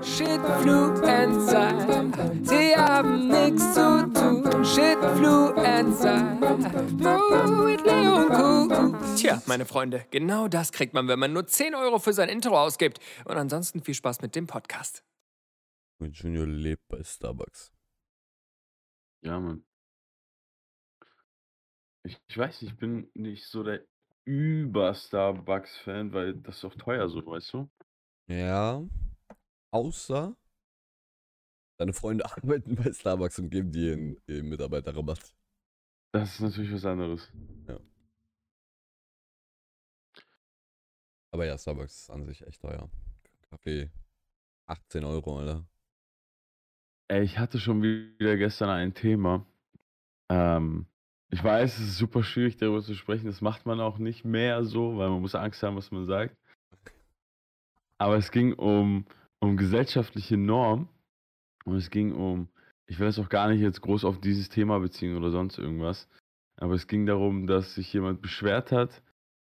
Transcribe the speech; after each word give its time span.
Shitfluencer, 0.00 1.68
sie 2.44 2.76
haben 2.76 3.26
nichts 3.26 3.74
zu 3.74 4.06
tun. 4.14 4.64
Shitfluencer, 4.64 6.22
mit 7.66 7.84
Leo 7.84 8.14
und 8.14 8.30
Kuh. 8.30 9.16
Tja, 9.16 9.42
meine 9.46 9.66
Freunde, 9.66 10.06
genau 10.12 10.46
das 10.46 10.70
kriegt 10.70 10.94
man, 10.94 11.08
wenn 11.08 11.18
man 11.18 11.32
nur 11.32 11.44
10 11.44 11.74
Euro 11.74 11.98
für 11.98 12.12
sein 12.12 12.28
Intro 12.28 12.56
ausgibt. 12.56 13.00
Und 13.24 13.36
ansonsten 13.36 13.82
viel 13.82 13.94
Spaß 13.94 14.22
mit 14.22 14.36
dem 14.36 14.46
Podcast. 14.46 15.04
Und 15.98 16.16
Junior 16.16 16.46
lebt 16.46 16.86
bei 16.88 17.02
Starbucks. 17.02 17.72
Ja, 19.22 19.40
Mann. 19.40 19.64
Ich, 22.04 22.16
ich 22.28 22.38
weiß 22.38 22.62
nicht, 22.62 22.72
ich 22.72 22.78
bin 22.78 23.10
nicht 23.14 23.44
so 23.44 23.64
der 23.64 23.84
Über-Starbucks-Fan, 24.24 26.12
weil 26.12 26.34
das 26.34 26.58
ist 26.58 26.64
auch 26.64 26.76
teuer 26.76 27.08
so, 27.08 27.26
weißt 27.26 27.52
du? 27.54 27.68
Ja, 28.28 28.82
außer 29.70 30.36
deine 31.78 31.92
Freunde 31.92 32.24
arbeiten 32.36 32.74
bei 32.74 32.92
Starbucks 32.92 33.38
und 33.38 33.50
geben 33.50 33.72
dir 33.72 33.94
einen, 33.94 34.16
einen 34.28 34.48
Mitarbeiterrabatt. 34.48 35.34
Das 36.12 36.34
ist 36.34 36.40
natürlich 36.40 36.72
was 36.72 36.84
anderes. 36.84 37.30
Aber 41.32 41.46
ja, 41.46 41.56
Starbucks 41.56 42.02
ist 42.02 42.10
an 42.10 42.24
sich 42.24 42.44
echt 42.46 42.60
teuer. 42.60 42.90
Kaffee 43.48 43.90
18 44.66 45.04
Euro, 45.04 45.38
Alter. 45.38 45.66
Ey, 47.08 47.22
ich 47.22 47.38
hatte 47.38 47.58
schon 47.58 47.82
wieder 47.82 48.36
gestern 48.36 48.68
ein 48.68 48.94
Thema. 48.94 49.44
Ähm, 50.28 50.86
ich 51.30 51.42
weiß, 51.42 51.78
es 51.78 51.88
ist 51.88 51.98
super 51.98 52.22
schwierig 52.22 52.56
darüber 52.56 52.82
zu 52.82 52.94
sprechen. 52.94 53.26
Das 53.26 53.40
macht 53.40 53.66
man 53.66 53.80
auch 53.80 53.98
nicht 53.98 54.24
mehr 54.24 54.64
so, 54.64 54.96
weil 54.96 55.10
man 55.10 55.20
muss 55.20 55.34
Angst 55.34 55.62
haben, 55.62 55.76
was 55.76 55.90
man 55.90 56.06
sagt. 56.06 56.36
Aber 57.98 58.16
es 58.16 58.30
ging 58.30 58.52
um, 58.52 59.06
um 59.40 59.56
gesellschaftliche 59.56 60.36
Normen 60.36 60.88
und 61.64 61.76
es 61.76 61.90
ging 61.90 62.12
um, 62.12 62.48
ich 62.86 62.98
will 62.98 63.06
das 63.06 63.18
auch 63.18 63.28
gar 63.28 63.48
nicht 63.48 63.60
jetzt 63.60 63.80
groß 63.80 64.04
auf 64.04 64.20
dieses 64.20 64.48
Thema 64.48 64.78
beziehen 64.80 65.16
oder 65.16 65.30
sonst 65.30 65.58
irgendwas, 65.58 66.08
aber 66.56 66.74
es 66.74 66.86
ging 66.86 67.06
darum, 67.06 67.46
dass 67.46 67.74
sich 67.74 67.92
jemand 67.92 68.20
beschwert 68.22 68.70
hat. 68.72 69.02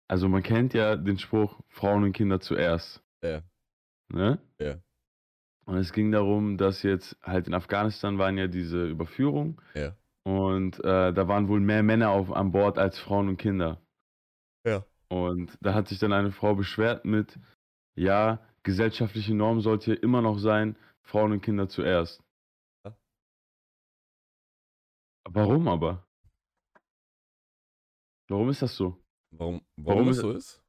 Also 0.07 0.27
man 0.29 0.43
kennt 0.43 0.73
ja 0.73 0.95
den 0.95 1.17
Spruch, 1.17 1.59
Frauen 1.69 2.03
und 2.03 2.13
Kinder 2.13 2.39
zuerst. 2.39 3.01
Ja. 3.23 3.41
Ne? 4.09 4.39
Ja. 4.59 4.75
Und 5.65 5.77
es 5.77 5.93
ging 5.93 6.11
darum, 6.11 6.57
dass 6.57 6.83
jetzt 6.83 7.17
halt 7.23 7.47
in 7.47 7.55
Afghanistan 7.55 8.17
waren 8.19 8.37
ja 8.37 8.47
diese 8.47 8.87
Überführungen 8.87 9.57
Ja. 9.73 9.95
und 10.23 10.77
äh, 10.83 11.11
da 11.13 11.27
waren 11.27 11.47
wohl 11.47 11.59
mehr 11.59 11.81
Männer 11.81 12.09
auf, 12.11 12.31
an 12.31 12.51
Bord 12.51 12.77
als 12.77 12.99
Frauen 12.99 13.29
und 13.29 13.37
Kinder. 13.37 13.81
Ja. 14.65 14.85
Und 15.07 15.57
da 15.61 15.73
hat 15.73 15.87
sich 15.87 15.99
dann 15.99 16.13
eine 16.13 16.31
Frau 16.31 16.53
beschwert 16.55 17.05
mit, 17.05 17.39
ja, 17.95 18.39
gesellschaftliche 18.65 19.33
Norm 19.33 19.61
sollte 19.61 19.93
immer 19.93 20.21
noch 20.21 20.37
sein, 20.39 20.75
Frauen 21.03 21.31
und 21.31 21.41
Kinder 21.41 21.69
zuerst. 21.69 22.21
Ja. 22.83 22.97
Warum 25.29 25.67
aber? 25.69 26.05
Warum 28.27 28.49
ist 28.49 28.61
das 28.61 28.75
so? 28.75 29.01
Warum, 29.31 29.61
warum, 29.77 29.99
Warum 29.99 30.07
es 30.09 30.17
ist- 30.17 30.21
so 30.21 30.31
ist? 30.31 30.63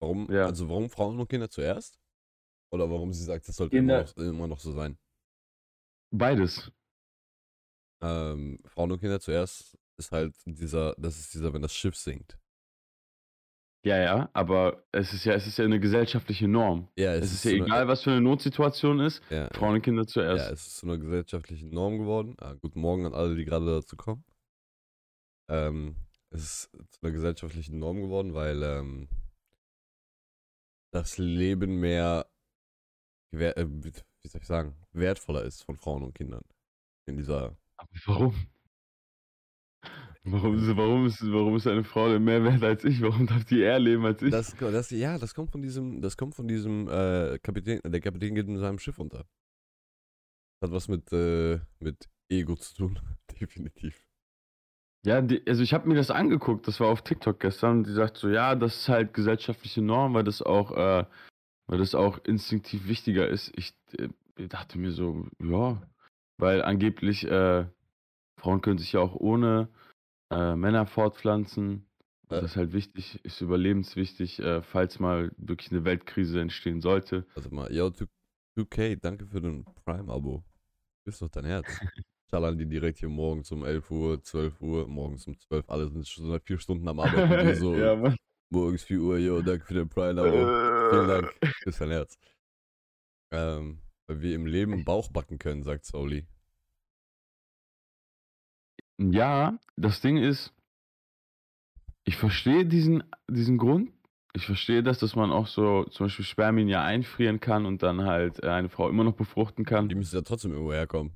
Warum, 0.00 0.30
Ja. 0.32 0.46
also 0.46 0.68
warum 0.68 0.90
Frauen 0.90 1.18
und 1.20 1.28
Kinder 1.28 1.48
zuerst? 1.48 2.00
Oder 2.72 2.90
warum 2.90 3.12
sie 3.12 3.22
sagt, 3.24 3.46
das 3.48 3.56
sollte 3.56 3.76
immer 3.76 4.02
noch, 4.02 4.16
immer 4.16 4.46
noch 4.48 4.58
so 4.58 4.72
sein? 4.72 4.98
Beides. 6.10 6.72
Ähm, 8.02 8.58
Frauen 8.66 8.92
und 8.92 9.00
Kinder 9.00 9.20
zuerst 9.20 9.78
ist 9.98 10.12
halt 10.12 10.34
dieser, 10.46 10.94
das 10.98 11.18
ist 11.18 11.32
dieser, 11.34 11.52
wenn 11.52 11.62
das 11.62 11.72
Schiff 11.74 11.96
sinkt. 11.96 12.38
Ja, 13.86 13.98
ja, 13.98 14.30
aber 14.32 14.84
es 14.90 15.12
ist 15.12 15.24
ja, 15.24 15.34
es 15.34 15.46
ist 15.46 15.58
ja 15.58 15.64
eine 15.64 15.78
gesellschaftliche 15.78 16.48
Norm. 16.48 16.88
Ja, 16.98 17.14
Es, 17.14 17.32
ist 17.32 17.44
ja 17.44 17.50
so 17.52 17.56
eine- 17.58 17.66
egal, 17.66 17.86
was 17.86 18.02
für 18.02 18.10
eine 18.10 18.20
Notsituation 18.20 18.98
ist, 18.98 19.22
Ja, 19.30 19.48
Frauen 19.54 19.74
und 19.76 19.82
Kinder 19.82 20.02
ja, 20.02 20.08
zuerst. 20.08 20.50
es 20.50 20.66
ist 20.66 20.76
zu 20.78 20.86
einer 20.86 20.98
gesellschaftlichen 20.98 21.70
Norm 21.70 21.98
geworden. 21.98 22.34
Ah, 22.40 22.54
guten 22.54 22.80
Morgen 22.80 23.06
an 23.06 23.14
alle, 23.14 23.36
die 23.36 23.44
gerade 23.44 23.64
dazu 23.66 23.96
kommen. 23.96 24.24
Ähm, 25.48 25.94
es 26.30 26.42
ist 26.42 26.70
zu 26.90 27.00
einer 27.02 27.12
gesellschaftlichen 27.12 27.78
Norm 27.78 28.02
geworden, 28.02 28.34
weil 28.34 28.60
ähm, 28.64 29.08
das 30.92 31.18
Leben 31.18 31.78
mehr, 31.78 32.26
äh, 33.32 33.66
wie 33.68 34.28
soll 34.28 34.40
ich 34.40 34.46
sagen, 34.48 34.74
wertvoller 34.92 35.44
ist 35.44 35.62
von 35.62 35.76
Frauen 35.76 36.02
und 36.02 36.14
Kindern. 36.14 36.42
In 37.06 37.16
dieser 37.16 37.56
Aber 37.76 37.90
warum? 38.06 38.34
Warum 40.28 40.58
ist, 40.58 40.76
warum, 40.76 41.06
ist, 41.06 41.22
warum 41.22 41.56
ist 41.56 41.68
eine 41.68 41.84
Frau 41.84 42.08
denn 42.08 42.24
mehr 42.24 42.42
wert 42.42 42.64
als 42.64 42.84
ich? 42.84 43.00
Warum 43.00 43.28
darf 43.28 43.44
die 43.44 43.60
eher 43.60 43.78
leben 43.78 44.04
als 44.04 44.20
ich? 44.22 44.32
Das, 44.32 44.56
das, 44.56 44.90
ja, 44.90 45.18
das 45.18 45.34
kommt 45.34 45.52
von 45.52 45.62
diesem, 45.62 46.00
das 46.02 46.16
kommt 46.16 46.34
von 46.34 46.48
diesem 46.48 46.88
äh, 46.88 47.38
Kapitän, 47.38 47.80
der 47.86 48.00
Kapitän 48.00 48.34
geht 48.34 48.48
mit 48.48 48.58
seinem 48.58 48.80
Schiff 48.80 48.98
unter. 48.98 49.24
Hat 50.60 50.72
was 50.72 50.88
mit, 50.88 51.12
äh, 51.12 51.60
mit 51.78 52.08
Ego 52.28 52.56
zu 52.56 52.74
tun, 52.74 52.98
definitiv. 53.40 54.04
ja, 55.04 55.20
die, 55.20 55.46
also 55.46 55.62
ich 55.62 55.72
habe 55.72 55.88
mir 55.88 55.94
das 55.94 56.10
angeguckt, 56.10 56.66
das 56.66 56.80
war 56.80 56.88
auf 56.88 57.02
TikTok 57.02 57.38
gestern, 57.38 57.78
und 57.78 57.86
die 57.86 57.92
sagt 57.92 58.16
so, 58.16 58.28
ja, 58.28 58.56
das 58.56 58.80
ist 58.80 58.88
halt 58.88 59.14
gesellschaftliche 59.14 59.80
Norm, 59.80 60.14
weil 60.14 60.24
das 60.24 60.42
auch, 60.42 60.72
äh, 60.72 61.04
weil 61.68 61.78
das 61.78 61.94
auch 61.94 62.18
instinktiv 62.24 62.88
wichtiger 62.88 63.28
ist. 63.28 63.52
Ich 63.54 63.74
äh, 63.96 64.08
dachte 64.48 64.76
mir 64.76 64.90
so, 64.90 65.28
ja, 65.40 65.80
weil 66.38 66.62
angeblich 66.62 67.24
äh, 67.30 67.66
Frauen 68.40 68.60
können 68.60 68.78
sich 68.78 68.92
ja 68.92 69.00
auch 69.00 69.14
ohne 69.14 69.68
äh, 70.30 70.56
Männer 70.56 70.86
fortpflanzen. 70.86 71.86
Äh. 72.28 72.40
Das 72.40 72.44
ist 72.44 72.56
halt 72.56 72.72
wichtig, 72.72 73.24
ist 73.24 73.40
überlebenswichtig, 73.40 74.40
äh, 74.40 74.62
falls 74.62 74.98
mal 74.98 75.32
wirklich 75.36 75.70
eine 75.70 75.84
Weltkrise 75.84 76.40
entstehen 76.40 76.80
sollte. 76.80 77.26
Also 77.34 77.50
mal, 77.50 77.72
yo, 77.72 77.86
2- 77.86 78.08
2K, 78.56 78.96
danke 78.96 79.26
für 79.26 79.40
den 79.40 79.64
Prime-Abo. 79.84 80.42
Ist 81.04 81.20
doch 81.20 81.28
dein 81.28 81.44
Herz. 81.44 81.78
Schallern 82.30 82.58
die 82.58 82.66
direkt 82.66 82.98
hier 82.98 83.08
morgens 83.08 83.52
um 83.52 83.64
11 83.64 83.90
Uhr, 83.90 84.22
12 84.22 84.60
Uhr, 84.60 84.88
morgens 84.88 85.26
um 85.26 85.38
12, 85.38 85.68
alle 85.68 85.88
sind 85.88 86.08
schon 86.08 86.28
seit 86.28 86.42
vier 86.44 86.58
Stunden 86.58 86.88
am 86.88 86.98
Arbeiten. 86.98 87.54
so, 87.60 87.76
ja, 87.76 87.94
Mann. 87.94 88.16
morgens 88.50 88.82
4 88.82 89.00
Uhr, 89.00 89.18
yo, 89.18 89.42
danke 89.42 89.64
für 89.64 89.74
den 89.74 89.88
Prime-Abo. 89.88 90.90
Vielen 90.90 91.08
Dank, 91.08 91.34
ist 91.66 91.80
dein 91.80 91.90
Herz. 91.90 92.18
Ähm, 93.30 93.82
weil 94.08 94.22
wir 94.22 94.34
im 94.34 94.46
Leben 94.46 94.84
Bauch 94.84 95.10
backen 95.10 95.38
können, 95.38 95.62
sagt 95.62 95.84
Soli. 95.84 96.26
Ja, 98.98 99.58
das 99.76 100.00
Ding 100.00 100.16
ist, 100.16 100.52
ich 102.04 102.16
verstehe 102.16 102.64
diesen, 102.64 103.04
diesen 103.28 103.58
Grund. 103.58 103.92
Ich 104.32 104.46
verstehe 104.46 104.82
das, 104.82 104.98
dass 104.98 105.16
man 105.16 105.32
auch 105.32 105.46
so 105.46 105.84
zum 105.84 106.06
Beispiel 106.06 106.24
Spermien 106.24 106.68
ja 106.68 106.82
einfrieren 106.84 107.40
kann 107.40 107.66
und 107.66 107.82
dann 107.82 108.04
halt 108.04 108.42
äh, 108.42 108.48
eine 108.48 108.68
Frau 108.68 108.88
immer 108.88 109.04
noch 109.04 109.14
befruchten 109.14 109.64
kann. 109.64 109.88
Die 109.88 109.94
müssen 109.94 110.14
ja 110.14 110.22
trotzdem 110.22 110.52
irgendwo 110.52 110.72
herkommen. 110.72 111.12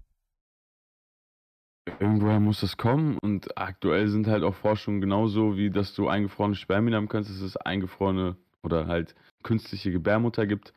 Irgendwoher 1.98 2.40
muss 2.40 2.60
das 2.60 2.76
kommen 2.76 3.18
und 3.18 3.58
aktuell 3.58 4.08
sind 4.08 4.26
halt 4.26 4.42
auch 4.42 4.54
Forschungen 4.54 5.00
genauso, 5.00 5.56
wie 5.56 5.70
dass 5.70 5.94
du 5.94 6.08
eingefrorene 6.08 6.54
Spermien 6.54 6.94
haben 6.94 7.08
kannst, 7.08 7.30
dass 7.30 7.40
es 7.40 7.56
eingefrorene 7.56 8.36
oder 8.62 8.86
halt 8.86 9.14
künstliche 9.42 9.92
Gebärmutter 9.92 10.46
gibt. 10.46 10.72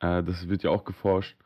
Äh, 0.00 0.22
das 0.22 0.48
wird 0.48 0.62
ja 0.62 0.70
auch 0.70 0.84
geforscht. 0.84 1.36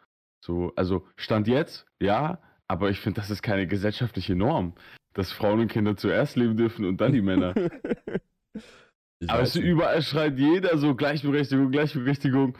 So, 0.42 0.72
also 0.74 1.06
Stand 1.16 1.48
jetzt, 1.48 1.86
ja, 2.00 2.38
aber 2.70 2.88
ich 2.88 3.00
finde, 3.00 3.20
das 3.20 3.30
ist 3.30 3.42
keine 3.42 3.66
gesellschaftliche 3.66 4.36
Norm, 4.36 4.74
dass 5.14 5.32
Frauen 5.32 5.58
und 5.58 5.72
Kinder 5.72 5.96
zuerst 5.96 6.36
leben 6.36 6.56
dürfen 6.56 6.84
und 6.84 7.00
dann 7.00 7.12
die 7.12 7.20
Männer. 7.20 7.52
Aber 9.26 9.42
es 9.42 9.56
überall 9.56 10.00
schreit 10.02 10.38
jeder 10.38 10.78
so 10.78 10.94
Gleichberechtigung, 10.94 11.72
Gleichberechtigung. 11.72 12.56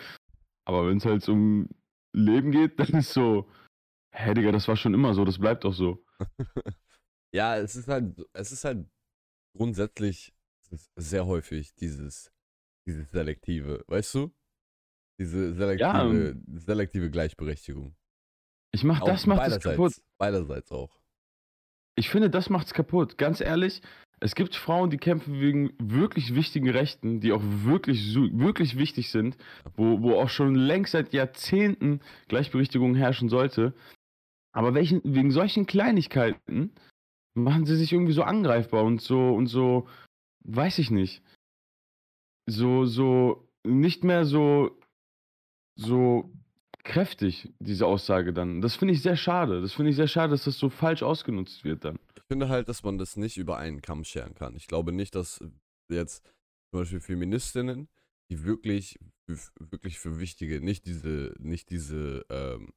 Aber 0.67 0.89
wenn 0.89 0.97
es 0.97 1.05
halt 1.05 1.27
um 1.29 1.69
Leben 2.13 2.51
geht, 2.51 2.79
dann 2.81 2.89
ist 2.89 3.13
so, 3.13 3.49
hä, 4.13 4.35
Digga, 4.35 4.51
das 4.51 4.67
war 4.67 4.77
schon 4.77 4.95
immer 4.95 5.15
so, 5.15 5.25
das 5.25 5.39
bleibt 5.39 5.65
auch 5.65 5.75
so. 5.75 6.05
Ja, 7.33 7.57
es 7.57 7.77
ist 7.77 7.87
halt, 7.87 8.21
es 8.33 8.51
ist 8.51 8.65
halt 8.65 8.91
grundsätzlich 9.57 10.35
ist 10.73 10.91
sehr 10.97 11.27
häufig 11.27 11.73
dieses, 11.77 12.33
dieses 12.85 13.09
Selektive, 13.13 13.85
weißt 13.87 14.17
du? 14.17 14.35
Diese 15.21 15.55
selektive, 15.55 16.43
selektive 16.59 17.09
Gleichberechtigung. 17.09 17.95
Ich 18.73 18.85
mach, 18.85 19.01
das 19.01 19.27
macht 19.27 19.47
es 19.47 19.61
kaputt. 19.61 19.93
Beiderseits 20.19 20.71
auch. 20.71 21.01
Ich 21.97 22.09
finde, 22.09 22.31
das 22.31 22.51
macht's 22.51 22.73
kaputt. 22.73 23.19
Ganz 23.19 23.41
ehrlich, 23.41 23.83
es 24.21 24.35
gibt 24.35 24.55
Frauen, 24.55 24.91
die 24.91 24.99
kämpfen 24.99 25.41
wegen 25.41 25.73
wirklich 25.79 26.35
wichtigen 26.35 26.69
Rechten, 26.69 27.21
die 27.21 27.33
auch 27.33 27.43
wirklich, 27.43 28.15
wirklich 28.15 28.77
wichtig 28.77 29.11
sind, 29.11 29.37
wo, 29.77 30.03
wo 30.03 30.15
auch 30.15 30.29
schon 30.29 30.55
längst 30.55 30.93
seit 30.93 31.13
Jahrzehnten 31.13 32.01
Gleichberechtigung 32.29 32.95
herrschen 32.95 33.29
sollte. 33.29 33.75
Aber 34.53 34.75
welchen, 34.75 35.01
wegen 35.05 35.31
solchen 35.31 35.67
Kleinigkeiten 35.67 36.73
machen 37.35 37.65
sie 37.65 37.77
sich 37.77 37.93
irgendwie 37.93 38.13
so 38.13 38.23
angreifbar 38.23 38.85
und 38.85 39.01
so 39.01 39.31
und 39.31 39.47
so, 39.47 39.89
weiß 40.45 40.79
ich 40.79 40.91
nicht. 40.91 41.23
So, 42.47 42.85
so, 42.85 43.49
nicht 43.65 44.05
mehr 44.05 44.25
so, 44.25 44.79
so 45.77 46.31
kräftig, 46.85 47.53
diese 47.59 47.87
Aussage 47.87 48.33
dann. 48.33 48.61
Das 48.61 48.77
finde 48.77 48.95
ich 48.95 49.03
sehr 49.03 49.17
schade. 49.17 49.61
Das 49.61 49.73
finde 49.73 49.91
ich 49.91 49.97
sehr 49.97 50.09
schade, 50.09 50.31
dass 50.33 50.45
das 50.45 50.59
so 50.59 50.71
falsch 50.71 51.03
ausgenutzt 51.03 51.65
wird 51.65 51.85
dann. 51.85 51.99
Ich 52.17 52.23
finde 52.29 52.49
halt, 52.49 52.69
dass 52.69 52.83
man 52.83 52.99
das 52.99 53.17
nicht 53.17 53.37
über 53.37 53.59
einen 53.59 53.83
Kamm 53.83 54.05
scheren 54.05 54.35
kann. 54.35 54.57
Ich 54.57 54.67
glaube 54.67 54.93
nicht, 54.93 55.15
dass 55.15 55.41
jetzt 55.89 56.25
zum 56.71 56.81
Beispiel 56.81 57.01
Feministinnen, 57.01 57.89
die 58.31 58.45
wirklich, 58.45 58.99
wirklich 59.59 59.99
für 59.99 60.21
wichtige, 60.21 60.61
nicht 60.61 60.87
diese, 60.87 61.35
nicht 61.39 61.71
diese, 61.71 62.25
ähm, 62.31 62.73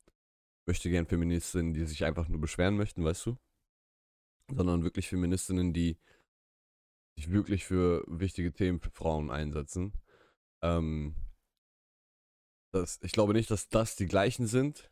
möchte 0.65 0.89
gern 0.89 1.05
Feministinnen, 1.05 1.73
die 1.73 1.85
sich 1.85 2.05
einfach 2.05 2.27
nur 2.27 2.41
beschweren 2.41 2.75
möchten, 2.75 3.03
weißt 3.03 3.25
du? 3.27 3.37
Sondern 4.51 4.83
wirklich 4.83 5.09
Feministinnen, 5.09 5.73
die 5.73 5.97
sich 7.15 7.31
wirklich 7.31 7.65
für 7.65 8.03
wichtige 8.07 8.51
Themen 8.51 8.79
für 8.79 8.89
Frauen 8.89 9.29
einsetzen. 9.29 9.93
Ähm, 10.63 11.15
das, 12.73 12.99
ich 13.03 13.11
glaube 13.11 13.33
nicht, 13.33 13.51
dass 13.51 13.69
das 13.69 13.95
die 13.95 14.07
gleichen 14.07 14.47
sind, 14.47 14.89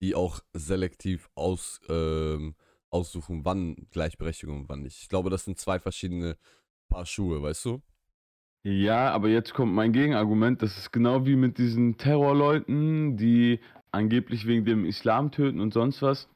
die 0.00 0.14
auch 0.14 0.40
selektiv 0.52 1.28
aus, 1.34 1.80
ähm, 1.88 2.54
aussuchen, 2.90 3.44
wann 3.44 3.88
Gleichberechtigung 3.90 4.62
und 4.62 4.68
wann 4.68 4.82
nicht. 4.82 5.02
Ich 5.02 5.08
glaube, 5.08 5.30
das 5.30 5.44
sind 5.44 5.58
zwei 5.58 5.78
verschiedene 5.78 6.36
Paar 6.88 7.06
Schuhe, 7.06 7.42
weißt 7.42 7.66
du? 7.66 7.82
Ja, 8.64 9.10
aber 9.12 9.28
jetzt 9.28 9.54
kommt 9.54 9.72
mein 9.72 9.92
Gegenargument. 9.92 10.62
Das 10.62 10.76
ist 10.78 10.92
genau 10.92 11.26
wie 11.26 11.36
mit 11.36 11.58
diesen 11.58 11.96
Terrorleuten, 11.96 13.16
die 13.16 13.60
angeblich 13.92 14.46
wegen 14.46 14.64
dem 14.64 14.84
Islam 14.84 15.30
töten 15.30 15.60
und 15.60 15.72
sonst 15.72 16.02
was, 16.02 16.28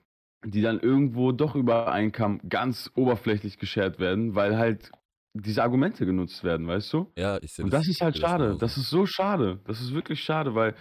die 0.44 0.62
dann 0.62 0.80
irgendwo 0.80 1.32
doch 1.32 1.54
über 1.54 1.92
einen 1.92 2.12
Kamm 2.12 2.40
ganz 2.48 2.90
oberflächlich 2.94 3.58
geschert 3.58 3.98
werden, 3.98 4.34
weil 4.34 4.56
halt 4.56 4.92
diese 5.34 5.62
Argumente 5.62 6.04
genutzt 6.04 6.44
werden, 6.44 6.66
weißt 6.66 6.92
du? 6.92 7.10
Ja, 7.16 7.38
ich 7.42 7.52
sehe 7.52 7.64
Und 7.64 7.72
das 7.72 7.88
ist 7.88 8.00
halt 8.00 8.18
schade. 8.18 8.50
Das, 8.50 8.58
das 8.58 8.76
ist 8.78 8.90
so 8.90 9.06
schade. 9.06 9.60
Das 9.64 9.80
ist 9.80 9.94
wirklich 9.94 10.22
schade, 10.22 10.54
weil 10.54 10.74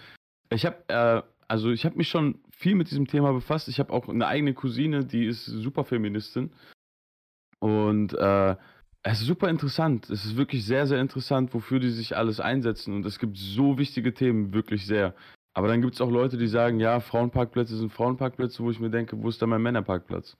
ich 0.50 0.66
habe, 0.66 0.76
äh, 0.88 1.22
also 1.48 1.70
ich 1.70 1.84
habe 1.84 1.96
mich 1.96 2.08
schon 2.08 2.40
viel 2.50 2.74
mit 2.74 2.90
diesem 2.90 3.06
Thema 3.06 3.32
befasst. 3.32 3.68
Ich 3.68 3.78
habe 3.78 3.92
auch 3.92 4.08
eine 4.08 4.26
eigene 4.26 4.54
Cousine, 4.54 5.04
die 5.04 5.26
ist 5.26 5.46
super 5.46 5.84
Feministin. 5.84 6.52
Und 7.60 8.12
äh, 8.14 8.56
es 9.02 9.20
ist 9.20 9.26
super 9.26 9.48
interessant. 9.48 10.10
Es 10.10 10.24
ist 10.24 10.36
wirklich 10.36 10.64
sehr, 10.64 10.86
sehr 10.86 11.00
interessant, 11.00 11.54
wofür 11.54 11.80
die 11.80 11.90
sich 11.90 12.16
alles 12.16 12.38
einsetzen. 12.38 12.94
Und 12.94 13.06
es 13.06 13.18
gibt 13.18 13.36
so 13.36 13.78
wichtige 13.78 14.14
Themen, 14.14 14.52
wirklich 14.52 14.86
sehr. 14.86 15.14
Aber 15.54 15.68
dann 15.68 15.82
gibt 15.82 15.94
es 15.94 16.00
auch 16.00 16.10
Leute, 16.10 16.38
die 16.38 16.46
sagen, 16.46 16.80
ja, 16.80 17.00
Frauenparkplätze 17.00 17.76
sind 17.76 17.92
Frauenparkplätze, 17.92 18.62
wo 18.62 18.70
ich 18.70 18.80
mir 18.80 18.90
denke, 18.90 19.20
wo 19.22 19.28
ist 19.28 19.42
da 19.42 19.46
mein 19.46 19.62
Männerparkplatz? 19.62 20.36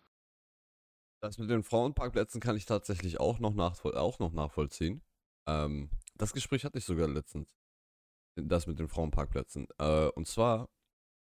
Das 1.23 1.39
mit 1.39 1.51
den 1.51 1.63
Frauenparkplätzen 1.63 2.41
kann 2.41 2.57
ich 2.57 2.67
tatsächlich 2.67 3.21
auch 3.21 3.39
noch, 3.39 3.55
nachvoll 3.55 3.97
auch 3.97 4.19
noch 4.19 4.33
nachvollziehen. 4.33 5.05
Ähm, 5.47 5.89
das 6.17 6.33
Gespräch 6.33 6.65
hatte 6.65 6.79
ich 6.79 6.85
sogar 6.85 7.07
letztens. 7.07 7.49
Das 8.35 8.67
mit 8.67 8.81
den 8.81 8.89
Frauenparkplätzen. 8.89 9.69
Äh, 9.79 10.09
und 10.09 10.27
zwar 10.27 10.69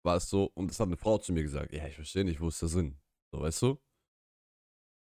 war 0.04 0.16
es 0.16 0.28
so, 0.28 0.50
und 0.54 0.70
das 0.70 0.80
hat 0.80 0.88
eine 0.88 0.98
Frau 0.98 1.16
zu 1.16 1.32
mir 1.32 1.42
gesagt, 1.42 1.72
ja, 1.72 1.86
ich 1.86 1.94
verstehe 1.94 2.24
nicht, 2.24 2.40
wo 2.40 2.48
ist 2.48 2.60
der 2.60 2.68
Sinn? 2.68 3.00
So, 3.32 3.40
weißt 3.40 3.62
du? 3.62 3.80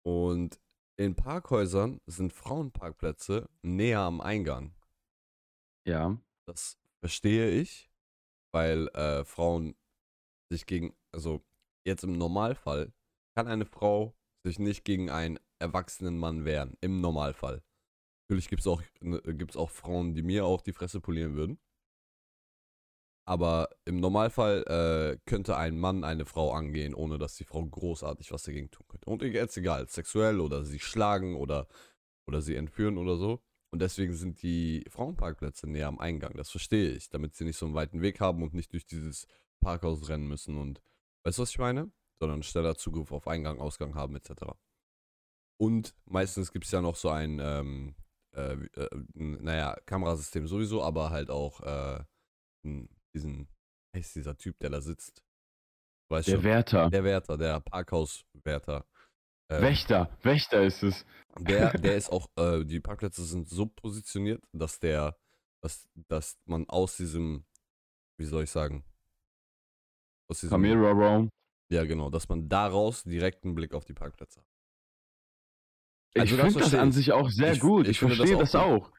Und 0.03 0.59
in 0.97 1.15
Parkhäusern 1.15 2.01
sind 2.05 2.33
Frauenparkplätze 2.33 3.49
näher 3.61 4.01
am 4.01 4.19
Eingang. 4.19 4.75
Ja. 5.87 6.17
Das 6.45 6.77
verstehe 6.99 7.49
ich, 7.49 7.89
weil 8.51 8.89
äh, 8.89 9.23
Frauen 9.23 9.75
sich 10.51 10.65
gegen, 10.65 10.93
also 11.13 11.41
jetzt 11.85 12.03
im 12.03 12.17
Normalfall 12.17 12.91
kann 13.35 13.47
eine 13.47 13.65
Frau 13.65 14.13
sich 14.43 14.59
nicht 14.59 14.83
gegen 14.83 15.09
einen 15.09 15.39
erwachsenen 15.59 16.17
Mann 16.17 16.45
wehren. 16.45 16.77
Im 16.81 17.01
Normalfall. 17.01 17.61
Natürlich 18.27 18.49
gibt 18.49 18.61
es 18.61 18.67
auch, 18.67 18.81
ne, 19.01 19.21
gibt's 19.21 19.57
auch 19.57 19.69
Frauen, 19.69 20.13
die 20.13 20.23
mir 20.23 20.45
auch 20.45 20.61
die 20.61 20.73
Fresse 20.73 21.01
polieren 21.01 21.35
würden. 21.35 21.59
Aber 23.25 23.69
im 23.85 23.99
Normalfall 23.99 24.63
äh, 24.67 25.29
könnte 25.29 25.55
ein 25.55 25.79
Mann 25.79 26.03
eine 26.03 26.25
Frau 26.25 26.51
angehen, 26.53 26.95
ohne 26.95 27.17
dass 27.17 27.35
die 27.35 27.43
Frau 27.43 27.63
großartig 27.63 28.31
was 28.31 28.43
dagegen 28.43 28.71
tun 28.71 28.85
könnte. 28.87 29.09
Und 29.09 29.21
jetzt 29.21 29.57
egal, 29.57 29.87
sexuell 29.87 30.39
oder 30.39 30.65
sie 30.65 30.79
schlagen 30.79 31.35
oder, 31.35 31.67
oder 32.25 32.41
sie 32.41 32.55
entführen 32.55 32.97
oder 32.97 33.17
so. 33.17 33.41
Und 33.71 33.81
deswegen 33.81 34.13
sind 34.13 34.41
die 34.41 34.85
Frauenparkplätze 34.89 35.69
näher 35.69 35.87
am 35.87 35.99
Eingang. 35.99 36.35
Das 36.35 36.49
verstehe 36.49 36.91
ich, 36.91 37.09
damit 37.09 37.35
sie 37.35 37.45
nicht 37.45 37.57
so 37.57 37.65
einen 37.65 37.75
weiten 37.75 38.01
Weg 38.01 38.19
haben 38.19 38.43
und 38.43 38.53
nicht 38.53 38.73
durch 38.73 38.85
dieses 38.85 39.27
Parkhaus 39.61 40.09
rennen 40.09 40.27
müssen. 40.27 40.57
Und 40.57 40.81
weißt 41.23 41.37
du, 41.37 41.43
was 41.43 41.51
ich 41.51 41.59
meine? 41.59 41.91
Sondern 42.21 42.43
schneller 42.43 42.75
Zugriff 42.75 43.11
auf 43.11 43.27
Eingang, 43.27 43.59
Ausgang 43.59 43.95
haben, 43.95 44.15
etc. 44.15 44.53
Und 45.59 45.95
meistens 46.05 46.51
gibt 46.51 46.65
es 46.65 46.71
ja 46.71 46.79
noch 46.79 46.95
so 46.95 47.09
ein, 47.09 47.39
ähm, 47.41 47.95
äh, 48.35 48.53
äh, 48.53 48.89
naja, 49.15 49.75
Kamerasystem 49.87 50.47
sowieso, 50.47 50.83
aber 50.83 51.09
halt 51.09 51.31
auch 51.31 51.61
äh, 51.61 52.03
diesen, 53.15 53.47
heißt 53.95 54.15
dieser 54.15 54.37
Typ, 54.37 54.59
der 54.59 54.69
da 54.69 54.81
sitzt? 54.81 55.23
Weißt 56.11 56.27
der 56.27 56.35
schon, 56.35 56.43
Wärter. 56.43 56.89
Der 56.91 57.03
Wärter, 57.03 57.37
der 57.37 57.59
Parkhauswärter. 57.59 58.85
Ähm, 59.49 59.63
Wächter, 59.63 60.15
Wächter 60.21 60.63
ist 60.63 60.83
es. 60.83 61.05
Der, 61.39 61.71
der 61.77 61.95
ist 61.95 62.11
auch, 62.11 62.29
äh, 62.37 62.63
die 62.63 62.79
Parkplätze 62.79 63.23
sind 63.25 63.49
so 63.49 63.65
positioniert, 63.65 64.43
dass 64.53 64.77
der, 64.77 65.17
dass, 65.63 65.89
dass 65.95 66.37
man 66.45 66.69
aus 66.69 66.97
diesem, 66.97 67.45
wie 68.19 68.25
soll 68.25 68.43
ich 68.43 68.51
sagen, 68.51 68.85
aus 70.29 70.41
diesem 70.41 70.61
Camera 70.61 70.91
Raum. 70.91 71.29
Ja, 71.71 71.85
genau, 71.85 72.09
dass 72.09 72.27
man 72.27 72.49
daraus 72.49 73.03
direkt 73.03 73.45
einen 73.45 73.55
Blick 73.55 73.73
auf 73.73 73.85
die 73.85 73.93
Pparkplätze 73.93 74.41
hat. 74.41 74.47
Also 76.17 76.35
ich 76.35 76.41
finde 76.41 76.59
das 76.59 76.73
an 76.73 76.91
sich 76.91 77.13
auch 77.13 77.29
sehr 77.29 77.53
ich, 77.53 77.61
gut. 77.61 77.85
Ich, 77.85 77.91
ich 77.91 77.99
verstehe 77.99 78.37
das 78.37 78.55
auch. 78.55 78.79
Das 78.79 78.89
auch. 78.89 78.91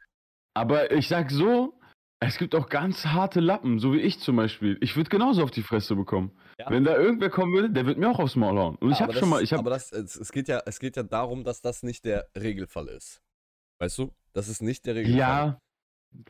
Aber 0.55 0.91
ich 0.91 1.09
sag 1.09 1.31
so, 1.31 1.79
es 2.21 2.39
gibt 2.39 2.55
auch 2.55 2.69
ganz 2.69 3.05
harte 3.05 3.41
Lappen, 3.41 3.79
so 3.79 3.93
wie 3.93 4.01
ich 4.01 4.21
zum 4.21 4.37
Beispiel. 4.37 4.79
Ich 4.81 4.97
würde 4.97 5.11
genauso 5.11 5.43
auf 5.43 5.51
die 5.51 5.63
Fresse 5.63 5.97
bekommen. 5.97 6.33
Ja. 6.59 6.71
Wenn 6.71 6.85
da 6.85 6.97
irgendwer 6.97 7.29
kommen 7.29 7.53
würde, 7.53 7.69
der 7.69 7.85
wird 7.85 7.99
mir 7.99 8.09
auch 8.09 8.19
aufs 8.19 8.37
Maul 8.37 8.59
hauen. 8.59 8.77
Und 8.77 8.91
ja, 8.91 8.97
ich 8.97 9.03
habe 9.03 9.13
schon 9.15 9.29
mal. 9.29 9.43
Ich 9.43 9.53
hab 9.53 9.61
aber 9.61 9.71
das, 9.71 9.93
es, 9.93 10.33
geht 10.33 10.49
ja, 10.49 10.63
es 10.65 10.79
geht 10.79 10.97
ja 10.97 11.03
darum, 11.03 11.45
dass 11.45 11.61
das 11.61 11.83
nicht 11.83 12.05
der 12.07 12.29
Regelfall 12.35 12.89
ist. 12.89 13.21
Weißt 13.81 13.99
du? 13.99 14.13
Das 14.33 14.49
ist 14.49 14.63
nicht 14.63 14.87
der 14.87 14.95
Regelfall. 14.95 15.19
Ja, 15.19 15.59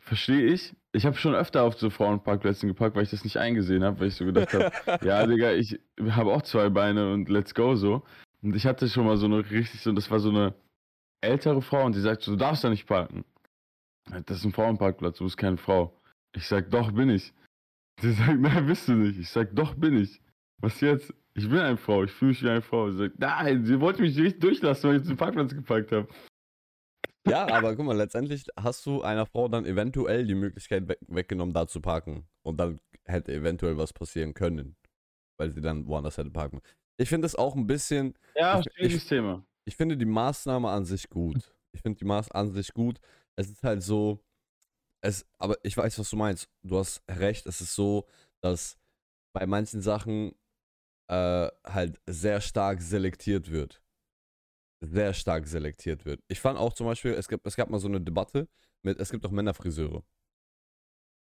verstehe 0.01 0.47
ich. 0.47 0.75
Ich 0.95 1.05
habe 1.05 1.17
schon 1.17 1.33
öfter 1.33 1.63
auf 1.63 1.77
so 1.79 1.89
Frauenparkplätzen 1.89 2.69
geparkt, 2.69 2.95
weil 2.95 3.03
ich 3.03 3.09
das 3.09 3.23
nicht 3.23 3.37
eingesehen 3.37 3.83
habe, 3.83 3.99
weil 3.99 4.07
ich 4.09 4.15
so 4.15 4.25
gedacht 4.25 4.53
habe, 4.53 4.71
ja, 5.05 5.25
Digga, 5.25 5.51
ich 5.51 5.79
habe 6.09 6.31
auch 6.31 6.43
zwei 6.43 6.69
Beine 6.69 7.11
und 7.11 7.29
let's 7.29 7.55
go 7.55 7.75
so. 7.75 8.03
Und 8.43 8.55
ich 8.55 8.65
hatte 8.65 8.87
schon 8.87 9.05
mal 9.05 9.17
so 9.17 9.25
eine 9.25 9.49
richtig 9.49 9.81
so, 9.81 9.91
das 9.91 10.11
war 10.11 10.19
so 10.19 10.29
eine 10.29 10.53
ältere 11.21 11.61
Frau 11.61 11.85
und 11.85 11.95
die 11.95 12.01
sagt 12.01 12.21
so, 12.21 12.31
du 12.31 12.37
darfst 12.37 12.63
da 12.63 12.69
nicht 12.69 12.85
parken. 12.85 13.25
Das 14.25 14.37
ist 14.37 14.45
ein 14.45 14.51
Frauenparkplatz, 14.51 15.17
du 15.17 15.23
bist 15.23 15.37
keine 15.37 15.57
Frau. 15.57 15.99
Ich 16.35 16.47
sag, 16.47 16.69
doch 16.69 16.91
bin 16.91 17.09
ich. 17.09 17.33
Sie 18.01 18.11
sagt, 18.11 18.39
nein, 18.39 18.67
bist 18.67 18.87
du 18.87 18.93
nicht. 18.93 19.17
Ich 19.17 19.29
sag, 19.29 19.55
doch 19.55 19.73
bin 19.75 19.97
ich. 19.97 20.21
Was 20.61 20.79
jetzt? 20.81 21.13
Ich 21.35 21.49
bin 21.49 21.59
eine 21.59 21.77
Frau, 21.77 22.03
ich 22.03 22.11
fühle 22.11 22.29
mich 22.29 22.43
wie 22.43 22.49
eine 22.49 22.61
Frau. 22.61 22.91
Sie 22.91 22.97
sagt, 22.97 23.19
nein, 23.19 23.65
sie 23.65 23.79
wollte 23.79 24.01
mich 24.01 24.15
nicht 24.15 24.43
durchlassen, 24.43 24.89
weil 24.89 24.97
ich 24.97 25.07
den 25.07 25.17
Parkplatz 25.17 25.55
geparkt 25.55 25.91
habe. 25.91 26.07
Ja, 27.27 27.47
aber 27.47 27.75
guck 27.75 27.85
mal, 27.85 27.95
letztendlich 27.95 28.45
hast 28.59 28.85
du 28.85 29.01
einer 29.01 29.25
Frau 29.25 29.47
dann 29.47 29.65
eventuell 29.65 30.25
die 30.25 30.35
Möglichkeit 30.35 30.87
we 30.87 30.97
weggenommen, 31.07 31.53
da 31.53 31.67
zu 31.67 31.79
parken. 31.79 32.27
Und 32.41 32.57
dann 32.57 32.79
hätte 33.05 33.33
eventuell 33.33 33.77
was 33.77 33.93
passieren 33.93 34.33
können, 34.33 34.75
weil 35.37 35.51
sie 35.51 35.61
dann 35.61 35.87
woanders 35.87 36.17
hätte 36.17 36.31
parken. 36.31 36.61
Ich 36.97 37.09
finde 37.09 37.25
es 37.25 37.35
auch 37.35 37.55
ein 37.55 37.65
bisschen. 37.65 38.13
Ja, 38.35 38.61
schwieriges 38.61 39.07
Thema. 39.07 39.45
Ich 39.65 39.77
finde 39.77 39.95
die 39.95 40.05
Maßnahme 40.05 40.69
an 40.69 40.85
sich 40.85 41.09
gut. 41.09 41.55
Ich 41.71 41.81
finde 41.81 41.99
die 41.99 42.05
Maßnahme 42.05 42.49
an 42.49 42.53
sich 42.53 42.73
gut 42.73 42.99
es 43.35 43.49
ist 43.49 43.63
halt 43.63 43.83
so, 43.83 44.23
es, 45.01 45.25
aber 45.37 45.57
ich 45.63 45.75
weiß, 45.75 45.99
was 45.99 46.09
du 46.09 46.15
meinst. 46.15 46.49
Du 46.63 46.77
hast 46.77 47.03
recht, 47.09 47.45
es 47.45 47.61
ist 47.61 47.75
so, 47.75 48.07
dass 48.41 48.77
bei 49.33 49.45
manchen 49.45 49.81
Sachen 49.81 50.33
äh, 51.07 51.49
halt 51.65 51.99
sehr 52.05 52.41
stark 52.41 52.81
selektiert 52.81 53.51
wird. 53.51 53.81
Sehr 54.85 55.13
stark 55.13 55.47
selektiert 55.47 56.03
wird. 56.05 56.21
Ich 56.27 56.41
fand 56.41 56.59
auch 56.59 56.73
zum 56.73 56.87
Beispiel, 56.87 57.13
es 57.13 57.27
gab, 57.27 57.45
es 57.45 57.55
gab 57.55 57.69
mal 57.69 57.79
so 57.79 57.87
eine 57.87 58.01
Debatte 58.01 58.49
mit, 58.81 58.99
es 58.99 59.09
gibt 59.09 59.25
auch 59.25 59.31
Männerfriseure. 59.31 60.03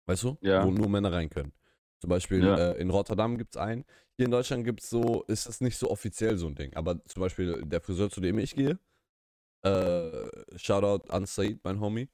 Weißt 0.08 0.24
du? 0.24 0.38
Ja. 0.42 0.66
Wo 0.66 0.72
nur 0.72 0.90
Männer 0.90 1.14
rein 1.14 1.30
können. 1.30 1.54
Zum 2.00 2.10
Beispiel 2.10 2.44
ja. 2.44 2.72
äh, 2.72 2.82
in 2.82 2.90
Rotterdam 2.90 3.38
gibt 3.38 3.56
es 3.56 3.62
einen. 3.62 3.86
Hier 4.18 4.26
in 4.26 4.32
Deutschland 4.32 4.66
gibt 4.66 4.82
es 4.82 4.90
so, 4.90 5.24
ist 5.28 5.48
das 5.48 5.62
nicht 5.62 5.78
so 5.78 5.92
offiziell 5.92 6.38
so 6.38 6.48
ein 6.48 6.56
Ding. 6.56 6.74
Aber 6.76 7.04
zum 7.06 7.22
Beispiel 7.22 7.62
der 7.64 7.82
Friseur, 7.82 8.10
zu 8.10 8.20
dem 8.20 8.40
ich 8.40 8.56
gehe, 8.56 8.80
äh, 9.64 10.58
Shoutout 10.58 11.12
an 11.12 11.28
Said, 11.28 11.60
mein 11.64 11.80
Homie. 11.80 12.10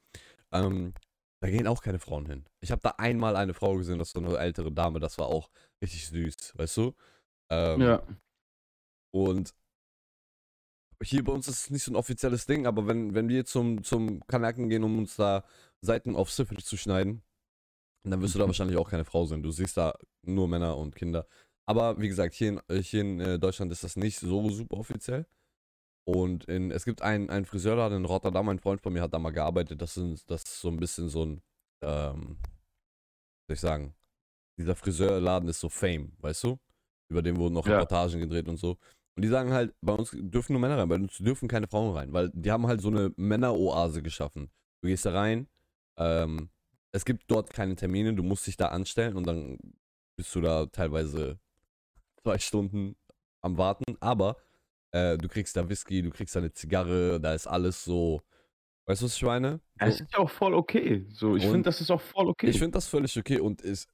Ähm, 0.52 0.94
da 1.40 1.50
gehen 1.50 1.68
auch 1.68 1.82
keine 1.82 2.00
Frauen 2.00 2.26
hin. 2.26 2.46
Ich 2.60 2.72
habe 2.72 2.82
da 2.82 2.96
einmal 2.98 3.36
eine 3.36 3.54
Frau 3.54 3.76
gesehen, 3.78 4.00
das 4.00 4.14
war 4.16 4.24
eine 4.24 4.38
ältere 4.38 4.72
Dame, 4.72 5.00
das 5.00 5.18
war 5.18 5.28
auch 5.28 5.50
richtig 5.82 6.08
süß, 6.08 6.58
weißt 6.58 6.78
du? 6.78 6.96
Ähm, 7.50 7.82
ja. 7.82 8.04
Und 9.12 9.54
hier 11.04 11.24
bei 11.24 11.32
uns 11.32 11.48
ist 11.48 11.64
es 11.64 11.70
nicht 11.70 11.84
so 11.84 11.92
ein 11.92 11.96
offizielles 11.96 12.46
Ding, 12.46 12.66
aber 12.66 12.88
wenn, 12.88 13.14
wenn 13.14 13.30
wir 13.30 13.46
zum, 13.46 13.84
zum 13.84 14.26
Kanaken 14.28 14.70
gehen, 14.70 14.84
um 14.84 14.98
uns 14.98 15.16
da 15.16 15.44
Seiten 15.82 16.16
auf 16.16 16.32
Syphilis 16.32 16.66
zu 16.66 16.78
schneiden, 16.78 17.22
dann 18.04 18.22
wirst 18.22 18.36
du 18.36 18.40
da 18.40 18.46
mhm. 18.46 18.50
wahrscheinlich 18.50 18.78
auch 18.78 18.90
keine 18.90 19.06
Frau 19.06 19.26
sein. 19.26 19.44
Du 19.44 19.52
siehst 19.52 19.78
da 19.78 19.94
nur 20.24 20.48
Männer 20.48 20.78
und 20.78 20.96
Kinder. 20.96 21.28
Aber 21.66 22.00
wie 22.00 22.08
gesagt, 22.08 22.34
hier 22.34 22.62
in, 22.70 22.82
hier 22.82 23.02
in 23.02 23.20
äh, 23.20 23.40
Deutschland 23.40 23.72
ist 23.72 23.84
das 23.84 23.96
nicht 23.96 24.20
so 24.20 24.50
super 24.50 24.78
offiziell. 24.78 25.28
Und 26.06 26.46
in, 26.46 26.72
es 26.72 26.86
gibt 26.86 27.02
einen, 27.02 27.30
einen 27.30 27.46
Friseurladen 27.46 27.98
in 27.98 28.06
Rotterdam, 28.06 28.48
ein 28.48 28.60
Freund 28.60 28.82
von 28.82 28.94
mir 28.94 29.02
hat 29.02 29.14
da 29.14 29.20
mal 29.20 29.32
gearbeitet. 29.32 29.82
Das, 29.82 29.94
sind, 29.94 30.30
das 30.32 30.44
ist 30.44 30.62
so 30.62 30.70
ein 30.70 30.78
bisschen 30.78 31.10
so 31.10 31.26
ein, 31.26 31.42
ähm, 31.82 32.38
soll 33.48 33.56
ich 33.56 33.60
sagen, 33.60 33.94
dieser 34.58 34.76
Friseurladen 34.76 35.50
ist 35.50 35.60
so 35.60 35.68
Fame, 35.68 36.14
weißt 36.20 36.46
du? 36.46 36.58
Über 37.10 37.22
den 37.22 37.38
wurden 37.38 37.54
noch 37.54 37.68
ja. 37.68 37.74
Reportagen 37.74 38.22
gedreht 38.22 38.48
und 38.48 38.58
so. 38.58 38.78
Und 39.18 39.24
die 39.24 39.30
sagen 39.30 39.52
halt, 39.52 39.74
bei 39.82 39.94
uns 39.94 40.12
dürfen 40.14 40.54
nur 40.54 40.62
Männer 40.62 40.78
rein, 40.78 40.90
bei 40.90 40.96
uns 40.96 41.18
dürfen 41.18 41.48
keine 41.48 41.66
Frauen 41.66 41.98
rein, 41.98 42.14
weil 42.14 42.30
die 42.36 42.52
haben 42.52 42.68
halt 42.68 42.82
so 42.82 42.90
eine 42.90 43.12
Männeroase 43.18 44.04
geschaffen. 44.04 44.52
Du 44.82 44.90
gehst 44.90 45.08
da 45.08 45.12
rein, 45.12 45.48
ähm, 45.98 46.52
es 46.92 47.04
gibt 47.04 47.24
dort 47.26 47.52
keine 47.52 47.76
Termine, 47.76 48.14
du 48.14 48.22
musst 48.22 48.46
dich 48.46 48.58
da 48.58 48.68
anstellen 48.68 49.16
und 49.16 49.26
dann 49.26 49.58
bist 50.18 50.36
du 50.36 50.42
da 50.42 50.68
teilweise 50.68 51.40
zwei 52.22 52.38
Stunden 52.38 52.96
am 53.42 53.58
Warten, 53.58 53.98
aber 54.02 54.38
äh, 54.92 55.18
du 55.18 55.28
kriegst 55.28 55.58
da 55.58 55.68
Whisky, 55.68 56.04
du 56.04 56.12
kriegst 56.12 56.36
da 56.36 56.40
eine 56.40 56.54
Zigarre, 56.54 57.20
da 57.20 57.34
ist 57.34 57.48
alles 57.48 57.84
so. 57.84 58.22
Weißt 58.86 59.02
du, 59.02 59.06
was 59.06 59.16
ich 59.16 59.24
meine? 59.24 59.62
So. 59.80 59.86
Es 59.88 60.00
ist 60.00 60.14
ja 60.14 60.20
auch 60.20 60.30
voll 60.30 60.54
okay. 60.54 61.08
So, 61.10 61.36
ich 61.36 61.44
finde, 61.44 61.64
das 61.64 61.82
ist 61.82 61.90
auch 61.90 62.02
voll 62.02 62.28
okay. 62.28 62.52
Ich 62.52 62.60
finde 62.60 62.74
das 62.74 62.88
völlig 62.88 63.18
okay 63.18 63.40
und 63.40 63.62
ist, 63.62 63.90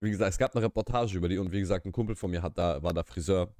wie 0.00 0.10
gesagt, 0.10 0.30
es 0.30 0.38
gab 0.38 0.56
eine 0.56 0.64
Reportage 0.64 1.18
über 1.18 1.28
die 1.28 1.36
und 1.36 1.52
wie 1.52 1.60
gesagt, 1.60 1.84
ein 1.84 1.92
Kumpel 1.92 2.16
von 2.16 2.30
mir 2.30 2.40
hat 2.40 2.56
da, 2.56 2.82
war 2.82 2.94
da 2.94 3.02
Friseur 3.02 3.54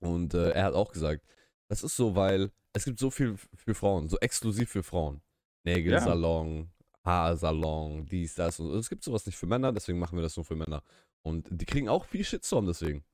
und 0.00 0.34
äh, 0.34 0.50
er 0.50 0.64
hat 0.64 0.74
auch 0.74 0.92
gesagt, 0.92 1.24
das 1.68 1.82
ist 1.82 1.96
so, 1.96 2.14
weil 2.14 2.50
es 2.72 2.84
gibt 2.84 2.98
so 2.98 3.10
viel 3.10 3.36
für 3.54 3.74
Frauen, 3.74 4.08
so 4.08 4.18
exklusiv 4.18 4.70
für 4.70 4.82
Frauen. 4.82 5.22
Nägelsalon, 5.64 6.58
ja. 6.58 6.86
Haarsalon, 7.04 8.06
dies, 8.06 8.34
das 8.34 8.60
und 8.60 8.70
es 8.74 8.88
gibt 8.88 9.02
sowas 9.04 9.26
nicht 9.26 9.36
für 9.36 9.46
Männer, 9.46 9.72
deswegen 9.72 9.98
machen 9.98 10.16
wir 10.16 10.22
das 10.22 10.36
nur 10.36 10.44
für 10.44 10.56
Männer. 10.56 10.82
Und 11.22 11.48
die 11.50 11.64
kriegen 11.64 11.88
auch 11.88 12.04
viel 12.04 12.24
Shitstorm 12.24 12.66
deswegen. 12.66 13.04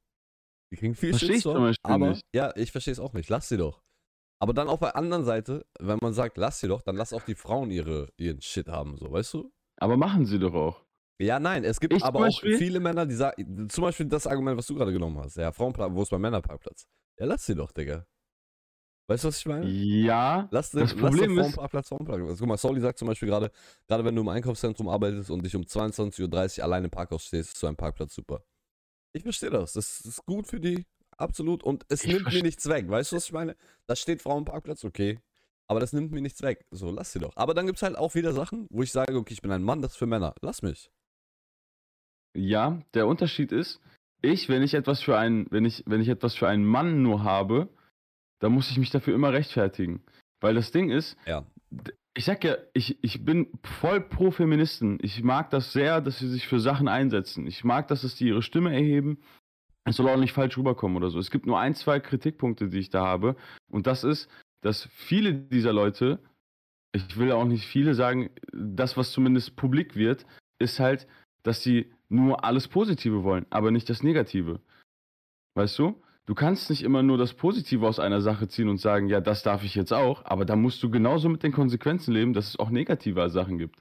Die 0.70 0.76
kriegen 0.76 0.94
viel 0.94 1.10
Versteh 1.10 1.34
Shitstorm, 1.34 1.74
aber 1.82 2.10
nicht. 2.10 2.26
ja, 2.34 2.54
ich 2.56 2.72
verstehe 2.72 2.92
es 2.92 3.00
auch 3.00 3.12
nicht. 3.12 3.28
Lass 3.28 3.48
sie 3.48 3.56
doch. 3.56 3.82
Aber 4.38 4.54
dann 4.54 4.68
auf 4.68 4.80
der 4.80 4.96
anderen 4.96 5.24
Seite, 5.24 5.64
wenn 5.78 5.98
man 6.02 6.14
sagt, 6.14 6.36
lass 6.36 6.60
sie 6.60 6.68
doch, 6.68 6.82
dann 6.82 6.96
lass 6.96 7.12
auch 7.12 7.22
die 7.22 7.34
Frauen 7.34 7.70
ihre, 7.70 8.08
ihren 8.16 8.40
Shit 8.42 8.68
haben, 8.68 8.96
so, 8.96 9.12
weißt 9.12 9.34
du? 9.34 9.52
Aber 9.76 9.96
machen 9.96 10.26
sie 10.26 10.38
doch 10.38 10.54
auch. 10.54 10.84
Ja, 11.22 11.38
nein, 11.38 11.64
es 11.64 11.78
gibt 11.78 11.94
ich 11.94 12.02
aber 12.02 12.26
auch 12.26 12.40
viele 12.40 12.80
Männer, 12.80 13.06
die 13.06 13.14
sagen, 13.14 13.68
zum 13.68 13.82
Beispiel 13.82 14.06
das 14.06 14.26
Argument, 14.26 14.58
was 14.58 14.66
du 14.66 14.74
gerade 14.74 14.92
genommen 14.92 15.18
hast, 15.18 15.36
ja, 15.36 15.52
Frauenplatz, 15.52 15.92
wo 15.92 16.02
ist 16.02 16.10
mein 16.10 16.20
Männerparkplatz? 16.20 16.86
Ja, 17.18 17.26
lass 17.26 17.46
sie 17.46 17.54
doch, 17.54 17.70
Digga. 17.70 18.06
Weißt 19.06 19.24
du, 19.24 19.28
was 19.28 19.38
ich 19.38 19.46
meine? 19.46 19.68
Ja. 19.68 20.48
Lass, 20.50 20.70
den, 20.70 20.80
das 20.80 20.94
Problem 20.94 21.36
lass 21.36 21.48
ist, 21.48 21.54
Frauenparkplatz, 21.54 21.88
Frauenparkplatz. 21.88 22.30
Also, 22.30 22.40
guck 22.40 22.48
mal, 22.48 22.56
Soli 22.56 22.80
sagt 22.80 22.98
zum 22.98 23.08
Beispiel 23.08 23.28
gerade, 23.28 23.50
gerade 23.86 24.04
wenn 24.04 24.16
du 24.16 24.22
im 24.22 24.28
Einkaufszentrum 24.28 24.88
arbeitest 24.88 25.30
und 25.30 25.44
dich 25.44 25.54
um 25.54 25.62
22.30 25.62 26.58
Uhr 26.58 26.64
alleine 26.64 26.86
im 26.86 26.90
Parkhaus 26.90 27.24
stehst, 27.24 27.52
ist 27.52 27.58
so 27.58 27.66
ein 27.66 27.76
Parkplatz 27.76 28.14
super. 28.14 28.44
Ich 29.12 29.22
verstehe 29.22 29.50
das. 29.50 29.74
Das 29.74 30.00
ist 30.00 30.24
gut 30.24 30.46
für 30.46 30.58
die, 30.58 30.86
absolut. 31.18 31.62
Und 31.62 31.84
es 31.88 32.04
ich 32.04 32.12
nimmt 32.12 32.32
mir 32.32 32.42
nichts 32.42 32.68
weg. 32.68 32.88
Weißt 32.88 33.12
du, 33.12 33.16
was 33.16 33.26
ich 33.26 33.32
meine? 33.32 33.56
Da 33.86 33.94
steht 33.94 34.22
Frauenparkplatz, 34.22 34.84
okay. 34.84 35.20
Aber 35.66 35.78
das 35.78 35.92
nimmt 35.92 36.10
mir 36.12 36.22
nichts 36.22 36.42
weg. 36.42 36.64
So, 36.70 36.90
lass 36.90 37.12
sie 37.12 37.18
doch. 37.18 37.36
Aber 37.36 37.54
dann 37.54 37.66
gibt 37.66 37.78
es 37.78 37.82
halt 37.82 37.96
auch 37.96 38.14
wieder 38.14 38.32
Sachen, 38.32 38.66
wo 38.70 38.82
ich 38.82 38.92
sage, 38.92 39.14
okay, 39.16 39.34
ich 39.34 39.42
bin 39.42 39.52
ein 39.52 39.62
Mann, 39.62 39.82
das 39.82 39.92
ist 39.92 39.98
für 39.98 40.06
Männer. 40.06 40.34
Lass 40.40 40.62
mich. 40.62 40.90
Ja, 42.34 42.80
der 42.94 43.06
Unterschied 43.06 43.52
ist, 43.52 43.80
ich, 44.22 44.48
wenn 44.48 44.62
ich 44.62 44.74
etwas 44.74 45.02
für 45.02 45.18
einen, 45.18 45.46
wenn 45.50 45.64
ich, 45.64 45.82
wenn 45.86 46.00
ich 46.00 46.08
etwas 46.08 46.34
für 46.34 46.48
einen 46.48 46.64
Mann 46.64 47.02
nur 47.02 47.24
habe, 47.24 47.68
dann 48.38 48.52
muss 48.52 48.70
ich 48.70 48.78
mich 48.78 48.90
dafür 48.90 49.14
immer 49.14 49.32
rechtfertigen. 49.32 50.02
Weil 50.40 50.54
das 50.54 50.72
Ding 50.72 50.90
ist, 50.90 51.16
ja. 51.26 51.44
ich 52.14 52.24
sag 52.24 52.42
ja, 52.44 52.56
ich, 52.72 53.02
ich 53.02 53.24
bin 53.24 53.48
voll 53.62 54.00
pro 54.00 54.30
Feministen. 54.30 54.98
Ich 55.02 55.22
mag 55.22 55.50
das 55.50 55.72
sehr, 55.72 56.00
dass 56.00 56.18
sie 56.18 56.28
sich 56.28 56.48
für 56.48 56.60
Sachen 56.60 56.88
einsetzen. 56.88 57.46
Ich 57.46 57.64
mag, 57.64 57.88
dass 57.88 58.04
es 58.04 58.16
die 58.16 58.28
ihre 58.28 58.42
Stimme 58.42 58.72
erheben. 58.72 59.18
Es 59.84 59.96
soll 59.96 60.08
auch 60.08 60.16
nicht 60.16 60.32
falsch 60.32 60.56
rüberkommen 60.56 60.96
oder 60.96 61.10
so. 61.10 61.18
Es 61.18 61.30
gibt 61.30 61.46
nur 61.46 61.58
ein, 61.58 61.74
zwei 61.74 62.00
Kritikpunkte, 62.00 62.68
die 62.68 62.78
ich 62.78 62.90
da 62.90 63.04
habe. 63.04 63.36
Und 63.68 63.86
das 63.86 64.04
ist, 64.04 64.28
dass 64.60 64.88
viele 64.92 65.34
dieser 65.34 65.72
Leute, 65.72 66.20
ich 66.92 67.16
will 67.16 67.32
auch 67.32 67.44
nicht 67.44 67.66
viele 67.66 67.94
sagen, 67.94 68.30
das, 68.52 68.96
was 68.96 69.10
zumindest 69.10 69.56
publik 69.56 69.96
wird, 69.96 70.26
ist 70.58 70.78
halt, 70.78 71.08
dass 71.42 71.62
sie 71.62 71.92
nur 72.08 72.44
alles 72.44 72.68
Positive 72.68 73.24
wollen, 73.24 73.46
aber 73.50 73.70
nicht 73.70 73.88
das 73.88 74.02
Negative. 74.02 74.60
Weißt 75.54 75.78
du? 75.78 76.00
Du 76.26 76.34
kannst 76.34 76.70
nicht 76.70 76.82
immer 76.82 77.02
nur 77.02 77.18
das 77.18 77.34
Positive 77.34 77.86
aus 77.86 77.98
einer 77.98 78.20
Sache 78.20 78.46
ziehen 78.46 78.68
und 78.68 78.78
sagen, 78.78 79.08
ja, 79.08 79.20
das 79.20 79.42
darf 79.42 79.64
ich 79.64 79.74
jetzt 79.74 79.92
auch, 79.92 80.24
aber 80.24 80.44
da 80.44 80.54
musst 80.54 80.82
du 80.82 80.90
genauso 80.90 81.28
mit 81.28 81.42
den 81.42 81.52
Konsequenzen 81.52 82.12
leben, 82.14 82.32
dass 82.32 82.48
es 82.48 82.58
auch 82.58 82.70
negative 82.70 83.28
Sachen 83.28 83.58
gibt. 83.58 83.76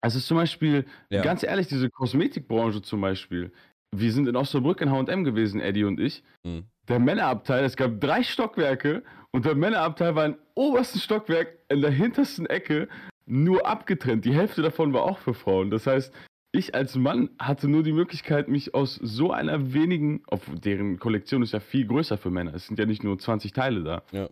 Also 0.00 0.20
zum 0.20 0.36
Beispiel, 0.36 0.86
ja. 1.10 1.22
ganz 1.22 1.42
ehrlich, 1.42 1.66
diese 1.66 1.90
Kosmetikbranche 1.90 2.80
zum 2.80 3.00
Beispiel. 3.00 3.52
Wir 3.92 4.12
sind 4.12 4.28
in 4.28 4.36
Osnabrück 4.36 4.80
in 4.80 4.90
H&M 4.90 5.24
gewesen, 5.24 5.60
Eddie 5.60 5.84
und 5.84 5.98
ich. 5.98 6.22
Mhm. 6.44 6.64
Der 6.88 7.00
Männerabteil, 7.00 7.64
es 7.64 7.76
gab 7.76 8.00
drei 8.00 8.22
Stockwerke 8.22 9.02
und 9.32 9.44
der 9.44 9.56
Männerabteil 9.56 10.14
war 10.14 10.26
im 10.26 10.36
obersten 10.54 11.00
Stockwerk 11.00 11.58
in 11.68 11.80
der 11.80 11.90
hintersten 11.90 12.46
Ecke 12.46 12.88
nur 13.26 13.66
abgetrennt. 13.66 14.24
Die 14.24 14.34
Hälfte 14.34 14.62
davon 14.62 14.92
war 14.92 15.02
auch 15.02 15.18
für 15.18 15.34
Frauen. 15.34 15.70
Das 15.70 15.88
heißt, 15.88 16.14
ich 16.56 16.74
als 16.74 16.96
Mann 16.96 17.30
hatte 17.38 17.68
nur 17.68 17.82
die 17.82 17.92
Möglichkeit, 17.92 18.48
mich 18.48 18.74
aus 18.74 18.94
so 18.96 19.32
einer 19.32 19.72
wenigen, 19.72 20.22
auf 20.26 20.50
deren 20.54 20.98
Kollektion 20.98 21.42
ist 21.42 21.52
ja 21.52 21.60
viel 21.60 21.86
größer 21.86 22.18
für 22.18 22.30
Männer. 22.30 22.54
Es 22.54 22.66
sind 22.66 22.78
ja 22.78 22.86
nicht 22.86 23.04
nur 23.04 23.18
20 23.18 23.52
Teile 23.52 23.82
da. 23.82 24.02
Ja. 24.12 24.28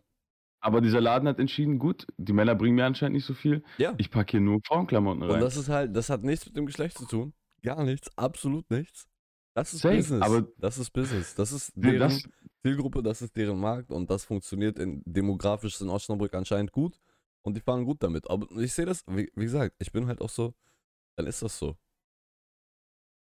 Aber 0.60 0.80
dieser 0.80 1.00
Laden 1.00 1.28
hat 1.28 1.38
entschieden, 1.38 1.78
gut, 1.78 2.06
die 2.16 2.32
Männer 2.32 2.54
bringen 2.54 2.76
mir 2.76 2.86
anscheinend 2.86 3.16
nicht 3.16 3.26
so 3.26 3.34
viel. 3.34 3.62
Ja. 3.76 3.94
Ich 3.98 4.10
packe 4.10 4.32
hier 4.32 4.40
nur 4.40 4.60
Frauenklamotten 4.64 5.22
rein. 5.22 5.32
Und 5.32 5.40
das 5.40 5.56
ist 5.56 5.68
halt, 5.68 5.94
das 5.94 6.08
hat 6.08 6.24
nichts 6.24 6.46
mit 6.46 6.56
dem 6.56 6.66
Geschlecht 6.66 6.96
zu 6.96 7.06
tun. 7.06 7.34
Gar 7.62 7.84
nichts, 7.84 8.10
absolut 8.16 8.70
nichts. 8.70 9.06
Das 9.54 9.72
ist 9.72 9.82
Safe, 9.82 9.96
Business. 9.96 10.22
Aber 10.22 10.48
das 10.58 10.78
ist 10.78 10.90
Business. 10.90 11.34
Das 11.34 11.52
ist 11.52 11.72
deren 11.76 11.98
das, 11.98 12.28
Zielgruppe, 12.62 13.02
das 13.02 13.22
ist 13.22 13.36
deren 13.36 13.60
Markt 13.60 13.90
und 13.90 14.10
das 14.10 14.24
funktioniert 14.24 14.78
in, 14.78 15.02
demografisch 15.04 15.80
in 15.80 15.88
Osnabrück 15.88 16.34
anscheinend 16.34 16.72
gut 16.72 16.98
und 17.42 17.56
die 17.56 17.60
fahren 17.60 17.84
gut 17.84 18.02
damit. 18.02 18.28
Aber 18.28 18.50
ich 18.58 18.72
sehe 18.72 18.86
das, 18.86 19.04
wie, 19.06 19.30
wie 19.34 19.44
gesagt, 19.44 19.76
ich 19.78 19.92
bin 19.92 20.06
halt 20.06 20.20
auch 20.20 20.30
so, 20.30 20.54
dann 21.16 21.26
ist 21.26 21.42
das 21.42 21.58
so. 21.58 21.76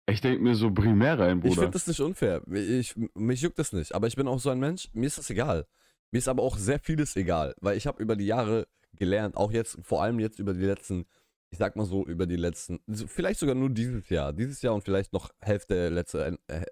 Ich 0.08 0.22
denke 0.22 0.44
mir 0.44 0.56
so 0.56 0.72
primär 0.72 1.18
rein, 1.18 1.40
Bruder. 1.40 1.54
Ich 1.54 1.60
finde 1.60 1.72
das 1.72 1.88
nicht 1.88 2.00
unfair. 2.00 2.42
Ich, 2.52 2.96
mich 3.16 3.42
juckt 3.42 3.58
das 3.58 3.74
nicht. 3.74 3.96
Aber 3.96 4.08
ich 4.08 4.16
bin 4.16 4.28
auch 4.28 4.40
so 4.40 4.50
ein 4.50 4.60
Mensch, 4.60 4.90
mir 4.94 5.08
ist 5.08 5.18
das 5.18 5.30
egal. 5.30 5.66
Mir 6.12 6.20
ist 6.20 6.28
aber 6.28 6.44
auch 6.44 6.58
sehr 6.58 6.80
vieles 6.80 7.16
egal, 7.16 7.56
weil 7.60 7.76
ich 7.76 7.88
habe 7.88 8.02
über 8.02 8.16
die 8.16 8.28
Jahre 8.28 8.68
gelernt, 8.94 9.36
auch 9.36 9.52
jetzt, 9.52 9.78
vor 9.82 10.04
allem 10.04 10.20
jetzt 10.20 10.40
über 10.40 10.54
die 10.54 10.64
letzten, 10.64 11.06
ich 11.50 11.58
sag 11.58 11.76
mal 11.76 11.86
so, 11.86 12.06
über 12.06 12.28
die 12.28 12.36
letzten, 12.36 12.80
vielleicht 13.08 13.40
sogar 13.40 13.56
nur 13.56 13.70
dieses 13.70 14.08
Jahr, 14.10 14.32
dieses 14.32 14.62
Jahr 14.62 14.76
und 14.76 14.84
vielleicht 14.84 15.12
noch 15.12 15.32
Hälfte 15.42 15.90
letzte, 15.90 16.38
äh, 16.48 16.66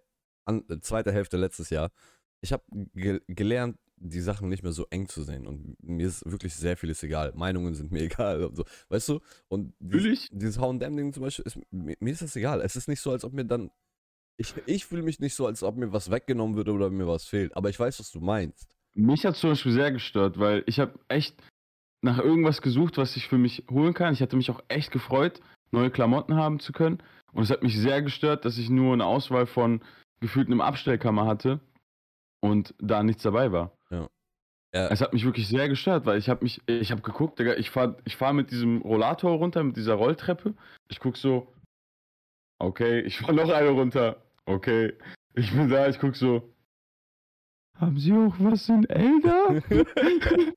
an, 0.45 0.63
zweite 0.81 1.11
Hälfte 1.11 1.37
letztes 1.37 1.69
Jahr. 1.71 1.91
Ich 2.41 2.53
habe 2.53 2.63
ge 2.93 3.21
gelernt, 3.27 3.77
die 4.03 4.19
Sachen 4.19 4.49
nicht 4.49 4.63
mehr 4.63 4.73
so 4.73 4.85
eng 4.89 5.07
zu 5.07 5.23
sehen. 5.23 5.47
Und 5.47 5.77
mir 5.81 6.07
ist 6.07 6.29
wirklich 6.29 6.53
sehr 6.53 6.75
vieles 6.77 7.01
egal. 7.03 7.33
Meinungen 7.35 7.73
sind 7.73 7.91
mir 7.91 8.01
egal. 8.03 8.43
Und 8.45 8.55
so. 8.55 8.65
Weißt 8.89 9.09
du? 9.09 9.19
Und 9.47 9.73
dieses, 9.79 10.29
dieses 10.31 10.59
H&M-Ding 10.59 11.13
zum 11.13 11.23
Beispiel, 11.23 11.45
ist, 11.45 11.57
mir, 11.71 11.95
mir, 11.99 12.11
ist 12.11 12.21
das 12.21 12.35
egal. 12.35 12.61
Es 12.61 12.75
ist 12.75 12.87
nicht 12.87 13.01
so, 13.01 13.11
als 13.11 13.23
ob 13.23 13.33
mir 13.33 13.45
dann... 13.45 13.71
Ich, 14.35 14.55
ich 14.65 14.85
fühle 14.85 15.03
mich 15.03 15.19
nicht 15.19 15.35
so, 15.35 15.45
als 15.45 15.61
ob 15.61 15.77
mir 15.77 15.93
was 15.93 16.09
weggenommen 16.09 16.55
wird 16.55 16.67
oder 16.67 16.89
mir 16.89 17.07
was 17.07 17.25
fehlt. 17.25 17.55
Aber 17.55 17.69
ich 17.69 17.79
weiß, 17.79 17.99
was 17.99 18.11
du 18.11 18.19
meinst. 18.19 18.75
Mich 18.95 19.25
hat 19.25 19.35
zum 19.35 19.51
Beispiel 19.51 19.73
sehr 19.73 19.91
gestört, 19.91 20.39
weil 20.39 20.63
ich 20.65 20.79
habe 20.79 20.99
echt 21.07 21.35
nach 22.01 22.17
irgendwas 22.17 22.61
gesucht, 22.61 22.97
was 22.97 23.15
ich 23.15 23.27
für 23.27 23.37
mich 23.37 23.63
holen 23.69 23.93
kann. 23.93 24.13
Ich 24.13 24.21
hatte 24.21 24.35
mich 24.35 24.49
auch 24.51 24.61
echt 24.67 24.91
gefreut, 24.91 25.39
neue 25.71 25.91
Klamotten 25.91 26.35
haben 26.35 26.59
zu 26.59 26.73
können. 26.73 27.01
Und 27.31 27.43
es 27.43 27.49
hat 27.49 27.63
mich 27.63 27.77
sehr 27.79 28.01
gestört, 28.01 28.43
dass 28.45 28.57
ich 28.57 28.69
nur 28.69 28.93
eine 28.93 29.05
Auswahl 29.05 29.45
von 29.45 29.81
gefühlt 30.19 30.47
einem 30.47 30.61
Abstellkammer 30.61 31.25
hatte 31.25 31.59
und 32.43 32.75
da 32.79 33.03
nichts 33.03 33.23
dabei 33.23 33.51
war. 33.51 33.71
Ja. 34.73 34.87
Es 34.87 35.01
hat 35.01 35.13
mich 35.13 35.23
wirklich 35.23 35.47
sehr 35.47 35.69
gestört, 35.69 36.05
weil 36.05 36.17
ich 36.17 36.29
habe 36.29 36.43
mich, 36.43 36.61
ich 36.65 36.91
habe 36.91 37.01
geguckt, 37.01 37.37
Digga, 37.37 37.55
ich 37.55 37.69
fahre 37.69 37.97
ich 38.05 38.15
fahr 38.15 38.33
mit 38.33 38.49
diesem 38.49 38.81
Rollator 38.81 39.37
runter, 39.37 39.63
mit 39.63 39.77
dieser 39.77 39.93
Rolltreppe. 39.93 40.55
Ich 40.89 40.99
guck 40.99 41.15
so, 41.15 41.53
okay, 42.59 43.01
ich 43.01 43.17
fahre 43.17 43.33
noch 43.33 43.49
eine 43.49 43.69
runter. 43.69 44.17
Okay, 44.45 44.93
ich 45.35 45.51
bin 45.51 45.69
da, 45.69 45.87
ich 45.87 45.99
guck 45.99 46.15
so, 46.15 46.53
haben 47.75 47.97
Sie 47.97 48.13
auch 48.13 48.35
was 48.39 48.69
in 48.69 48.85
Elder? 48.89 49.61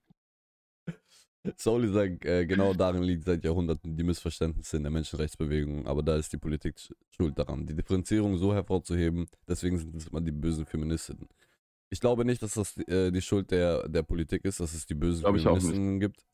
Soli 1.56 1.88
sagt, 1.88 2.24
äh, 2.24 2.44
genau 2.44 2.74
darin 2.74 3.02
liegt 3.02 3.24
seit 3.24 3.44
Jahrhunderten 3.44 3.96
die 3.96 4.02
Missverständnisse 4.02 4.76
in 4.76 4.82
der 4.82 4.90
Menschenrechtsbewegung, 4.92 5.86
aber 5.86 6.02
da 6.02 6.16
ist 6.16 6.32
die 6.32 6.38
Politik 6.38 6.74
schuld 7.10 7.38
daran, 7.38 7.66
die 7.66 7.74
Differenzierung 7.74 8.36
so 8.36 8.52
hervorzuheben, 8.52 9.28
deswegen 9.48 9.78
sind 9.78 9.94
es 9.94 10.08
immer 10.08 10.20
die 10.20 10.32
bösen 10.32 10.66
Feministinnen. 10.66 11.28
Ich 11.90 12.00
glaube 12.00 12.24
nicht, 12.24 12.42
dass 12.42 12.54
das 12.54 12.76
äh, 12.88 13.10
die 13.10 13.22
Schuld 13.22 13.50
der, 13.50 13.88
der 13.88 14.02
Politik 14.02 14.44
ist, 14.44 14.60
dass 14.60 14.74
es 14.74 14.86
die 14.86 14.94
bösen 14.94 15.24
Feministen 15.24 16.00
gibt. 16.00 16.24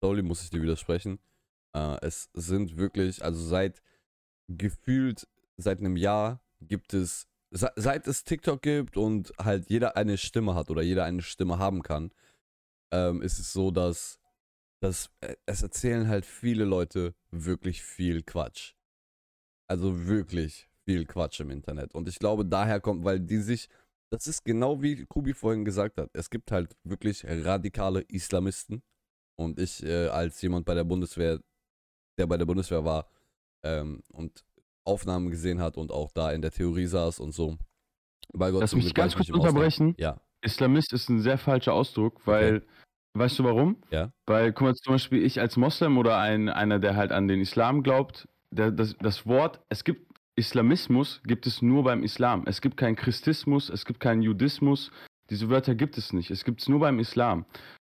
Sorry, 0.00 0.22
muss 0.22 0.42
ich 0.42 0.50
dir 0.50 0.62
widersprechen. 0.62 1.18
Äh, 1.74 1.98
es 2.02 2.30
sind 2.34 2.76
wirklich, 2.76 3.24
also 3.24 3.44
seit 3.44 3.82
gefühlt 4.48 5.26
seit 5.56 5.78
einem 5.78 5.96
Jahr 5.96 6.40
gibt 6.60 6.94
es, 6.94 7.26
se 7.50 7.70
seit 7.76 8.06
es 8.06 8.24
TikTok 8.24 8.62
gibt 8.62 8.96
und 8.96 9.32
halt 9.38 9.68
jeder 9.68 9.96
eine 9.96 10.18
Stimme 10.18 10.54
hat 10.54 10.70
oder 10.70 10.82
jeder 10.82 11.04
eine 11.04 11.22
Stimme 11.22 11.58
haben 11.58 11.82
kann, 11.82 12.10
ähm, 12.92 13.22
ist 13.22 13.38
es 13.38 13.52
so, 13.52 13.70
dass, 13.70 14.18
dass 14.80 15.10
äh, 15.20 15.36
es 15.46 15.62
erzählen 15.62 16.08
halt 16.08 16.26
viele 16.26 16.64
Leute 16.64 17.14
wirklich 17.30 17.82
viel 17.82 18.22
Quatsch. 18.22 18.74
Also 19.68 20.06
wirklich 20.06 20.68
viel 20.84 21.06
Quatsch 21.06 21.40
im 21.40 21.50
Internet. 21.50 21.94
Und 21.94 22.08
ich 22.08 22.18
glaube, 22.18 22.44
daher 22.44 22.80
kommt, 22.80 23.04
weil 23.04 23.20
die 23.20 23.38
sich 23.38 23.68
das 24.12 24.26
ist 24.26 24.44
genau 24.44 24.82
wie 24.82 25.06
Kubi 25.06 25.32
vorhin 25.32 25.64
gesagt 25.64 25.98
hat. 25.98 26.10
Es 26.12 26.28
gibt 26.28 26.52
halt 26.52 26.76
wirklich 26.84 27.24
radikale 27.26 28.02
Islamisten. 28.02 28.82
Und 29.36 29.58
ich 29.58 29.82
äh, 29.82 30.08
als 30.08 30.40
jemand 30.42 30.66
bei 30.66 30.74
der 30.74 30.84
Bundeswehr, 30.84 31.40
der 32.18 32.26
bei 32.26 32.36
der 32.36 32.44
Bundeswehr 32.44 32.84
war 32.84 33.08
ähm, 33.64 34.02
und 34.12 34.44
Aufnahmen 34.84 35.30
gesehen 35.30 35.60
hat 35.60 35.78
und 35.78 35.90
auch 35.90 36.10
da 36.12 36.30
in 36.30 36.42
der 36.42 36.50
Theorie 36.50 36.86
saß 36.86 37.20
und 37.20 37.32
so. 37.32 37.56
Bei 38.34 38.50
Gott 38.50 38.60
Lass 38.60 38.74
mich 38.74 38.92
ganz 38.92 39.14
kurz 39.14 39.30
unterbrechen. 39.30 39.94
Ja. 39.98 40.20
Islamist 40.42 40.92
ist 40.92 41.08
ein 41.08 41.20
sehr 41.20 41.38
falscher 41.38 41.72
Ausdruck, 41.72 42.26
weil 42.26 42.56
okay. 42.56 42.66
Weißt 43.14 43.38
du 43.38 43.44
warum? 43.44 43.76
Ja. 43.90 44.10
Weil, 44.24 44.52
guck 44.54 44.68
mal, 44.68 44.74
zum 44.74 44.94
Beispiel 44.94 45.22
ich 45.22 45.38
als 45.38 45.58
Moslem 45.58 45.98
oder 45.98 46.16
ein, 46.16 46.48
einer, 46.48 46.78
der 46.78 46.96
halt 46.96 47.12
an 47.12 47.28
den 47.28 47.42
Islam 47.42 47.82
glaubt, 47.82 48.26
der, 48.50 48.70
das, 48.70 48.96
das 49.00 49.26
Wort, 49.26 49.60
es 49.68 49.84
gibt 49.84 50.11
Islamismus, 50.36 51.20
gibt 51.24 51.46
es 51.46 51.62
nur 51.62 51.84
beim 51.84 52.02
Islam. 52.02 52.44
Es 52.46 52.60
gibt 52.60 52.76
keinen 52.76 52.96
Christismus, 52.96 53.68
es 53.68 53.84
gibt 53.84 54.00
keinen 54.00 54.22
Judismus. 54.22 54.90
Diese 55.30 55.50
Wörter 55.50 55.74
gibt 55.74 55.98
es 55.98 56.12
nicht. 56.12 56.30
Es 56.30 56.44
gibt 56.44 56.60
es 56.60 56.68
nur 56.68 56.80
beim 56.80 56.98
Islam. 56.98 57.44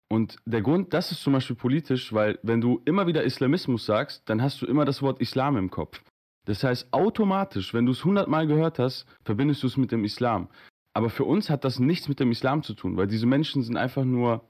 Und 0.10 0.38
der 0.46 0.62
Grund, 0.62 0.94
das 0.94 1.12
ist 1.12 1.22
zum 1.22 1.34
Beispiel 1.34 1.56
politisch, 1.56 2.14
weil 2.14 2.38
wenn 2.44 2.62
du 2.62 2.82
immer 2.86 3.08
wieder 3.08 3.24
Islamismus 3.24 3.86
sagst, 3.86 4.22
dann 4.30 4.42
hast 4.42 4.62
du 4.62 4.66
immer 4.66 4.86
das 4.86 5.02
Wort 5.02 5.22
Islam 5.22 5.58
im 5.58 5.72
Kopf. 5.72 6.04
Das 6.46 6.64
heißt, 6.64 6.94
automatisch, 6.94 7.74
wenn 7.74 7.86
du 7.86 7.94
es 7.94 8.04
hundertmal 8.04 8.46
gehört 8.46 8.78
hast, 8.78 9.06
verbindest 9.24 9.64
du 9.64 9.68
es 9.68 9.78
mit 9.78 9.92
dem 9.92 10.04
Islam. 10.04 10.50
Aber 10.94 11.10
für 11.10 11.24
uns 11.24 11.50
hat 11.50 11.64
das 11.64 11.80
nichts 11.80 12.08
mit 12.08 12.20
dem 12.20 12.32
Islam 12.32 12.62
zu 12.62 12.74
tun, 12.74 12.98
weil 12.98 13.08
diese 13.08 13.26
Menschen 13.26 13.64
sind 13.64 13.78
einfach 13.78 14.04
nur 14.04 14.48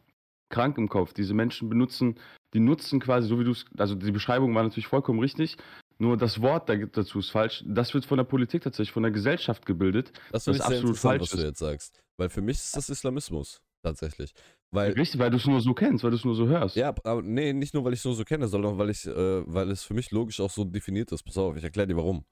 krank 0.49 0.77
im 0.77 0.89
Kopf. 0.89 1.13
Diese 1.13 1.33
Menschen 1.33 1.69
benutzen, 1.69 2.15
die 2.53 2.59
nutzen 2.59 2.99
quasi, 2.99 3.27
so 3.27 3.39
wie 3.39 3.45
du 3.45 3.51
es, 3.51 3.65
also 3.77 3.95
die 3.95 4.11
Beschreibung 4.11 4.53
war 4.53 4.63
natürlich 4.63 4.87
vollkommen 4.87 5.19
richtig, 5.19 5.57
nur 5.97 6.17
das 6.17 6.41
Wort 6.41 6.69
dazu 6.69 7.19
ist 7.19 7.29
falsch. 7.29 7.63
Das 7.67 7.93
wird 7.93 8.05
von 8.05 8.17
der 8.17 8.25
Politik 8.25 8.63
tatsächlich, 8.63 8.91
von 8.91 9.03
der 9.03 9.11
Gesellschaft 9.11 9.65
gebildet. 9.65 10.11
Das, 10.31 10.45
das 10.45 10.57
ist 10.57 10.61
absolut 10.61 10.97
falsch, 10.97 11.21
was 11.21 11.29
du 11.29 11.45
jetzt 11.45 11.59
sagst. 11.59 12.03
Weil 12.17 12.29
für 12.29 12.41
mich 12.41 12.57
ist 12.57 12.75
das 12.75 12.89
Islamismus 12.89 13.61
tatsächlich. 13.81 14.33
Weil, 14.71 14.93
Richtig, 14.93 15.19
weil 15.19 15.29
du 15.29 15.37
es 15.37 15.45
nur 15.45 15.61
so 15.61 15.73
kennst, 15.73 16.03
weil 16.03 16.09
du 16.09 16.17
es 16.17 16.25
nur 16.25 16.35
so 16.35 16.47
hörst. 16.47 16.75
Ja, 16.75 16.89
aber 17.03 17.21
nee, 17.21 17.53
nicht 17.53 17.75
nur, 17.75 17.83
weil 17.83 17.93
ich 17.93 17.99
es 17.99 18.05
nur 18.05 18.15
so 18.15 18.23
kenne, 18.23 18.47
sondern 18.47 18.77
weil 18.77 18.89
ich, 18.89 19.05
äh, 19.05 19.43
weil 19.45 19.69
es 19.69 19.83
für 19.83 19.93
mich 19.93 20.09
logisch 20.09 20.39
auch 20.39 20.49
so 20.49 20.63
definiert 20.63 21.11
ist. 21.11 21.21
Pass 21.21 21.37
auf, 21.37 21.55
ich 21.55 21.63
erkläre 21.63 21.87
dir 21.87 21.97
warum. 21.97 22.25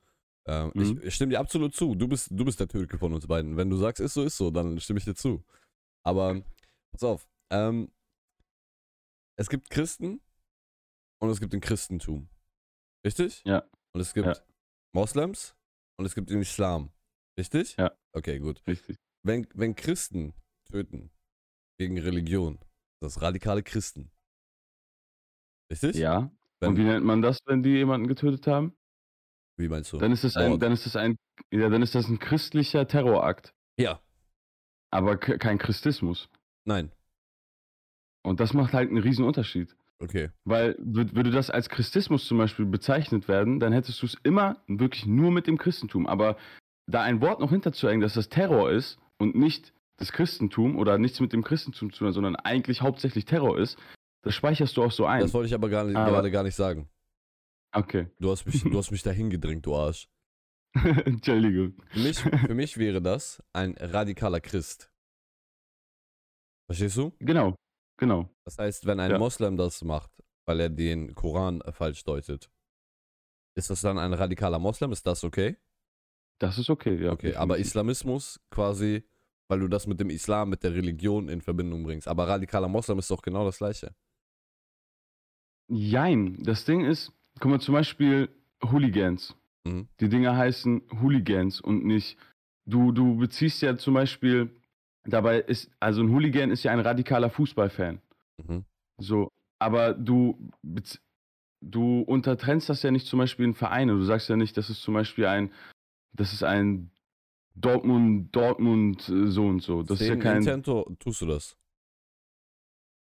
Ähm, 0.48 0.72
mhm. 0.74 0.82
ich, 0.82 1.04
ich, 1.04 1.16
stimme 1.16 1.32
dir 1.32 1.40
absolut 1.40 1.76
zu. 1.76 1.94
Du 1.94 2.08
bist, 2.08 2.30
du 2.32 2.44
bist 2.44 2.60
der 2.60 2.68
Türke 2.68 2.98
von 2.98 3.14
uns 3.14 3.28
beiden. 3.28 3.58
Wenn 3.58 3.70
du 3.70 3.78
sagst, 3.78 4.02
ist 4.02 4.16
so, 4.16 4.24
ist 4.24 4.38
so, 4.38 4.50
dann 4.50 4.80
stimme 4.80 4.98
ich 4.98 5.06
dir 5.06 5.14
zu. 5.14 5.44
Aber 6.04 6.42
pass 6.92 7.04
auf, 7.04 7.28
ähm, 7.52 7.92
es 9.36 9.48
gibt 9.50 9.70
Christen 9.70 10.20
und 11.20 11.30
es 11.30 11.40
gibt 11.40 11.54
den 11.54 11.62
Christentum. 11.62 12.28
Richtig? 13.06 13.42
Ja. 13.46 13.64
Und 13.94 14.02
es 14.02 14.14
gibt 14.14 14.28
ja. 14.28 14.36
Moslems 14.94 15.56
und 15.98 16.06
es 16.06 16.16
gibt 16.16 16.30
den 16.30 16.42
Islam. 16.42 16.92
Richtig? 17.38 17.76
Ja. 17.78 17.92
Okay, 18.14 18.40
gut. 18.40 18.62
Richtig. 18.68 18.98
Wenn, 19.24 19.48
wenn 19.54 19.76
Christen 19.76 20.34
töten, 20.66 21.12
gegen 21.82 21.98
Religion. 21.98 22.60
Das 23.02 23.24
radikale 23.24 23.64
Christen. 23.64 24.12
Richtig? 25.72 25.96
Ja. 25.96 26.32
Wenn, 26.60 26.70
Und 26.70 26.78
wie 26.78 26.84
nennt 26.84 27.04
man 27.04 27.24
das, 27.24 27.40
wenn 27.46 27.64
die 27.64 27.72
jemanden 27.72 28.08
getötet 28.08 28.46
haben? 28.46 28.78
Wie 29.58 29.68
meinst 29.68 29.92
du? 29.92 29.98
Dann 29.98 30.12
ist 30.12 30.24
das 30.24 30.38
ein, 30.38 30.60
dann 30.60 30.72
ist 30.72 30.86
das 30.86 30.96
ein, 30.96 31.18
ja, 31.52 31.70
dann 31.70 31.82
ist 31.82 31.96
das 31.96 32.08
ein 32.08 32.20
christlicher 32.20 32.88
Terrorakt. 32.88 33.52
Ja. 33.80 34.00
Aber 34.92 35.18
kein 35.18 35.58
Christismus. 35.58 36.30
Nein. 36.66 36.92
Und 38.24 38.40
das 38.40 38.54
macht 38.54 38.74
halt 38.74 38.90
einen 38.90 39.00
riesen 39.00 39.26
Unterschied. 39.26 39.76
Okay. 40.02 40.30
Weil 40.46 40.76
würde 40.80 41.30
das 41.30 41.52
als 41.52 41.70
Christismus 41.70 42.26
zum 42.26 42.40
Beispiel 42.40 42.66
bezeichnet 42.66 43.28
werden, 43.28 43.60
dann 43.60 43.72
hättest 43.72 44.02
du 44.02 44.08
es 44.08 44.18
immer 44.24 44.58
wirklich 44.68 45.06
nur 45.06 45.32
mit 45.32 45.46
dem 45.46 45.60
Christentum. 45.60 46.08
Aber 46.08 46.38
da 46.88 47.04
ein 47.04 47.22
Wort 47.22 47.40
noch 47.40 47.52
hinterzuhängen, 47.52 48.02
dass 48.02 48.16
das 48.16 48.28
Terror 48.28 48.72
ist 48.72 48.98
und 49.20 49.36
nicht 49.36 49.74
das 49.98 50.12
Christentum 50.12 50.78
oder 50.78 50.98
nichts 50.98 51.20
mit 51.20 51.34
dem 51.34 51.44
Christentum 51.44 51.94
zu 51.94 52.00
tun 52.00 52.14
sondern 52.14 52.36
eigentlich 52.36 52.82
hauptsächlich 52.82 53.26
Terror 53.26 53.60
ist, 53.60 53.78
das 54.24 54.34
speicherst 54.34 54.76
du 54.76 54.84
auch 54.84 54.92
so 54.92 55.06
ein. 55.06 55.22
Das 55.22 55.34
wollte 55.36 55.48
ich 55.48 55.54
aber, 55.54 55.70
gar 55.70 55.84
nicht, 55.84 55.96
aber 55.96 56.12
gerade 56.12 56.32
gar 56.32 56.44
nicht 56.44 56.56
sagen. 56.56 56.90
Okay. 57.72 58.08
Du 58.20 58.32
hast 58.32 58.46
mich, 58.48 58.64
du 58.64 58.76
hast 58.76 58.90
mich 58.90 59.04
dahin 59.04 59.30
gedrängt, 59.30 59.68
du 59.68 59.76
Arsch. 59.76 60.10
Entschuldigung. 60.74 61.76
Für 61.90 62.00
mich, 62.00 62.20
für 62.20 62.56
mich 62.56 62.78
wäre 62.78 63.02
das 63.02 63.44
ein 63.54 63.76
radikaler 63.78 64.42
Christ. 64.42 64.92
Verstehst 66.68 66.98
du? 66.98 67.14
Genau, 67.20 67.56
genau. 68.02 68.30
Das 68.44 68.58
heißt, 68.58 68.86
wenn 68.86 69.00
ein 69.00 69.12
ja. 69.12 69.18
Moslem 69.18 69.56
das 69.56 69.82
macht, 69.84 70.12
weil 70.46 70.60
er 70.60 70.70
den 70.70 71.16
Koran 71.16 71.64
falsch 71.72 72.04
deutet, 72.04 72.52
ist 73.56 73.70
das 73.70 73.80
dann 73.82 73.98
ein 73.98 74.14
radikaler 74.14 74.60
Moslem? 74.60 74.92
Ist 74.92 75.08
das 75.08 75.24
okay? 75.24 75.56
Das 76.40 76.58
ist 76.58 76.70
okay, 76.70 77.02
ja. 77.02 77.12
Okay, 77.14 77.36
aber 77.36 77.58
Islamismus 77.58 78.42
quasi 78.50 79.06
weil 79.52 79.60
du 79.60 79.68
das 79.68 79.86
mit 79.86 80.00
dem 80.00 80.10
Islam, 80.10 80.50
mit 80.50 80.64
der 80.64 80.74
Religion 80.74 81.28
in 81.28 81.42
Verbindung 81.42 81.84
bringst. 81.84 82.08
Aber 82.08 82.26
radikaler 82.26 82.70
Moslem 82.70 83.00
ist 83.00 83.12
doch 83.12 83.22
genau 83.22 83.44
das 83.44 83.58
Gleiche. 83.58 83.94
Jein. 85.68 86.42
Das 86.42 86.64
Ding 86.64 86.86
ist, 86.86 87.12
guck 87.42 87.52
mal, 87.52 87.60
zum 87.60 87.74
Beispiel 87.74 88.30
Hooligans. 88.64 89.36
Mhm. 89.66 89.90
Die 90.00 90.08
Dinger 90.08 90.38
heißen 90.38 90.84
Hooligans 91.02 91.60
und 91.60 91.84
nicht. 91.84 92.18
Du, 92.66 92.94
du 92.94 93.18
beziehst 93.18 93.62
ja 93.62 93.76
zum 93.76 93.96
Beispiel, 93.96 94.56
dabei 95.04 95.40
ist, 95.40 95.72
also 95.80 96.02
ein 96.02 96.12
Hooligan 96.12 96.52
ist 96.52 96.64
ja 96.64 96.72
ein 96.72 96.80
radikaler 96.80 97.30
Fußballfan. 97.30 98.02
Mhm. 98.38 98.66
So, 98.98 99.32
aber 99.60 99.94
du, 99.94 100.52
du 101.62 102.02
untertrennst 102.02 102.70
das 102.70 102.84
ja 102.84 102.92
nicht 102.92 103.08
zum 103.08 103.20
Beispiel 103.20 103.46
in 103.46 103.54
Vereine. 103.54 103.94
Du 103.94 104.04
sagst 104.04 104.30
ja 104.30 104.36
nicht, 104.36 104.58
das 104.58 104.70
ist 104.70 104.82
zum 104.82 104.94
Beispiel 104.94 105.26
ein, 105.26 105.52
das 106.14 106.34
ist 106.34 106.44
ein 106.44 106.92
Dortmund, 107.56 108.36
Dortmund, 108.36 109.10
äh, 109.10 109.28
so 109.28 109.48
und 109.48 109.62
so. 109.62 109.84
Das 109.84 110.00
Wegen 110.00 110.12
ist 110.12 110.18
ja 110.18 110.24
kein. 110.24 110.38
Nintendo 110.40 110.90
tust 111.00 111.22
du 111.22 111.26
das? 111.26 111.58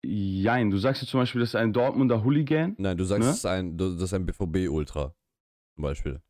Jein, 0.05 0.69
du 0.69 0.77
sagst 0.77 1.01
ja 1.01 1.07
zum 1.07 1.21
Beispiel, 1.21 1.39
das 1.39 1.51
ist 1.51 1.55
ein 1.55 1.71
Dortmunder 1.71 2.23
Hooligan. 2.23 2.75
Nein, 2.77 2.97
du 2.97 3.05
sagst, 3.05 3.21
ne? 3.21 3.27
das, 3.27 3.37
ist 3.37 3.45
ein, 3.45 3.77
das 3.77 3.93
ist 4.01 4.13
ein 4.13 4.25
BVB-Ultra. 4.25 5.15
Zum 5.75 5.81
Beispiel. 5.81 6.21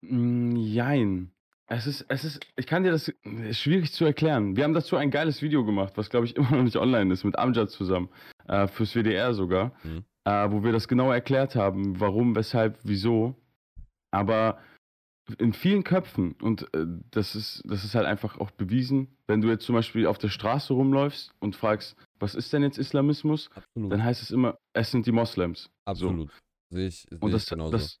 Mm, 0.00 0.56
jein. 0.56 1.32
Es 1.70 1.86
ist, 1.86 2.06
es 2.08 2.24
ist, 2.24 2.40
ich 2.56 2.66
kann 2.66 2.82
dir 2.82 2.90
das, 2.90 3.08
ist 3.08 3.60
schwierig 3.60 3.92
zu 3.92 4.06
erklären. 4.06 4.56
Wir 4.56 4.64
haben 4.64 4.72
dazu 4.72 4.96
ein 4.96 5.10
geiles 5.10 5.42
Video 5.42 5.64
gemacht, 5.64 5.92
was 5.96 6.08
glaube 6.08 6.24
ich 6.24 6.34
immer 6.36 6.50
noch 6.50 6.62
nicht 6.62 6.76
online 6.76 7.12
ist, 7.12 7.24
mit 7.24 7.38
Amjad 7.38 7.70
zusammen, 7.70 8.08
äh, 8.46 8.66
fürs 8.66 8.94
WDR 8.94 9.34
sogar, 9.34 9.72
mhm. 9.84 10.04
äh, 10.24 10.50
wo 10.50 10.64
wir 10.64 10.72
das 10.72 10.88
genau 10.88 11.12
erklärt 11.12 11.54
haben, 11.56 12.00
warum, 12.00 12.34
weshalb, 12.34 12.78
wieso. 12.84 13.36
Aber 14.10 14.58
in 15.36 15.52
vielen 15.52 15.84
Köpfen, 15.84 16.32
und 16.40 16.62
äh, 16.74 16.86
das, 17.10 17.34
ist, 17.34 17.62
das 17.66 17.84
ist 17.84 17.94
halt 17.94 18.06
einfach 18.06 18.38
auch 18.38 18.50
bewiesen, 18.50 19.18
wenn 19.26 19.42
du 19.42 19.48
jetzt 19.48 19.66
zum 19.66 19.74
Beispiel 19.74 20.06
auf 20.06 20.16
der 20.16 20.30
Straße 20.30 20.72
rumläufst 20.72 21.32
und 21.38 21.54
fragst, 21.54 21.96
was 22.18 22.34
ist 22.34 22.50
denn 22.50 22.62
jetzt 22.62 22.78
Islamismus, 22.78 23.50
Absolut. 23.54 23.92
dann 23.92 24.02
heißt 24.02 24.22
es 24.22 24.30
immer, 24.30 24.56
es 24.72 24.90
sind 24.90 25.04
die 25.04 25.12
Moslems. 25.12 25.68
Absolut. 25.84 26.30
So. 26.30 26.76
Sehe 26.76 26.88
ich, 26.88 27.06
seh 27.10 27.16
und 27.20 27.30
das, 27.30 27.44
ich 27.44 27.50
genauso. 27.50 27.72
Das, 27.72 28.00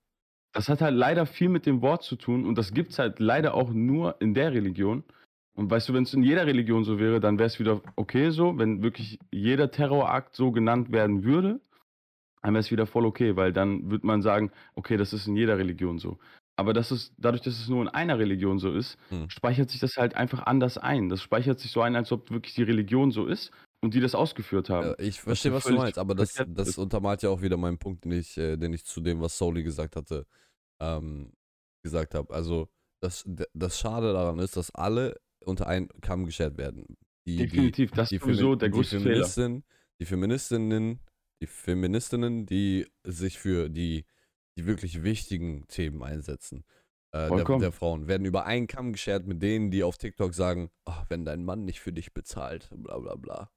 das 0.58 0.68
hat 0.68 0.80
halt 0.80 0.96
leider 0.96 1.24
viel 1.24 1.48
mit 1.48 1.66
dem 1.66 1.82
Wort 1.82 2.02
zu 2.02 2.16
tun 2.16 2.44
und 2.44 2.58
das 2.58 2.74
gibt 2.74 2.90
es 2.90 2.98
halt 2.98 3.20
leider 3.20 3.54
auch 3.54 3.70
nur 3.70 4.20
in 4.20 4.34
der 4.34 4.52
Religion. 4.52 5.04
Und 5.54 5.70
weißt 5.70 5.88
du, 5.88 5.94
wenn 5.94 6.02
es 6.02 6.14
in 6.14 6.24
jeder 6.24 6.46
Religion 6.46 6.82
so 6.82 6.98
wäre, 6.98 7.20
dann 7.20 7.38
wäre 7.38 7.46
es 7.46 7.60
wieder 7.60 7.80
okay 7.94 8.30
so, 8.30 8.58
wenn 8.58 8.82
wirklich 8.82 9.20
jeder 9.30 9.70
Terrorakt 9.70 10.34
so 10.34 10.50
genannt 10.50 10.90
werden 10.90 11.22
würde, 11.22 11.60
dann 12.42 12.54
wäre 12.54 12.60
es 12.60 12.72
wieder 12.72 12.86
voll 12.86 13.06
okay, 13.06 13.36
weil 13.36 13.52
dann 13.52 13.88
würde 13.88 14.04
man 14.04 14.20
sagen, 14.20 14.50
okay, 14.74 14.96
das 14.96 15.12
ist 15.12 15.28
in 15.28 15.36
jeder 15.36 15.58
Religion 15.58 16.00
so. 16.00 16.18
Aber 16.56 16.72
das 16.72 16.90
ist, 16.90 17.14
dadurch, 17.18 17.42
dass 17.42 17.54
es 17.54 17.68
nur 17.68 17.82
in 17.82 17.88
einer 17.88 18.18
Religion 18.18 18.58
so 18.58 18.72
ist, 18.72 18.98
hm. 19.10 19.30
speichert 19.30 19.70
sich 19.70 19.78
das 19.78 19.96
halt 19.96 20.16
einfach 20.16 20.44
anders 20.44 20.76
ein. 20.76 21.08
Das 21.08 21.22
speichert 21.22 21.60
sich 21.60 21.70
so 21.70 21.82
ein, 21.82 21.94
als 21.94 22.10
ob 22.10 22.32
wirklich 22.32 22.54
die 22.54 22.64
Religion 22.64 23.12
so 23.12 23.26
ist 23.26 23.52
und 23.80 23.94
die 23.94 24.00
das 24.00 24.16
ausgeführt 24.16 24.70
haben. 24.70 24.88
Ja, 24.88 24.98
ich 24.98 25.20
verstehe, 25.20 25.52
was 25.52 25.62
du 25.62 25.74
meinst, 25.74 25.98
aber 25.98 26.16
das, 26.16 26.44
das 26.48 26.78
untermalt 26.78 27.22
ja 27.22 27.30
auch 27.30 27.42
wieder 27.42 27.56
meinen 27.56 27.78
Punkt, 27.78 28.04
den 28.04 28.10
ich, 28.10 28.36
äh, 28.36 28.56
den 28.56 28.72
ich 28.72 28.84
zu 28.84 29.00
dem, 29.00 29.20
was 29.20 29.38
Soli 29.38 29.62
gesagt 29.62 29.94
hatte, 29.94 30.26
ähm, 30.80 31.32
gesagt 31.82 32.14
habe. 32.14 32.32
Also, 32.34 32.68
das, 33.00 33.24
das 33.54 33.78
Schade 33.78 34.12
daran 34.12 34.38
ist, 34.38 34.56
dass 34.56 34.74
alle 34.74 35.20
unter 35.44 35.66
einen 35.66 35.88
Kamm 36.00 36.24
geschert 36.24 36.58
werden. 36.58 36.96
Die, 37.26 37.36
Definitiv, 37.36 37.90
die, 37.90 37.96
das 37.96 38.12
ist 38.12 38.22
sowieso 38.22 38.54
der 38.54 38.70
größte 38.70 39.00
Fehler. 39.00 39.62
Die 40.00 40.04
Feministinnen, 40.04 41.00
die 41.42 41.46
Feministinnen, 41.46 42.46
die 42.46 42.86
sich 43.04 43.38
für 43.38 43.68
die 43.68 44.04
die 44.58 44.66
wirklich 44.66 45.04
wichtigen 45.04 45.66
Themen 45.68 46.02
einsetzen. 46.02 46.64
Äh, 47.12 47.28
der, 47.28 47.58
der, 47.58 47.72
Frauen 47.72 48.08
werden 48.08 48.24
über 48.24 48.44
einen 48.44 48.66
Kamm 48.66 48.92
geschert 48.92 49.24
mit 49.24 49.40
denen, 49.40 49.70
die 49.70 49.84
auf 49.84 49.96
TikTok 49.98 50.34
sagen, 50.34 50.68
oh, 50.84 51.00
wenn 51.08 51.24
dein 51.24 51.44
Mann 51.44 51.64
nicht 51.64 51.80
für 51.80 51.92
dich 51.92 52.12
bezahlt, 52.12 52.68
bla 52.74 52.98
bla 52.98 53.14
bla. 53.14 53.50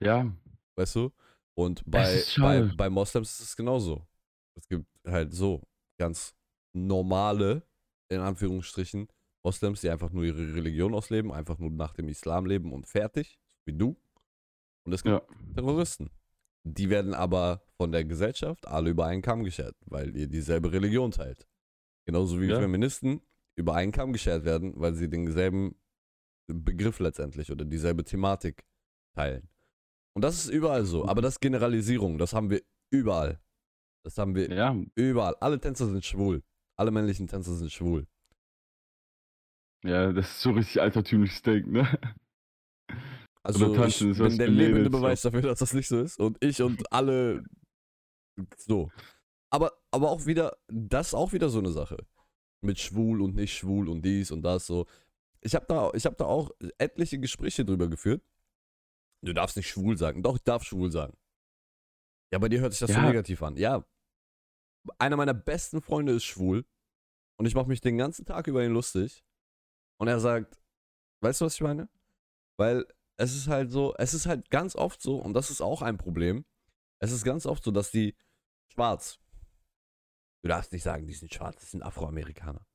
Ja. 0.00 0.32
Weißt 0.76 0.94
du? 0.94 1.10
Und 1.54 1.82
bei, 1.84 2.22
bei, 2.38 2.62
bei 2.76 2.88
Moslems 2.88 3.32
ist 3.32 3.40
es 3.40 3.56
genauso. 3.56 4.06
Es 4.54 4.68
gibt 4.68 4.86
halt 5.04 5.34
so 5.34 5.62
ganz 5.98 6.32
normale, 6.72 7.62
in 8.08 8.20
Anführungsstrichen, 8.20 9.08
Moslems, 9.42 9.80
die 9.80 9.90
einfach 9.90 10.10
nur 10.10 10.24
ihre 10.24 10.54
Religion 10.54 10.94
ausleben, 10.94 11.32
einfach 11.32 11.58
nur 11.58 11.70
nach 11.70 11.94
dem 11.94 12.08
Islam 12.08 12.46
leben 12.46 12.72
und 12.72 12.86
fertig, 12.86 13.38
wie 13.64 13.72
du. 13.72 13.96
Und 14.84 14.92
es 14.92 15.02
gibt 15.02 15.14
ja. 15.14 15.54
Terroristen. 15.54 16.10
Die 16.64 16.90
werden 16.90 17.14
aber 17.14 17.62
von 17.76 17.90
der 17.90 18.04
Gesellschaft 18.04 18.66
alle 18.66 18.90
über 18.90 19.06
einen 19.06 19.22
Kamm 19.22 19.44
geschert, 19.44 19.76
weil 19.86 20.14
ihr 20.14 20.26
dieselbe 20.26 20.72
Religion 20.72 21.10
teilt. 21.10 21.48
Genauso 22.06 22.40
wie 22.40 22.46
ja. 22.46 22.58
Feministen 22.58 23.22
über 23.56 23.74
einen 23.74 23.92
Kamm 23.92 24.12
geschert 24.12 24.44
werden, 24.44 24.74
weil 24.76 24.94
sie 24.94 25.08
denselben 25.08 25.76
Begriff 26.46 26.98
letztendlich 26.98 27.50
oder 27.50 27.64
dieselbe 27.64 28.04
Thematik 28.04 28.66
teilen. 29.14 29.48
Und 30.14 30.22
das 30.22 30.44
ist 30.44 30.50
überall 30.50 30.84
so. 30.84 31.06
Aber 31.06 31.22
das 31.22 31.34
ist 31.34 31.40
Generalisierung, 31.40 32.18
das 32.18 32.32
haben 32.32 32.50
wir 32.50 32.62
überall. 32.90 33.40
Das 34.04 34.18
haben 34.18 34.34
wir 34.34 34.50
ja. 34.50 34.76
überall. 34.94 35.36
Alle 35.40 35.60
Tänzer 35.60 35.86
sind 35.86 36.04
schwul. 36.04 36.42
Alle 36.80 36.92
männlichen 36.92 37.26
Tänzer 37.26 37.54
sind 37.56 37.70
schwul. 37.70 38.06
Ja, 39.84 40.14
das 40.14 40.30
ist 40.30 40.40
so 40.40 40.52
richtig 40.52 40.80
altertümliches 40.80 41.36
Steak, 41.36 41.66
ne? 41.66 41.86
Also 43.42 43.74
ich 43.86 43.98
bin 43.98 44.38
der 44.38 44.48
lebende 44.48 44.88
Beweis 44.88 45.20
dafür, 45.20 45.42
dass 45.42 45.58
das 45.58 45.74
nicht 45.74 45.88
so 45.88 46.00
ist. 46.00 46.18
Und 46.18 46.42
ich 46.42 46.62
und 46.62 46.90
alle 46.90 47.44
so. 48.56 48.90
Aber, 49.50 49.72
aber 49.90 50.10
auch 50.10 50.24
wieder, 50.24 50.56
das 50.68 51.08
ist 51.08 51.14
auch 51.14 51.34
wieder 51.34 51.50
so 51.50 51.58
eine 51.58 51.70
Sache. 51.70 51.98
Mit 52.62 52.78
schwul 52.78 53.20
und 53.20 53.34
nicht 53.34 53.54
schwul 53.54 53.86
und 53.86 54.00
dies 54.02 54.30
und 54.30 54.40
das 54.40 54.66
so. 54.66 54.86
Ich 55.42 55.54
habe 55.54 55.66
da, 55.68 55.92
hab 55.92 56.16
da 56.16 56.24
auch 56.24 56.50
etliche 56.78 57.18
Gespräche 57.18 57.66
drüber 57.66 57.88
geführt. 57.88 58.22
Du 59.20 59.34
darfst 59.34 59.58
nicht 59.58 59.68
schwul 59.68 59.98
sagen. 59.98 60.22
Doch, 60.22 60.36
ich 60.36 60.44
darf 60.44 60.64
schwul 60.64 60.90
sagen. 60.90 61.14
Ja, 62.32 62.38
bei 62.38 62.48
dir 62.48 62.60
hört 62.60 62.72
sich 62.72 62.80
das 62.80 62.90
ja. 62.90 63.02
so 63.02 63.06
negativ 63.06 63.42
an. 63.42 63.58
Ja. 63.58 63.84
Einer 64.98 65.16
meiner 65.16 65.34
besten 65.34 65.82
Freunde 65.82 66.12
ist 66.12 66.24
schwul. 66.24 66.64
Und 67.36 67.46
ich 67.46 67.54
mache 67.54 67.68
mich 67.68 67.80
den 67.80 67.96
ganzen 67.96 68.24
Tag 68.24 68.46
über 68.46 68.64
ihn 68.64 68.72
lustig. 68.72 69.24
Und 69.98 70.08
er 70.08 70.20
sagt, 70.20 70.60
weißt 71.20 71.40
du, 71.40 71.46
was 71.46 71.54
ich 71.54 71.60
meine? 71.60 71.88
Weil 72.58 72.86
es 73.16 73.34
ist 73.34 73.48
halt 73.48 73.70
so, 73.70 73.94
es 73.96 74.14
ist 74.14 74.26
halt 74.26 74.50
ganz 74.50 74.76
oft 74.76 75.00
so, 75.00 75.16
und 75.16 75.34
das 75.34 75.50
ist 75.50 75.60
auch 75.60 75.82
ein 75.82 75.98
Problem, 75.98 76.44
es 77.00 77.12
ist 77.12 77.24
ganz 77.24 77.46
oft 77.46 77.62
so, 77.64 77.70
dass 77.70 77.90
die 77.90 78.16
schwarz, 78.72 79.18
du 80.42 80.48
darfst 80.48 80.72
nicht 80.72 80.82
sagen, 80.82 81.06
die 81.06 81.14
sind 81.14 81.32
schwarz, 81.32 81.56
das 81.60 81.70
sind 81.70 81.82
Afroamerikaner. 81.82 82.66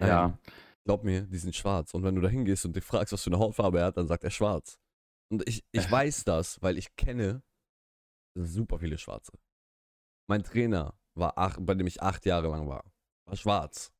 Ja. 0.00 0.38
glaub 0.84 1.04
mir, 1.04 1.22
die 1.22 1.38
sind 1.38 1.54
schwarz. 1.54 1.92
Und 1.92 2.04
wenn 2.04 2.14
du 2.14 2.20
da 2.20 2.28
hingehst 2.28 2.64
und 2.64 2.74
dich 2.74 2.84
fragst, 2.84 3.12
was 3.12 3.22
für 3.22 3.30
eine 3.30 3.38
Hautfarbe 3.38 3.80
er 3.80 3.86
hat, 3.86 3.96
dann 3.96 4.06
sagt 4.06 4.24
er 4.24 4.30
schwarz. 4.30 4.78
Und 5.30 5.46
ich, 5.48 5.64
ich 5.72 5.90
weiß 5.90 6.24
das, 6.24 6.62
weil 6.62 6.78
ich 6.78 6.94
kenne 6.96 7.42
super 8.34 8.78
viele 8.78 8.96
Schwarze. 8.96 9.32
Mein 10.28 10.42
Trainer 10.42 10.94
war 11.14 11.36
acht, 11.38 11.58
bei 11.64 11.74
dem 11.74 11.86
ich 11.86 12.02
acht 12.02 12.26
Jahre 12.26 12.48
lang 12.48 12.68
war, 12.68 12.84
war 13.26 13.36
schwarz. 13.36 13.92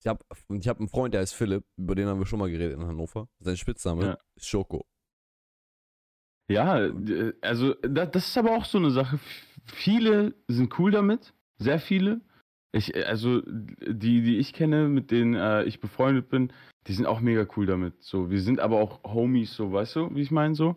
Ich 0.00 0.06
habe 0.06 0.24
ich 0.58 0.66
hab 0.66 0.78
einen 0.78 0.88
Freund, 0.88 1.12
der 1.12 1.20
heißt 1.20 1.34
Philipp, 1.34 1.64
über 1.76 1.94
den 1.94 2.08
haben 2.08 2.18
wir 2.18 2.26
schon 2.26 2.38
mal 2.38 2.50
geredet 2.50 2.78
in 2.78 2.86
Hannover. 2.86 3.28
Sein 3.38 3.56
Spitzname 3.56 4.04
ja. 4.04 4.18
ist 4.34 4.48
Schoko. 4.48 4.86
Ja, 6.50 6.90
also 7.42 7.74
das, 7.74 8.28
ist 8.28 8.38
aber 8.38 8.56
auch 8.56 8.64
so 8.64 8.78
eine 8.78 8.90
Sache. 8.90 9.20
Viele 9.66 10.34
sind 10.48 10.76
cool 10.78 10.90
damit, 10.90 11.34
sehr 11.58 11.78
viele. 11.78 12.22
Ich, 12.72 12.96
also 13.06 13.42
die, 13.42 14.22
die 14.22 14.38
ich 14.38 14.54
kenne, 14.54 14.88
mit 14.88 15.10
denen 15.10 15.34
äh, 15.34 15.64
ich 15.64 15.80
befreundet 15.80 16.28
bin, 16.28 16.52
die 16.86 16.94
sind 16.94 17.06
auch 17.06 17.20
mega 17.20 17.46
cool 17.56 17.66
damit. 17.66 18.02
So, 18.02 18.30
wir 18.30 18.40
sind 18.40 18.58
aber 18.58 18.80
auch 18.80 19.04
Homies, 19.04 19.54
so, 19.54 19.72
weißt 19.72 19.96
du, 19.96 20.14
wie 20.14 20.22
ich 20.22 20.30
meine 20.30 20.54
so. 20.54 20.76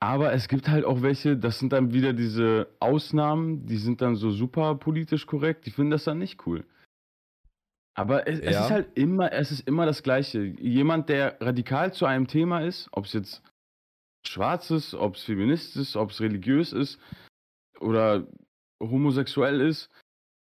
Aber 0.00 0.32
es 0.32 0.48
gibt 0.48 0.68
halt 0.68 0.84
auch 0.84 1.02
welche, 1.02 1.36
das 1.36 1.58
sind 1.58 1.72
dann 1.72 1.92
wieder 1.92 2.12
diese 2.12 2.68
Ausnahmen, 2.80 3.66
die 3.66 3.78
sind 3.78 4.02
dann 4.02 4.14
so 4.14 4.30
super 4.30 4.74
politisch 4.74 5.26
korrekt, 5.26 5.66
die 5.66 5.70
finden 5.70 5.90
das 5.90 6.04
dann 6.04 6.18
nicht 6.18 6.46
cool. 6.46 6.64
Aber 7.94 8.28
es, 8.28 8.40
ja. 8.40 8.44
es, 8.44 8.60
ist 8.60 8.70
halt 8.70 8.88
immer, 8.94 9.32
es 9.32 9.50
ist 9.50 9.66
immer 9.66 9.86
das 9.86 10.02
Gleiche. 10.02 10.42
Jemand, 10.42 11.08
der 11.08 11.40
radikal 11.40 11.94
zu 11.94 12.04
einem 12.04 12.26
Thema 12.26 12.60
ist, 12.60 12.88
ob 12.92 13.06
es 13.06 13.14
jetzt 13.14 13.42
schwarz 14.26 14.70
ist, 14.70 14.94
ob 14.94 15.14
es 15.14 15.22
feministisch 15.22 15.80
ist, 15.80 15.96
ob 15.96 16.10
es 16.10 16.20
religiös 16.20 16.74
ist 16.74 17.00
oder 17.80 18.26
homosexuell 18.80 19.62
ist, 19.62 19.90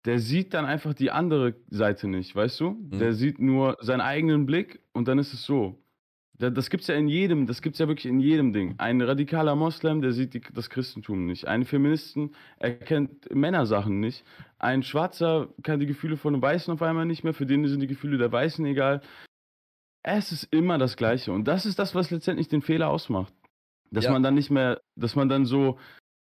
der 0.05 0.19
sieht 0.19 0.53
dann 0.53 0.65
einfach 0.65 0.95
die 0.95 1.11
andere 1.11 1.55
Seite 1.69 2.07
nicht, 2.07 2.35
weißt 2.35 2.59
du? 2.59 2.71
Mhm. 2.71 2.99
Der 2.99 3.13
sieht 3.13 3.39
nur 3.39 3.77
seinen 3.81 4.01
eigenen 4.01 4.45
Blick 4.47 4.81
und 4.93 5.07
dann 5.07 5.19
ist 5.19 5.33
es 5.33 5.43
so. 5.43 5.77
Das 6.51 6.69
gibt 6.69 6.81
es 6.81 6.87
ja 6.87 6.95
in 6.95 7.07
jedem, 7.07 7.47
das 7.47 7.61
gibt 7.61 7.75
es 7.75 7.79
ja 7.79 7.87
wirklich 7.87 8.05
in 8.05 8.19
jedem 8.19 8.53
Ding. 8.53 8.75
Ein 8.77 9.01
radikaler 9.01 9.55
Moslem, 9.55 10.01
der 10.01 10.11
sieht 10.11 10.33
die, 10.33 10.41
das 10.53 10.69
Christentum 10.69 11.25
nicht. 11.25 11.47
Ein 11.47 11.65
Feministen 11.65 12.35
erkennt 12.59 13.33
Männersachen 13.33 13.99
nicht. 13.99 14.23
Ein 14.59 14.83
Schwarzer 14.83 15.49
kann 15.63 15.79
die 15.79 15.85
Gefühle 15.85 16.17
von 16.17 16.33
einem 16.33 16.41
Weißen 16.41 16.73
auf 16.73 16.81
einmal 16.81 17.05
nicht 17.05 17.23
mehr. 17.23 17.33
Für 17.33 17.45
den 17.45 17.67
sind 17.67 17.79
die 17.79 17.87
Gefühle 17.87 18.17
der 18.17 18.31
Weißen 18.31 18.65
egal. 18.65 19.01
Es 20.03 20.31
ist 20.31 20.43
immer 20.51 20.77
das 20.77 20.97
Gleiche. 20.97 21.31
Und 21.31 21.47
das 21.47 21.65
ist 21.65 21.79
das, 21.79 21.95
was 21.95 22.11
letztendlich 22.11 22.47
den 22.47 22.61
Fehler 22.61 22.89
ausmacht. 22.89 23.33
Dass 23.91 24.05
ja. 24.05 24.11
man 24.11 24.23
dann 24.23 24.33
nicht 24.33 24.49
mehr, 24.49 24.81
dass 24.95 25.15
man 25.15 25.29
dann 25.29 25.45
so 25.45 25.77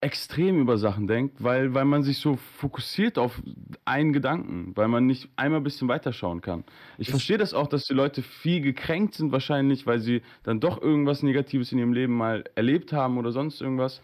extrem 0.01 0.61
über 0.61 0.77
Sachen 0.77 1.07
denkt, 1.07 1.43
weil, 1.43 1.73
weil 1.75 1.87
man 1.87 2.03
sich 2.03 2.19
so 2.19 2.37
fokussiert 2.37 3.19
auf 3.19 3.43
einen 3.85 4.13
Gedanken, 4.13 4.77
weil 4.77 4.89
man 4.89 5.07
nicht 5.07 5.31
einmal 5.37 5.61
ein 5.61 5.65
bisschen 5.65 5.89
weiterschauen 5.89 6.43
kann. 6.43 6.65
Ich 6.99 7.11
verstehe 7.11 7.39
das 7.39 7.55
auch, 7.55 7.67
dass 7.67 7.85
die 7.85 7.95
Leute 7.95 8.23
viel 8.23 8.61
gekränkt 8.61 9.15
sind 9.15 9.33
wahrscheinlich, 9.33 9.87
weil 9.87 10.01
sie 10.01 10.23
dann 10.43 10.61
doch 10.61 10.81
irgendwas 10.81 11.23
Negatives 11.23 11.73
in 11.73 11.79
ihrem 11.79 11.95
Leben 11.95 12.15
mal 12.15 12.45
erlebt 12.55 12.93
haben 12.93 13.17
oder 13.17 13.33
sonst 13.33 13.61
irgendwas. 13.61 14.03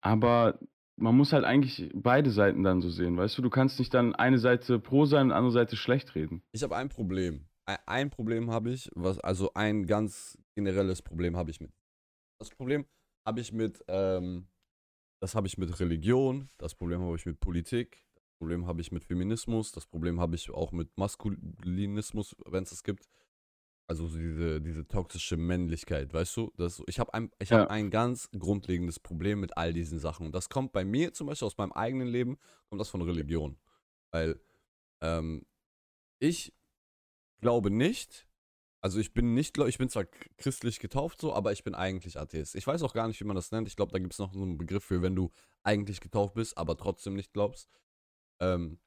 Aber 0.00 0.58
man 0.96 1.16
muss 1.16 1.32
halt 1.32 1.44
eigentlich 1.44 1.90
beide 1.94 2.30
Seiten 2.30 2.62
dann 2.64 2.80
so 2.80 2.88
sehen, 2.88 3.16
weißt 3.16 3.38
du? 3.38 3.42
Du 3.42 3.50
kannst 3.50 3.78
nicht 3.78 3.92
dann 3.94 4.14
eine 4.14 4.38
Seite 4.38 4.78
pro 4.78 5.04
sein 5.04 5.26
und 5.26 5.32
andere 5.32 5.52
Seite 5.52 5.76
schlecht 5.76 6.14
reden. 6.14 6.42
Ich 6.52 6.62
habe 6.62 6.76
ein 6.76 6.88
Problem. 6.88 7.46
Ein 7.86 8.08
Problem 8.08 8.50
habe 8.50 8.70
ich, 8.70 8.90
was 8.94 9.18
also 9.20 9.52
ein 9.54 9.86
ganz 9.86 10.38
generelles 10.56 11.02
Problem 11.02 11.36
habe 11.36 11.50
ich 11.50 11.60
mit. 11.60 11.70
Das 12.40 12.48
Problem 12.48 12.86
habe 13.26 13.40
ich 13.40 13.52
mit 13.52 13.84
ähm, 13.88 14.46
das 15.20 15.34
habe 15.34 15.46
ich 15.46 15.58
mit 15.58 15.78
Religion, 15.80 16.48
das 16.58 16.74
Problem 16.74 17.00
habe 17.00 17.16
ich 17.16 17.26
mit 17.26 17.40
Politik, 17.40 18.04
das 18.14 18.32
Problem 18.38 18.66
habe 18.66 18.80
ich 18.80 18.92
mit 18.92 19.04
Feminismus, 19.04 19.72
das 19.72 19.86
Problem 19.86 20.20
habe 20.20 20.36
ich 20.36 20.50
auch 20.50 20.72
mit 20.72 20.96
Maskulinismus, 20.96 22.36
wenn 22.46 22.62
es 22.62 22.72
es 22.72 22.82
gibt. 22.82 23.08
Also 23.90 24.06
diese, 24.06 24.60
diese 24.60 24.86
toxische 24.86 25.38
Männlichkeit, 25.38 26.12
weißt 26.12 26.36
du? 26.36 26.52
Das, 26.58 26.82
ich 26.86 27.00
habe 27.00 27.14
ein, 27.14 27.30
ja. 27.42 27.60
hab 27.60 27.70
ein 27.70 27.90
ganz 27.90 28.28
grundlegendes 28.38 29.00
Problem 29.00 29.40
mit 29.40 29.56
all 29.56 29.72
diesen 29.72 29.98
Sachen. 29.98 30.26
Und 30.26 30.34
das 30.34 30.50
kommt 30.50 30.72
bei 30.72 30.84
mir 30.84 31.14
zum 31.14 31.26
Beispiel 31.26 31.46
aus 31.46 31.56
meinem 31.56 31.72
eigenen 31.72 32.06
Leben, 32.06 32.36
kommt 32.68 32.82
das 32.82 32.90
von 32.90 33.00
Religion. 33.00 33.56
Weil 34.10 34.38
ähm, 35.00 35.46
ich 36.18 36.52
glaube 37.40 37.70
nicht, 37.70 38.27
also 38.80 38.98
ich 38.98 39.12
bin 39.12 39.34
nicht, 39.34 39.58
ich 39.58 39.78
bin 39.78 39.88
zwar 39.88 40.04
christlich 40.36 40.78
getauft 40.78 41.20
so, 41.20 41.34
aber 41.34 41.52
ich 41.52 41.64
bin 41.64 41.74
eigentlich 41.74 42.18
Atheist. 42.18 42.54
Ich 42.54 42.66
weiß 42.66 42.82
auch 42.82 42.94
gar 42.94 43.08
nicht, 43.08 43.20
wie 43.20 43.24
man 43.24 43.36
das 43.36 43.50
nennt. 43.50 43.66
Ich 43.66 43.76
glaube, 43.76 43.92
da 43.92 43.98
gibt 43.98 44.12
es 44.12 44.18
noch 44.18 44.32
so 44.32 44.42
einen 44.42 44.58
Begriff 44.58 44.84
für, 44.84 45.02
wenn 45.02 45.16
du 45.16 45.32
eigentlich 45.64 46.00
getauft 46.00 46.34
bist, 46.34 46.56
aber 46.56 46.76
trotzdem 46.76 47.14
nicht 47.14 47.32
glaubst. 47.32 47.68
Ähm, 48.40 48.78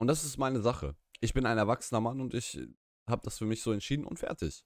und 0.00 0.08
das 0.08 0.24
ist 0.24 0.38
meine 0.38 0.60
Sache. 0.60 0.96
Ich 1.20 1.34
bin 1.34 1.46
ein 1.46 1.58
erwachsener 1.58 2.00
Mann 2.00 2.20
und 2.20 2.34
ich 2.34 2.60
habe 3.08 3.22
das 3.22 3.38
für 3.38 3.46
mich 3.46 3.62
so 3.62 3.70
entschieden 3.70 4.04
und 4.04 4.18
fertig. 4.18 4.64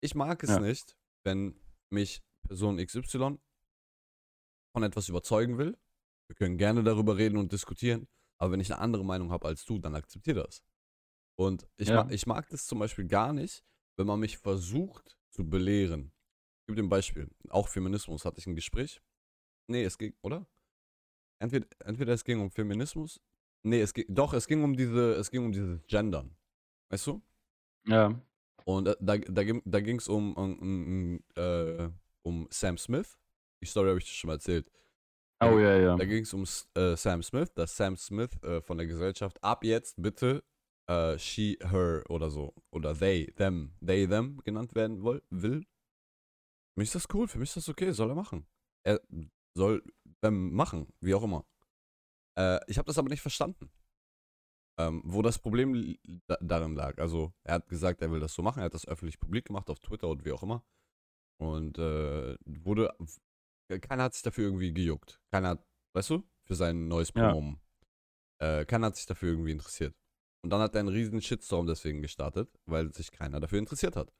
Ich 0.00 0.14
mag 0.14 0.42
es 0.44 0.50
ja. 0.50 0.60
nicht, 0.60 0.96
wenn 1.24 1.60
mich 1.90 2.22
Person 2.46 2.76
XY 2.76 3.38
von 4.72 4.82
etwas 4.82 5.08
überzeugen 5.08 5.58
will. 5.58 5.76
Wir 6.28 6.36
können 6.36 6.56
gerne 6.56 6.84
darüber 6.84 7.16
reden 7.16 7.36
und 7.36 7.52
diskutieren, 7.52 8.08
aber 8.38 8.52
wenn 8.52 8.60
ich 8.60 8.72
eine 8.72 8.80
andere 8.80 9.04
Meinung 9.04 9.30
habe 9.30 9.46
als 9.48 9.64
du, 9.64 9.78
dann 9.78 9.94
akzeptiere 9.94 10.44
das. 10.44 10.62
Und 11.36 11.68
ich, 11.76 11.88
ja. 11.88 12.04
mag, 12.04 12.12
ich 12.12 12.26
mag 12.26 12.48
das 12.50 12.66
zum 12.66 12.78
Beispiel 12.78 13.06
gar 13.06 13.32
nicht, 13.32 13.64
wenn 13.96 14.06
man 14.06 14.20
mich 14.20 14.38
versucht 14.38 15.16
zu 15.30 15.48
belehren. 15.48 16.12
Ich 16.60 16.66
gebe 16.66 16.76
dir 16.76 16.86
ein 16.86 16.88
Beispiel. 16.88 17.28
Auch 17.48 17.68
Feminismus 17.68 18.24
hatte 18.24 18.38
ich 18.38 18.46
ein 18.46 18.54
Gespräch. 18.54 19.00
Nee, 19.66 19.84
es 19.84 19.98
ging, 19.98 20.14
oder? 20.22 20.46
Entweder, 21.38 21.66
entweder 21.84 22.12
es 22.12 22.24
ging 22.24 22.40
um 22.40 22.50
Feminismus. 22.50 23.20
Nee, 23.62 23.80
es 23.80 23.94
ging, 23.94 24.04
doch, 24.08 24.32
es 24.32 24.46
ging 24.46 24.62
um 24.62 24.76
diese, 24.76 25.14
es 25.14 25.30
ging 25.30 25.44
um 25.44 25.52
dieses 25.52 25.84
Gendern. 25.86 26.36
Weißt 26.88 27.06
du? 27.06 27.22
Ja. 27.86 28.20
Und 28.64 28.88
äh, 28.88 28.96
da, 29.00 29.16
da, 29.16 29.42
da 29.64 29.80
ging 29.80 29.98
es 29.98 30.08
um, 30.08 30.34
um, 30.34 30.58
um, 30.58 31.24
äh, 31.34 31.88
um 32.22 32.46
Sam 32.50 32.78
Smith. 32.78 33.18
Die 33.60 33.66
Story 33.66 33.88
habe 33.88 33.98
ich 33.98 34.04
dir 34.04 34.12
schon 34.12 34.28
mal 34.28 34.34
erzählt. 34.34 34.70
Oh 35.40 35.58
ja, 35.58 35.76
ja. 35.76 35.96
Da 35.96 36.04
ging 36.04 36.22
es 36.22 36.32
um 36.32 36.44
äh, 36.74 36.96
Sam 36.96 37.22
Smith, 37.22 37.52
dass 37.54 37.76
Sam 37.76 37.96
Smith 37.96 38.40
äh, 38.42 38.60
von 38.60 38.78
der 38.78 38.86
Gesellschaft 38.86 39.42
ab 39.42 39.64
jetzt 39.64 40.00
bitte 40.00 40.44
äh, 40.88 41.18
she, 41.18 41.58
her 41.62 42.04
oder 42.08 42.30
so. 42.30 42.54
Oder 42.70 42.94
they, 42.94 43.26
them, 43.36 43.74
they, 43.84 44.06
them 44.06 44.40
genannt 44.44 44.74
werden 44.74 45.02
will. 45.02 45.64
Für 46.74 46.80
mich 46.80 46.88
ist 46.88 46.94
das 46.94 47.08
cool, 47.12 47.28
für 47.28 47.38
mich 47.38 47.50
ist 47.50 47.56
das 47.56 47.68
okay, 47.68 47.92
soll 47.92 48.10
er 48.10 48.14
machen. 48.14 48.46
Er 48.84 49.00
soll 49.54 49.82
them 50.22 50.52
machen, 50.52 50.92
wie 51.00 51.14
auch 51.14 51.22
immer. 51.22 51.46
Äh, 52.38 52.60
ich 52.66 52.78
habe 52.78 52.86
das 52.86 52.98
aber 52.98 53.08
nicht 53.08 53.20
verstanden. 53.20 53.70
Ähm, 54.78 55.02
wo 55.04 55.20
das 55.20 55.38
Problem 55.38 55.98
da 56.26 56.38
darin 56.40 56.74
lag. 56.74 56.98
Also, 56.98 57.34
er 57.44 57.56
hat 57.56 57.68
gesagt, 57.68 58.00
er 58.00 58.10
will 58.10 58.20
das 58.20 58.32
so 58.32 58.42
machen, 58.42 58.60
er 58.60 58.64
hat 58.64 58.74
das 58.74 58.88
öffentlich 58.88 59.20
publik 59.20 59.44
gemacht 59.44 59.68
auf 59.68 59.78
Twitter 59.80 60.08
und 60.08 60.24
wie 60.24 60.32
auch 60.32 60.42
immer. 60.42 60.64
Und 61.38 61.78
äh, 61.78 62.36
wurde. 62.46 62.94
Keiner 63.82 64.04
hat 64.04 64.14
sich 64.14 64.22
dafür 64.22 64.44
irgendwie 64.44 64.72
gejuckt. 64.72 65.20
Keiner 65.30 65.50
hat, 65.50 65.66
weißt 65.94 66.10
du, 66.10 66.22
für 66.46 66.54
sein 66.54 66.88
neues 66.88 67.12
Pronomen. 67.12 67.60
Ja. 68.40 68.60
Äh, 68.60 68.64
keiner 68.64 68.88
hat 68.88 68.96
sich 68.96 69.06
dafür 69.06 69.30
irgendwie 69.30 69.52
interessiert. 69.52 69.94
Und 70.42 70.50
dann 70.50 70.60
hat 70.60 70.74
er 70.74 70.80
einen 70.80 70.88
riesen 70.88 71.22
Shitstorm 71.22 71.66
deswegen 71.66 72.02
gestartet, 72.02 72.50
weil 72.66 72.92
sich 72.92 73.12
keiner 73.12 73.40
dafür 73.40 73.58
interessiert 73.58 73.96
hat. 73.96 74.12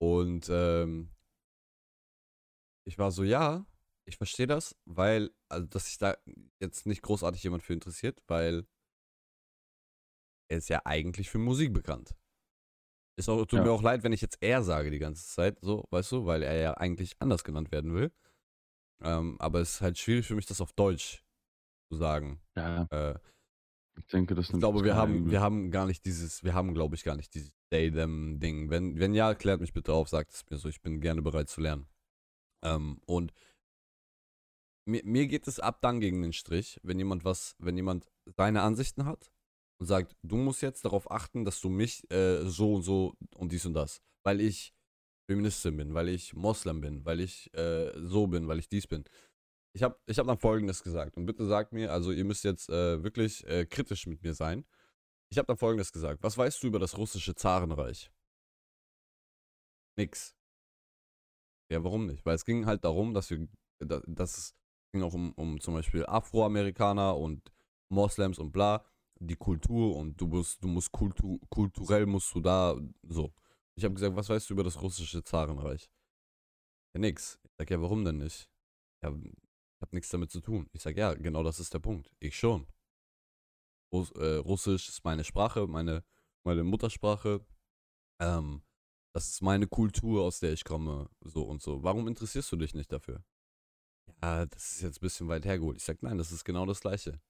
Und 0.00 0.48
ähm, 0.48 1.10
ich 2.86 2.98
war 2.98 3.10
so, 3.10 3.24
ja, 3.24 3.66
ich 4.06 4.16
verstehe 4.16 4.46
das, 4.46 4.76
weil, 4.84 5.30
also 5.48 5.66
dass 5.66 5.86
sich 5.86 5.98
da 5.98 6.16
jetzt 6.60 6.86
nicht 6.86 7.02
großartig 7.02 7.42
jemand 7.42 7.62
für 7.62 7.72
interessiert, 7.72 8.22
weil 8.26 8.66
er 10.50 10.58
ist 10.58 10.68
ja 10.68 10.82
eigentlich 10.84 11.30
für 11.30 11.38
Musik 11.38 11.72
bekannt. 11.72 12.14
Ist 13.16 13.28
auch, 13.28 13.44
tut 13.46 13.60
ja. 13.60 13.64
mir 13.64 13.70
auch 13.70 13.82
leid, 13.82 14.02
wenn 14.02 14.12
ich 14.12 14.20
jetzt 14.20 14.38
er 14.40 14.62
sage 14.62 14.90
die 14.90 14.98
ganze 14.98 15.26
Zeit, 15.26 15.58
so, 15.60 15.86
weißt 15.90 16.12
du, 16.12 16.26
weil 16.26 16.42
er 16.42 16.56
ja 16.56 16.74
eigentlich 16.74 17.14
anders 17.20 17.44
genannt 17.44 17.72
werden 17.72 17.94
will. 17.94 18.12
Ähm, 19.02 19.40
aber 19.40 19.60
es 19.60 19.74
ist 19.74 19.80
halt 19.80 19.98
schwierig 19.98 20.26
für 20.26 20.34
mich, 20.34 20.46
das 20.46 20.60
auf 20.60 20.72
Deutsch 20.72 21.24
zu 21.90 21.96
sagen. 21.96 22.40
Ja. 22.56 22.86
Äh, 22.90 23.18
ich 23.96 24.06
denke, 24.06 24.34
das 24.34 24.50
Ich 24.50 24.58
glaube, 24.58 24.84
wir 24.84 24.96
haben, 24.96 25.30
wir 25.30 25.40
haben 25.40 25.70
gar 25.70 25.86
nicht 25.86 26.04
dieses, 26.04 26.42
wir 26.42 26.54
haben, 26.54 26.74
glaube 26.74 26.96
ich, 26.96 27.04
gar 27.04 27.16
nicht 27.16 27.34
dieses 27.34 27.52
they, 27.70 27.90
them 27.90 28.38
Ding? 28.40 28.70
Wenn, 28.70 28.98
wenn 28.98 29.14
ja, 29.14 29.34
klärt 29.34 29.60
mich 29.60 29.72
bitte 29.72 29.92
auf, 29.92 30.08
sagt 30.08 30.32
es 30.32 30.44
mir 30.50 30.58
so. 30.58 30.68
Ich 30.68 30.80
bin 30.80 31.00
gerne 31.00 31.22
bereit 31.22 31.48
zu 31.48 31.60
lernen. 31.60 31.86
Ähm, 32.62 33.00
und 33.06 33.32
mir, 34.86 35.02
mir 35.04 35.26
geht 35.26 35.48
es 35.48 35.60
ab 35.60 35.80
dann 35.80 36.00
gegen 36.00 36.22
den 36.22 36.32
Strich, 36.32 36.78
wenn 36.82 36.98
jemand 36.98 37.24
was, 37.24 37.56
wenn 37.58 37.76
jemand 37.76 38.10
seine 38.36 38.62
Ansichten 38.62 39.04
hat 39.04 39.30
und 39.80 39.86
sagt, 39.86 40.16
du 40.22 40.36
musst 40.36 40.62
jetzt 40.62 40.84
darauf 40.84 41.10
achten, 41.10 41.44
dass 41.44 41.60
du 41.60 41.68
mich 41.68 42.08
äh, 42.10 42.44
so 42.44 42.74
und 42.74 42.82
so 42.82 43.14
und 43.36 43.52
dies 43.52 43.66
und 43.66 43.74
das, 43.74 44.02
weil 44.22 44.40
ich 44.40 44.74
Feministin 45.26 45.76
bin, 45.76 45.94
weil 45.94 46.08
ich 46.08 46.34
Moslem 46.34 46.80
bin, 46.80 47.04
weil 47.04 47.20
ich 47.20 47.52
äh, 47.54 47.92
so 47.98 48.26
bin, 48.26 48.46
weil 48.46 48.58
ich 48.58 48.68
dies 48.68 48.86
bin. 48.86 49.04
Ich 49.74 49.82
habe 49.82 49.98
ich 50.06 50.18
hab 50.18 50.26
dann 50.26 50.38
Folgendes 50.38 50.82
gesagt 50.82 51.16
und 51.16 51.26
bitte 51.26 51.46
sagt 51.46 51.72
mir, 51.72 51.92
also 51.92 52.12
ihr 52.12 52.24
müsst 52.24 52.44
jetzt 52.44 52.70
äh, 52.70 53.02
wirklich 53.02 53.44
äh, 53.46 53.66
kritisch 53.66 54.06
mit 54.06 54.22
mir 54.22 54.34
sein. 54.34 54.64
Ich 55.30 55.38
habe 55.38 55.46
dann 55.46 55.56
Folgendes 55.58 55.92
gesagt. 55.92 56.22
Was 56.22 56.38
weißt 56.38 56.62
du 56.62 56.68
über 56.68 56.78
das 56.78 56.96
russische 56.96 57.34
Zarenreich? 57.34 58.10
Nix. 59.96 60.36
Ja, 61.70 61.82
warum 61.82 62.06
nicht? 62.06 62.24
Weil 62.24 62.36
es 62.36 62.44
ging 62.44 62.66
halt 62.66 62.84
darum, 62.84 63.14
dass 63.14 63.30
wir, 63.30 63.48
dass 63.80 64.38
es 64.38 64.54
ging 64.92 65.02
auch 65.02 65.14
um, 65.14 65.32
um 65.32 65.60
zum 65.60 65.74
Beispiel 65.74 66.06
Afroamerikaner 66.06 67.16
und 67.16 67.52
Moslems 67.88 68.38
und 68.38 68.52
bla, 68.52 68.84
die 69.18 69.36
Kultur 69.36 69.96
und 69.96 70.20
du 70.20 70.28
musst, 70.28 70.62
du 70.62 70.68
musst 70.68 70.92
kultu 70.92 71.38
kulturell 71.50 72.06
musst 72.06 72.32
du 72.34 72.40
da 72.40 72.76
so. 73.02 73.32
Ich 73.74 73.84
habe 73.84 73.94
gesagt, 73.94 74.14
was 74.14 74.28
weißt 74.28 74.48
du 74.48 74.54
über 74.54 74.62
das 74.62 74.80
russische 74.80 75.24
Zarenreich? 75.24 75.90
Ja, 76.94 77.00
nix. 77.00 77.40
Ich 77.42 77.50
sag, 77.58 77.70
ja, 77.70 77.80
warum 77.82 78.04
denn 78.04 78.18
nicht? 78.18 78.48
Ja, 79.02 79.12
habe 79.84 79.96
nichts 79.96 80.08
damit 80.10 80.30
zu 80.30 80.40
tun. 80.40 80.68
Ich 80.72 80.82
sag, 80.82 80.96
ja, 80.96 81.12
genau 81.14 81.42
das 81.42 81.60
ist 81.60 81.74
der 81.74 81.78
Punkt. 81.78 82.10
Ich 82.18 82.36
schon. 82.36 82.66
Russ, 83.92 84.10
äh, 84.12 84.36
Russisch 84.36 84.88
ist 84.88 85.04
meine 85.04 85.24
Sprache, 85.24 85.66
meine, 85.66 86.04
meine 86.42 86.64
Muttersprache. 86.64 87.44
Ähm, 88.20 88.62
das 89.14 89.28
ist 89.28 89.42
meine 89.42 89.66
Kultur, 89.66 90.24
aus 90.24 90.40
der 90.40 90.52
ich 90.52 90.64
komme, 90.64 91.10
so 91.20 91.44
und 91.44 91.62
so. 91.62 91.82
Warum 91.82 92.08
interessierst 92.08 92.50
du 92.50 92.56
dich 92.56 92.74
nicht 92.74 92.90
dafür? 92.90 93.22
Ja, 94.22 94.46
das 94.46 94.72
ist 94.72 94.80
jetzt 94.82 94.98
ein 94.98 95.00
bisschen 95.00 95.28
weit 95.28 95.44
hergeholt. 95.44 95.76
Ich 95.76 95.84
sag, 95.84 96.02
nein, 96.02 96.16
das 96.16 96.32
ist 96.32 96.44
genau 96.44 96.64
das 96.64 96.80
Gleiche. 96.80 97.20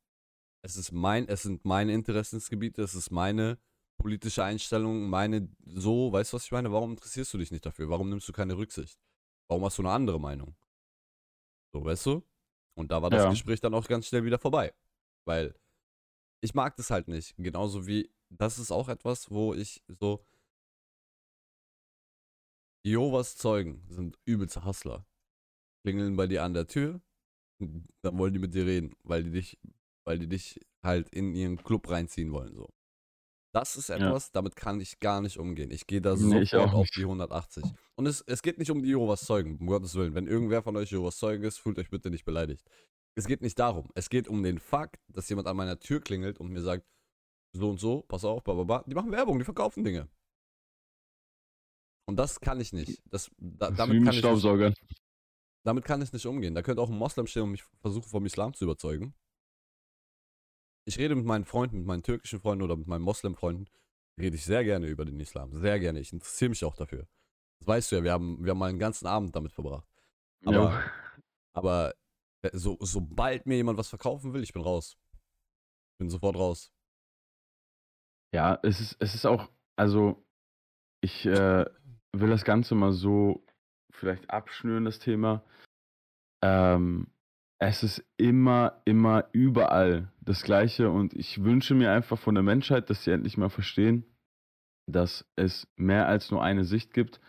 Es 0.63 0.77
ist 0.77 0.93
mein, 0.93 1.29
es 1.29 1.43
sind 1.43 1.65
meine 1.65 1.93
Interessensgebiete, 1.93 2.83
es 2.83 2.95
ist 2.95 3.11
meine 3.11 3.59
politische 3.99 4.45
Einstellung, 4.45 5.11
meine 5.11 5.49
so, 5.67 6.13
weißt 6.13 6.33
du, 6.33 6.37
was 6.37 6.45
ich 6.45 6.53
meine? 6.53 6.73
Warum 6.73 6.93
interessierst 6.93 7.35
du 7.35 7.39
dich 7.39 7.51
nicht 7.51 7.67
dafür? 7.67 7.91
Warum 7.91 8.09
nimmst 8.11 8.29
du 8.29 8.33
keine 8.33 8.57
Rücksicht? 8.57 8.99
Warum 9.49 9.65
hast 9.65 9.79
du 9.79 9.83
eine 9.83 9.91
andere 9.91 10.21
Meinung? 10.21 10.57
So, 11.73 11.85
weißt 11.85 12.07
du? 12.07 12.23
Und 12.77 12.91
da 12.91 13.03
war 13.03 13.11
das 13.11 13.25
ja. 13.25 13.31
Gespräch 13.31 13.61
dann 13.61 13.75
auch 13.75 13.87
ganz 13.87 14.07
schnell 14.07 14.25
wieder 14.25 14.39
vorbei. 14.39 14.73
Weil 15.25 15.55
ich 16.41 16.55
mag 16.55 16.77
das 16.77 16.91
halt 16.91 17.09
nicht. 17.09 17.35
Genauso 17.39 17.87
wie, 17.87 18.11
das 18.29 18.59
ist 18.59 18.71
auch 18.71 18.89
etwas, 18.89 19.31
wo 19.31 19.55
ich 19.55 19.83
so. 19.89 20.27
Jehovas 22.85 23.37
Zeugen 23.37 23.83
sind 23.89 24.19
übelste 24.27 24.65
Hustler. 24.65 25.07
Klingeln 25.83 26.17
bei 26.17 26.27
dir 26.27 26.43
an 26.43 26.55
der 26.55 26.67
Tür, 26.67 27.01
dann 27.59 28.19
wollen 28.19 28.33
die 28.33 28.41
mit 28.41 28.55
dir 28.55 28.67
reden, 28.67 28.95
weil 29.03 29.23
die 29.23 29.31
dich, 29.31 29.59
weil 30.05 30.19
die 30.19 30.29
dich 30.29 30.61
halt 30.83 31.09
in 31.11 31.35
ihren 31.35 31.57
Club 31.63 31.89
reinziehen 31.89 32.33
wollen. 32.33 32.55
So. 32.55 32.69
Das 33.55 33.77
ist 33.77 33.89
etwas, 33.89 34.27
ja. 34.27 34.31
damit 34.33 34.57
kann 34.57 34.81
ich 34.81 34.99
gar 34.99 35.21
nicht 35.21 35.39
umgehen. 35.39 35.71
Ich 35.71 35.87
gehe 35.87 36.01
da 36.01 36.17
nee, 36.17 36.45
sofort 36.45 36.75
auf 36.75 36.89
die 36.89 37.03
180. 37.03 37.63
Und 37.95 38.07
es, 38.07 38.21
es 38.23 38.43
geht 38.43 38.59
nicht 38.59 38.73
um 38.73 38.83
die 38.83 38.89
Jehovas 38.89 39.25
Zeugen, 39.25 39.59
um 39.61 39.69
Gottes 39.69 39.95
Willen. 39.95 40.13
Wenn 40.17 40.27
irgendwer 40.27 40.61
von 40.65 40.77
euch 40.77 40.91
Jehovas 40.91 41.19
Zeugen 41.19 41.45
ist, 41.45 41.59
fühlt 41.59 41.79
euch 41.79 41.89
bitte 41.89 42.11
nicht 42.11 42.25
beleidigt. 42.25 42.69
Es 43.15 43.29
geht 43.29 43.43
nicht 43.43 43.57
darum. 43.61 43.91
Es 43.95 44.11
geht 44.11 44.27
um 44.27 44.43
den 44.43 44.59
Fakt, 44.59 45.01
dass 45.07 45.29
jemand 45.29 45.47
an 45.47 45.57
meiner 45.57 45.79
Tür 45.79 46.01
klingelt 46.01 46.41
und 46.41 46.51
mir 46.51 46.63
sagt, 46.63 46.85
so 47.53 47.71
und 47.71 47.79
so, 47.79 48.03
pass 48.03 48.25
auf, 48.25 48.43
bla, 48.43 48.83
Die 48.89 48.95
machen 48.95 49.13
Werbung, 49.13 49.39
die 49.39 49.45
verkaufen 49.45 49.85
Dinge. 49.85 50.09
Und 52.07 52.17
das 52.17 52.41
kann 52.41 52.61
ich 52.61 52.73
nicht. 52.73 53.03
Das, 53.09 53.31
da, 53.39 53.71
damit, 53.71 54.03
kann 54.05 54.15
ich 54.15 54.25
nicht 54.25 54.77
damit 55.63 55.85
kann 55.85 56.03
ich 56.03 56.13
nicht 56.13 56.27
umgehen. 56.27 56.57
Da 56.57 56.63
könnte 56.63 56.83
auch 56.83 56.91
ein 56.91 56.99
Moslem 56.99 57.29
stehen 57.29 57.45
und 57.45 57.53
mich 57.53 57.63
versuchen, 57.81 58.09
vom 58.09 58.27
Islam 58.27 58.53
zu 58.53 58.65
überzeugen 58.65 59.15
ich 60.85 60.99
rede 60.99 61.15
mit 61.15 61.25
meinen 61.25 61.45
Freunden, 61.45 61.79
mit 61.79 61.87
meinen 61.87 62.03
türkischen 62.03 62.41
Freunden 62.41 62.63
oder 62.63 62.77
mit 62.77 62.87
meinen 62.87 63.03
Moslem-Freunden, 63.03 63.69
rede 64.19 64.37
ich 64.37 64.45
sehr 64.45 64.65
gerne 64.65 64.87
über 64.87 65.05
den 65.05 65.19
Islam. 65.21 65.53
Sehr 65.59 65.79
gerne. 65.81 66.01
Ich 66.01 66.13
interessiere 66.13 66.51
mich 66.51 66.65
auch 66.65 66.77
dafür. 66.77 67.07
Das 67.59 67.69
weißt 67.69 67.93
du 67.93 67.97
ja, 67.97 68.05
wir 68.05 68.13
haben, 68.13 68.45
wir 68.45 68.51
haben 68.51 68.59
mal 68.59 68.69
einen 68.69 68.79
ganzen 68.79 69.07
Abend 69.07 69.35
damit 69.35 69.53
verbracht. 69.53 69.89
Aber, 70.45 70.55
ja. 70.55 70.91
aber 71.53 71.95
äh, 72.43 72.51
so, 72.53 72.77
sobald 72.81 73.47
mir 73.47 73.57
jemand 73.57 73.79
was 73.79 73.89
verkaufen 73.89 74.35
will, 74.35 74.43
ich 74.43 74.53
bin 74.53 74.63
raus. 74.63 74.99
Ich 75.93 75.99
bin 75.99 76.11
sofort 76.11 76.37
raus. 76.37 76.73
Ja, 78.33 78.59
es 78.63 78.81
ist, 78.81 78.97
es 78.99 79.15
ist 79.15 79.27
auch, 79.27 79.49
also 79.77 80.27
ich 81.01 81.25
äh, 81.25 81.65
will 82.13 82.31
das 82.31 82.45
Ganze 82.45 82.75
mal 82.75 82.93
so 82.93 83.45
vielleicht 83.91 84.29
abschnüren, 84.31 84.85
das 84.85 84.99
Thema. 84.99 85.45
Ähm, 86.43 87.07
es 87.67 87.83
ist 87.83 88.05
immer, 88.19 88.83
immer 88.85 89.25
überall 89.33 90.13
das 90.21 90.43
Gleiche 90.43 90.91
und 90.91 91.15
ich 91.15 91.45
wünsche 91.45 91.75
mir 91.75 91.93
einfach 91.93 92.19
von 92.19 92.35
der 92.35 92.45
Menschheit, 92.45 92.91
dass 92.91 93.05
sie 93.05 93.11
endlich 93.11 93.39
mal 93.39 93.49
verstehen, 93.49 94.05
dass 94.87 95.27
es 95.35 95.67
mehr 95.77 96.07
als 96.07 96.31
nur 96.31 96.43
eine 96.43 96.65
Sicht 96.65 96.93
gibt 96.93 97.21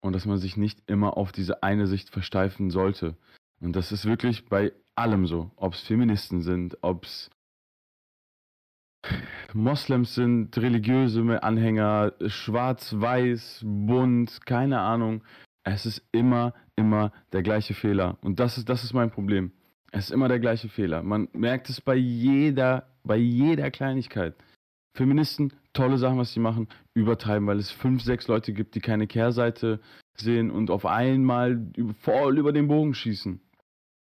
und 0.00 0.12
dass 0.12 0.26
man 0.26 0.38
sich 0.38 0.56
nicht 0.56 0.82
immer 0.88 1.16
auf 1.16 1.30
diese 1.30 1.62
eine 1.62 1.86
Sicht 1.86 2.10
versteifen 2.10 2.70
sollte. 2.70 3.16
Und 3.60 3.76
das 3.76 3.92
ist 3.92 4.06
wirklich 4.06 4.48
bei 4.48 4.72
allem 4.96 5.26
so, 5.26 5.52
ob 5.54 5.74
es 5.74 5.82
Feministen 5.82 6.42
sind, 6.42 6.78
ob 6.82 7.04
es 7.04 7.30
Moslems 9.52 10.16
sind, 10.16 10.56
religiöse 10.58 11.40
Anhänger, 11.44 12.12
schwarz, 12.26 12.92
weiß, 12.98 13.60
bunt, 13.64 14.44
keine 14.46 14.80
Ahnung. 14.80 15.22
Es 15.62 15.86
ist 15.86 16.02
immer, 16.10 16.54
immer 16.74 17.12
der 17.32 17.44
gleiche 17.44 17.74
Fehler. 17.74 18.18
Und 18.22 18.40
das 18.40 18.58
ist, 18.58 18.68
das 18.68 18.82
ist 18.82 18.92
mein 18.92 19.12
Problem. 19.12 19.52
Es 19.96 20.06
ist 20.06 20.10
immer 20.10 20.28
der 20.28 20.40
gleiche 20.40 20.68
Fehler. 20.68 21.02
Man 21.02 21.28
merkt 21.32 21.70
es 21.70 21.80
bei 21.80 21.94
jeder, 21.94 22.86
bei 23.02 23.16
jeder 23.16 23.70
Kleinigkeit. 23.70 24.34
Feministen, 24.94 25.54
tolle 25.72 25.96
Sachen, 25.96 26.18
was 26.18 26.32
sie 26.32 26.40
machen, 26.40 26.68
übertreiben, 26.94 27.46
weil 27.46 27.58
es 27.58 27.70
fünf, 27.70 28.02
sechs 28.02 28.28
Leute 28.28 28.52
gibt, 28.52 28.74
die 28.74 28.80
keine 28.80 29.06
Kehrseite 29.06 29.80
sehen 30.14 30.50
und 30.50 30.70
auf 30.70 30.84
einmal 30.84 31.66
voll 32.00 32.38
über 32.38 32.52
den 32.52 32.68
Bogen 32.68 32.92
schießen. 32.92 33.40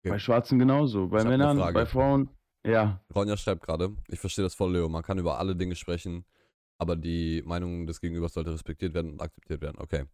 Okay. 0.00 0.10
Bei 0.10 0.18
Schwarzen 0.18 0.58
genauso, 0.58 1.08
bei 1.08 1.22
Männern, 1.24 1.58
bei 1.58 1.84
Frauen, 1.84 2.30
ja. 2.66 3.02
Ronja 3.14 3.36
schreibt 3.36 3.62
gerade, 3.62 3.94
ich 4.08 4.20
verstehe 4.20 4.44
das 4.44 4.54
voll, 4.54 4.72
Leo, 4.72 4.88
man 4.88 5.02
kann 5.02 5.18
über 5.18 5.38
alle 5.38 5.54
Dinge 5.54 5.74
sprechen, 5.74 6.24
aber 6.78 6.96
die 6.96 7.42
Meinung 7.44 7.86
des 7.86 8.00
Gegenübers 8.00 8.32
sollte 8.32 8.52
respektiert 8.52 8.94
werden 8.94 9.12
und 9.12 9.22
akzeptiert 9.22 9.60
werden. 9.60 9.76
Okay. 9.78 10.04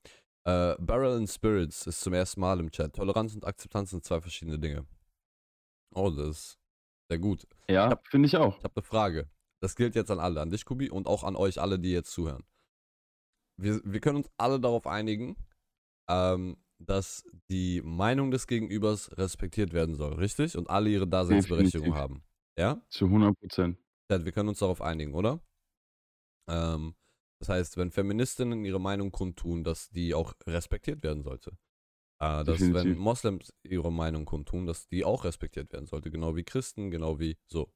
Äh, 0.45 0.75
Barrel 0.81 1.17
and 1.17 1.31
Spirits 1.31 1.87
ist 1.87 2.01
zum 2.01 2.13
ersten 2.13 2.41
Mal 2.41 2.59
im 2.59 2.71
Chat. 2.71 2.95
Toleranz 2.95 3.35
und 3.35 3.45
Akzeptanz 3.45 3.91
sind 3.91 4.05
zwei 4.05 4.21
verschiedene 4.21 4.59
Dinge. 4.59 4.85
Oh, 5.95 6.11
das 6.11 6.29
ist 6.29 6.59
sehr 7.09 7.19
gut. 7.19 7.47
Ja, 7.69 7.99
finde 8.09 8.27
ich 8.27 8.37
auch. 8.37 8.57
Ich 8.59 8.65
habe 8.65 8.77
eine 8.77 8.85
Frage. 8.85 9.31
Das 9.61 9.77
gilt 9.77 9.95
jetzt 9.95 10.11
an 10.11 10.21
alle, 10.21 10.41
an 10.41 10.51
dich, 10.51 10.65
Kubi, 10.65 10.91
und 10.91 11.07
auch 11.07 11.25
an 11.25 11.37
euch 11.37 11.61
alle, 11.61 11.79
die 11.79 11.91
jetzt 11.91 12.13
zuhören. 12.13 12.45
Wir, 13.57 13.81
wir 13.85 14.01
können 14.01 14.19
uns 14.19 14.31
alle 14.39 14.59
darauf 14.59 14.87
einigen, 14.87 15.37
ähm, 16.09 16.57
dass 16.79 17.25
die 17.51 17.83
Meinung 17.83 18.31
des 18.31 18.47
Gegenübers 18.47 19.17
respektiert 19.19 19.73
werden 19.73 19.95
soll, 19.95 20.15
richtig? 20.15 20.57
Und 20.57 20.71
alle 20.71 20.89
ihre 20.89 21.07
Daseinsberechtigung 21.07 21.89
Definitiv. 21.89 22.01
haben. 22.01 22.25
Ja? 22.57 22.81
Zu 22.89 23.07
100 23.07 23.39
Prozent. 23.39 23.79
Ja, 24.11 24.25
wir 24.25 24.33
können 24.33 24.49
uns 24.49 24.61
darauf 24.61 24.81
einigen, 24.81 25.15
oder? 25.15 25.41
Ähm, 26.49 26.95
das 27.39 27.49
heißt, 27.51 27.77
wenn 27.77 27.91
Feministinnen 27.91 28.65
ihre 28.65 28.81
Meinung 28.81 29.13
kundtun, 29.13 29.63
dass 29.63 29.91
die 29.91 30.15
auch 30.15 30.35
respektiert 30.47 31.03
werden 31.03 31.23
sollte. 31.23 31.57
Äh, 32.21 32.45
dass 32.45 32.59
Definitiv. 32.59 32.85
wenn 32.85 32.99
Moslems 32.99 33.53
ihre 33.63 33.91
Meinung 33.91 34.27
kundtun, 34.27 34.67
dass 34.67 34.89
die 34.89 35.05
auch 35.05 35.25
respektiert 35.25 35.73
werden 35.73 35.87
sollte, 35.87 36.11
genau 36.11 36.37
wie 36.37 36.45
Christen, 36.45 36.91
genau 36.91 37.19
wie 37.19 37.39
so. 37.47 37.73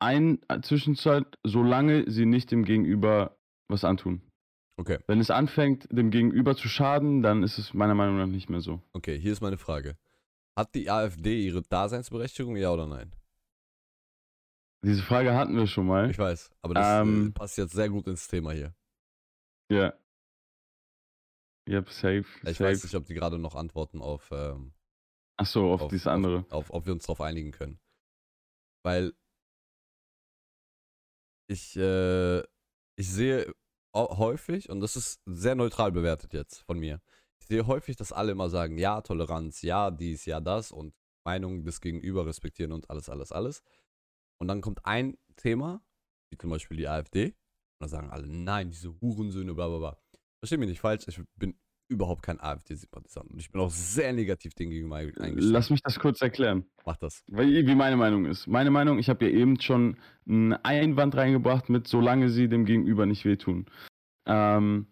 Ein 0.00 0.40
äh, 0.48 0.60
Zwischenzeit, 0.60 1.38
solange 1.44 2.10
sie 2.10 2.26
nicht 2.26 2.50
dem 2.50 2.64
Gegenüber 2.64 3.38
was 3.68 3.84
antun. 3.84 4.22
Okay. 4.76 4.98
Wenn 5.06 5.20
es 5.20 5.30
anfängt, 5.30 5.86
dem 5.92 6.10
Gegenüber 6.10 6.56
zu 6.56 6.68
schaden, 6.68 7.22
dann 7.22 7.44
ist 7.44 7.58
es 7.58 7.74
meiner 7.74 7.94
Meinung 7.94 8.18
nach 8.18 8.26
nicht 8.26 8.50
mehr 8.50 8.60
so. 8.60 8.82
Okay, 8.92 9.18
hier 9.18 9.32
ist 9.32 9.40
meine 9.40 9.56
Frage. 9.56 9.96
Hat 10.56 10.74
die 10.74 10.90
AfD 10.90 11.46
ihre 11.46 11.62
Daseinsberechtigung, 11.62 12.56
ja 12.56 12.72
oder 12.72 12.86
nein? 12.86 13.14
Diese 14.84 15.02
Frage 15.02 15.34
hatten 15.34 15.56
wir 15.56 15.68
schon 15.68 15.86
mal. 15.86 16.10
Ich 16.10 16.18
weiß, 16.18 16.50
aber 16.60 16.74
das 16.74 16.86
äh, 16.86 17.00
ähm, 17.00 17.32
passt 17.32 17.56
jetzt 17.56 17.72
sehr 17.72 17.88
gut 17.88 18.08
ins 18.08 18.26
Thema 18.26 18.52
hier. 18.52 18.74
Ja. 19.70 19.94
Yep, 21.68 21.88
safe. 21.90 22.24
Ich 22.42 22.58
safe. 22.58 22.64
weiß 22.64 22.84
nicht, 22.84 22.94
ob 22.94 23.06
die 23.06 23.14
gerade 23.14 23.38
noch 23.38 23.54
antworten 23.54 24.02
auf. 24.02 24.30
Ähm, 24.32 24.74
Ach 25.36 25.46
so, 25.46 25.72
auf, 25.72 25.82
auf 25.82 25.90
dieses 25.90 26.06
andere. 26.06 26.40
Auf, 26.50 26.52
auf, 26.52 26.70
ob 26.70 26.86
wir 26.86 26.92
uns 26.92 27.04
darauf 27.04 27.20
einigen 27.20 27.52
können. 27.52 27.80
Weil 28.84 29.14
ich, 31.48 31.76
äh, 31.76 32.40
ich 32.96 33.10
sehe 33.10 33.52
häufig, 33.94 34.70
und 34.70 34.80
das 34.80 34.96
ist 34.96 35.22
sehr 35.24 35.54
neutral 35.54 35.92
bewertet 35.92 36.32
jetzt 36.32 36.62
von 36.62 36.78
mir, 36.78 37.00
ich 37.40 37.46
sehe 37.46 37.66
häufig, 37.66 37.96
dass 37.96 38.12
alle 38.12 38.32
immer 38.32 38.48
sagen, 38.48 38.78
ja, 38.78 39.00
Toleranz, 39.00 39.62
ja, 39.62 39.90
dies, 39.90 40.24
ja, 40.24 40.40
das 40.40 40.72
und 40.72 40.94
Meinung 41.26 41.64
des 41.64 41.80
Gegenüber 41.80 42.26
respektieren 42.26 42.72
und 42.72 42.88
alles, 42.90 43.08
alles, 43.08 43.32
alles. 43.32 43.62
Und 44.40 44.48
dann 44.48 44.60
kommt 44.60 44.84
ein 44.84 45.16
Thema, 45.36 45.82
wie 46.30 46.38
zum 46.38 46.50
Beispiel 46.50 46.76
die 46.76 46.88
AfD, 46.88 47.26
Und 47.26 47.34
dann 47.80 47.88
sagen 47.88 48.10
alle, 48.10 48.26
nein, 48.26 48.70
diese 48.70 48.98
Hurensöhne, 49.00 49.54
bla 49.54 49.68
bla 49.68 49.78
bla. 49.78 50.03
Versteh 50.44 50.58
mich 50.58 50.68
nicht 50.68 50.80
falsch, 50.82 51.08
ich 51.08 51.18
bin 51.36 51.54
überhaupt 51.88 52.22
kein 52.22 52.38
AfD-Sympathisant. 52.38 53.30
Und 53.30 53.40
ich 53.40 53.50
bin 53.50 53.62
auch 53.62 53.70
sehr 53.70 54.12
negativ 54.12 54.52
dem 54.52 54.68
gegenüber 54.68 54.96
eingestellt. 54.96 55.38
Lass 55.38 55.70
mich 55.70 55.80
das 55.82 55.98
kurz 55.98 56.20
erklären. 56.20 56.66
Mach 56.84 56.98
das. 56.98 57.24
Wie 57.28 57.74
meine 57.74 57.96
Meinung 57.96 58.26
ist. 58.26 58.46
Meine 58.46 58.70
Meinung, 58.70 58.98
ich 58.98 59.08
habe 59.08 59.24
ja 59.24 59.30
eben 59.30 59.58
schon 59.58 59.96
einen 60.28 60.52
Einwand 60.52 61.16
reingebracht 61.16 61.70
mit, 61.70 61.88
solange 61.88 62.28
sie 62.28 62.48
dem 62.48 62.66
Gegenüber 62.66 63.06
nicht 63.06 63.24
wehtun. 63.24 63.64
Ähm, 64.26 64.86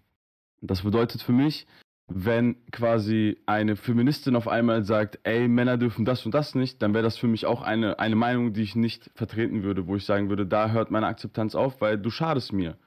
das 0.62 0.84
bedeutet 0.84 1.20
für 1.20 1.32
mich, 1.32 1.66
wenn 2.06 2.56
quasi 2.70 3.36
eine 3.44 3.76
Feministin 3.76 4.36
auf 4.36 4.48
einmal 4.48 4.84
sagt, 4.84 5.18
ey, 5.24 5.48
Männer 5.48 5.76
dürfen 5.76 6.06
das 6.06 6.24
und 6.24 6.32
das 6.32 6.54
nicht, 6.54 6.80
dann 6.80 6.94
wäre 6.94 7.04
das 7.04 7.18
für 7.18 7.28
mich 7.28 7.44
auch 7.44 7.60
eine, 7.60 7.98
eine 7.98 8.16
Meinung, 8.16 8.54
die 8.54 8.62
ich 8.62 8.74
nicht 8.74 9.10
vertreten 9.14 9.64
würde, 9.64 9.86
wo 9.86 9.96
ich 9.96 10.06
sagen 10.06 10.30
würde, 10.30 10.46
da 10.46 10.70
hört 10.70 10.90
meine 10.90 11.08
Akzeptanz 11.08 11.54
auf, 11.54 11.82
weil 11.82 11.98
du 11.98 12.08
schadest 12.08 12.54
mir. 12.54 12.78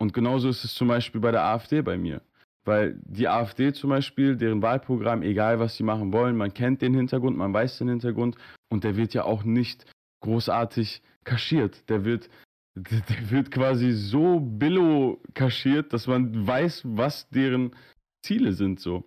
Und 0.00 0.14
genauso 0.14 0.48
ist 0.48 0.64
es 0.64 0.74
zum 0.74 0.88
Beispiel 0.88 1.20
bei 1.20 1.30
der 1.30 1.44
AfD 1.44 1.82
bei 1.82 1.98
mir. 1.98 2.22
Weil 2.64 2.98
die 3.04 3.28
AfD 3.28 3.72
zum 3.72 3.90
Beispiel, 3.90 4.36
deren 4.36 4.62
Wahlprogramm, 4.62 5.22
egal 5.22 5.60
was 5.60 5.76
sie 5.76 5.82
machen 5.82 6.12
wollen, 6.12 6.36
man 6.36 6.54
kennt 6.54 6.80
den 6.80 6.94
Hintergrund, 6.94 7.36
man 7.36 7.52
weiß 7.52 7.78
den 7.78 7.88
Hintergrund 7.88 8.36
und 8.70 8.82
der 8.82 8.96
wird 8.96 9.12
ja 9.12 9.24
auch 9.24 9.44
nicht 9.44 9.84
großartig 10.20 11.02
kaschiert. 11.24 11.88
Der 11.90 12.04
wird, 12.04 12.30
der 12.74 13.30
wird 13.30 13.50
quasi 13.50 13.92
so 13.92 14.40
billo 14.40 15.20
kaschiert, 15.34 15.92
dass 15.92 16.06
man 16.06 16.46
weiß, 16.46 16.82
was 16.84 17.28
deren 17.28 17.76
Ziele 18.24 18.52
sind 18.52 18.80
so. 18.80 19.04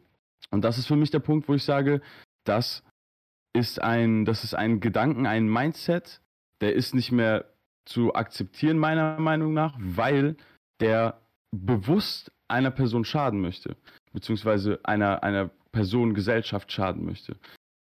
Und 0.51 0.63
das 0.63 0.77
ist 0.77 0.87
für 0.87 0.95
mich 0.95 1.09
der 1.09 1.19
Punkt, 1.19 1.47
wo 1.47 1.55
ich 1.55 1.63
sage, 1.63 2.01
das 2.43 2.83
ist 3.53 3.81
ein, 3.81 4.25
das 4.25 4.43
ist 4.43 4.53
ein 4.53 4.79
Gedanken, 4.79 5.25
ein 5.25 5.47
Mindset, 5.47 6.21
der 6.61 6.73
ist 6.73 6.93
nicht 6.93 7.11
mehr 7.11 7.45
zu 7.85 8.13
akzeptieren, 8.13 8.77
meiner 8.77 9.19
Meinung 9.19 9.53
nach, 9.53 9.75
weil 9.79 10.37
der 10.83 11.19
bewusst 11.51 12.31
einer 12.47 12.71
Person 12.71 13.05
schaden 13.05 13.41
möchte, 13.41 13.75
beziehungsweise 14.11 14.79
einer, 14.83 15.23
einer 15.23 15.49
Person, 15.71 16.13
Gesellschaft 16.13 16.71
schaden 16.71 17.05
möchte. 17.05 17.35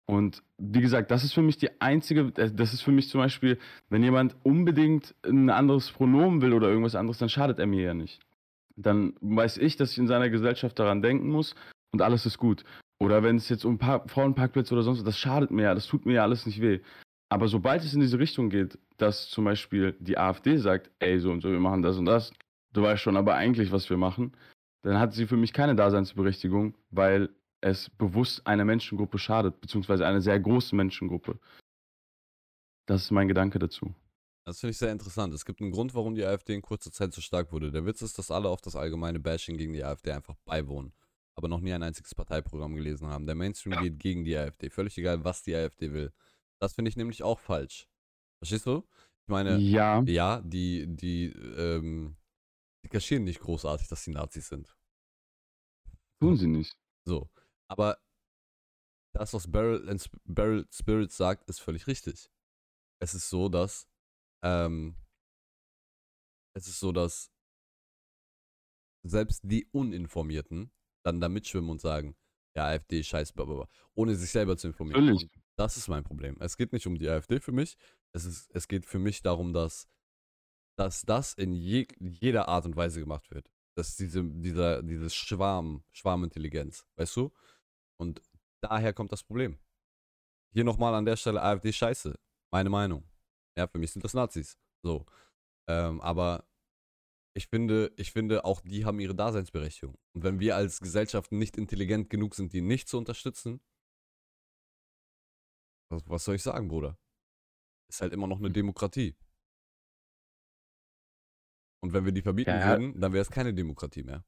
Und 0.06 0.44
wie 0.58 0.82
gesagt, 0.82 1.12
das 1.12 1.24
ist 1.24 1.34
für 1.34 1.42
mich 1.42 1.58
die 1.58 1.82
einzige, 1.82 2.32
das 2.32 2.74
ist 2.74 2.82
für 2.82 2.92
mich 2.92 3.10
zum 3.10 3.22
Beispiel, 3.22 3.58
wenn 3.90 4.04
jemand 4.04 4.36
unbedingt 4.44 5.16
ein 5.26 5.50
anderes 5.50 5.92
Pronomen 5.92 6.42
will 6.42 6.54
oder 6.54 6.70
irgendwas 6.70 6.96
anderes, 6.96 7.18
dann 7.18 7.30
schadet 7.30 7.60
er 7.60 7.68
mir 7.68 7.82
ja 7.82 7.94
nicht. 7.94 8.20
Dann 8.76 9.14
weiß 9.22 9.58
ich, 9.58 9.78
dass 9.78 9.92
ich 9.92 9.98
in 9.98 10.08
seiner 10.08 10.30
Gesellschaft 10.30 10.78
daran 10.80 11.02
denken 11.02 11.30
muss 11.30 11.56
und 11.92 12.02
alles 12.02 12.26
ist 12.26 12.38
gut. 12.38 12.64
Oder 13.00 13.24
wenn 13.24 13.38
es 13.38 13.50
jetzt 13.50 13.66
um 13.66 13.78
pa 13.78 14.04
Frauenparkplätze 14.08 14.74
oder 14.74 14.84
sonst, 14.84 15.06
das 15.06 15.18
schadet 15.18 15.50
mir 15.52 15.64
ja, 15.64 15.76
das 15.76 15.88
tut 15.88 16.06
mir 16.06 16.14
ja 16.14 16.24
alles 16.24 16.46
nicht 16.46 16.62
weh. 16.62 16.80
Aber 17.30 17.48
sobald 17.48 17.84
es 17.84 17.94
in 17.94 18.02
diese 18.02 18.20
Richtung 18.20 18.50
geht, 18.50 18.78
dass 18.98 19.30
zum 19.30 19.46
Beispiel 19.46 19.96
die 20.00 20.18
AfD 20.18 20.58
sagt, 20.58 20.92
ey, 21.00 21.20
so 21.20 21.32
und 21.32 21.42
so, 21.42 21.50
wir 21.50 21.60
machen 21.60 21.82
das 21.82 21.98
und 21.98 22.06
das, 22.06 22.34
du 22.74 22.82
weißt 22.82 23.02
schon 23.02 23.18
aber 23.18 23.36
eigentlich, 23.36 23.72
was 23.72 23.90
wir 23.90 23.98
machen, 23.98 24.36
dann 24.84 25.00
hat 25.00 25.14
sie 25.14 25.28
für 25.28 25.38
mich 25.38 25.54
keine 25.54 25.76
Daseinsberechtigung, 25.76 26.76
weil 26.90 27.30
es 27.62 27.90
bewusst 27.90 28.46
einer 28.48 28.66
Menschengruppe 28.66 29.20
schadet, 29.20 29.62
beziehungsweise 29.62 30.06
einer 30.06 30.22
sehr 30.22 30.40
großen 30.40 30.76
Menschengruppe. 30.76 31.40
Das 32.88 33.04
ist 33.04 33.12
mein 33.12 33.28
Gedanke 33.28 33.60
dazu. 33.60 33.94
Das 34.46 34.60
finde 34.60 34.72
ich 34.72 34.78
sehr 34.78 34.92
interessant. 34.92 35.34
Es 35.34 35.46
gibt 35.46 35.62
einen 35.62 35.72
Grund, 35.72 35.94
warum 35.94 36.16
die 36.16 36.26
AfD 36.26 36.56
in 36.56 36.64
kurzer 36.64 36.92
Zeit 36.92 37.14
so 37.14 37.22
stark 37.22 37.52
wurde. 37.52 37.72
Der 37.72 37.86
Witz 37.86 38.02
ist, 38.02 38.18
dass 38.18 38.32
alle 38.32 38.50
auf 38.50 38.62
das 38.62 38.76
allgemeine 38.76 39.20
Bashing 39.20 39.58
gegen 39.58 39.74
die 39.74 39.84
AfD 39.84 40.12
einfach 40.12 40.36
beiwohnen, 40.46 40.94
aber 41.36 41.48
noch 41.48 41.60
nie 41.60 41.74
ein 41.74 41.84
einziges 41.84 42.16
Parteiprogramm 42.16 42.76
gelesen 42.76 43.08
haben. 43.08 43.28
Der 43.28 43.36
Mainstream 43.36 43.80
geht 43.80 44.00
gegen 44.00 44.24
die 44.24 44.36
AfD. 44.36 44.72
Völlig 44.72 44.98
egal, 44.98 45.24
was 45.24 45.44
die 45.44 45.56
AfD 45.56 45.94
will. 45.94 46.12
Das 46.60 46.74
finde 46.74 46.90
ich 46.90 46.98
nämlich 46.98 47.22
auch 47.22 47.40
falsch. 47.40 47.88
Verstehst 48.40 48.66
du? 48.66 48.84
Ich 49.26 49.32
meine, 49.32 49.58
ja, 49.58 50.02
ja 50.02 50.42
die, 50.42 50.88
die, 50.88 51.28
ähm, 51.58 52.16
die 52.16 52.21
kaschieren 52.92 53.24
nicht 53.24 53.40
großartig, 53.40 53.88
dass 53.88 54.04
sie 54.04 54.12
Nazis 54.12 54.48
sind. 54.50 54.76
Tun 56.20 56.38
sie 56.38 56.48
nicht. 56.48 56.78
So. 57.06 57.30
Aber 57.68 57.98
das, 59.14 59.34
was 59.34 59.52
Barrel, 59.52 59.90
and 59.90 60.10
Barrel 60.26 60.68
Spirits 60.72 61.18
sagt, 61.18 61.50
ist 61.50 61.60
völlig 61.60 61.88
richtig. 61.88 62.30
Es 63.00 63.14
ist 63.14 63.30
so, 63.30 63.50
dass 63.50 63.88
ähm, 64.44 64.96
es 66.54 66.68
ist 66.68 66.80
so, 66.80 66.92
dass 66.92 67.32
selbst 69.04 69.42
die 69.44 69.66
Uninformierten 69.72 70.72
dann 71.04 71.20
da 71.20 71.30
mitschwimmen 71.30 71.70
und 71.70 71.82
sagen, 71.82 72.16
ja, 72.56 72.68
AfD, 72.68 73.04
scheiß, 73.04 73.34
blablabla, 73.34 73.68
ohne 73.96 74.16
sich 74.16 74.30
selber 74.30 74.58
zu 74.58 74.68
informieren. 74.68 75.06
Völlig. 75.06 75.32
Das 75.56 75.78
ist 75.78 75.88
mein 75.88 76.04
Problem. 76.04 76.38
Es 76.40 76.58
geht 76.58 76.74
nicht 76.74 76.88
um 76.88 76.98
die 76.98 77.10
AfD 77.10 77.40
für 77.40 77.52
mich. 77.52 77.78
Es, 78.14 78.26
ist, 78.26 78.50
es 78.54 78.68
geht 78.68 78.86
für 78.86 79.00
mich 79.00 79.22
darum, 79.22 79.54
dass 79.54 79.88
dass 80.78 81.04
das 81.04 81.34
in 81.34 81.54
je, 81.54 81.88
jeder 82.00 82.48
Art 82.48 82.66
und 82.66 82.76
Weise 82.76 83.00
gemacht 83.00 83.30
wird. 83.32 83.50
Dass 83.76 83.96
diese, 83.96 84.24
dieser, 84.24 84.84
dieses 84.84 85.14
Schwarm, 85.14 85.84
Schwarmintelligenz, 85.92 86.86
weißt 86.96 87.16
du? 87.16 87.32
Und 87.98 88.22
daher 88.62 88.94
kommt 88.94 89.12
das 89.12 89.24
Problem. 89.24 89.60
Hier 90.54 90.64
nochmal 90.64 90.94
an 90.94 91.06
der 91.06 91.16
Stelle 91.16 91.42
AfD 91.42 91.72
scheiße. 91.72 92.20
Meine 92.52 92.70
Meinung. 92.70 93.10
Ja, 93.58 93.68
für 93.68 93.78
mich 93.78 93.92
sind 93.92 94.04
das 94.04 94.14
Nazis. 94.14 94.58
So. 94.84 95.06
Ähm, 95.68 96.02
aber 96.02 96.46
ich 97.34 97.48
finde, 97.48 97.94
ich 97.96 98.12
finde, 98.12 98.44
auch 98.44 98.62
die 98.62 98.84
haben 98.84 99.00
ihre 99.00 99.16
Daseinsberechtigung. 99.16 99.98
Und 100.14 100.24
wenn 100.24 100.40
wir 100.40 100.56
als 100.56 100.82
Gesellschaft 100.82 101.32
nicht 101.32 101.58
intelligent 101.58 102.10
genug 102.10 102.36
sind, 102.36 102.52
die 102.52 102.62
nicht 102.62 102.90
zu 102.90 102.98
unterstützen, 102.98 103.62
was, 105.90 106.08
was 106.08 106.24
soll 106.26 106.36
ich 106.36 106.44
sagen, 106.44 106.68
Bruder? 106.68 106.98
Ist 107.90 108.02
halt 108.02 108.14
immer 108.14 108.28
noch 108.28 108.38
eine 108.38 108.48
hm. 108.48 108.54
Demokratie. 108.54 109.16
Und 111.84 111.94
wenn 111.94 112.06
wir 112.06 112.12
die 112.12 112.22
verbieten 112.22 112.52
ja. 112.52 112.70
würden, 112.70 113.00
dann 113.00 113.14
wäre 113.14 113.22
es 113.22 113.32
keine 113.32 113.54
Demokratie 113.54 114.04
mehr. 114.04 114.24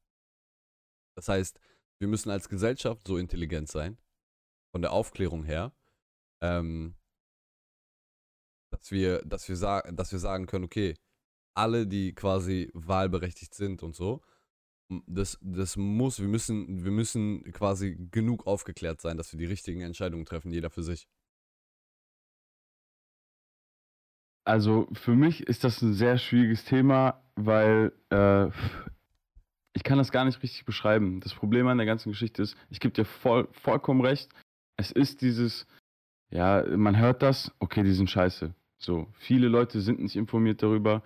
Das 1.16 1.28
heißt, 1.28 1.60
wir 2.00 2.08
müssen 2.08 2.30
als 2.30 2.48
Gesellschaft 2.48 3.06
so 3.06 3.16
intelligent 3.16 3.68
sein, 3.68 3.98
von 4.72 4.82
der 4.82 4.92
Aufklärung 4.92 5.44
her, 5.44 5.72
ähm, 6.42 6.96
dass 8.72 8.90
wir, 8.90 9.22
dass 9.24 9.48
wir 9.48 9.56
sagen, 9.56 9.96
dass 9.96 10.10
wir 10.10 10.18
sagen 10.18 10.46
können, 10.46 10.64
okay, 10.64 10.96
alle, 11.56 11.86
die 11.86 12.12
quasi 12.12 12.70
wahlberechtigt 12.74 13.54
sind 13.54 13.84
und 13.84 13.94
so, 13.94 14.20
das, 15.06 15.38
das 15.40 15.76
muss, 15.76 16.20
wir 16.20 16.28
müssen, 16.28 16.84
wir 16.84 16.90
müssen 16.90 17.44
quasi 17.52 17.96
genug 18.10 18.46
aufgeklärt 18.46 19.00
sein, 19.00 19.16
dass 19.16 19.32
wir 19.32 19.38
die 19.38 19.46
richtigen 19.46 19.80
Entscheidungen 19.80 20.26
treffen, 20.26 20.50
jeder 20.50 20.70
für 20.70 20.82
sich. 20.82 21.06
Also 24.44 24.88
für 24.92 25.14
mich 25.14 25.46
ist 25.46 25.64
das 25.64 25.80
ein 25.82 25.94
sehr 25.94 26.18
schwieriges 26.18 26.64
Thema, 26.64 27.22
weil 27.34 27.92
äh, 28.10 28.48
ich 29.72 29.82
kann 29.82 29.98
das 29.98 30.12
gar 30.12 30.24
nicht 30.24 30.42
richtig 30.42 30.64
beschreiben. 30.64 31.20
Das 31.20 31.34
Problem 31.34 31.66
an 31.66 31.78
der 31.78 31.86
ganzen 31.86 32.12
Geschichte 32.12 32.42
ist, 32.42 32.56
ich 32.70 32.80
gebe 32.80 32.94
dir 32.94 33.04
voll, 33.04 33.48
vollkommen 33.52 34.02
recht, 34.02 34.30
es 34.76 34.90
ist 34.90 35.22
dieses, 35.22 35.66
ja, 36.30 36.64
man 36.76 36.98
hört 36.98 37.22
das, 37.22 37.52
okay, 37.58 37.82
die 37.82 37.92
sind 37.92 38.10
scheiße. 38.10 38.54
So, 38.78 39.08
viele 39.14 39.48
Leute 39.48 39.80
sind 39.80 40.00
nicht 40.00 40.16
informiert 40.16 40.62
darüber. 40.62 41.02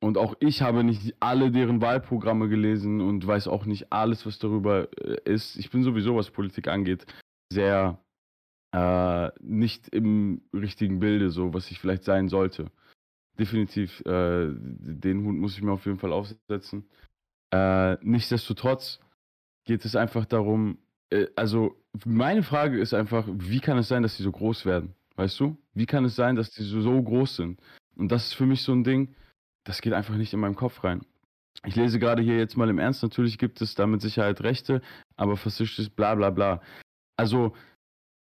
Und 0.00 0.18
auch 0.18 0.34
ich 0.40 0.60
habe 0.60 0.84
nicht 0.84 1.14
alle 1.20 1.50
deren 1.50 1.80
Wahlprogramme 1.80 2.48
gelesen 2.48 3.00
und 3.00 3.26
weiß 3.26 3.48
auch 3.48 3.64
nicht 3.64 3.90
alles, 3.92 4.26
was 4.26 4.38
darüber 4.38 4.88
äh, 5.00 5.16
ist. 5.24 5.56
Ich 5.56 5.70
bin 5.70 5.82
sowieso, 5.82 6.16
was 6.16 6.30
Politik 6.30 6.68
angeht, 6.68 7.06
sehr 7.50 7.98
äh, 8.72 9.30
nicht 9.40 9.88
im 9.88 10.42
richtigen 10.52 10.98
Bilde, 10.98 11.30
so 11.30 11.54
was 11.54 11.70
ich 11.70 11.80
vielleicht 11.80 12.04
sein 12.04 12.28
sollte. 12.28 12.66
Definitiv, 13.38 14.00
äh, 14.06 14.48
den 14.50 15.24
Hut 15.24 15.34
muss 15.34 15.56
ich 15.56 15.62
mir 15.62 15.72
auf 15.72 15.86
jeden 15.86 15.98
Fall 15.98 16.12
aufsetzen. 16.12 16.88
Äh, 17.52 17.96
nichtsdestotrotz 18.04 19.00
geht 19.64 19.84
es 19.84 19.94
einfach 19.94 20.24
darum, 20.24 20.78
äh, 21.10 21.26
also 21.36 21.76
meine 22.04 22.42
Frage 22.42 22.78
ist 22.78 22.94
einfach, 22.94 23.26
wie 23.28 23.60
kann 23.60 23.78
es 23.78 23.88
sein, 23.88 24.02
dass 24.02 24.16
die 24.16 24.22
so 24.22 24.32
groß 24.32 24.64
werden? 24.64 24.94
Weißt 25.16 25.38
du? 25.40 25.56
Wie 25.74 25.86
kann 25.86 26.04
es 26.04 26.16
sein, 26.16 26.36
dass 26.36 26.50
die 26.50 26.62
so, 26.62 26.80
so 26.80 27.02
groß 27.02 27.36
sind? 27.36 27.60
Und 27.96 28.10
das 28.12 28.26
ist 28.26 28.34
für 28.34 28.46
mich 28.46 28.62
so 28.62 28.72
ein 28.72 28.84
Ding, 28.84 29.14
das 29.64 29.80
geht 29.80 29.92
einfach 29.92 30.16
nicht 30.16 30.32
in 30.32 30.40
meinem 30.40 30.56
Kopf 30.56 30.84
rein. 30.84 31.04
Ich 31.64 31.74
lese 31.74 31.98
gerade 31.98 32.22
hier 32.22 32.38
jetzt 32.38 32.56
mal 32.56 32.68
im 32.68 32.78
Ernst, 32.78 33.02
natürlich 33.02 33.38
gibt 33.38 33.60
es 33.60 33.74
da 33.74 33.86
mit 33.86 34.02
Sicherheit 34.02 34.42
Rechte, 34.42 34.82
aber 35.16 35.36
faschistisches 35.36 35.88
bla 35.88 36.14
bla 36.14 36.30
bla. 36.30 36.60
Also 37.16 37.54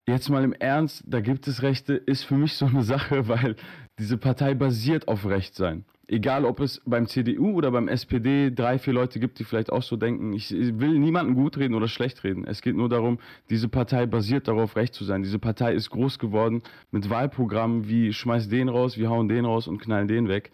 jetzt 0.08 0.30
mal 0.30 0.44
im 0.44 0.54
Ernst, 0.54 1.04
da 1.08 1.22
gibt 1.22 1.48
es 1.48 1.62
Rechte, 1.62 1.94
ist 1.94 2.24
für 2.24 2.36
mich 2.36 2.54
so 2.54 2.66
eine 2.66 2.84
Sache, 2.84 3.28
weil 3.28 3.56
diese 4.00 4.18
Partei 4.18 4.54
basiert 4.54 5.08
auf 5.08 5.26
Rechtsein. 5.26 5.86
Egal, 6.08 6.46
ob 6.46 6.60
es 6.60 6.82
beim 6.86 7.08
CDU 7.08 7.54
oder 7.54 7.72
beim 7.72 7.88
SPD 7.88 8.52
drei, 8.52 8.78
vier 8.78 8.94
Leute 8.94 9.20
gibt, 9.20 9.40
die 9.40 9.44
vielleicht 9.44 9.72
auch 9.72 9.82
so 9.82 9.96
denken. 9.96 10.34
Ich 10.34 10.52
will 10.52 11.00
niemanden 11.00 11.34
gut 11.34 11.58
reden 11.58 11.74
oder 11.74 11.88
schlecht 11.88 12.24
reden. 12.24 12.46
Es 12.46 12.62
geht 12.62 12.76
nur 12.76 12.90
darum, 12.90 13.18
diese 13.50 13.70
Partei 13.70 14.06
basiert 14.06 14.48
darauf, 14.48 14.76
recht 14.76 14.94
zu 14.94 15.04
sein. 15.04 15.24
Diese 15.24 15.40
Partei 15.40 15.74
ist 15.74 15.90
groß 15.90 16.20
geworden 16.20 16.62
mit 16.92 17.10
Wahlprogrammen 17.10 17.88
wie 17.88 18.14
schmeiß 18.14 18.50
den 18.50 18.70
raus, 18.70 18.98
wir 18.98 19.10
hauen 19.10 19.28
den 19.28 19.46
raus 19.46 19.68
und 19.68 19.80
knallen 19.80 20.08
den 20.08 20.28
weg. 20.28 20.52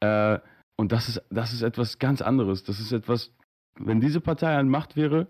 Äh, 0.00 0.38
und 0.76 0.92
das 0.92 1.08
ist, 1.08 1.22
das 1.30 1.54
ist 1.54 1.62
etwas 1.62 1.98
ganz 1.98 2.20
anderes. 2.20 2.64
Das 2.64 2.78
ist 2.78 2.92
etwas, 2.92 3.32
wenn 3.78 4.00
diese 4.00 4.20
Partei 4.20 4.54
an 4.54 4.68
Macht 4.68 4.96
wäre, 4.96 5.28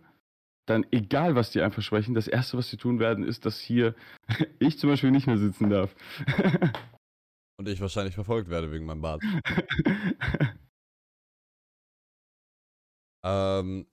dann 0.70 0.86
egal, 0.90 1.34
was 1.34 1.50
die 1.50 1.60
einem 1.60 1.72
versprechen, 1.72 2.14
das 2.14 2.28
Erste, 2.28 2.56
was 2.56 2.70
sie 2.70 2.76
tun 2.76 2.98
werden, 2.98 3.24
ist, 3.24 3.44
dass 3.44 3.60
hier 3.60 3.94
ich 4.58 4.78
zum 4.78 4.90
Beispiel 4.90 5.10
nicht 5.10 5.26
mehr 5.26 5.38
sitzen 5.38 5.68
darf. 5.68 5.94
Und 7.58 7.68
ich 7.68 7.80
wahrscheinlich 7.80 8.14
verfolgt 8.14 8.48
werde 8.48 8.72
wegen 8.72 8.86
meinem 8.86 9.02
Bart. 9.02 9.22
Ähm, 13.22 13.86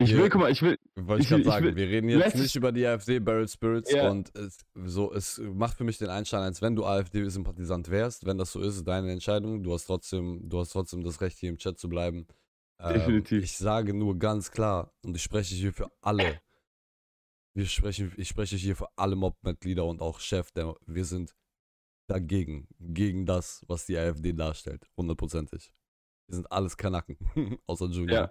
ich 0.00 0.16
will, 0.16 0.30
guck 0.30 0.40
mal, 0.40 0.50
ich 0.50 0.62
will. 0.62 0.78
Wollte 0.94 1.22
ich, 1.22 1.28
gerade 1.28 1.44
sagen, 1.44 1.66
will, 1.66 1.76
wir 1.76 1.88
reden 1.88 2.08
jetzt 2.08 2.36
nicht 2.36 2.54
über 2.54 2.70
die 2.70 2.86
AfD, 2.86 3.18
Barrel 3.18 3.48
Spirits 3.48 3.92
ja. 3.92 4.08
und 4.08 4.34
es, 4.36 4.58
so, 4.84 5.12
es 5.12 5.38
macht 5.38 5.76
für 5.76 5.84
mich 5.84 5.98
den 5.98 6.08
Einstein, 6.08 6.42
als 6.42 6.62
wenn 6.62 6.76
du 6.76 6.86
AfD-Sympathisant 6.86 7.90
wärst. 7.90 8.24
Wenn 8.24 8.38
das 8.38 8.52
so 8.52 8.60
ist, 8.60 8.76
ist 8.76 8.86
deine 8.86 9.10
Entscheidung. 9.10 9.62
Du 9.62 9.72
hast 9.72 9.86
trotzdem, 9.86 10.48
du 10.48 10.60
hast 10.60 10.70
trotzdem 10.70 11.02
das 11.02 11.20
Recht, 11.20 11.36
hier 11.38 11.50
im 11.50 11.58
Chat 11.58 11.78
zu 11.78 11.88
bleiben. 11.88 12.26
Ähm, 12.80 12.94
Definitiv. 12.94 13.44
ich 13.44 13.56
sage 13.56 13.92
nur 13.92 14.18
ganz 14.18 14.50
klar, 14.50 14.92
und 15.04 15.16
ich 15.16 15.22
spreche 15.22 15.54
hier 15.54 15.72
für 15.72 15.90
alle. 16.00 16.40
Wir 17.54 17.66
sprechen, 17.66 18.12
ich 18.16 18.28
spreche 18.28 18.56
hier 18.56 18.76
für 18.76 18.88
alle 18.96 19.16
Mob-Mitglieder 19.16 19.84
und 19.84 20.00
auch 20.00 20.20
Chef, 20.20 20.52
der, 20.52 20.76
wir 20.86 21.04
sind 21.04 21.34
dagegen, 22.08 22.68
gegen 22.78 23.26
das, 23.26 23.64
was 23.66 23.86
die 23.86 23.98
AfD 23.98 24.32
darstellt. 24.32 24.86
Hundertprozentig. 24.96 25.72
Wir 26.28 26.36
sind 26.36 26.52
alles 26.52 26.76
Kanacken, 26.76 27.18
außer 27.66 27.86
Julia. 27.86 28.14
Ja. 28.14 28.30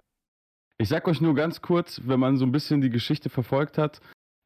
Ich 0.77 0.89
sag 0.89 1.07
euch 1.07 1.21
nur 1.21 1.35
ganz 1.35 1.61
kurz, 1.61 2.01
wenn 2.05 2.19
man 2.19 2.37
so 2.37 2.45
ein 2.45 2.51
bisschen 2.51 2.81
die 2.81 2.89
Geschichte 2.89 3.29
verfolgt 3.29 3.77
hat, 3.77 3.99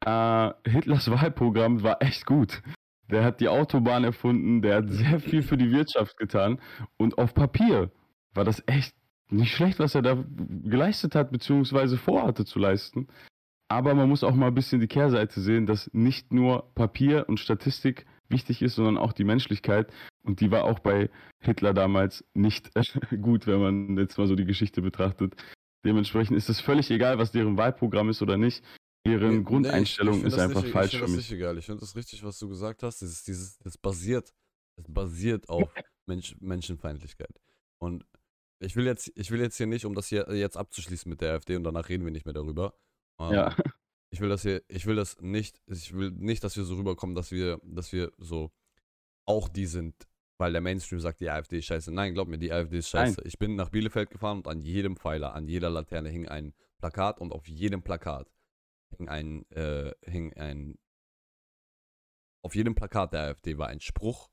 äh, 0.04 0.52
Hitlers 0.68 1.10
Wahlprogramm 1.10 1.82
war 1.82 2.02
echt 2.02 2.26
gut. 2.26 2.62
Der 3.10 3.24
hat 3.24 3.40
die 3.40 3.48
Autobahn 3.48 4.04
erfunden, 4.04 4.62
der 4.62 4.76
hat 4.76 4.88
sehr 4.88 5.20
viel 5.20 5.42
für 5.42 5.58
die 5.58 5.70
Wirtschaft 5.70 6.16
getan 6.16 6.60
und 6.96 7.18
auf 7.18 7.34
Papier 7.34 7.90
war 8.32 8.44
das 8.44 8.62
echt 8.66 8.96
nicht 9.32 9.54
schlecht, 9.54 9.78
was 9.78 9.94
er 9.94 10.02
da 10.02 10.24
geleistet 10.64 11.14
hat, 11.14 11.30
beziehungsweise 11.30 11.96
vorhatte 11.96 12.44
zu 12.44 12.58
leisten. 12.58 13.08
Aber 13.68 13.94
man 13.94 14.08
muss 14.08 14.22
auch 14.22 14.34
mal 14.34 14.48
ein 14.48 14.54
bisschen 14.54 14.80
die 14.80 14.86
Kehrseite 14.86 15.40
sehen, 15.40 15.66
dass 15.66 15.88
nicht 15.94 16.32
nur 16.32 16.74
Papier 16.74 17.28
und 17.28 17.40
Statistik 17.40 18.04
wichtig 18.28 18.60
ist, 18.60 18.74
sondern 18.74 18.98
auch 18.98 19.12
die 19.12 19.24
Menschlichkeit. 19.24 19.92
Und 20.22 20.40
die 20.40 20.50
war 20.50 20.64
auch 20.64 20.78
bei 20.78 21.10
Hitler 21.40 21.72
damals 21.72 22.24
nicht 22.34 22.70
gut, 23.22 23.46
wenn 23.46 23.60
man 23.60 23.96
jetzt 23.98 24.18
mal 24.18 24.26
so 24.26 24.34
die 24.34 24.44
Geschichte 24.44 24.82
betrachtet. 24.82 25.34
Dementsprechend 25.84 26.36
ist 26.36 26.48
es 26.48 26.60
völlig 26.60 26.90
egal, 26.90 27.18
was 27.18 27.32
deren 27.32 27.56
Wahlprogramm 27.56 28.10
ist 28.10 28.22
oder 28.22 28.36
nicht. 28.36 28.62
Deren 29.06 29.38
nee, 29.38 29.42
Grundeinstellung 29.42 30.20
nee, 30.20 30.28
ist 30.28 30.38
einfach 30.38 30.62
nicht, 30.62 30.72
falsch 30.72 30.96
für 30.96 31.02
mich. 31.02 31.04
Ich 31.04 31.06
finde 31.06 31.16
das 31.16 31.30
nicht 31.30 31.38
egal. 31.38 31.58
Ich 31.58 31.66
finde 31.66 31.80
das 31.80 31.96
richtig, 31.96 32.22
was 32.22 32.38
du 32.38 32.48
gesagt 32.48 32.82
hast. 32.82 33.00
Dieses, 33.00 33.24
dieses, 33.24 33.58
das 33.58 33.76
basiert, 33.76 34.32
das 34.76 34.86
basiert 34.88 35.48
auf 35.48 35.72
Mensch, 36.06 36.36
Menschenfeindlichkeit. 36.40 37.40
Und 37.78 38.04
ich 38.62 38.76
will 38.76 38.86
jetzt, 38.86 39.12
ich 39.16 39.30
will 39.30 39.40
jetzt 39.40 39.56
hier 39.56 39.66
nicht, 39.66 39.84
um 39.84 39.94
das 39.94 40.08
hier 40.08 40.26
jetzt 40.30 40.56
abzuschließen 40.56 41.08
mit 41.08 41.20
der 41.20 41.34
AfD 41.34 41.56
und 41.56 41.64
danach 41.64 41.88
reden 41.88 42.04
wir 42.04 42.12
nicht 42.12 42.24
mehr 42.24 42.34
darüber. 42.34 42.74
Ähm, 43.18 43.32
ja. 43.32 43.56
Ich 44.14 44.20
will 44.20 44.28
das 44.28 44.42
hier, 44.42 44.62
ich 44.68 44.84
will 44.84 44.94
das 44.94 45.18
nicht, 45.22 45.62
ich 45.64 45.94
will 45.94 46.10
nicht, 46.10 46.44
dass 46.44 46.54
wir 46.54 46.64
so 46.64 46.74
rüberkommen, 46.74 47.14
dass 47.14 47.30
wir, 47.30 47.58
dass 47.64 47.94
wir 47.94 48.12
so 48.18 48.52
auch 49.24 49.48
die 49.48 49.64
sind, 49.64 50.06
weil 50.36 50.52
der 50.52 50.60
Mainstream 50.60 51.00
sagt, 51.00 51.20
die 51.20 51.30
AfD 51.30 51.60
ist 51.60 51.64
scheiße. 51.64 51.90
Nein, 51.90 52.12
glaub 52.12 52.28
mir, 52.28 52.36
die 52.36 52.52
AfD 52.52 52.76
ist 52.76 52.90
scheiße. 52.90 53.22
Nein. 53.22 53.26
Ich 53.26 53.38
bin 53.38 53.56
nach 53.56 53.70
Bielefeld 53.70 54.10
gefahren 54.10 54.36
und 54.36 54.48
an 54.48 54.60
jedem 54.60 54.96
Pfeiler, 54.96 55.32
an 55.32 55.48
jeder 55.48 55.70
Laterne 55.70 56.10
hing 56.10 56.28
ein 56.28 56.52
Plakat 56.76 57.22
und 57.22 57.32
auf 57.32 57.48
jedem 57.48 57.82
Plakat 57.82 58.30
hing 58.98 59.08
ein, 59.08 59.50
äh, 59.50 59.94
hing 60.04 60.34
ein, 60.34 60.78
auf 62.44 62.54
jedem 62.54 62.74
Plakat 62.74 63.14
der 63.14 63.28
AfD 63.28 63.56
war 63.56 63.68
ein 63.68 63.80
Spruch 63.80 64.30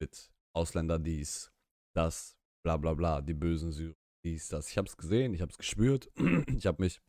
mit 0.00 0.32
Ausländer 0.52 0.98
dies, 0.98 1.52
das, 1.94 2.35
bla 2.66 2.76
bla 2.76 2.94
bla, 2.94 3.20
die 3.22 3.34
bösen 3.34 3.70
Syrer, 3.70 3.94
dies, 4.24 4.48
das. 4.48 4.68
Ich 4.70 4.76
hab's 4.76 4.96
gesehen, 4.96 5.32
ich 5.34 5.40
hab's 5.40 5.56
gespürt, 5.56 6.10
ich 6.56 6.66
hab 6.66 6.80
mich, 6.80 7.00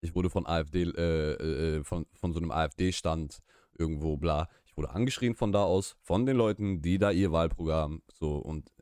ich 0.00 0.12
wurde 0.16 0.28
von 0.28 0.44
AfD, 0.44 0.82
äh, 0.82 1.34
äh, 1.34 1.84
von, 1.84 2.06
von 2.14 2.32
so 2.32 2.40
einem 2.40 2.50
AfD-Stand 2.50 3.38
irgendwo, 3.78 4.16
bla, 4.16 4.48
ich 4.66 4.76
wurde 4.76 4.90
angeschrien 4.90 5.36
von 5.36 5.52
da 5.52 5.62
aus, 5.62 5.96
von 6.02 6.26
den 6.26 6.36
Leuten, 6.36 6.82
die 6.82 6.98
da 6.98 7.12
ihr 7.12 7.30
Wahlprogramm 7.30 8.02
so 8.12 8.38
und. 8.38 8.72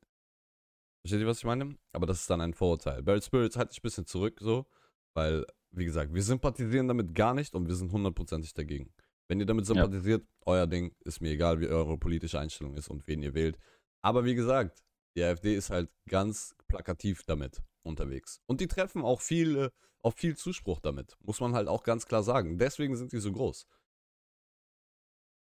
Versteht 1.02 1.20
ihr, 1.20 1.26
was 1.26 1.38
ich 1.38 1.44
meine? 1.44 1.76
Aber 1.92 2.06
das 2.06 2.20
ist 2.20 2.30
dann 2.30 2.40
ein 2.40 2.54
Vorurteil. 2.54 3.02
Barrel 3.02 3.22
Spirits 3.22 3.56
halte 3.56 3.72
ich 3.72 3.78
ein 3.78 3.82
bisschen 3.82 4.06
zurück, 4.06 4.38
so, 4.40 4.66
weil, 5.12 5.44
wie 5.70 5.84
gesagt, 5.84 6.14
wir 6.14 6.22
sympathisieren 6.22 6.88
damit 6.88 7.14
gar 7.14 7.34
nicht 7.34 7.54
und 7.54 7.68
wir 7.68 7.74
sind 7.74 7.92
hundertprozentig 7.92 8.54
dagegen. 8.54 8.90
Wenn 9.28 9.38
ihr 9.38 9.46
damit 9.46 9.66
sympathisiert, 9.66 10.22
ja. 10.22 10.28
euer 10.46 10.66
Ding, 10.66 10.94
ist 11.04 11.20
mir 11.20 11.32
egal, 11.32 11.60
wie 11.60 11.68
eure 11.68 11.98
politische 11.98 12.40
Einstellung 12.40 12.74
ist 12.74 12.88
und 12.88 13.06
wen 13.06 13.22
ihr 13.22 13.34
wählt. 13.34 13.58
Aber 14.00 14.24
wie 14.24 14.34
gesagt, 14.34 14.82
die 15.18 15.24
AfD 15.24 15.56
ist 15.56 15.70
halt 15.70 15.90
ganz 16.08 16.54
plakativ 16.68 17.24
damit 17.24 17.60
unterwegs. 17.82 18.40
Und 18.46 18.60
die 18.60 18.68
treffen 18.68 19.02
auch 19.02 19.20
viel, 19.20 19.72
auf 20.00 20.14
viel 20.14 20.36
Zuspruch 20.36 20.78
damit, 20.78 21.16
muss 21.20 21.40
man 21.40 21.54
halt 21.54 21.66
auch 21.66 21.82
ganz 21.82 22.06
klar 22.06 22.22
sagen. 22.22 22.56
Deswegen 22.56 22.96
sind 22.96 23.10
die 23.10 23.18
so 23.18 23.32
groß. 23.32 23.66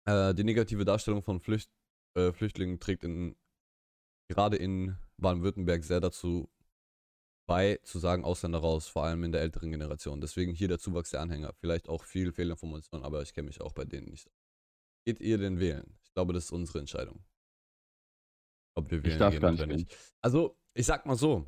Äh, 0.08 0.34
die 0.34 0.44
negative 0.44 0.84
Darstellung 0.84 1.22
von 1.22 1.40
Flücht, 1.40 1.70
äh, 2.16 2.32
Flüchtlingen 2.32 2.80
trägt 2.80 3.04
in, 3.04 3.36
gerade 4.30 4.58
in 4.58 4.98
Baden-Württemberg 5.18 5.84
sehr 5.84 6.00
dazu 6.00 6.50
bei, 7.46 7.80
zu 7.84 8.00
sagen, 8.00 8.26
Ausländer 8.26 8.60
raus, 8.60 8.88
vor 8.88 9.04
allem 9.04 9.24
in 9.24 9.32
der 9.32 9.42
älteren 9.42 9.70
Generation. 9.70 10.22
Deswegen 10.22 10.54
hier 10.54 10.70
der 10.70 10.80
Zuwachs 10.80 11.12
der 11.12 11.22
Anhänger. 11.22 11.54
Vielleicht 11.54 11.88
auch 11.88 12.04
viel 12.04 12.32
Fehlinformation, 12.32 13.04
aber 13.04 13.22
ich 13.22 13.34
kenne 13.36 13.48
mich 13.48 13.62
auch 13.62 13.74
bei 13.74 13.86
denen 13.86 14.10
nicht. 14.10 14.28
Geht 15.06 15.20
ihr 15.20 15.38
denn 15.38 15.60
wählen? 15.60 16.00
Ich 16.04 16.14
glaube, 16.14 16.34
das 16.34 16.46
ist 16.46 16.52
unsere 16.52 16.80
Entscheidung. 16.80 17.24
Ob 18.78 18.92
wir 18.92 19.04
wählen 19.04 19.14
ich 19.14 19.20
darf 19.20 19.34
gehen 19.34 19.44
oder 19.44 19.66
nicht. 19.66 19.98
Also, 20.22 20.56
ich 20.76 20.86
sag 20.86 21.08
mal 21.08 21.16
so, 21.16 21.48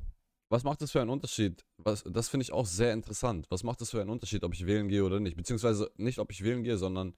was 0.51 0.63
macht 0.63 0.81
das 0.81 0.91
für 0.91 0.99
einen 0.99 1.11
Unterschied? 1.11 1.63
Was, 1.77 2.03
das 2.03 2.27
finde 2.27 2.43
ich 2.43 2.51
auch 2.51 2.65
sehr 2.65 2.91
interessant. 2.91 3.45
Was 3.51 3.63
macht 3.63 3.81
das 3.81 3.91
für 3.91 4.01
einen 4.01 4.09
Unterschied, 4.09 4.43
ob 4.43 4.55
ich 4.55 4.65
wählen 4.65 4.87
gehe 4.87 5.05
oder 5.05 5.19
nicht? 5.19 5.37
Beziehungsweise 5.37 5.91
nicht, 5.95 6.17
ob 6.17 6.31
ich 6.31 6.43
wählen 6.43 6.63
gehe, 6.63 6.79
sondern 6.79 7.15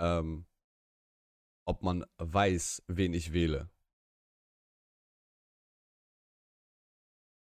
ähm, 0.00 0.46
ob 1.66 1.82
man 1.82 2.06
weiß, 2.16 2.82
wen 2.86 3.12
ich 3.12 3.34
wähle. 3.34 3.68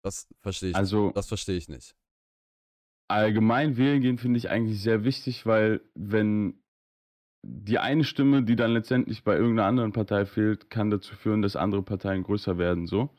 Das 0.02 0.30
verstehe 0.40 0.70
ich. 0.70 0.76
Also, 0.78 1.12
das 1.12 1.28
verstehe 1.28 1.58
ich 1.58 1.68
nicht. 1.68 1.94
Allgemein 3.10 3.76
wählen 3.76 4.02
gehen 4.02 4.18
finde 4.18 4.38
ich 4.38 4.50
eigentlich 4.50 4.82
sehr 4.82 5.04
wichtig, 5.04 5.46
weil 5.46 5.82
wenn 5.94 6.64
die 7.50 7.80
eine 7.80 8.04
Stimme, 8.04 8.44
die 8.44 8.56
dann 8.56 8.72
letztendlich 8.72 9.24
bei 9.24 9.36
irgendeiner 9.36 9.68
anderen 9.68 9.94
Partei 9.94 10.26
fehlt, 10.26 10.70
kann 10.70 10.90
dazu 10.90 11.16
führen, 11.16 11.42
dass 11.42 11.56
andere 11.56 11.82
Parteien 11.82 12.24
größer 12.24 12.58
werden. 12.58 12.88
So, 12.88 13.10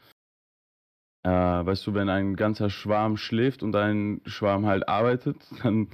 äh, 1.24 1.30
weißt 1.30 1.86
du, 1.86 1.94
wenn 1.94 2.08
ein 2.10 2.36
ganzer 2.36 2.68
Schwarm 2.68 3.16
schläft 3.16 3.62
und 3.62 3.74
ein 3.74 4.20
Schwarm 4.26 4.66
halt 4.66 4.88
arbeitet, 4.88 5.36
dann 5.62 5.88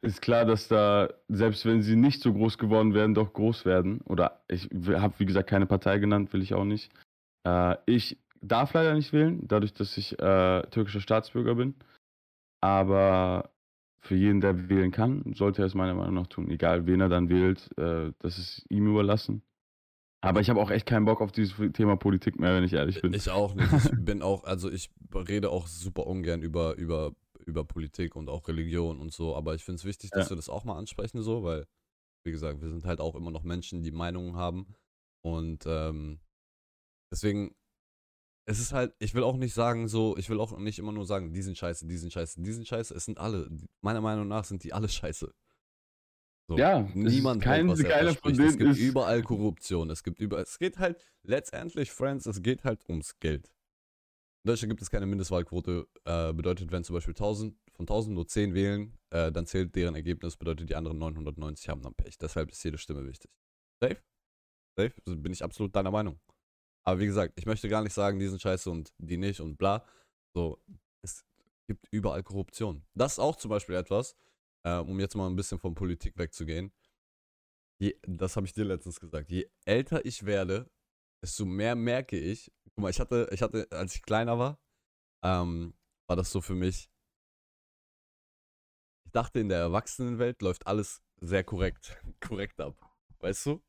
ist 0.00 0.22
klar, 0.22 0.44
dass 0.44 0.68
da, 0.68 1.08
selbst 1.28 1.66
wenn 1.66 1.82
sie 1.82 1.96
nicht 1.96 2.22
so 2.22 2.32
groß 2.32 2.58
geworden 2.58 2.94
wären, 2.94 3.14
doch 3.14 3.32
groß 3.32 3.64
werden. 3.64 4.00
Oder 4.02 4.44
ich 4.48 4.68
habe, 4.72 5.14
wie 5.18 5.26
gesagt, 5.26 5.50
keine 5.50 5.66
Partei 5.66 5.98
genannt, 5.98 6.32
will 6.32 6.42
ich 6.42 6.54
auch 6.54 6.64
nicht. 6.64 6.92
Äh, 7.46 7.76
ich 7.86 8.18
darf 8.40 8.74
leider 8.74 8.94
nicht 8.94 9.12
wählen, 9.12 9.40
dadurch, 9.48 9.74
dass 9.74 9.96
ich 9.96 10.12
äh, 10.20 10.62
türkischer 10.70 11.00
Staatsbürger 11.00 11.56
bin. 11.56 11.74
Aber 12.60 13.50
für 14.06 14.16
jeden, 14.16 14.40
der 14.40 14.68
wählen 14.68 14.90
kann, 14.90 15.32
sollte 15.34 15.62
er 15.62 15.66
es 15.66 15.74
meiner 15.74 15.94
Meinung 15.94 16.14
nach 16.14 16.26
tun. 16.26 16.50
Egal, 16.50 16.86
wen 16.86 17.00
er 17.00 17.08
dann 17.08 17.28
wählt, 17.28 17.70
äh, 17.78 18.12
das 18.18 18.38
ist 18.38 18.64
ihm 18.68 18.88
überlassen. 18.88 19.42
Aber 20.22 20.40
ich 20.40 20.50
habe 20.50 20.60
auch 20.60 20.70
echt 20.70 20.86
keinen 20.86 21.04
Bock 21.04 21.20
auf 21.20 21.30
dieses 21.30 21.54
Thema 21.72 21.96
Politik 21.96 22.40
mehr, 22.40 22.54
wenn 22.54 22.64
ich 22.64 22.72
ehrlich 22.72 23.00
bin. 23.00 23.12
Ich 23.12 23.30
auch 23.30 23.54
nicht. 23.54 23.72
Ich 23.72 23.90
bin 24.04 24.22
auch, 24.22 24.44
also 24.44 24.70
ich 24.70 24.90
rede 25.14 25.50
auch 25.50 25.66
super 25.66 26.06
ungern 26.06 26.42
über, 26.42 26.76
über 26.76 27.12
über 27.46 27.64
Politik 27.64 28.16
und 28.16 28.28
auch 28.28 28.46
Religion 28.48 29.00
und 29.00 29.12
so. 29.12 29.34
Aber 29.34 29.54
ich 29.54 29.64
finde 29.64 29.76
es 29.76 29.84
wichtig, 29.84 30.10
dass 30.10 30.26
ja. 30.26 30.30
wir 30.30 30.36
das 30.36 30.48
auch 30.48 30.64
mal 30.64 30.76
ansprechen, 30.76 31.22
so, 31.22 31.44
weil, 31.44 31.66
wie 32.24 32.32
gesagt, 32.32 32.60
wir 32.60 32.68
sind 32.68 32.84
halt 32.84 33.00
auch 33.00 33.14
immer 33.14 33.30
noch 33.30 33.44
Menschen, 33.44 33.82
die 33.82 33.92
Meinungen 33.92 34.36
haben. 34.36 34.74
Und 35.22 35.64
ähm, 35.66 36.20
deswegen, 37.10 37.54
es 38.48 38.60
ist 38.60 38.72
halt, 38.72 38.94
ich 39.00 39.12
will 39.14 39.24
auch 39.24 39.36
nicht 39.36 39.54
sagen, 39.54 39.88
so, 39.88 40.16
ich 40.16 40.30
will 40.30 40.40
auch 40.40 40.56
nicht 40.56 40.78
immer 40.78 40.92
nur 40.92 41.04
sagen, 41.04 41.32
die 41.32 41.42
sind 41.42 41.58
scheiße, 41.58 41.86
die 41.86 41.96
sind 41.96 42.12
scheiße, 42.12 42.40
die 42.40 42.52
sind 42.52 42.66
scheiße. 42.66 42.94
Es 42.94 43.04
sind 43.04 43.18
alle, 43.18 43.50
meiner 43.80 44.00
Meinung 44.00 44.28
nach 44.28 44.44
sind 44.44 44.62
die 44.62 44.72
alle 44.72 44.88
scheiße. 44.88 45.34
So, 46.48 46.56
ja, 46.56 46.88
niemand 46.94 47.42
kein 47.42 47.66
hält, 47.66 47.80
was 47.80 47.80
er 47.80 48.14
von 48.14 48.40
Es 48.40 48.56
gibt 48.56 48.76
überall 48.76 49.22
Korruption. 49.22 49.90
Es 49.90 50.04
gibt 50.04 50.20
überall, 50.20 50.44
es 50.44 50.60
geht 50.60 50.78
halt 50.78 50.96
letztendlich, 51.24 51.90
Friends, 51.90 52.26
es 52.26 52.40
geht 52.40 52.62
halt 52.62 52.88
ums 52.88 53.18
Geld. 53.18 53.52
In 54.44 54.50
Deutschland 54.50 54.70
gibt 54.70 54.82
es 54.82 54.90
keine 54.90 55.06
Mindestwahlquote. 55.06 55.88
Äh, 56.04 56.32
bedeutet, 56.32 56.70
wenn 56.70 56.84
zum 56.84 56.94
Beispiel 56.94 57.14
1000, 57.14 57.56
von 57.72 57.82
1000 57.82 58.14
nur 58.14 58.28
10 58.28 58.54
wählen, 58.54 58.96
äh, 59.10 59.32
dann 59.32 59.46
zählt 59.46 59.74
deren 59.74 59.96
Ergebnis, 59.96 60.36
bedeutet 60.36 60.70
die 60.70 60.76
anderen 60.76 60.98
990 60.98 61.68
haben 61.68 61.82
dann 61.82 61.94
Pech. 61.94 62.16
Deshalb 62.16 62.52
ist 62.52 62.62
jede 62.62 62.78
Stimme 62.78 63.04
wichtig. 63.08 63.28
Safe? 63.82 63.96
Safe? 64.78 64.94
Also 65.04 65.18
bin 65.18 65.32
ich 65.32 65.42
absolut 65.42 65.74
deiner 65.74 65.90
Meinung. 65.90 66.20
Aber 66.86 67.00
wie 67.00 67.06
gesagt, 67.06 67.34
ich 67.36 67.46
möchte 67.46 67.68
gar 67.68 67.82
nicht 67.82 67.92
sagen, 67.92 68.18
die 68.20 68.28
sind 68.28 68.40
scheiße 68.40 68.70
und 68.70 68.94
die 68.98 69.16
nicht 69.16 69.40
und 69.40 69.56
bla. 69.56 69.84
So, 70.34 70.62
es 71.02 71.26
gibt 71.66 71.88
überall 71.90 72.22
Korruption. 72.22 72.86
Das 72.94 73.14
ist 73.14 73.18
auch 73.18 73.34
zum 73.36 73.48
Beispiel 73.48 73.74
etwas, 73.74 74.16
äh, 74.64 74.76
um 74.76 75.00
jetzt 75.00 75.16
mal 75.16 75.28
ein 75.28 75.34
bisschen 75.34 75.58
von 75.58 75.74
Politik 75.74 76.16
wegzugehen. 76.16 76.72
Je, 77.78 77.98
das 78.02 78.36
habe 78.36 78.46
ich 78.46 78.52
dir 78.52 78.64
letztens 78.64 79.00
gesagt. 79.00 79.30
Je 79.30 79.50
älter 79.64 80.04
ich 80.06 80.24
werde, 80.26 80.70
desto 81.22 81.44
mehr 81.44 81.74
merke 81.74 82.18
ich, 82.18 82.52
guck 82.64 82.78
mal, 82.78 82.90
ich 82.90 83.00
hatte, 83.00 83.28
ich 83.32 83.42
hatte, 83.42 83.66
als 83.72 83.96
ich 83.96 84.02
kleiner 84.02 84.38
war, 84.38 84.60
ähm, 85.24 85.74
war 86.06 86.14
das 86.16 86.30
so 86.30 86.40
für 86.40 86.54
mich, 86.54 86.88
ich 89.06 89.12
dachte, 89.12 89.40
in 89.40 89.48
der 89.48 89.58
Erwachsenenwelt 89.58 90.40
läuft 90.40 90.66
alles 90.68 91.02
sehr 91.20 91.42
korrekt, 91.42 92.00
korrekt 92.20 92.60
ab. 92.60 92.76
Weißt 93.18 93.46
du? 93.46 93.65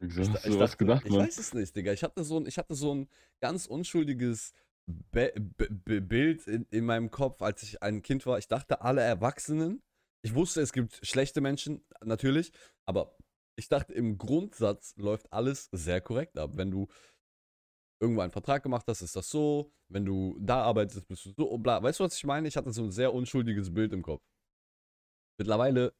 Wieso 0.00 0.32
hast 0.32 0.46
ich, 0.46 0.52
du 0.52 0.60
was 0.60 0.78
gedacht, 0.78 1.04
Ich 1.06 1.12
weiß 1.12 1.38
es 1.38 1.54
nicht, 1.54 1.74
Digga. 1.74 1.92
Ich 1.92 2.02
hatte 2.02 2.22
so 2.24 2.38
ein, 2.38 2.46
ich 2.46 2.58
hatte 2.58 2.74
so 2.74 2.94
ein 2.94 3.08
ganz 3.40 3.66
unschuldiges 3.66 4.52
Be 4.86 5.32
Be 5.36 6.00
Bild 6.00 6.46
in, 6.46 6.66
in 6.70 6.84
meinem 6.84 7.10
Kopf, 7.10 7.42
als 7.42 7.62
ich 7.62 7.82
ein 7.82 8.02
Kind 8.02 8.24
war. 8.24 8.38
Ich 8.38 8.48
dachte, 8.48 8.80
alle 8.80 9.02
Erwachsenen, 9.02 9.82
ich 10.22 10.34
wusste, 10.34 10.60
es 10.60 10.72
gibt 10.72 11.00
schlechte 11.06 11.40
Menschen, 11.40 11.84
natürlich, 12.02 12.52
aber 12.86 13.16
ich 13.56 13.68
dachte, 13.68 13.92
im 13.92 14.18
Grundsatz 14.18 14.94
läuft 14.96 15.32
alles 15.32 15.68
sehr 15.72 16.00
korrekt 16.00 16.38
ab. 16.38 16.52
Wenn 16.54 16.70
du 16.70 16.86
irgendwo 18.00 18.22
einen 18.22 18.30
Vertrag 18.30 18.62
gemacht 18.62 18.86
hast, 18.86 19.02
ist 19.02 19.16
das 19.16 19.28
so. 19.28 19.72
Wenn 19.88 20.04
du 20.04 20.38
da 20.40 20.62
arbeitest, 20.62 21.08
bist 21.08 21.26
du 21.26 21.32
so. 21.36 21.58
Bla. 21.58 21.82
Weißt 21.82 21.98
du, 21.98 22.04
was 22.04 22.16
ich 22.16 22.24
meine? 22.24 22.46
Ich 22.46 22.56
hatte 22.56 22.72
so 22.72 22.84
ein 22.84 22.92
sehr 22.92 23.12
unschuldiges 23.12 23.74
Bild 23.74 23.92
im 23.92 24.02
Kopf. 24.02 24.22
Mittlerweile, 25.38 25.92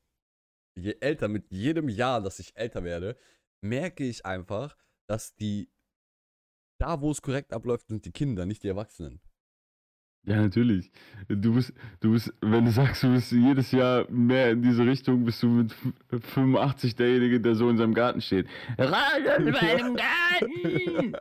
je 0.76 0.96
älter, 1.00 1.28
mit 1.28 1.50
jedem 1.50 1.88
Jahr, 1.88 2.22
dass 2.22 2.38
ich 2.38 2.56
älter 2.56 2.84
werde, 2.84 3.16
merke 3.60 4.04
ich 4.04 4.24
einfach, 4.24 4.76
dass 5.08 5.34
die, 5.34 5.70
da 6.78 7.00
wo 7.00 7.10
es 7.10 7.22
korrekt 7.22 7.52
abläuft, 7.52 7.88
sind 7.88 8.04
die 8.04 8.12
Kinder, 8.12 8.46
nicht 8.46 8.62
die 8.62 8.68
Erwachsenen. 8.68 9.20
Ja, 10.24 10.42
natürlich. 10.42 10.90
Du 11.28 11.54
bist, 11.54 11.72
du 12.00 12.12
bist, 12.12 12.34
wenn 12.42 12.64
du 12.64 12.70
sagst, 12.70 13.02
du 13.02 13.14
bist 13.14 13.32
jedes 13.32 13.72
Jahr 13.72 14.06
mehr 14.10 14.50
in 14.50 14.62
diese 14.62 14.84
Richtung, 14.84 15.24
bist 15.24 15.42
du 15.42 15.48
mit 15.48 15.74
85 16.10 16.96
derjenige, 16.96 17.40
der 17.40 17.54
so 17.54 17.70
in 17.70 17.78
seinem 17.78 17.94
Garten 17.94 18.20
steht. 18.20 18.46
Raus 18.78 18.92
aus 18.92 19.38
meinem 19.62 19.96
Garten! 19.96 21.16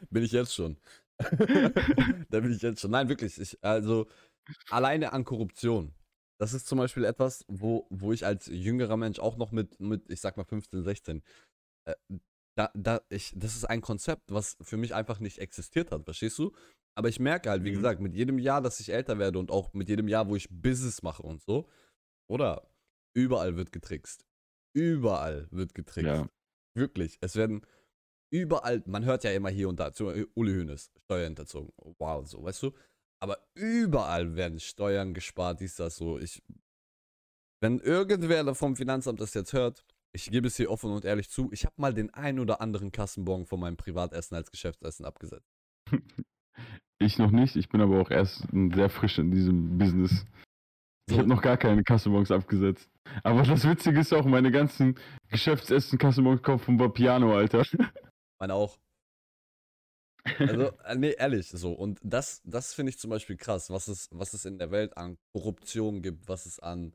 bin 0.10 0.22
ich 0.22 0.32
jetzt 0.32 0.54
schon. 0.54 0.76
da 1.18 2.40
bin 2.40 2.52
ich 2.52 2.62
jetzt 2.62 2.80
schon. 2.80 2.90
Nein, 2.92 3.08
wirklich. 3.08 3.40
Ich, 3.40 3.58
also, 3.64 4.06
alleine 4.70 5.12
an 5.12 5.24
Korruption. 5.24 5.92
Das 6.38 6.52
ist 6.52 6.68
zum 6.68 6.78
Beispiel 6.78 7.04
etwas, 7.04 7.44
wo, 7.48 7.86
wo 7.90 8.12
ich 8.12 8.26
als 8.26 8.46
jüngerer 8.46 8.96
Mensch 8.96 9.18
auch 9.18 9.38
noch 9.38 9.50
mit, 9.50 9.80
mit 9.80 10.08
ich 10.10 10.20
sag 10.20 10.36
mal 10.36 10.44
15, 10.44 10.84
16, 10.84 11.22
äh, 11.86 11.94
da, 12.56 12.70
da, 12.74 13.00
ich, 13.10 13.32
das 13.36 13.54
ist 13.54 13.64
ein 13.64 13.80
Konzept, 13.80 14.32
was 14.32 14.56
für 14.62 14.76
mich 14.76 14.94
einfach 14.94 15.20
nicht 15.20 15.38
existiert 15.38 15.90
hat, 15.90 16.04
verstehst 16.04 16.38
du? 16.38 16.54
Aber 16.98 17.08
ich 17.08 17.20
merke 17.20 17.50
halt, 17.50 17.64
wie 17.64 17.70
mhm. 17.70 17.76
gesagt, 17.76 18.00
mit 18.00 18.14
jedem 18.14 18.38
Jahr, 18.38 18.62
dass 18.62 18.80
ich 18.80 18.90
älter 18.92 19.18
werde 19.18 19.38
und 19.38 19.50
auch 19.50 19.74
mit 19.74 19.88
jedem 19.88 20.08
Jahr, 20.08 20.28
wo 20.28 20.36
ich 20.36 20.48
Business 20.50 21.02
mache 21.02 21.22
und 21.22 21.42
so, 21.42 21.68
oder 22.30 22.70
überall 23.14 23.56
wird 23.56 23.72
getrickst. 23.72 24.26
Überall 24.74 25.48
wird 25.50 25.74
getrickst. 25.74 26.06
Ja. 26.06 26.28
Wirklich. 26.74 27.18
Es 27.20 27.36
werden 27.36 27.66
überall, 28.32 28.82
man 28.86 29.04
hört 29.04 29.24
ja 29.24 29.32
immer 29.32 29.50
hier 29.50 29.68
und 29.68 29.78
da, 29.78 29.92
zu 29.92 30.06
Uli 30.34 30.52
Hühnes, 30.52 30.90
Steuerhinterzogen. 31.04 31.72
Wow, 31.98 32.26
so, 32.26 32.42
weißt 32.42 32.62
du? 32.62 32.72
Aber 33.22 33.38
überall 33.54 34.36
werden 34.36 34.60
Steuern 34.60 35.14
gespart, 35.14 35.60
dies, 35.60 35.76
das, 35.76 35.96
so. 35.96 36.18
Ich, 36.18 36.42
wenn 37.62 37.78
irgendwer 37.80 38.54
vom 38.54 38.76
Finanzamt 38.76 39.20
das 39.20 39.34
jetzt 39.34 39.52
hört, 39.52 39.84
ich 40.16 40.30
gebe 40.30 40.48
es 40.48 40.56
hier 40.56 40.70
offen 40.70 40.90
und 40.90 41.04
ehrlich 41.04 41.28
zu, 41.28 41.50
ich 41.52 41.64
habe 41.64 41.74
mal 41.76 41.92
den 41.92 42.12
ein 42.14 42.40
oder 42.40 42.60
anderen 42.62 42.90
Kassenbon 42.90 43.44
von 43.44 43.60
meinem 43.60 43.76
Privatessen 43.76 44.34
als 44.34 44.50
Geschäftsessen 44.50 45.04
abgesetzt. 45.04 45.52
Ich 46.98 47.18
noch 47.18 47.30
nicht, 47.30 47.56
ich 47.56 47.68
bin 47.68 47.82
aber 47.82 48.00
auch 48.00 48.10
erst 48.10 48.46
sehr 48.50 48.88
frisch 48.88 49.18
in 49.18 49.30
diesem 49.30 49.76
Business. 49.76 50.24
Ich 51.10 51.18
habe 51.18 51.28
noch 51.28 51.42
gar 51.42 51.58
keine 51.58 51.84
Kassenbons 51.84 52.30
abgesetzt. 52.30 52.88
Aber 53.22 53.42
das 53.42 53.68
Witzige 53.68 54.00
ist 54.00 54.14
auch, 54.14 54.24
meine 54.24 54.50
ganzen 54.50 54.98
Geschäftsessen 55.28 55.98
Kassenbons 55.98 56.42
kommen 56.42 56.58
vom 56.58 56.80
Vapiano, 56.80 57.36
Alter. 57.36 57.66
Meine 58.40 58.54
auch. 58.54 58.78
Also, 60.38 60.72
äh, 60.84 60.94
nee, 60.96 61.14
ehrlich, 61.18 61.50
so. 61.50 61.72
Und 61.72 62.00
das, 62.02 62.40
das 62.44 62.72
finde 62.72 62.88
ich 62.88 62.98
zum 62.98 63.10
Beispiel 63.10 63.36
krass, 63.36 63.68
was 63.68 63.88
es, 63.88 64.08
was 64.10 64.32
es 64.32 64.46
in 64.46 64.58
der 64.58 64.70
Welt 64.70 64.96
an 64.96 65.18
Korruption 65.34 66.00
gibt, 66.00 66.26
was 66.28 66.46
es 66.46 66.58
an, 66.60 66.94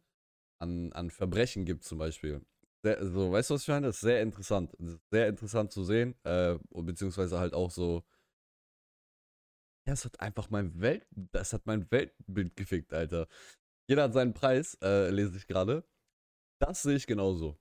an, 0.60 0.92
an 0.94 1.12
Verbrechen 1.12 1.66
gibt, 1.66 1.84
zum 1.84 2.00
Beispiel. 2.00 2.42
Sehr, 2.84 3.06
so, 3.06 3.32
weißt 3.32 3.50
du, 3.50 3.54
was 3.54 3.62
ich 3.62 3.68
meine? 3.68 3.88
Das 3.88 3.96
ist 3.98 4.02
sehr 4.02 4.22
interessant. 4.22 4.76
Sehr 5.12 5.28
interessant 5.28 5.72
zu 5.72 5.84
sehen, 5.84 6.16
äh, 6.24 6.58
beziehungsweise 6.72 7.40
halt 7.40 7.54
auch 7.54 7.70
so, 7.70 8.04
ja, 9.88 9.94
es 9.94 10.06
hat 10.06 10.20
einfach 10.20 10.50
mein 10.50 10.80
Welt, 10.80 11.06
das 11.12 11.54
hat 11.54 11.66
mein 11.66 11.90
Weltbild 11.92 12.56
gefickt, 12.56 12.94
Alter. 12.94 13.28
Jeder 13.88 14.04
hat 14.04 14.14
seinen 14.14 14.34
Preis, 14.34 14.78
äh, 14.82 15.10
lese 15.10 15.38
ich 15.38 15.48
gerade. 15.48 15.84
Das 16.60 16.84
sehe 16.84 16.96
ich 16.96 17.08
genauso. 17.08 17.58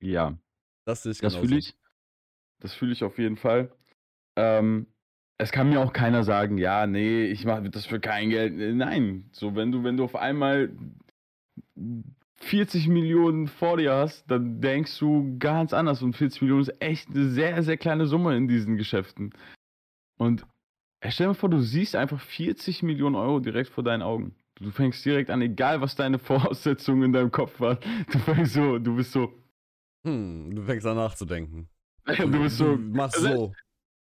Ja. 0.00 0.38
Das 0.84 1.02
sehe 1.02 1.12
ich 1.12 1.18
das 1.18 1.34
genauso. 1.34 1.48
Fühl 1.48 1.58
ich, 1.58 1.76
das 2.60 2.74
fühle 2.74 2.92
ich 2.92 3.04
auf 3.04 3.18
jeden 3.18 3.36
Fall. 3.36 3.72
Ähm, 4.36 4.86
es 5.38 5.52
kann 5.52 5.68
mir 5.68 5.80
auch 5.80 5.92
keiner 5.92 6.24
sagen, 6.24 6.56
ja, 6.58 6.86
nee, 6.86 7.26
ich 7.26 7.44
mache 7.44 7.68
das 7.68 7.86
für 7.86 8.00
kein 8.00 8.30
Geld. 8.30 8.54
Nein, 8.76 9.28
so 9.32 9.54
wenn 9.54 9.72
du, 9.72 9.84
wenn 9.84 9.96
du 9.96 10.04
auf 10.04 10.14
einmal 10.14 10.74
40 12.38 12.88
Millionen 12.88 13.48
vor 13.48 13.76
dir 13.78 13.92
hast, 13.92 14.30
dann 14.30 14.60
denkst 14.60 14.98
du 14.98 15.36
ganz 15.38 15.72
anders. 15.72 16.02
Und 16.02 16.14
40 16.14 16.42
Millionen 16.42 16.62
ist 16.62 16.80
echt 16.80 17.08
eine 17.08 17.28
sehr, 17.28 17.62
sehr 17.62 17.76
kleine 17.76 18.06
Summe 18.06 18.36
in 18.36 18.48
diesen 18.48 18.76
Geschäften. 18.76 19.32
Und 20.18 20.46
Stell 21.10 21.28
dir 21.28 21.34
vor, 21.34 21.48
du 21.48 21.60
siehst 21.60 21.94
einfach 21.94 22.20
40 22.20 22.82
Millionen 22.82 23.16
Euro 23.16 23.40
direkt 23.40 23.70
vor 23.70 23.84
deinen 23.84 24.02
Augen. 24.02 24.34
Du 24.56 24.70
fängst 24.70 25.04
direkt 25.04 25.30
an, 25.30 25.42
egal 25.42 25.80
was 25.80 25.94
deine 25.94 26.18
Voraussetzungen 26.18 27.04
in 27.04 27.12
deinem 27.12 27.30
Kopf 27.30 27.60
waren. 27.60 27.78
Du 28.10 28.18
fängst 28.18 28.54
so, 28.54 28.78
du 28.78 28.96
bist 28.96 29.12
so. 29.12 29.32
Hm, 30.04 30.54
du 30.54 30.62
fängst 30.62 30.86
an 30.86 30.96
nachzudenken. 30.96 31.68
du 32.06 32.42
bist 32.42 32.58
so. 32.58 32.76
Du 32.76 32.82
machst 32.82 33.20
so. 33.20 33.52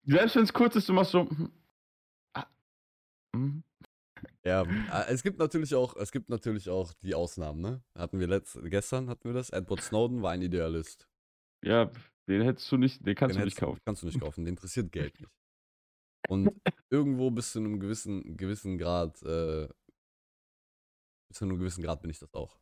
Selbst 0.04 0.36
wenn 0.36 0.42
es 0.44 0.52
kurz 0.52 0.76
ist, 0.76 0.88
du 0.88 0.92
machst 0.92 1.10
so. 1.10 1.28
Hm, 1.28 1.50
ah, 2.34 2.46
hm. 3.34 3.62
Ja, 4.44 4.64
es 5.08 5.22
gibt 5.22 5.38
natürlich 5.38 5.74
auch, 5.74 5.96
es 5.96 6.12
gibt 6.12 6.28
natürlich 6.28 6.68
auch 6.70 6.92
die 7.02 7.14
Ausnahmen, 7.14 7.60
ne? 7.60 7.82
Hatten 7.94 8.18
wir 8.18 8.26
letzt, 8.26 8.58
gestern 8.64 9.08
hatten 9.08 9.28
wir 9.28 9.34
das. 9.34 9.50
Edward 9.50 9.80
Snowden 9.82 10.22
war 10.22 10.32
ein 10.32 10.42
Idealist. 10.42 11.08
Ja, 11.64 11.90
den 12.28 12.42
hättest 12.42 12.70
du 12.70 12.76
nicht, 12.76 13.04
den 13.04 13.14
kannst 13.14 13.34
den 13.34 13.40
du 13.40 13.44
nicht 13.46 13.58
kaufen. 13.58 13.80
Kannst 13.84 14.02
du 14.02 14.06
nicht 14.06 14.20
kaufen, 14.20 14.44
den 14.44 14.54
interessiert 14.54 14.92
Geld 14.92 15.18
nicht. 15.20 15.32
Und 16.28 16.50
irgendwo 16.90 17.30
bis 17.30 17.52
zu 17.52 17.58
einem 17.58 17.80
gewissen, 17.80 18.36
gewissen 18.36 18.76
Grad, 18.76 19.22
äh, 19.22 19.68
bis 21.28 21.38
zu 21.38 21.44
einem 21.44 21.58
gewissen 21.58 21.82
Grad 21.82 22.02
bin 22.02 22.10
ich 22.10 22.18
das 22.18 22.32
auch. 22.34 22.60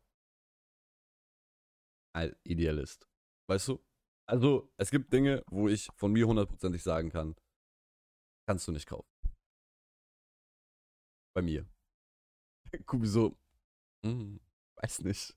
Ein 2.15 2.35
Idealist. 2.45 3.09
Weißt 3.49 3.69
du? 3.69 3.85
Also, 4.29 4.73
es 4.77 4.91
gibt 4.91 5.13
Dinge, 5.13 5.43
wo 5.49 5.69
ich 5.69 5.89
von 5.95 6.13
mir 6.13 6.27
hundertprozentig 6.27 6.83
sagen 6.83 7.11
kann, 7.11 7.37
kannst 8.49 8.67
du 8.67 8.73
nicht 8.73 8.87
kaufen. 8.87 9.09
Bei 11.37 11.43
mir. 11.43 11.67
Kubi 12.87 13.07
so, 13.07 13.37
hm, 14.03 14.41
weiß 14.77 15.05
nicht. 15.05 15.37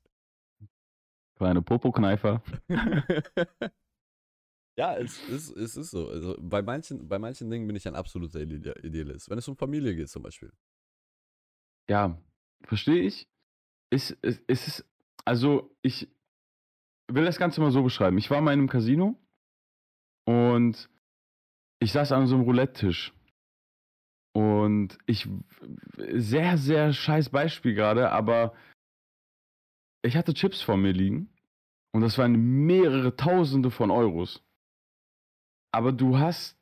Kleine 1.36 1.62
Popokneifer. 1.62 2.42
Ja, 4.78 4.96
es 4.96 5.22
ist, 5.28 5.58
es 5.58 5.76
ist 5.76 5.92
so. 5.92 6.08
Also 6.08 6.38
bei, 6.40 6.62
manchen, 6.62 7.06
bei 7.10 7.20
manchen 7.20 7.50
Dingen 7.50 7.68
bin 7.68 7.76
ich 7.76 7.86
ein 7.86 7.98
absoluter 7.98 8.40
Idealist. 8.40 9.30
Wenn 9.30 9.38
es 9.38 9.48
um 9.50 9.58
Familie 9.58 9.94
geht 9.94 10.08
zum 10.08 10.24
Beispiel. 10.24 10.54
Ja, 11.90 12.18
verstehe 12.64 13.02
ich. 13.04 13.28
Es, 13.90 14.18
es, 14.22 14.42
es 14.48 14.68
ist, 14.68 14.86
also 15.26 15.76
ich 15.82 16.08
will 17.12 17.26
das 17.26 17.40
Ganze 17.40 17.60
mal 17.60 17.72
so 17.72 17.84
beschreiben. 17.84 18.18
Ich 18.18 18.32
war 18.32 18.40
mal 18.40 18.54
in 18.54 18.60
einem 18.60 18.70
Casino 18.70 19.20
und 20.26 20.90
ich 21.80 21.92
saß 21.92 22.14
an 22.14 22.28
so 22.28 22.36
einem 22.36 22.46
Roulette-Tisch. 22.46 23.14
Und 24.34 24.98
ich, 25.06 25.28
sehr, 25.98 26.58
sehr 26.58 26.94
scheiß 26.94 27.30
Beispiel 27.30 27.74
gerade, 27.74 28.12
aber 28.12 28.54
ich 30.04 30.16
hatte 30.16 30.34
Chips 30.34 30.62
vor 30.62 30.78
mir 30.78 30.94
liegen 30.94 31.30
und 31.94 32.02
das 32.02 32.18
waren 32.18 32.66
mehrere 32.66 33.16
Tausende 33.16 33.72
von 33.72 33.92
Euros. 33.92 34.44
Aber 35.72 35.92
du 35.92 36.18
hast, 36.18 36.58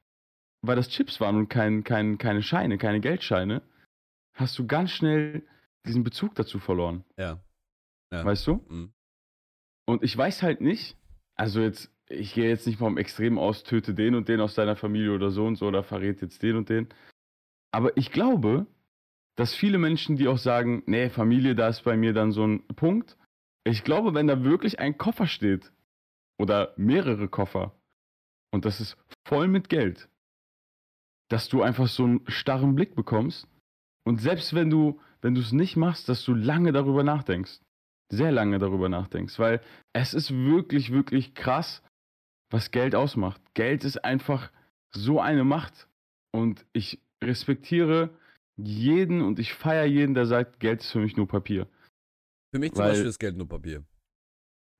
weil 0.62 0.76
das 0.76 0.90
Chips 0.90 1.20
waren 1.20 1.36
und 1.36 1.50
kein, 1.50 1.84
kein, 1.84 2.18
keine 2.18 2.42
Scheine, 2.42 2.78
keine 2.78 3.00
Geldscheine, 3.00 3.62
hast 4.34 4.58
du 4.58 4.66
ganz 4.66 4.92
schnell 4.92 5.46
diesen 5.86 6.04
Bezug 6.04 6.36
dazu 6.36 6.60
verloren. 6.60 7.04
Ja. 7.18 7.40
ja. 8.12 8.26
Weißt 8.26 8.48
du? 8.48 8.66
Mhm. 8.70 8.94
Und 9.86 10.04
ich 10.04 10.18
weiß 10.18 10.44
halt 10.44 10.62
nicht, 10.62 10.98
also 11.36 11.62
jetzt, 11.62 11.92
ich 12.10 12.34
gehe 12.34 12.50
jetzt 12.50 12.68
nicht 12.68 12.80
vom 12.80 12.98
Extrem 12.98 13.38
aus, 13.38 13.64
töte 13.64 13.94
den 13.94 14.16
und 14.16 14.28
den 14.28 14.42
aus 14.42 14.56
deiner 14.56 14.76
Familie 14.76 15.14
oder 15.14 15.32
so 15.32 15.46
und 15.46 15.56
so 15.56 15.68
oder 15.68 15.84
verrät 15.84 16.22
jetzt 16.22 16.44
den 16.44 16.58
und 16.58 16.70
den. 16.70 16.90
Aber 17.78 17.96
ich 17.96 18.12
glaube, 18.12 18.66
dass 19.36 19.54
viele 19.54 19.78
Menschen, 19.78 20.16
die 20.16 20.28
auch 20.28 20.40
sagen, 20.40 20.82
nee, 20.88 21.12
Familie, 21.12 21.54
da 21.54 21.68
ist 21.68 21.84
bei 21.84 21.96
mir 21.96 22.12
dann 22.12 22.32
so 22.32 22.44
ein 22.44 22.66
Punkt. 22.70 23.16
Ich 23.66 23.84
glaube, 23.84 24.16
wenn 24.16 24.26
da 24.26 24.44
wirklich 24.44 24.80
ein 24.80 24.98
Koffer 24.98 25.28
steht 25.28 25.72
oder 26.40 26.74
mehrere 26.76 27.28
Koffer, 27.28 27.80
und 28.52 28.66
das 28.66 28.82
ist 28.82 28.98
voll 29.28 29.48
mit 29.48 29.70
Geld, 29.70 30.10
dass 31.30 31.50
du 31.50 31.62
einfach 31.62 31.86
so 31.86 32.06
einen 32.06 32.22
starren 32.28 32.74
Blick 32.74 32.96
bekommst 32.96 33.48
und 34.08 34.22
selbst 34.22 34.56
wenn 34.56 34.72
du 34.72 35.00
wenn 35.22 35.36
du 35.36 35.42
es 35.42 35.52
nicht 35.52 35.76
machst, 35.76 36.10
dass 36.10 36.24
du 36.24 36.34
lange 36.34 36.72
darüber 36.72 37.04
nachdenkst, 37.04 37.60
sehr 38.10 38.32
lange 38.32 38.58
darüber 38.58 38.90
nachdenkst, 38.90 39.38
weil 39.38 39.62
es 39.94 40.16
ist 40.16 40.32
wirklich 40.32 40.92
wirklich 40.92 41.36
krass, 41.36 41.84
was 42.50 42.72
Geld 42.72 42.96
ausmacht. 42.96 43.40
Geld 43.54 43.84
ist 43.84 44.04
einfach 44.04 44.52
so 44.90 45.20
eine 45.20 45.44
Macht 45.44 45.88
und 46.32 46.66
ich 46.74 47.04
respektiere 47.24 48.10
jeden 48.58 49.22
und 49.22 49.40
ich 49.40 49.54
feiere 49.54 49.86
jeden, 49.86 50.16
der 50.16 50.26
sagt, 50.26 50.60
Geld 50.60 50.82
ist 50.82 50.92
für 50.92 51.00
mich 51.00 51.16
nur 51.16 51.28
Papier. 51.28 51.68
Für 52.52 52.60
mich 52.60 52.72
zum 52.72 52.80
weil, 52.84 52.92
Beispiel 52.92 53.08
ist 53.08 53.20
Geld 53.20 53.38
nur 53.38 53.48
Papier. 53.48 53.84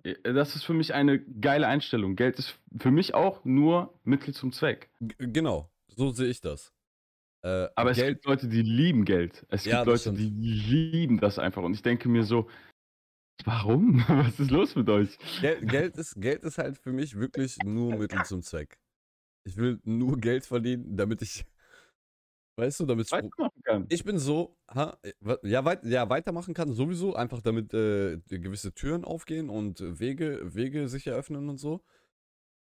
Äh, 0.04 0.16
das 0.34 0.56
ist 0.56 0.64
für 0.64 0.74
mich 0.74 0.94
eine 0.94 1.20
geile 1.20 1.68
Einstellung. 1.68 2.16
Geld 2.16 2.40
ist 2.40 2.60
für 2.78 2.92
mich 2.92 3.14
auch 3.14 3.44
nur 3.46 4.00
Mittel 4.04 4.34
zum 4.34 4.52
Zweck. 4.52 4.90
G 5.00 5.16
genau, 5.20 5.70
so 5.88 6.12
sehe 6.12 6.30
ich 6.30 6.42
das. 6.42 6.74
Äh, 7.44 7.68
Aber 7.76 7.94
Geld, 7.94 7.98
es 7.98 8.14
gibt 8.16 8.26
Leute, 8.26 8.48
die 8.48 8.62
lieben 8.62 9.06
Geld. 9.06 9.46
Es 9.50 9.64
gibt 9.64 9.74
ja, 9.74 9.84
Leute, 9.84 10.00
stimmt. 10.00 10.20
die 10.20 10.30
lieben 10.30 11.20
das 11.20 11.38
einfach. 11.40 11.64
Und 11.64 11.74
ich 11.74 11.82
denke 11.82 12.10
mir 12.10 12.24
so, 12.24 12.50
warum? 13.46 14.00
Was 14.08 14.40
ist 14.40 14.52
los 14.52 14.76
mit 14.76 14.90
euch? 14.90 15.18
Geld, 15.42 15.70
Geld, 15.70 15.98
ist, 15.98 16.20
Geld 16.20 16.44
ist 16.44 16.58
halt 16.58 16.78
für 16.78 16.92
mich 16.92 17.16
wirklich 17.18 17.58
nur 17.64 17.96
Mittel 17.96 18.24
zum 18.24 18.42
Zweck. 18.42 18.80
Ich 19.46 19.56
will 19.56 19.80
nur 19.84 20.18
Geld 20.18 20.46
verdienen, 20.46 20.98
damit 20.98 21.22
ich 21.22 21.46
Weißt 22.60 22.80
du, 22.80 22.86
damit 22.88 23.12
weitermachen 23.12 23.62
kann. 23.64 23.86
Ich 23.90 24.04
bin 24.04 24.18
so, 24.18 24.58
ha, 24.68 24.98
ja, 25.44 25.64
weit, 25.64 25.84
ja, 25.86 26.10
weitermachen 26.10 26.56
kann 26.56 26.74
sowieso, 26.74 27.16
einfach 27.16 27.42
damit 27.42 27.72
äh, 27.76 28.18
gewisse 28.28 28.74
Türen 28.74 29.06
aufgehen 29.06 29.50
und 29.50 29.80
Wege, 30.00 30.56
Wege 30.56 30.88
sich 30.88 31.06
eröffnen 31.06 31.50
und 31.50 31.58
so. 31.58 31.84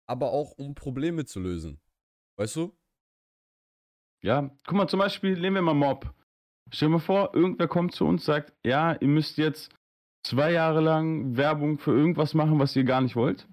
Aber 0.07 0.33
auch 0.33 0.53
um 0.53 0.75
Probleme 0.75 1.27
zu 1.27 1.41
lösen. 1.41 1.79
Weißt 2.37 2.57
du? 2.57 2.75
Ja, 4.23 4.51
guck 4.67 4.77
mal, 4.77 4.89
zum 4.89 4.99
Beispiel 4.99 5.39
nehmen 5.39 5.57
wir 5.57 5.63
mal 5.63 5.75
Mob. 5.75 6.15
Stell 6.71 6.89
dir 6.89 6.95
mal 6.95 6.99
vor, 7.01 7.35
irgendwer 7.35 7.69
kommt 7.69 7.95
zu 7.95 8.07
uns, 8.07 8.25
sagt, 8.25 8.55
ja, 8.65 8.95
ihr 8.95 9.09
müsst 9.09 9.37
jetzt 9.37 9.75
zwei 10.23 10.53
Jahre 10.53 10.81
lang 10.81 11.37
Werbung 11.37 11.79
für 11.79 11.93
irgendwas 11.93 12.33
machen, 12.33 12.59
was 12.59 12.75
ihr 12.77 12.85
gar 12.85 13.03
nicht 13.03 13.15
wollt. 13.15 13.47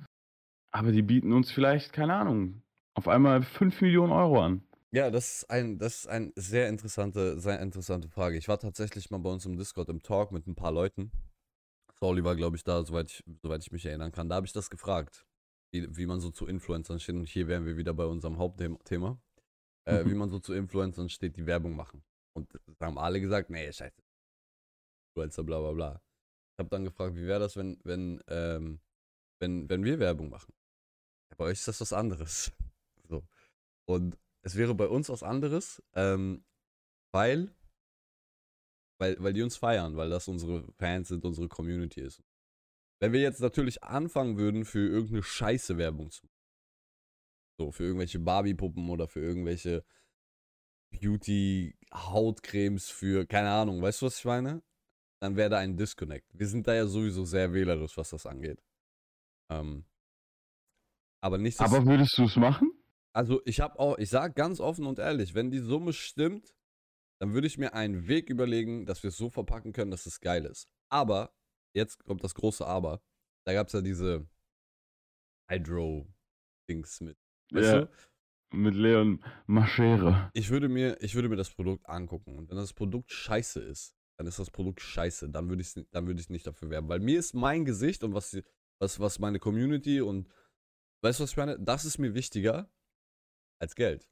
Aber 0.72 0.94
die 0.94 1.02
bieten 1.02 1.34
uns 1.34 1.52
vielleicht, 1.52 1.92
keine 1.92 2.14
Ahnung, 2.14 2.62
auf 2.94 3.10
einmal 3.10 3.42
5 3.42 3.82
Millionen 3.82 4.14
Euro 4.14 4.42
an. 4.42 4.64
Ja, 4.92 5.12
das 5.12 5.36
ist 5.36 5.50
ein, 5.52 5.78
das 5.78 6.00
ist 6.00 6.08
ein 6.08 6.34
sehr 6.36 6.68
interessante, 6.68 7.40
sehr 7.40 7.60
interessante 7.60 8.10
Frage. 8.10 8.38
Ich 8.38 8.48
war 8.48 8.58
tatsächlich 8.60 9.12
mal 9.12 9.20
bei 9.20 9.30
uns 9.30 9.46
im 9.46 9.56
Discord 9.56 9.88
im 9.90 10.02
Talk 10.02 10.32
mit 10.32 10.48
ein 10.48 10.56
paar 10.56 10.72
Leuten. 10.72 11.12
Sauli 12.00 12.24
war, 12.24 12.36
glaube 12.36 12.58
ich, 12.58 12.64
da, 12.64 12.84
soweit 12.84 13.12
ich, 13.12 13.24
soweit 13.44 13.62
ich 13.62 13.72
mich 13.72 13.86
erinnern 13.86 14.12
kann. 14.12 14.30
Da 14.30 14.36
habe 14.36 14.48
ich 14.48 14.54
das 14.54 14.70
gefragt, 14.70 15.28
wie, 15.72 15.96
wie 15.96 16.08
man 16.08 16.20
so 16.20 16.32
zu 16.32 16.48
Influencern 16.48 17.00
steht. 17.00 17.16
Und 17.16 17.28
hier 17.28 17.48
wären 17.48 17.66
wir 17.66 17.78
wieder 17.78 17.94
bei 17.94 18.06
unserem 18.06 18.38
Hauptthema. 18.40 19.22
Äh, 19.86 20.06
wie 20.06 20.10
mhm. 20.10 20.18
man 20.18 20.30
so 20.30 20.40
zu 20.40 20.54
Influencern 20.54 21.10
steht, 21.10 21.36
die 21.38 21.46
Werbung 21.46 21.76
machen. 21.76 22.04
Und 22.34 22.52
da 22.80 22.88
haben 22.88 22.98
alle 22.98 23.22
gesagt, 23.22 23.50
nee, 23.50 23.72
scheiße. 23.72 24.02
Influencer, 25.10 25.44
bla 25.44 25.60
bla 25.60 25.72
bla. 25.72 26.02
Ich 26.54 26.60
habe 26.60 26.70
dann 26.70 26.84
gefragt, 26.84 27.16
wie 27.16 27.28
wäre 27.28 27.40
das, 27.40 27.56
wenn, 27.56 27.80
wenn, 27.84 28.24
ähm, 28.28 28.80
wenn, 29.40 29.70
wenn 29.70 29.84
wir 29.84 30.00
Werbung 30.00 30.30
machen? 30.30 30.54
Ja, 31.30 31.36
bei 31.38 31.46
euch 31.46 31.60
ist 31.60 31.68
das 31.68 31.82
was 31.82 31.94
anderes. 31.94 32.52
So. 33.10 33.24
Und 33.88 34.16
es 34.42 34.56
wäre 34.56 34.76
bei 34.76 34.88
uns 34.88 35.10
was 35.10 35.24
anderes, 35.24 35.84
ähm, 35.94 36.46
weil, 37.14 37.54
weil, 39.00 39.22
weil 39.22 39.34
die 39.34 39.42
uns 39.42 39.58
feiern, 39.58 39.98
weil 39.98 40.10
das 40.10 40.28
unsere 40.28 40.72
Fans 40.74 41.08
sind, 41.10 41.26
unsere 41.26 41.48
Community 41.48 42.02
ist. 42.02 42.24
Wenn 43.02 43.14
wir 43.14 43.22
jetzt 43.22 43.40
natürlich 43.40 43.84
anfangen 43.84 44.38
würden, 44.38 44.66
für 44.66 44.88
irgendeine 44.88 45.24
scheiße 45.24 45.78
Werbung 45.78 46.12
zu 46.12 46.26
machen, 46.26 46.36
so 47.58 47.72
für 47.72 47.84
irgendwelche 47.84 48.20
Barbie-Puppen 48.20 48.90
oder 48.90 49.08
für 49.08 49.22
irgendwelche 49.22 49.86
Beauty-Hautcremes 50.92 52.90
für, 52.90 53.26
keine 53.26 53.52
Ahnung, 53.52 53.82
weißt 53.82 54.02
du, 54.02 54.08
was 54.08 54.20
ich 54.20 54.26
meine? 54.26 54.62
Dann 55.22 55.36
wäre 55.36 55.50
da 55.50 55.58
ein 55.60 55.76
Disconnect. 55.76 56.28
Wir 56.34 56.48
sind 56.48 56.68
da 56.68 56.74
ja 56.74 56.88
sowieso 56.88 57.26
sehr 57.26 57.54
wählerisch, 57.54 57.98
was 57.98 58.10
das 58.12 58.26
angeht. 58.26 58.64
Ähm, 59.52 59.86
aber 61.22 61.38
nicht. 61.38 61.60
Aber 61.60 61.86
würdest 61.86 62.18
du 62.18 62.24
es 62.24 62.38
machen? 62.38 62.72
Also 63.20 63.42
ich 63.44 63.60
habe 63.60 63.78
auch, 63.80 63.98
ich 63.98 64.10
sage 64.10 64.34
ganz 64.34 64.62
offen 64.62 64.86
und 64.86 64.98
ehrlich, 64.98 65.36
wenn 65.36 65.52
die 65.52 65.60
Summe 65.60 65.92
stimmt, 65.92 66.56
dann 67.20 67.34
würde 67.34 67.48
ich 67.48 67.58
mir 67.58 67.74
einen 67.74 68.08
Weg 68.08 68.30
überlegen, 68.30 68.86
dass 68.86 69.04
wir 69.04 69.10
es 69.10 69.18
so 69.18 69.30
verpacken 69.30 69.74
können, 69.74 69.92
dass 69.92 70.06
es 70.06 70.22
geil 70.22 70.46
ist. 70.46 70.70
Aber, 70.88 71.36
jetzt 71.76 72.06
kommt 72.06 72.24
das 72.24 72.34
große 72.34 72.66
Aber, 72.66 73.02
da 73.46 73.52
gab 73.52 73.68
es 73.68 73.74
ja 73.74 73.82
diese 73.82 74.26
Hydro-Dings 75.52 77.02
mit. 77.02 77.18
Weißt 77.52 77.74
ja, 77.74 77.82
du? 77.82 77.92
mit 78.56 78.76
Leon 78.76 79.22
Maschere. 79.48 80.32
Ich 80.34 80.50
würde, 80.50 80.70
mir, 80.70 80.96
ich 81.02 81.14
würde 81.14 81.28
mir 81.28 81.36
das 81.36 81.50
Produkt 81.50 81.90
angucken 81.90 82.38
und 82.38 82.50
wenn 82.50 82.56
das 82.56 82.72
Produkt 82.72 83.12
scheiße 83.12 83.60
ist, 83.60 83.98
dann 84.18 84.28
ist 84.28 84.40
das 84.40 84.50
Produkt 84.50 84.80
scheiße. 84.80 85.28
Dann 85.28 85.50
würde 85.50 85.62
ich 85.62 85.76
es 85.76 85.86
dann 85.92 86.08
würd 86.08 86.30
nicht 86.30 86.48
dafür 86.48 86.70
werben. 86.70 86.88
Weil 86.88 87.02
mir 87.02 87.20
ist 87.20 87.34
mein 87.34 87.66
Gesicht 87.66 88.02
und 88.06 88.14
was, 88.14 88.42
was, 88.80 88.98
was 89.02 89.20
meine 89.20 89.40
Community 89.40 90.00
und 90.00 90.30
weißt 91.02 91.20
du, 91.20 91.24
was 91.24 91.32
ich 91.32 91.38
meine? 91.38 91.60
Das 91.60 91.84
ist 91.84 91.98
mir 91.98 92.14
wichtiger, 92.14 92.72
als 93.60 93.76
Geld. 93.76 94.08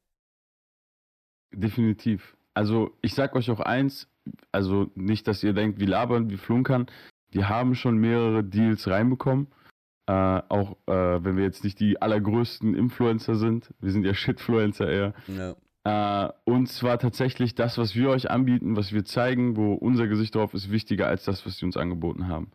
Definitiv. 1.52 2.38
Also 2.54 2.98
ich 3.02 3.14
sag 3.14 3.36
euch 3.36 3.50
auch 3.50 3.60
eins, 3.60 4.10
also 4.52 4.91
nicht, 4.95 5.28
dass 5.28 5.43
ihr 5.43 5.54
denkt, 5.54 5.80
wir 5.80 5.88
labern, 5.88 6.30
wir 6.30 6.38
flunkern. 6.38 6.88
Wir 7.32 7.50
haben 7.50 7.76
schon 7.76 7.98
mehrere 7.98 8.43
Deals 8.43 8.88
reinbekommen. 8.88 9.48
Äh, 10.08 10.14
auch 10.14 10.78
äh, 10.88 11.24
wenn 11.24 11.36
wir 11.36 11.43
jetzt 11.43 11.64
nicht 11.64 11.80
die 11.80 12.02
allergrößten 12.02 12.76
Influencer 12.76 13.36
sind. 13.36 13.74
Wir 13.80 13.91
sind 13.91 14.06
ja 14.06 14.14
Shitfluencer 14.16 14.89
eher. 14.89 15.14
Ja. 15.28 15.56
Äh, 16.28 16.32
und 16.45 16.68
zwar 16.68 17.00
tatsächlich 17.00 17.56
das, 17.56 17.78
was 17.78 17.95
wir 17.95 18.10
euch 18.10 18.30
anbieten, 18.30 18.76
was 18.76 18.91
wir 18.91 19.06
zeigen, 19.06 19.56
wo 19.56 19.74
unser 19.74 20.08
Gesicht 20.08 20.36
drauf 20.36 20.54
ist, 20.54 20.72
wichtiger 20.72 21.08
als 21.08 21.26
das, 21.26 21.45
was 21.45 21.58
sie 21.58 21.66
uns 21.66 21.78
angeboten 21.78 22.28
haben. 22.28 22.52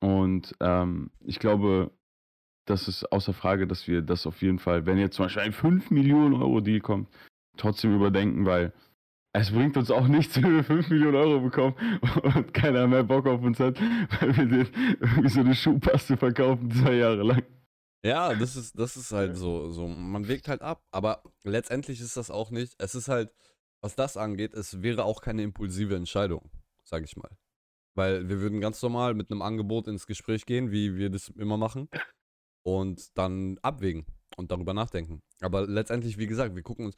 Und 0.00 0.54
ähm, 0.60 1.10
ich 1.24 1.38
glaube, 1.38 1.90
das 2.66 2.88
ist 2.88 3.10
außer 3.10 3.32
Frage, 3.32 3.66
dass 3.66 3.88
wir 3.88 4.02
das 4.02 4.26
auf 4.26 4.42
jeden 4.42 4.58
Fall, 4.58 4.86
wenn 4.86 4.98
jetzt 4.98 5.16
zum 5.16 5.26
Beispiel 5.26 5.42
ein 5.42 5.52
5 5.52 5.90
Millionen 5.90 6.34
Euro 6.34 6.60
Deal 6.60 6.80
kommt, 6.80 7.08
trotzdem 7.56 7.94
überdenken, 7.94 8.46
weil 8.46 8.72
es 9.32 9.50
bringt 9.50 9.76
uns 9.76 9.90
auch 9.90 10.08
nichts, 10.08 10.36
wenn 10.42 10.54
wir 10.54 10.64
5 10.64 10.90
Millionen 10.90 11.16
Euro 11.16 11.40
bekommen 11.40 11.74
und 12.34 12.54
keiner 12.54 12.86
mehr 12.86 13.04
Bock 13.04 13.26
auf 13.26 13.42
uns 13.42 13.60
hat, 13.60 13.80
weil 14.20 14.36
wir 14.36 14.46
den 14.46 14.68
irgendwie 15.00 15.28
so 15.28 15.40
eine 15.40 15.54
Schuhpaste 15.54 16.16
verkaufen, 16.16 16.70
zwei 16.70 16.94
Jahre 16.94 17.22
lang. 17.22 17.42
Ja, 18.02 18.34
das 18.34 18.56
ist, 18.56 18.78
das 18.78 18.96
ist 18.96 19.12
halt 19.12 19.36
so, 19.36 19.70
so. 19.70 19.86
Man 19.86 20.26
wägt 20.26 20.48
halt 20.48 20.62
ab, 20.62 20.82
aber 20.90 21.22
letztendlich 21.44 22.00
ist 22.00 22.16
das 22.16 22.30
auch 22.30 22.50
nicht. 22.50 22.74
Es 22.78 22.94
ist 22.94 23.08
halt, 23.08 23.30
was 23.82 23.94
das 23.94 24.16
angeht, 24.16 24.54
es 24.54 24.82
wäre 24.82 25.04
auch 25.04 25.20
keine 25.20 25.42
impulsive 25.42 25.96
Entscheidung, 25.96 26.50
sag 26.82 27.04
ich 27.04 27.16
mal. 27.16 27.30
Weil 27.94 28.28
wir 28.28 28.40
würden 28.40 28.60
ganz 28.60 28.80
normal 28.80 29.12
mit 29.12 29.30
einem 29.30 29.42
Angebot 29.42 29.86
ins 29.86 30.06
Gespräch 30.06 30.46
gehen, 30.46 30.70
wie 30.70 30.96
wir 30.96 31.10
das 31.10 31.28
immer 31.28 31.58
machen 31.58 31.90
und 32.62 33.16
dann 33.16 33.58
abwägen 33.62 34.06
und 34.36 34.50
darüber 34.50 34.74
nachdenken. 34.74 35.22
Aber 35.40 35.66
letztendlich, 35.66 36.18
wie 36.18 36.26
gesagt, 36.26 36.54
wir 36.54 36.62
gucken 36.62 36.86
uns. 36.86 36.96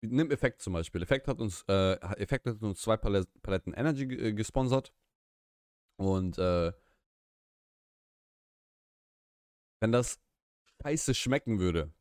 Nimm 0.00 0.30
Effekt 0.30 0.62
zum 0.62 0.74
Beispiel. 0.74 1.02
Effekt 1.02 1.26
hat 1.26 1.40
uns, 1.40 1.64
äh, 1.68 1.94
Effekt 2.20 2.46
hat 2.46 2.62
uns 2.62 2.80
zwei 2.80 2.96
Paletten 2.96 3.74
Energy 3.74 4.04
äh, 4.04 4.32
gesponsert. 4.32 4.94
Und 5.96 6.38
äh, 6.38 6.72
wenn 9.80 9.90
das 9.90 10.20
scheiße 10.82 11.14
schmecken 11.14 11.58
würde, 11.58 11.92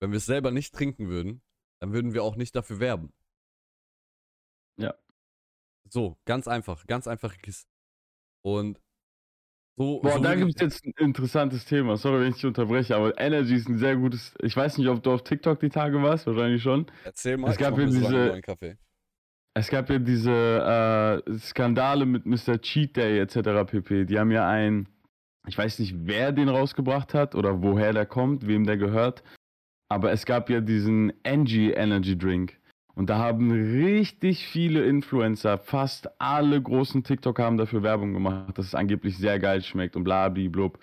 wenn 0.00 0.12
wir 0.12 0.18
es 0.18 0.26
selber 0.26 0.52
nicht 0.52 0.74
trinken 0.74 1.08
würden, 1.08 1.42
dann 1.80 1.92
würden 1.92 2.14
wir 2.14 2.22
auch 2.22 2.36
nicht 2.36 2.54
dafür 2.54 2.78
werben. 2.78 3.12
Ja. 4.78 4.94
So, 5.88 6.18
ganz 6.24 6.46
einfach, 6.46 6.86
ganz 6.86 7.08
einfach. 7.08 7.36
Und 8.42 8.80
so, 9.78 10.00
Boah, 10.00 10.12
so 10.12 10.18
da 10.18 10.34
gibt 10.34 10.54
es 10.56 10.60
jetzt 10.60 10.84
ein 10.84 10.92
interessantes 10.98 11.64
Thema. 11.64 11.96
Sorry, 11.96 12.20
wenn 12.20 12.30
ich 12.30 12.34
dich 12.34 12.46
unterbreche, 12.46 12.96
aber 12.96 13.18
Energy 13.18 13.54
ist 13.54 13.68
ein 13.68 13.78
sehr 13.78 13.96
gutes. 13.96 14.34
Ich 14.42 14.56
weiß 14.56 14.76
nicht, 14.78 14.88
ob 14.88 15.02
du 15.02 15.12
auf 15.12 15.22
TikTok 15.22 15.60
die 15.60 15.68
Tage 15.68 16.02
warst, 16.02 16.26
wahrscheinlich 16.26 16.62
schon. 16.62 16.86
Erzähl 17.04 17.36
mal, 17.36 17.50
es 17.50 17.56
gab 17.56 17.78
ja 17.78 17.86
diese. 17.86 18.40
Es 19.54 19.68
gab 19.70 19.90
ja 19.90 19.98
diese 19.98 21.22
äh, 21.26 21.38
Skandale 21.38 22.06
mit 22.06 22.26
Mr. 22.26 22.60
Cheat 22.60 22.96
Day 22.96 23.18
etc. 23.18 23.66
pp. 23.66 24.04
Die 24.04 24.18
haben 24.18 24.30
ja 24.30 24.48
einen, 24.48 24.88
ich 25.48 25.58
weiß 25.58 25.80
nicht, 25.80 25.94
wer 26.06 26.30
den 26.30 26.48
rausgebracht 26.48 27.12
hat 27.14 27.34
oder 27.34 27.60
woher 27.62 27.92
der 27.92 28.06
kommt, 28.06 28.46
wem 28.46 28.64
der 28.66 28.76
gehört. 28.76 29.24
Aber 29.88 30.12
es 30.12 30.26
gab 30.26 30.50
ja 30.50 30.60
diesen 30.60 31.12
Angie 31.24 31.70
Energy 31.70 32.16
Drink. 32.16 32.57
Und 32.98 33.08
da 33.10 33.18
haben 33.18 33.52
richtig 33.52 34.44
viele 34.48 34.84
Influencer, 34.84 35.56
fast 35.56 36.20
alle 36.20 36.60
großen 36.60 37.04
TikTok 37.04 37.38
haben 37.38 37.56
dafür 37.56 37.84
Werbung 37.84 38.12
gemacht, 38.12 38.58
dass 38.58 38.66
es 38.66 38.74
angeblich 38.74 39.16
sehr 39.16 39.38
geil 39.38 39.62
schmeckt 39.62 39.94
und 39.94 40.02
blub. 40.02 40.80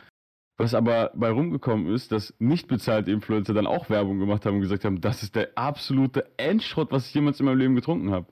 Was 0.58 0.74
aber 0.74 1.12
bei 1.14 1.30
rumgekommen 1.30 1.94
ist, 1.94 2.14
dass 2.14 2.34
nicht 2.40 2.70
bezahlte 2.70 3.12
Influencer 3.12 3.54
dann 3.54 3.68
auch 3.68 3.90
Werbung 3.90 4.20
gemacht 4.20 4.46
haben 4.46 4.56
und 4.56 4.62
gesagt 4.62 4.86
haben, 4.86 5.02
das 5.02 5.24
ist 5.24 5.36
der 5.36 5.58
absolute 5.58 6.26
Endschrott, 6.38 6.90
was 6.90 7.08
ich 7.08 7.14
jemals 7.14 7.42
in 7.42 7.48
meinem 7.48 7.58
Leben 7.58 7.76
getrunken 7.76 8.12
habe. 8.12 8.28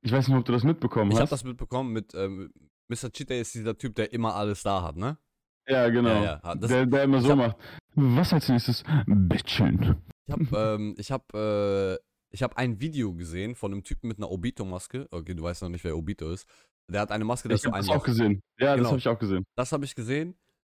Ich 0.00 0.10
weiß 0.10 0.28
nicht, 0.28 0.36
ob 0.38 0.46
du 0.46 0.52
das 0.52 0.64
mitbekommen 0.64 1.10
ich 1.10 1.18
hast. 1.18 1.24
Ich 1.24 1.32
habe 1.32 1.36
das 1.38 1.44
mitbekommen 1.44 1.92
mit 1.92 2.14
ähm, 2.14 2.50
Mr. 2.88 3.12
Chita 3.12 3.34
ist 3.34 3.54
dieser 3.54 3.76
Typ, 3.76 3.94
der 3.94 4.10
immer 4.14 4.34
alles 4.34 4.62
da 4.62 4.82
hat, 4.82 4.96
ne? 4.96 5.18
Ja, 5.68 5.90
genau. 5.90 6.22
Ja, 6.22 6.40
ja. 6.42 6.54
Der, 6.54 6.86
der, 6.86 7.02
immer 7.02 7.20
so 7.20 7.28
hab, 7.28 7.36
macht. 7.36 7.56
Was 7.94 8.32
als 8.32 8.48
nächstes? 8.48 8.84
Bitchen. 9.06 9.96
Ich 10.26 10.32
habe 10.32 10.76
ähm, 10.78 10.94
ich 10.96 11.10
hab, 11.12 11.34
äh, 11.34 11.98
ich 12.34 12.42
habe 12.42 12.56
ein 12.56 12.80
Video 12.80 13.14
gesehen 13.14 13.54
von 13.54 13.72
einem 13.72 13.84
Typen 13.84 14.08
mit 14.08 14.18
einer 14.18 14.28
Obito-Maske. 14.28 15.06
Okay, 15.12 15.34
du 15.34 15.44
weißt 15.44 15.62
noch 15.62 15.68
nicht, 15.68 15.84
wer 15.84 15.96
Obito 15.96 16.32
ist. 16.32 16.48
Der 16.90 17.00
hat 17.00 17.12
eine 17.12 17.24
Maske, 17.24 17.48
das 17.48 17.60
ich 17.60 17.66
habe 17.66 17.78
das 17.78 17.88
auch 17.88 18.02
gesehen. 18.02 18.42
Ja, 18.58 18.74
genau. 18.74 18.82
das 18.82 18.90
habe 18.90 18.98
ich 18.98 19.08
auch 19.08 19.18
gesehen. 19.20 19.44
Das 19.56 19.70
habe 19.70 19.84
ich 19.84 19.94
gesehen, 19.94 20.36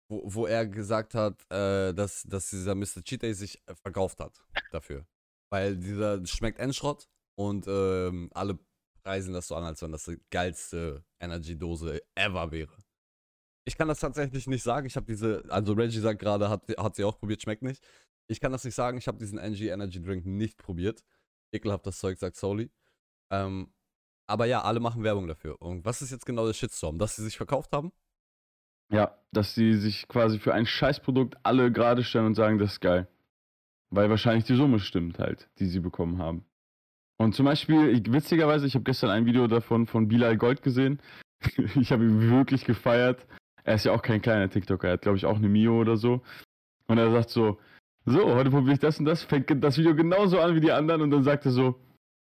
wo, 0.09 0.21
wo 0.25 0.45
er 0.47 0.67
gesagt 0.67 1.15
hat, 1.15 1.41
äh, 1.49 1.93
dass, 1.93 2.23
dass 2.23 2.49
dieser 2.49 2.75
Mr. 2.75 3.01
Cheetah 3.01 3.33
sich 3.33 3.57
äh, 3.67 3.75
verkauft 3.81 4.19
hat 4.19 4.37
dafür. 4.71 5.07
Weil 5.49 5.77
dieser 5.77 6.25
schmeckt 6.27 6.59
Endschrott 6.59 7.07
und 7.35 7.65
ähm, 7.69 8.29
alle 8.33 8.59
preisen 9.01 9.33
das 9.33 9.47
so 9.47 9.55
an, 9.55 9.63
als 9.63 9.81
wenn 9.81 9.93
das 9.93 10.03
die 10.03 10.19
geilste 10.29 11.05
Energy-Dose 11.21 12.01
ever 12.15 12.51
wäre. 12.51 12.75
Ich 13.63 13.77
kann 13.77 13.87
das 13.87 14.01
tatsächlich 14.01 14.45
nicht 14.47 14.61
sagen. 14.61 14.87
Ich 14.87 14.97
habe 14.97 15.05
diese, 15.05 15.45
also 15.47 15.71
Reggie 15.71 15.99
sagt 15.99 16.19
gerade, 16.19 16.49
hat, 16.49 16.63
hat 16.77 16.97
sie 16.97 17.05
auch 17.05 17.17
probiert, 17.17 17.41
schmeckt 17.41 17.63
nicht. 17.63 17.81
Ich 18.27 18.41
kann 18.41 18.51
das 18.51 18.65
nicht 18.65 18.75
sagen. 18.75 18.97
Ich 18.97 19.07
habe 19.07 19.17
diesen 19.19 19.37
NG 19.37 19.69
Energy 19.69 20.01
Drink 20.01 20.25
nicht 20.25 20.57
probiert. 20.57 21.01
Ekelhaftes 21.55 21.99
Zeug, 21.99 22.17
sagt 22.17 22.35
Soli. 22.35 22.71
Ähm, 23.31 23.71
aber 24.27 24.45
ja, 24.45 24.61
alle 24.61 24.79
machen 24.79 25.03
Werbung 25.03 25.27
dafür. 25.27 25.61
Und 25.61 25.85
was 25.85 26.01
ist 26.01 26.11
jetzt 26.11 26.25
genau 26.25 26.45
der 26.45 26.53
Shitstorm? 26.53 26.97
Dass 26.97 27.15
sie 27.15 27.23
sich 27.23 27.37
verkauft 27.37 27.71
haben? 27.73 27.91
Ja, 28.91 29.17
dass 29.31 29.55
sie 29.55 29.73
sich 29.73 30.07
quasi 30.07 30.39
für 30.39 30.53
ein 30.53 30.65
Scheißprodukt 30.65 31.37
alle 31.43 31.71
gerade 31.71 32.03
stellen 32.03 32.27
und 32.27 32.35
sagen, 32.35 32.59
das 32.59 32.73
ist 32.73 32.81
geil. 32.81 33.07
Weil 33.89 34.09
wahrscheinlich 34.09 34.45
die 34.45 34.55
Summe 34.55 34.79
stimmt 34.79 35.19
halt, 35.19 35.49
die 35.59 35.67
sie 35.67 35.79
bekommen 35.79 36.17
haben. 36.17 36.45
Und 37.17 37.33
zum 37.33 37.45
Beispiel, 37.45 38.01
witzigerweise, 38.11 38.67
ich 38.67 38.75
habe 38.75 38.83
gestern 38.83 39.09
ein 39.09 39.25
Video 39.25 39.47
davon 39.47 39.87
von 39.87 40.07
Bilal 40.07 40.37
Gold 40.37 40.61
gesehen. 40.61 41.01
ich 41.75 41.91
habe 41.91 42.03
ihn 42.03 42.29
wirklich 42.29 42.65
gefeiert. 42.65 43.25
Er 43.63 43.75
ist 43.75 43.85
ja 43.85 43.93
auch 43.93 44.01
kein 44.01 44.21
kleiner 44.21 44.49
TikToker, 44.49 44.87
er 44.87 44.93
hat 44.93 45.01
glaube 45.01 45.17
ich 45.17 45.25
auch 45.25 45.37
eine 45.37 45.49
Mio 45.49 45.79
oder 45.79 45.97
so. 45.97 46.21
Und 46.87 46.97
er 46.97 47.11
sagt 47.11 47.29
so, 47.29 47.59
so, 48.05 48.35
heute 48.35 48.49
probiere 48.49 48.73
ich 48.73 48.79
das 48.79 48.99
und 48.99 49.05
das, 49.05 49.23
fängt 49.23 49.63
das 49.63 49.77
Video 49.77 49.95
genauso 49.95 50.39
an 50.39 50.55
wie 50.55 50.61
die 50.61 50.71
anderen 50.71 51.01
und 51.01 51.11
dann 51.11 51.23
sagt 51.23 51.45
er 51.45 51.51
so, 51.51 51.75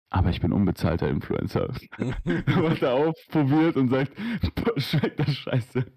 aber 0.09 0.29
ich 0.29 0.39
bin 0.39 0.53
unbezahlter 0.53 1.09
Influencer. 1.09 1.73
Macht 1.97 2.81
er 2.81 2.93
auf, 2.93 3.15
probiert 3.29 3.75
und 3.75 3.89
sagt, 3.89 4.13
schmeckt 4.77 5.19
das 5.19 5.29
scheiße. 5.29 5.91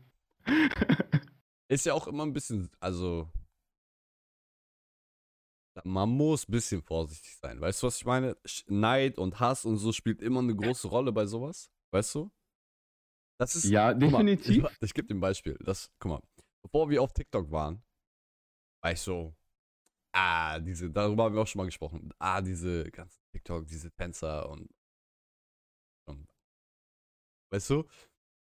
Ist 1.69 1.87
ja 1.87 1.95
auch 1.95 2.09
immer 2.09 2.25
ein 2.25 2.33
bisschen, 2.33 2.71
also. 2.81 3.31
Man 5.85 6.09
muss 6.09 6.49
ein 6.49 6.53
bisschen 6.53 6.83
vorsichtig 6.83 7.37
sein. 7.37 7.61
Weißt 7.61 7.83
du, 7.83 7.87
was 7.87 7.99
ich 7.99 8.05
meine? 8.05 8.37
Neid 8.67 9.19
und 9.19 9.39
Hass 9.39 9.65
und 9.65 9.77
so 9.77 9.93
spielt 9.93 10.21
immer 10.21 10.41
eine 10.41 10.57
große 10.57 10.89
Rolle 10.89 11.13
bei 11.13 11.27
sowas. 11.27 11.71
Weißt 11.93 12.17
du? 12.17 12.33
Das 13.39 13.55
ist. 13.55 13.67
Ja, 13.67 13.95
definitiv. 13.95 14.65
Mal, 14.65 14.73
ich, 14.73 14.83
ich 14.83 14.95
gebe 14.95 15.07
dir 15.07 15.15
ein 15.15 15.21
Beispiel. 15.21 15.57
Das, 15.61 15.93
guck 16.01 16.11
mal, 16.11 16.23
bevor 16.65 16.91
wir 16.91 17.01
auf 17.01 17.13
TikTok 17.13 17.53
waren, 17.53 17.85
war 18.83 18.91
ich 18.91 19.01
so, 19.01 19.37
ah, 20.19 20.59
diese, 20.59 20.91
darüber 20.91 21.25
haben 21.25 21.35
wir 21.35 21.43
auch 21.43 21.47
schon 21.47 21.61
mal 21.61 21.67
gesprochen. 21.67 22.13
Ah, 22.19 22.41
diese 22.41 22.91
ganzen 22.91 23.21
TikTok, 23.33 23.67
diese 23.67 23.91
Tänzer 23.93 24.49
und, 24.49 24.69
und 26.09 26.27
weißt 27.53 27.71
du? 27.71 27.85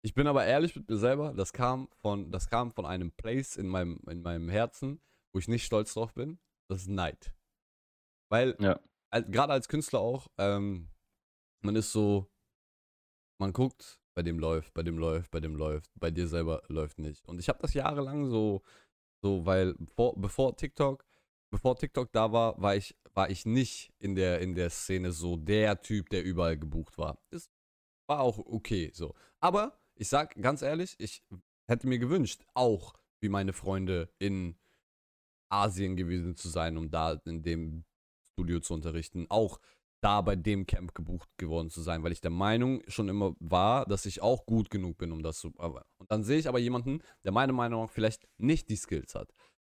Ich 0.02 0.14
bin 0.14 0.26
aber 0.26 0.46
ehrlich 0.46 0.74
mit 0.74 0.88
mir 0.88 0.96
selber, 0.96 1.34
das 1.34 1.52
kam 1.52 1.88
von, 2.00 2.30
das 2.30 2.48
kam 2.48 2.72
von 2.72 2.86
einem 2.86 3.12
Place 3.12 3.56
in 3.56 3.68
meinem, 3.68 4.00
in 4.08 4.22
meinem 4.22 4.48
Herzen, 4.48 5.00
wo 5.34 5.38
ich 5.38 5.48
nicht 5.48 5.66
stolz 5.66 5.92
drauf 5.92 6.14
bin. 6.14 6.38
Das 6.70 6.82
ist 6.82 6.88
Neid. 6.88 7.34
Weil, 8.30 8.56
ja. 8.60 8.80
gerade 9.12 9.52
als 9.52 9.68
Künstler 9.68 10.00
auch, 10.00 10.28
ähm, 10.38 10.88
man 11.62 11.76
ist 11.76 11.92
so, 11.92 12.30
man 13.38 13.52
guckt, 13.52 14.00
bei 14.16 14.22
dem 14.22 14.38
läuft, 14.38 14.72
bei 14.72 14.82
dem 14.82 14.96
läuft, 14.96 15.30
bei 15.30 15.40
dem 15.40 15.56
läuft, 15.56 15.90
bei 15.96 16.10
dir 16.10 16.28
selber 16.28 16.62
läuft 16.68 16.98
nicht. 16.98 17.26
Und 17.28 17.38
ich 17.38 17.48
habe 17.48 17.58
das 17.60 17.74
jahrelang 17.74 18.30
so, 18.30 18.62
so, 19.22 19.44
weil 19.44 19.74
vor, 19.94 20.14
bevor 20.16 20.56
TikTok 20.56 21.04
bevor 21.50 21.76
TikTok 21.76 22.12
da 22.12 22.32
war, 22.32 22.60
war 22.60 22.76
ich, 22.76 22.96
war 23.14 23.30
ich 23.30 23.44
nicht 23.44 23.92
in 23.98 24.14
der, 24.14 24.40
in 24.40 24.54
der 24.54 24.70
Szene 24.70 25.12
so 25.12 25.36
der 25.36 25.80
Typ, 25.82 26.08
der 26.10 26.24
überall 26.24 26.56
gebucht 26.56 26.96
war. 26.98 27.18
Das 27.30 27.50
war 28.08 28.20
auch 28.20 28.38
okay 28.38 28.90
so. 28.94 29.14
Aber 29.40 29.78
ich 29.94 30.08
sag 30.08 30.34
ganz 30.40 30.62
ehrlich, 30.62 30.96
ich 30.98 31.22
hätte 31.68 31.86
mir 31.86 31.98
gewünscht, 31.98 32.44
auch 32.54 32.94
wie 33.20 33.28
meine 33.28 33.52
Freunde 33.52 34.08
in 34.18 34.56
Asien 35.50 35.96
gewesen 35.96 36.36
zu 36.36 36.48
sein, 36.48 36.76
um 36.76 36.90
da 36.90 37.20
in 37.24 37.42
dem 37.42 37.84
Studio 38.32 38.60
zu 38.60 38.74
unterrichten. 38.74 39.26
Auch 39.28 39.60
da 40.00 40.22
bei 40.22 40.36
dem 40.36 40.66
Camp 40.66 40.94
gebucht 40.94 41.28
geworden 41.36 41.70
zu 41.70 41.82
sein, 41.82 42.02
weil 42.02 42.12
ich 42.12 42.20
der 42.20 42.30
Meinung 42.30 42.82
schon 42.88 43.08
immer 43.08 43.34
war, 43.38 43.84
dass 43.84 44.06
ich 44.06 44.22
auch 44.22 44.46
gut 44.46 44.70
genug 44.70 44.96
bin, 44.96 45.12
um 45.12 45.22
das 45.22 45.38
zu. 45.38 45.48
Und 45.48 46.10
dann 46.10 46.24
sehe 46.24 46.38
ich 46.38 46.48
aber 46.48 46.58
jemanden, 46.58 47.02
der 47.24 47.32
meiner 47.32 47.52
Meinung 47.52 47.82
nach 47.82 47.90
vielleicht 47.90 48.26
nicht 48.38 48.70
die 48.70 48.76
Skills 48.76 49.14
hat, 49.14 49.34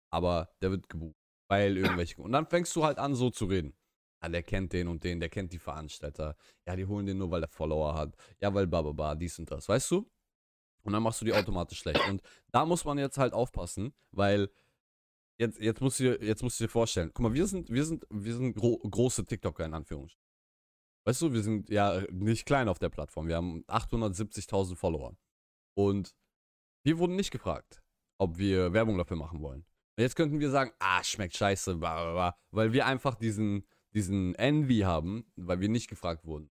aber 0.10 0.50
der 0.62 0.72
wird 0.72 0.90
gebucht. 0.90 1.25
Weil 1.48 1.78
irgendwelche. 1.78 2.22
Und 2.22 2.32
dann 2.32 2.48
fängst 2.48 2.76
du 2.76 2.84
halt 2.84 2.98
an, 2.98 3.16
so 3.16 3.30
zu 3.30 3.46
reden. 3.46 3.76
Ja, 4.22 4.30
der 4.30 4.44
kennt 4.44 4.74
den 4.74 4.88
und 4.88 5.04
den, 5.04 5.20
der 5.20 5.30
kennt 5.30 5.54
die 5.54 5.60
Veranstalter. 5.60 6.36
Ja, 6.66 6.76
die 6.76 6.86
holen 6.86 7.06
den 7.06 7.18
nur, 7.18 7.30
weil 7.30 7.42
der 7.42 7.50
Follower 7.50 7.94
hat. 7.94 8.16
Ja, 8.42 8.54
weil 8.54 8.66
bababa, 8.68 9.16
dies 9.16 9.38
und 9.38 9.52
das, 9.52 9.70
weißt 9.70 9.92
du? 9.92 10.10
Und 10.84 10.94
dann 10.94 11.04
machst 11.04 11.22
du 11.22 11.26
die 11.26 11.34
automatisch 11.34 11.80
schlecht. 11.80 12.08
Und 12.10 12.22
da 12.52 12.66
muss 12.66 12.86
man 12.86 12.98
jetzt 12.98 13.18
halt 13.18 13.34
aufpassen, 13.34 13.94
weil 14.12 14.50
jetzt, 15.38 15.60
jetzt, 15.60 15.82
musst, 15.82 16.00
du, 16.00 16.18
jetzt 16.24 16.44
musst 16.44 16.60
du 16.60 16.66
dir 16.66 16.70
vorstellen, 16.70 17.12
guck 17.14 17.24
mal, 17.24 17.34
wir 17.34 17.48
sind, 17.48 17.70
wir 17.70 17.86
sind, 17.86 18.06
wir 18.10 18.36
sind 18.36 18.56
gro 18.56 18.78
große 18.78 19.26
TikToker 19.26 19.66
in 19.66 19.74
Anführungsstrichen. 19.74 20.24
Weißt 21.06 21.22
du, 21.22 21.34
wir 21.34 21.44
sind 21.44 21.70
ja 21.70 22.02
nicht 22.12 22.46
klein 22.46 22.68
auf 22.68 22.80
der 22.80 22.90
Plattform. 22.90 23.28
Wir 23.28 23.36
haben 23.36 23.64
870.000 23.66 24.76
Follower. 24.76 25.16
Und 25.76 26.16
wir 26.84 26.98
wurden 26.98 27.16
nicht 27.16 27.32
gefragt, 27.32 27.84
ob 28.20 28.38
wir 28.38 28.74
Werbung 28.74 28.98
dafür 28.98 29.18
machen 29.18 29.42
wollen. 29.42 29.66
Jetzt 29.98 30.16
könnten 30.16 30.40
wir 30.40 30.50
sagen, 30.50 30.72
ah, 30.80 31.04
schmeckt 31.04 31.38
scheiße, 31.38 31.76
bla, 31.76 31.96
bla, 31.96 32.14
bla, 32.14 32.38
weil 32.52 32.74
wir 32.74 32.86
einfach 32.86 33.16
diesen, 33.16 33.66
diesen 33.94 34.36
Envy 34.36 34.80
haben, 34.80 35.26
weil 35.36 35.62
wir 35.62 35.70
nicht 35.70 35.90
gefragt 35.90 36.26
wurden. 36.26 36.50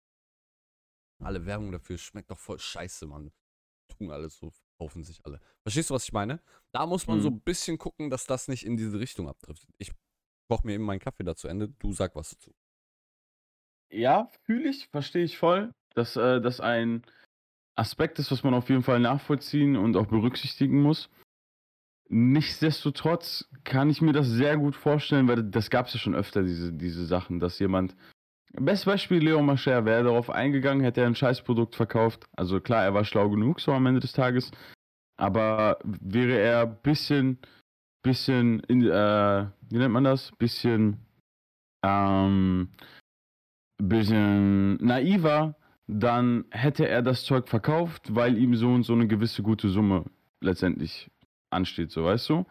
Alle 1.23 1.45
Werbung 1.45 1.73
dafür 1.73 1.99
schmeckt 1.99 2.31
doch 2.31 2.39
voll 2.39 2.59
scheiße, 2.59 3.07
Mann. 3.07 3.33
Tun 3.89 4.11
alles 4.11 4.37
so, 4.37 4.53
kaufen 4.79 5.05
sich 5.05 5.25
alle. 5.25 5.41
Verstehst 5.63 5.91
du, 5.91 5.95
was 5.95 6.05
ich 6.05 6.13
meine? 6.13 6.43
Da 6.73 6.87
muss 6.87 7.07
man 7.07 7.19
mhm. 7.19 7.23
so 7.23 7.29
ein 7.29 7.41
bisschen 7.41 7.79
gucken, 7.79 8.11
dass 8.11 8.27
das 8.27 8.49
nicht 8.49 8.65
in 8.65 8.77
diese 8.77 8.99
Richtung 8.99 9.29
abtrifft. 9.29 9.67
Ich 9.79 9.93
koche 10.49 10.67
mir 10.67 10.75
eben 10.75 10.85
meinen 10.85 11.01
Kaffee 11.01 11.25
dazu 11.25 11.49
Ende, 11.49 11.69
du 11.69 11.93
sag 11.93 12.15
was 12.17 12.31
dazu. 12.31 12.55
Ja, 13.91 14.31
fühle 14.45 14.69
ich, 14.69 14.89
verstehe 14.89 15.25
ich 15.25 15.39
voll, 15.39 15.73
dass 15.95 16.17
äh, 16.17 16.41
das 16.41 16.61
ein 16.61 17.03
Aspekt 17.77 18.19
ist, 18.19 18.31
was 18.31 18.43
man 18.43 18.55
auf 18.55 18.69
jeden 18.69 18.83
Fall 18.83 19.01
nachvollziehen 19.01 19.77
und 19.77 19.97
auch 19.97 20.07
berücksichtigen 20.07 20.83
muss. 20.83 21.11
Nichtsdestotrotz 22.09 23.49
kann 23.65 23.91
ich 23.91 24.01
mir 24.01 24.13
das 24.13 24.29
sehr 24.29 24.57
gut 24.57 24.77
vorstellen, 24.77 25.27
weil 25.27 25.43
das 25.43 25.71
gab 25.71 25.87
es 25.87 25.95
ja 25.95 26.01
schon 26.01 26.15
öfter, 26.15 26.43
diese, 26.43 26.73
diese 26.73 27.05
Sachen, 27.05 27.41
dass 27.41 27.59
jemand. 27.59 27.97
Bestes 28.53 28.87
Beispiel 28.87 29.19
Leo 29.19 29.43
Mascher 29.43 29.85
wäre 29.85 30.05
darauf 30.05 30.31
eingegangen, 30.31 30.85
hätte 30.85 31.01
er 31.01 31.09
ein 31.09 31.17
Scheißprodukt 31.17 31.75
verkauft. 31.75 32.25
Also 32.37 32.61
klar, 32.61 32.85
er 32.85 32.95
war 32.95 33.05
schlau 33.05 33.29
genug, 33.29 33.61
so 33.61 33.73
am 33.73 33.87
Ende 33.87 34.01
des 34.01 34.13
Tages. 34.13 34.51
Aber 35.19 35.79
wäre 35.85 36.39
er 36.39 36.63
ein 36.63 36.77
bisschen, 36.83 37.39
bisschen, 38.03 38.61
in, 38.61 38.83
äh, 38.83 39.47
wie 39.69 39.79
nennt 39.79 39.93
man 39.93 40.05
das? 40.05 40.31
Bisschen, 40.39 40.99
ähm, 41.83 42.69
bisschen 43.79 44.77
naiver, 44.77 45.57
dann 45.87 46.45
hätte 46.51 46.89
er 46.89 47.03
das 47.03 47.25
Zeug 47.25 47.49
verkauft, 47.49 48.15
weil 48.15 48.39
ihm 48.39 48.55
so 48.55 48.69
und 48.69 48.85
so 48.85 48.93
eine 48.93 49.07
gewisse 49.07 49.43
gute 49.43 49.69
Summe 49.69 50.05
letztendlich 50.41 51.11
ansteht, 51.51 51.91
so 51.91 52.05
weißt 52.05 52.29
du. 52.29 52.47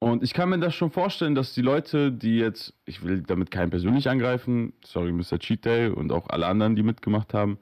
Und 0.00 0.22
ich 0.22 0.32
kann 0.32 0.48
mir 0.48 0.58
das 0.58 0.74
schon 0.74 0.90
vorstellen, 0.90 1.34
dass 1.34 1.54
die 1.54 1.62
Leute, 1.62 2.12
die 2.12 2.38
jetzt, 2.38 2.72
ich 2.84 3.02
will 3.02 3.22
damit 3.22 3.50
keinen 3.50 3.70
persönlich 3.70 4.08
angreifen, 4.08 4.72
sorry, 4.84 5.12
Mr. 5.12 5.38
Cheat 5.38 5.64
Day 5.64 5.88
und 5.88 6.12
auch 6.12 6.28
alle 6.28 6.46
anderen, 6.46 6.76
die 6.76 6.84
mitgemacht 6.84 7.34
haben, 7.34 7.58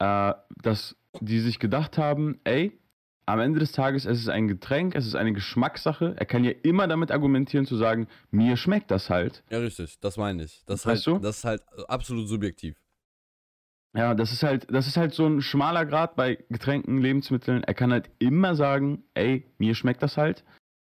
äh, 0.00 0.34
dass 0.60 0.96
die 1.20 1.38
sich 1.38 1.58
gedacht 1.60 1.96
haben, 1.96 2.40
ey, 2.44 2.78
am 3.26 3.40
Ende 3.40 3.60
des 3.60 3.72
Tages, 3.72 4.06
es 4.06 4.20
ist 4.20 4.28
ein 4.28 4.48
Getränk, 4.48 4.94
es 4.94 5.06
ist 5.06 5.14
eine 5.14 5.32
Geschmackssache. 5.34 6.14
Er 6.16 6.26
kann 6.26 6.44
ja 6.44 6.52
immer 6.62 6.88
damit 6.88 7.10
argumentieren 7.10 7.66
zu 7.66 7.76
sagen, 7.76 8.08
mir 8.30 8.56
schmeckt 8.56 8.90
das 8.90 9.10
halt. 9.10 9.44
Ja, 9.50 9.58
richtig, 9.58 10.00
das 10.00 10.16
meine 10.16 10.44
ich. 10.44 10.62
Das, 10.66 10.86
weißt 10.86 11.06
halt, 11.06 11.16
du? 11.18 11.22
das 11.22 11.38
ist 11.38 11.44
halt 11.44 11.62
absolut 11.88 12.26
subjektiv. 12.26 12.76
Ja, 13.98 14.14
das 14.14 14.30
ist 14.30 14.44
halt, 14.44 14.68
das 14.70 14.86
ist 14.86 14.96
halt 14.96 15.12
so 15.12 15.26
ein 15.26 15.42
schmaler 15.42 15.84
Grad 15.84 16.14
bei 16.14 16.36
Getränken, 16.50 16.98
Lebensmitteln. 16.98 17.64
Er 17.64 17.74
kann 17.74 17.90
halt 17.90 18.08
immer 18.20 18.54
sagen, 18.54 19.02
ey, 19.14 19.44
mir 19.58 19.74
schmeckt 19.74 20.04
das 20.04 20.16
halt. 20.16 20.44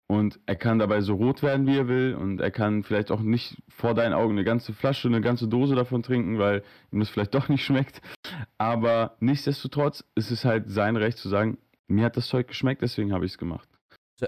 Und 0.07 0.39
er 0.45 0.55
kann 0.55 0.77
dabei 0.77 1.01
so 1.01 1.15
rot 1.15 1.41
werden, 1.41 1.65
wie 1.65 1.77
er 1.77 1.87
will. 1.87 2.13
Und 2.13 2.39
er 2.41 2.51
kann 2.51 2.83
vielleicht 2.83 3.09
auch 3.09 3.21
nicht 3.21 3.57
vor 3.69 3.95
deinen 3.95 4.13
Augen 4.13 4.33
eine 4.33 4.43
ganze 4.43 4.71
Flasche, 4.71 5.07
eine 5.07 5.19
ganze 5.19 5.47
Dose 5.47 5.73
davon 5.73 6.03
trinken, 6.03 6.37
weil 6.37 6.61
ihm 6.91 6.99
das 6.99 7.09
vielleicht 7.09 7.33
doch 7.33 7.49
nicht 7.49 7.65
schmeckt. 7.65 8.03
Aber 8.59 9.17
nichtsdestotrotz 9.19 10.03
ist 10.13 10.29
es 10.29 10.45
halt 10.45 10.69
sein 10.69 10.95
Recht 10.95 11.17
zu 11.17 11.27
sagen, 11.27 11.57
mir 11.87 12.05
hat 12.05 12.17
das 12.17 12.27
Zeug 12.27 12.49
geschmeckt, 12.49 12.83
deswegen 12.83 13.13
habe 13.13 13.25
ich 13.25 13.31
es 13.31 13.39
gemacht. 13.39 13.67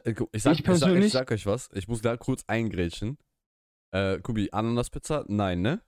Äh, 0.04 0.16
ich 0.32 0.42
sag, 0.42 0.54
ich, 0.54 0.64
persönlich, 0.64 1.06
ich, 1.06 1.12
sag, 1.12 1.22
ich 1.22 1.28
sag 1.30 1.32
euch 1.32 1.46
was, 1.46 1.70
ich 1.74 1.88
muss 1.88 2.02
da 2.02 2.18
kurz 2.18 2.44
eingrätschen. 2.48 3.20
Äh, 3.92 4.18
Kubi, 4.18 4.50
Ananaspizza? 4.52 5.26
Nein, 5.28 5.62
ne? 5.62 5.80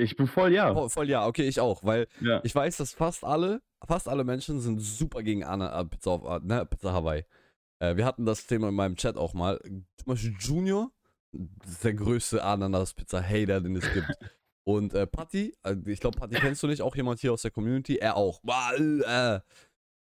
Ich 0.00 0.14
bin 0.14 0.28
voll 0.28 0.54
ja. 0.54 0.72
Voll, 0.72 0.88
voll 0.88 1.10
ja, 1.10 1.26
okay, 1.26 1.42
ich 1.42 1.60
auch, 1.60 1.82
weil 1.82 2.06
ja. 2.20 2.40
ich 2.44 2.54
weiß, 2.54 2.76
dass 2.76 2.92
fast 2.92 3.24
alle, 3.24 3.60
fast 3.84 4.08
alle 4.08 4.22
Menschen 4.22 4.60
sind 4.60 4.78
super 4.78 5.24
gegen 5.24 5.42
Ana, 5.42 5.78
äh, 5.78 5.84
Pizza, 5.84 6.12
auf, 6.12 6.24
äh, 6.24 6.46
ne, 6.46 6.64
Pizza 6.64 6.92
Hawaii. 6.92 7.24
Äh, 7.80 7.96
wir 7.96 8.04
hatten 8.04 8.24
das 8.24 8.46
Thema 8.46 8.68
in 8.68 8.76
meinem 8.76 8.94
Chat 8.94 9.16
auch 9.16 9.34
mal. 9.34 9.58
Zum 9.60 10.06
Beispiel 10.06 10.36
Junior, 10.38 10.92
ist 11.66 11.82
der 11.82 11.94
größte 11.94 12.44
Ananas-Pizza-Hater, 12.44 13.60
den 13.60 13.74
es 13.76 13.92
gibt. 13.92 14.06
Und 14.64 14.94
äh, 14.94 15.06
Patty, 15.06 15.56
äh, 15.64 15.74
ich 15.86 15.98
glaube, 15.98 16.16
Patty 16.16 16.36
kennst 16.36 16.62
du 16.62 16.68
nicht, 16.68 16.82
auch 16.82 16.94
jemand 16.94 17.20
hier 17.20 17.32
aus 17.32 17.42
der 17.42 17.50
Community, 17.50 17.96
er 17.96 18.16
auch. 18.16 18.40
Äh. 18.44 19.40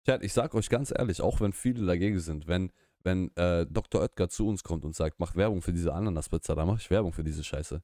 Chat, 0.05 0.23
ich 0.23 0.33
sag 0.33 0.55
euch 0.55 0.69
ganz 0.69 0.91
ehrlich, 0.95 1.21
auch 1.21 1.41
wenn 1.41 1.51
viele 1.51 1.85
dagegen 1.85 2.19
sind, 2.19 2.47
wenn, 2.47 2.71
wenn 3.03 3.35
äh, 3.35 3.67
Dr. 3.69 4.01
Oetker 4.01 4.29
zu 4.29 4.47
uns 4.47 4.63
kommt 4.63 4.85
und 4.85 4.95
sagt, 4.95 5.19
macht 5.19 5.35
Werbung 5.35 5.61
für 5.61 5.73
diese 5.73 5.93
Ananas-Pizza, 5.93 6.55
dann 6.55 6.67
mach 6.67 6.79
ich 6.79 6.89
Werbung 6.89 7.11
für 7.11 7.23
diese 7.23 7.43
Scheiße. 7.43 7.83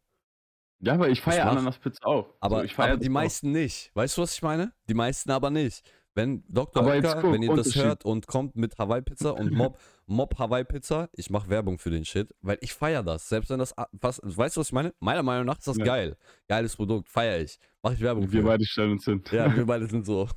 Ja, 0.80 0.94
aber 0.94 1.10
ich 1.10 1.22
feiere 1.22 1.50
Ananaspizza 1.50 2.06
auch. 2.06 2.34
Aber, 2.40 2.68
so, 2.68 2.82
aber 2.82 2.98
die 2.98 3.10
meisten 3.10 3.50
auch. 3.50 3.54
nicht. 3.54 3.92
Weißt 3.96 4.18
du, 4.18 4.22
was 4.22 4.36
ich 4.36 4.42
meine? 4.42 4.74
Die 4.88 4.94
meisten 4.94 5.32
aber 5.32 5.50
nicht. 5.50 5.84
Wenn 6.14 6.44
Dr. 6.48 6.84
Oetker, 6.84 7.32
wenn 7.32 7.44
ihr 7.44 7.56
das 7.56 7.76
hört 7.76 8.04
und 8.04 8.26
kommt 8.26 8.56
mit 8.56 8.78
Hawaii 8.80 9.04
Pizza 9.04 9.36
und 9.36 9.52
Mob, 9.52 9.78
Mob 10.08 10.38
Hawaii 10.40 10.64
Pizza, 10.64 11.10
ich 11.14 11.30
mache 11.30 11.48
Werbung 11.48 11.78
für 11.78 11.92
den 11.92 12.06
Shit, 12.06 12.34
weil 12.42 12.58
ich 12.62 12.74
feiere 12.74 13.04
das. 13.04 13.30
Selbst 13.30 13.52
wenn 13.52 13.60
das, 13.60 13.76
was, 13.92 14.20
weißt 14.24 14.56
du, 14.56 14.62
was 14.62 14.68
ich 14.68 14.74
meine? 14.74 14.96
Meiner 15.00 15.22
Meinung 15.22 15.46
nach 15.46 15.60
ist 15.60 15.68
das 15.68 15.78
ja. 15.78 15.86
geil. 15.86 16.18
Geiles 16.48 16.76
Produkt, 16.76 17.08
feiere 17.08 17.42
ich. 17.42 17.60
Mache 17.84 17.94
ich 17.94 18.02
Werbung 18.02 18.24
wir 18.24 18.30
für. 18.30 18.36
Wir 18.38 18.44
beide 18.44 18.66
stellen 18.66 18.94
uns 18.94 19.06
hin. 19.06 19.24
Ja, 19.32 19.56
wir 19.56 19.66
beide 19.68 19.86
sind 19.86 20.08
so. 20.08 20.28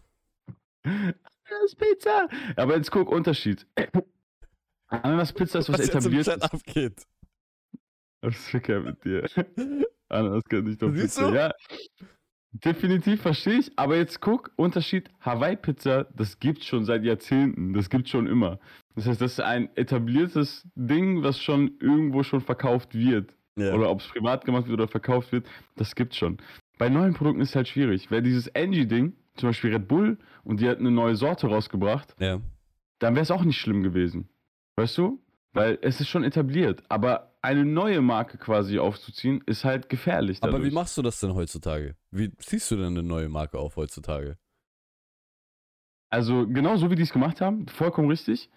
Ananas 0.83 1.75
Pizza. 1.77 2.29
Aber 2.57 2.77
jetzt 2.77 2.91
guck, 2.91 3.11
Unterschied. 3.11 3.67
Ananas 4.89 5.33
Pizza 5.33 5.61
ist 5.61 5.71
was, 5.71 5.81
was 5.81 5.89
etabliert 5.89 6.27
ist. 6.27 6.43
abgeht. 6.43 7.07
Was 8.23 8.37
ist 8.37 8.69
mit 8.69 9.03
dir? 9.03 9.27
Ananas 10.11 10.45
kann 10.45 10.65
nicht 10.65 10.83
doch 10.83 10.93
Pizza. 10.93 11.31
Du? 11.31 11.35
Ja. 11.35 11.53
Definitiv 12.53 13.23
verstehe 13.23 13.61
ich, 13.61 13.73
aber 13.77 13.97
jetzt 13.97 14.21
guck, 14.21 14.51
Unterschied, 14.57 15.09
Hawaii-Pizza, 15.21 16.07
das 16.17 16.41
gibt 16.41 16.65
schon 16.65 16.85
seit 16.85 17.05
Jahrzehnten, 17.05 17.73
das 17.75 17.89
gibt 17.89 18.09
schon 18.09 18.27
immer. 18.27 18.59
Das 18.97 19.07
heißt, 19.07 19.21
das 19.21 19.33
ist 19.33 19.41
ein 19.41 19.69
etabliertes 19.77 20.67
Ding, 20.75 21.23
was 21.23 21.41
schon 21.41 21.77
irgendwo 21.81 22.25
schon 22.25 22.41
verkauft 22.41 22.93
wird. 22.95 23.37
Ja. 23.57 23.73
Oder 23.73 23.89
ob 23.91 24.01
es 24.01 24.09
privat 24.09 24.45
gemacht 24.45 24.67
wird 24.67 24.81
oder 24.81 24.89
verkauft 24.89 25.31
wird, 25.31 25.47
das 25.77 25.95
gibt 25.95 26.15
schon. 26.15 26.39
Bei 26.77 26.89
neuen 26.89 27.15
Produkten 27.15 27.41
ist 27.41 27.51
es 27.51 27.57
halt 27.57 27.69
schwierig. 27.69 28.11
Wäre 28.11 28.23
dieses 28.23 28.53
Angie-Ding, 28.55 29.13
zum 29.37 29.51
Beispiel 29.51 29.73
Red 29.73 29.87
Bull, 29.87 30.19
und 30.43 30.61
die 30.61 30.69
hat 30.69 30.79
eine 30.79 30.91
neue 30.91 31.15
Sorte 31.15 31.47
rausgebracht, 31.47 32.17
ja. 32.19 32.41
dann 32.99 33.15
wäre 33.15 33.23
es 33.23 33.31
auch 33.31 33.45
nicht 33.45 33.61
schlimm 33.61 33.85
gewesen. 33.85 34.29
Weißt 34.75 34.99
du? 34.99 35.23
Weil 35.53 35.79
es 35.83 36.01
ist 36.01 36.09
schon 36.09 36.25
etabliert. 36.25 36.83
Aber 36.89 37.30
eine 37.43 37.65
neue 37.65 38.01
Marke 38.01 38.39
quasi 38.39 38.79
aufzuziehen, 38.79 39.43
ist 39.47 39.65
halt 39.65 39.89
gefährlich. 39.89 40.41
Dadurch. 40.41 40.57
Aber 40.57 40.65
wie 40.65 40.75
machst 40.75 40.97
du 40.99 41.03
das 41.03 41.21
denn 41.21 41.35
heutzutage? 41.35 41.97
Wie 42.11 42.35
ziehst 42.37 42.71
du 42.71 42.77
denn 42.77 42.87
eine 42.87 43.03
neue 43.03 43.29
Marke 43.29 43.59
auf 43.59 43.77
heutzutage? 43.77 44.39
Also, 46.13 46.47
genau 46.47 46.77
so 46.77 46.91
wie 46.91 46.97
die 46.97 47.03
es 47.03 47.13
gemacht 47.13 47.41
haben, 47.41 47.69
vollkommen 47.69 48.09
richtig. 48.09 48.51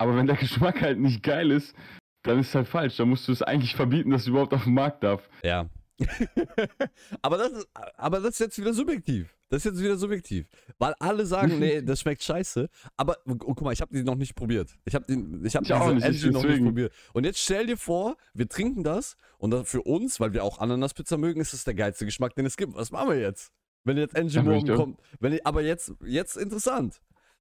Aber 0.00 0.16
wenn 0.16 0.26
der 0.26 0.36
Geschmack 0.36 0.80
halt 0.80 0.98
nicht 0.98 1.22
geil 1.22 1.50
ist, 1.50 1.74
dann 2.22 2.38
ist 2.38 2.48
es 2.48 2.54
halt 2.54 2.68
falsch. 2.68 2.96
Dann 2.96 3.08
musst 3.08 3.26
du 3.26 3.32
es 3.32 3.42
eigentlich 3.42 3.74
verbieten, 3.74 4.10
dass 4.10 4.22
es 4.22 4.28
überhaupt 4.28 4.54
auf 4.54 4.64
den 4.64 4.74
Markt 4.74 5.02
darf. 5.02 5.28
Ja, 5.42 5.68
aber, 7.22 7.38
das 7.38 7.52
ist, 7.52 7.68
aber 7.96 8.20
das 8.20 8.30
ist 8.30 8.38
jetzt 8.38 8.58
wieder 8.58 8.72
subjektiv. 8.72 9.34
Das 9.48 9.64
ist 9.64 9.72
jetzt 9.72 9.82
wieder 9.82 9.96
subjektiv. 9.96 10.46
Weil 10.78 10.94
alle 11.00 11.26
sagen, 11.26 11.58
nee, 11.58 11.82
das 11.82 12.00
schmeckt 12.00 12.22
scheiße. 12.22 12.68
Aber 12.96 13.16
oh, 13.26 13.34
guck 13.36 13.62
mal, 13.62 13.72
ich 13.72 13.80
habe 13.80 13.94
die 13.94 14.02
noch 14.02 14.14
nicht 14.14 14.34
probiert. 14.34 14.76
Ich 14.84 14.94
habe 14.94 15.06
ich 15.08 15.56
hab 15.56 15.64
diese 15.64 15.82
nicht, 16.10 16.32
noch 16.32 16.44
nicht 16.44 16.62
probiert. 16.62 16.92
Und 17.14 17.24
jetzt 17.24 17.40
stell 17.40 17.66
dir 17.66 17.76
vor, 17.76 18.16
wir 18.34 18.48
trinken 18.48 18.84
das 18.84 19.16
und 19.38 19.50
das 19.50 19.68
für 19.68 19.82
uns, 19.82 20.20
weil 20.20 20.32
wir 20.32 20.44
auch 20.44 20.58
Ananaspizza 20.58 21.16
mögen, 21.16 21.40
ist 21.40 21.52
das 21.52 21.64
der 21.64 21.74
geilste 21.74 22.04
Geschmack, 22.04 22.34
den 22.34 22.46
es 22.46 22.56
gibt. 22.56 22.74
Was 22.74 22.90
machen 22.90 23.10
wir 23.10 23.18
jetzt? 23.18 23.50
Wenn 23.84 23.96
jetzt 23.96 24.16
Angie 24.16 24.42
morgen 24.42 24.74
kommt. 24.74 25.00
Wenn, 25.18 25.44
aber 25.44 25.62
jetzt, 25.62 25.92
jetzt 26.04 26.36
interessant. 26.36 27.00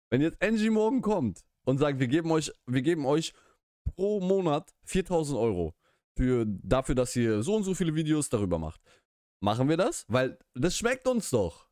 Wenn 0.10 0.22
jetzt 0.22 0.42
Angie 0.42 0.70
morgen 0.70 1.02
kommt 1.02 1.42
und 1.66 1.78
sagt, 1.78 2.00
wir 2.00 2.08
geben 2.08 2.32
euch, 2.32 2.52
wir 2.66 2.82
geben 2.82 3.06
euch 3.06 3.34
pro 3.84 4.22
Monat 4.22 4.74
4000 4.86 5.38
Euro 5.38 5.74
für, 6.18 6.46
dafür, 6.48 6.96
dass 6.96 7.16
ihr 7.16 7.44
so 7.44 7.56
und 7.56 7.64
so 7.64 7.74
viele 7.74 7.96
Videos 7.96 8.30
darüber 8.30 8.60
macht. 8.60 8.82
Machen 9.40 9.70
wir 9.70 9.78
das? 9.78 10.06
Weil 10.08 10.38
das 10.54 10.76
schmeckt 10.76 11.08
uns 11.08 11.30
doch. 11.30 11.68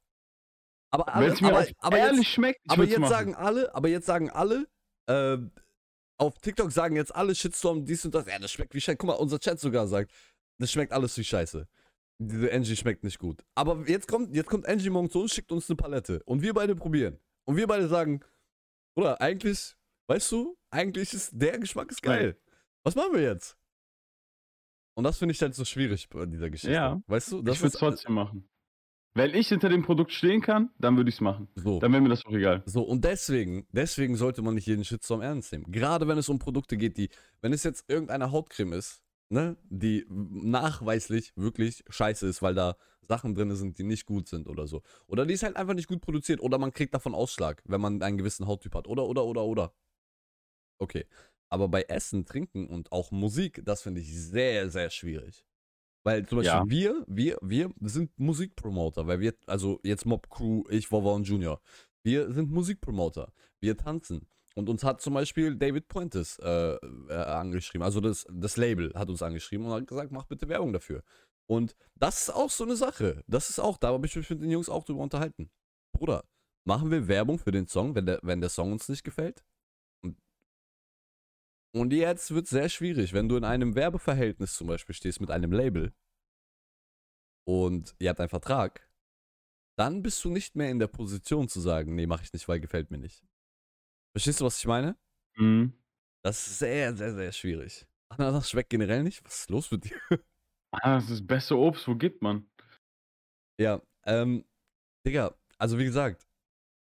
Aber, 0.92 1.14
alle, 1.14 1.36
aber, 1.42 1.68
aber 1.80 1.98
jetzt, 1.98 2.26
schmeckt, 2.26 2.62
aber 2.68 2.86
jetzt 2.86 3.00
machen. 3.00 3.10
sagen 3.10 3.36
alle, 3.36 3.74
aber 3.76 3.90
jetzt 3.90 4.06
sagen 4.06 4.30
alle, 4.30 4.68
äh, 5.08 5.38
auf 6.18 6.40
TikTok 6.40 6.72
sagen 6.72 6.96
jetzt 6.96 7.14
alle 7.14 7.36
Shitstorm 7.36 7.84
dies 7.86 8.06
und 8.06 8.16
das. 8.16 8.26
Ja, 8.28 8.40
das 8.40 8.52
schmeckt 8.52 8.74
wie 8.74 8.80
Scheiße. 8.80 8.98
Guck 8.98 9.08
mal, 9.08 9.14
unser 9.16 9.40
Chat 9.40 9.60
sogar 9.60 9.88
sagt, 9.88 10.12
das 10.60 10.72
schmeckt 10.72 10.94
alles 10.94 11.18
wie 11.18 11.24
Scheiße. 11.24 11.68
Diese 12.18 12.54
Angie 12.54 12.76
schmeckt 12.78 13.04
nicht 13.04 13.20
gut. 13.20 13.44
Aber 13.56 13.84
jetzt 13.88 14.08
kommt, 14.08 14.34
jetzt 14.34 14.50
kommt 14.50 14.66
Angie 14.68 14.90
morgen 14.90 15.10
zu 15.10 15.22
uns, 15.22 15.34
schickt 15.34 15.52
uns 15.52 15.70
eine 15.70 15.76
Palette. 15.76 16.22
Und 16.26 16.42
wir 16.42 16.54
beide 16.54 16.76
probieren. 16.76 17.20
Und 17.46 17.58
wir 17.58 17.68
beide 17.68 17.90
sagen, 17.90 18.22
oder 18.96 19.20
eigentlich, 19.20 19.76
weißt 20.08 20.32
du, 20.32 20.58
eigentlich 20.70 21.14
ist 21.14 21.32
der 21.34 21.60
Geschmack 21.60 21.92
ist 21.92 22.02
geil. 22.02 22.40
Was 22.84 22.96
machen 22.96 23.14
wir 23.14 23.22
jetzt? 23.22 23.58
Und 24.96 25.04
das 25.04 25.18
finde 25.18 25.34
ich 25.34 25.42
halt 25.42 25.54
so 25.54 25.66
schwierig 25.66 26.10
bei 26.10 26.26
dieser 26.26 26.50
Geschichte. 26.50 26.74
Ja. 26.74 27.02
Weißt 27.08 27.32
du, 27.32 27.42
das 27.42 27.56
ich 27.56 27.62
würde 27.62 27.74
es 27.74 27.80
trotzdem 27.80 28.16
machen. 28.16 28.50
Wenn 29.14 29.34
ich 29.34 29.48
hinter 29.48 29.70
dem 29.70 29.84
Produkt 29.84 30.12
stehen 30.12 30.42
kann, 30.42 30.72
dann 30.78 30.98
würde 30.98 31.10
ich 31.10 31.16
es 31.16 31.22
machen. 31.22 31.48
So. 31.56 31.80
Dann 31.80 31.92
wäre 31.94 32.02
mir 32.02 32.10
das 32.10 32.26
auch 32.26 32.34
egal. 32.34 32.64
So, 32.66 32.84
und 32.84 33.06
deswegen, 33.06 33.66
deswegen 33.72 34.18
sollte 34.18 34.42
man 34.42 34.56
nicht 34.56 34.68
jeden 34.68 34.84
Shitstorm 34.84 35.22
ernst 35.22 35.54
nehmen. 35.54 35.72
Gerade 35.72 36.08
wenn 36.08 36.18
es 36.18 36.28
um 36.28 36.38
Produkte 36.38 36.76
geht, 36.76 36.98
die, 36.98 37.10
wenn 37.42 37.54
es 37.54 37.64
jetzt 37.64 37.90
irgendeine 37.90 38.32
Hautcreme 38.32 38.74
ist, 38.74 39.04
ne, 39.30 39.58
die 39.70 40.06
nachweislich 40.10 41.32
wirklich 41.38 41.84
scheiße 41.88 42.28
ist, 42.28 42.42
weil 42.42 42.56
da 42.56 42.76
Sachen 43.02 43.36
drin 43.36 43.56
sind, 43.56 43.78
die 43.78 43.84
nicht 43.84 44.06
gut 44.06 44.28
sind 44.28 44.48
oder 44.48 44.68
so. 44.68 44.82
Oder 45.08 45.26
die 45.26 45.36
ist 45.36 45.44
halt 45.44 45.56
einfach 45.56 45.76
nicht 45.76 45.88
gut 45.88 46.02
produziert 46.02 46.42
oder 46.42 46.58
man 46.58 46.74
kriegt 46.74 46.94
davon 46.94 47.14
Ausschlag, 47.16 47.62
wenn 47.66 47.80
man 47.80 48.02
einen 48.02 48.18
gewissen 48.18 48.48
Hauttyp 48.48 48.76
hat. 48.76 48.88
Oder, 48.88 49.06
oder, 49.06 49.24
oder, 49.24 49.46
oder. 49.46 49.74
Okay. 50.78 51.06
Aber 51.50 51.68
bei 51.68 51.84
Essen, 51.84 52.26
Trinken 52.26 52.68
und 52.68 52.92
auch 52.92 53.12
Musik, 53.12 53.62
das 53.64 53.82
finde 53.82 54.02
ich 54.02 54.14
sehr, 54.14 54.70
sehr 54.70 54.90
schwierig. 54.90 55.46
Weil 56.04 56.26
zum 56.26 56.40
Beispiel 56.40 56.54
ja. 56.54 56.66
wir, 56.68 57.02
wir, 57.08 57.38
wir 57.42 57.90
sind 57.90 58.12
Musikpromoter, 58.20 59.08
weil 59.08 59.20
wir, 59.20 59.34
also 59.48 59.80
jetzt 59.84 60.06
Mob 60.06 60.30
Crew, 60.30 60.64
ich, 60.70 60.92
Wawa 60.92 61.14
und 61.14 61.28
Junior, 61.28 61.60
wir 62.04 62.32
sind 62.32 62.52
Musikpromoter. 62.52 63.34
Wir 63.60 63.76
tanzen. 63.76 64.28
Und 64.56 64.70
uns 64.70 64.84
hat 64.84 65.02
zum 65.02 65.16
Beispiel 65.16 65.56
David 65.56 65.88
Puentes 65.88 66.38
äh, 66.40 66.76
äh, 66.76 67.14
angeschrieben, 67.14 67.84
also 67.84 68.00
das, 68.00 68.26
das 68.32 68.56
Label 68.56 68.94
hat 68.94 69.10
uns 69.10 69.22
angeschrieben 69.22 69.66
und 69.66 69.74
hat 69.74 69.88
gesagt, 69.88 70.12
mach 70.12 70.26
bitte 70.26 70.48
Werbung 70.48 70.72
dafür. 70.72 71.04
Und 71.48 71.76
das 71.96 72.22
ist 72.22 72.30
auch 72.30 72.50
so 72.50 72.64
eine 72.64 72.76
Sache. 72.76 73.24
Das 73.28 73.50
ist 73.50 73.60
auch, 73.60 73.78
da 73.78 73.90
habe 73.90 74.06
ich 74.06 74.16
mich 74.16 74.30
mit 74.30 74.42
den 74.42 74.52
Jungs 74.52 74.70
auch 74.70 74.84
drüber 74.84 75.02
unterhalten. 75.02 75.50
Bruder, 75.92 76.24
machen 76.64 76.90
wir 76.92 77.08
Werbung 77.08 77.40
für 77.40 77.52
den 77.52 77.68
Song, 77.68 77.96
wenn 77.96 78.06
der, 78.06 78.20
wenn 78.22 78.40
der 78.40 78.50
Song 78.50 78.72
uns 78.72 78.88
nicht 78.88 79.04
gefällt? 79.04 79.44
Und 81.76 81.92
jetzt 81.92 82.34
wird 82.34 82.46
es 82.46 82.52
sehr 82.52 82.70
schwierig, 82.70 83.12
wenn 83.12 83.28
du 83.28 83.36
in 83.36 83.44
einem 83.44 83.76
Werbeverhältnis 83.76 84.56
zum 84.56 84.68
Beispiel 84.68 84.96
stehst 84.96 85.20
mit 85.20 85.30
einem 85.30 85.52
Label 85.52 85.94
und 87.46 87.94
ihr 88.00 88.10
habt 88.10 88.22
einen 88.22 88.30
Vertrag, 88.30 88.90
dann 89.78 90.02
bist 90.02 90.24
du 90.24 90.30
nicht 90.30 90.56
mehr 90.56 90.70
in 90.70 90.80
der 90.80 90.88
Position 90.88 91.50
zu 91.50 91.60
sagen, 91.60 91.96
nee, 91.96 92.08
mach 92.08 92.24
ich 92.24 92.32
nicht, 92.32 92.48
weil 92.48 92.62
gefällt 92.62 92.92
mir 92.92 92.98
nicht. 92.98 93.26
Verstehst 94.16 94.40
du, 94.40 94.46
was 94.46 94.58
ich 94.58 94.68
meine? 94.68 94.98
Mhm. 95.36 95.74
Das 96.24 96.48
ist 96.48 96.60
sehr, 96.60 96.96
sehr, 96.96 97.14
sehr 97.14 97.34
schwierig. 97.34 97.86
Ananas 98.10 98.50
schmeckt 98.50 98.70
generell 98.70 99.04
nicht. 99.04 99.26
Was 99.26 99.42
ist 99.42 99.50
los 99.50 99.70
mit 99.72 99.84
dir? 99.86 100.00
Ah, 100.72 100.96
das 100.96 101.06
ist 101.06 101.12
das 101.12 101.28
beste 101.28 101.58
Obst, 101.58 101.88
wo 101.88 101.96
gibt 101.96 102.22
man? 102.22 102.50
Ja, 103.58 103.82
ähm, 104.04 104.44
Digga, 105.08 105.34
also 105.58 105.78
wie 105.80 105.86
gesagt, 105.86 106.28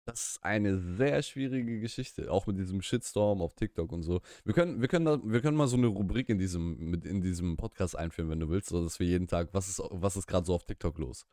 das 0.07 0.31
ist 0.31 0.45
eine 0.45 0.79
sehr 0.79 1.21
schwierige 1.23 1.81
Geschichte, 1.81 2.31
auch 2.31 2.47
mit 2.47 2.59
diesem 2.59 2.81
Shitstorm 2.81 3.43
auf 3.43 3.55
TikTok 3.55 3.91
und 3.93 4.03
so. 4.03 4.21
Wir 4.45 4.55
können, 4.55 4.81
wir 4.81 4.89
können, 4.89 5.05
da, 5.05 5.21
wir 5.23 5.41
können 5.41 5.57
mal 5.57 5.67
so 5.67 5.77
eine 5.77 5.89
Rubrik 5.89 6.29
in 6.29 6.39
diesem, 6.39 6.91
mit, 6.91 7.05
in 7.05 7.21
diesem 7.21 7.57
Podcast 7.57 7.99
einführen, 7.99 8.31
wenn 8.31 8.41
du 8.41 8.49
willst, 8.49 8.69
so 8.69 8.83
dass 8.83 9.01
wir 9.01 9.07
jeden 9.07 9.27
Tag, 9.27 9.49
was 9.53 9.69
ist, 9.69 9.83
was 9.91 10.17
ist 10.17 10.27
gerade 10.27 10.47
so 10.47 10.55
auf 10.55 10.65
TikTok 10.65 10.99
los? 10.99 11.27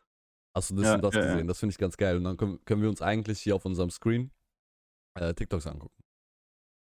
Hast 0.56 0.72
du 0.72 0.76
das 0.76 0.86
ja, 0.86 0.96
und 0.96 1.04
das 1.04 1.14
ja, 1.14 1.22
gesehen? 1.22 1.40
Ja. 1.40 1.44
Das 1.46 1.60
finde 1.60 1.72
ich 1.72 1.78
ganz 1.78 1.98
geil. 1.98 2.18
Und 2.18 2.24
dann 2.24 2.38
können, 2.38 2.64
können 2.66 2.82
wir 2.82 2.90
uns 2.90 3.02
eigentlich 3.02 3.40
hier 3.42 3.56
auf 3.56 3.66
unserem 3.66 3.92
Screen 3.92 4.32
äh, 5.20 5.34
TikToks 5.34 5.68
angucken. 5.68 6.04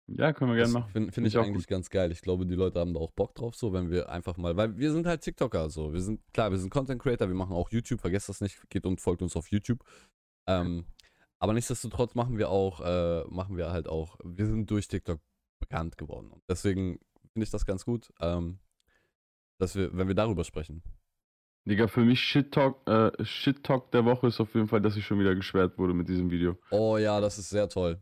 Ja, 0.06 0.32
können 0.32 0.50
wir 0.50 0.56
gerne 0.56 0.72
machen. 0.72 0.90
Finde 0.90 1.12
find 1.12 1.26
ich, 1.26 1.34
ich 1.34 1.40
eigentlich 1.40 1.66
gut. 1.66 1.68
ganz 1.68 1.88
geil. 1.88 2.10
Ich 2.10 2.20
glaube, 2.20 2.44
die 2.44 2.56
Leute 2.56 2.80
haben 2.80 2.94
da 2.94 3.00
auch 3.00 3.12
Bock 3.12 3.34
drauf, 3.34 3.54
so, 3.54 3.72
wenn 3.72 3.90
wir 3.90 4.08
einfach 4.08 4.36
mal, 4.36 4.56
weil 4.56 4.76
wir 4.76 4.92
sind 4.92 5.06
halt 5.06 5.22
TikToker, 5.22 5.70
so. 5.70 5.92
Wir 5.92 6.00
sind, 6.00 6.20
klar, 6.32 6.50
wir 6.50 6.58
sind 6.58 6.70
Content 6.70 7.00
Creator, 7.00 7.28
wir 7.28 7.34
machen 7.34 7.54
auch 7.54 7.70
YouTube, 7.70 8.00
vergesst 8.00 8.28
das 8.28 8.40
nicht, 8.40 8.58
geht 8.70 8.86
und 8.86 9.00
folgt 9.00 9.22
uns 9.22 9.36
auf 9.36 9.50
YouTube. 9.50 9.84
Ähm, 10.48 10.84
aber 11.40 11.54
nichtsdestotrotz 11.54 12.14
machen 12.14 12.38
wir 12.38 12.50
auch, 12.50 12.80
äh, 12.80 13.24
machen 13.28 13.56
wir 13.56 13.70
halt 13.70 13.88
auch, 13.88 14.16
wir 14.22 14.46
sind 14.46 14.70
durch 14.70 14.88
TikTok 14.88 15.20
bekannt 15.58 15.96
geworden. 15.96 16.30
Und 16.30 16.42
deswegen 16.48 17.00
finde 17.32 17.44
ich 17.44 17.50
das 17.50 17.64
ganz 17.64 17.84
gut, 17.84 18.12
ähm, 18.20 18.58
dass 19.58 19.74
wir, 19.74 19.96
wenn 19.96 20.06
wir 20.06 20.14
darüber 20.14 20.44
sprechen. 20.44 20.82
Digga, 21.68 21.88
für 21.88 22.04
mich 22.04 22.20
Shit-Talk 22.20 22.88
äh, 22.88 23.24
Shit 23.24 23.66
-Talk 23.66 23.90
der 23.90 24.04
Woche 24.04 24.28
ist 24.28 24.40
auf 24.40 24.54
jeden 24.54 24.68
Fall, 24.68 24.80
dass 24.80 24.96
ich 24.96 25.04
schon 25.04 25.18
wieder 25.18 25.34
gesperrt 25.34 25.78
wurde 25.78 25.94
mit 25.94 26.08
diesem 26.08 26.30
Video. 26.30 26.58
Oh 26.70 26.96
ja, 26.98 27.20
das 27.20 27.38
ist 27.38 27.50
sehr 27.50 27.68
toll. 27.68 28.00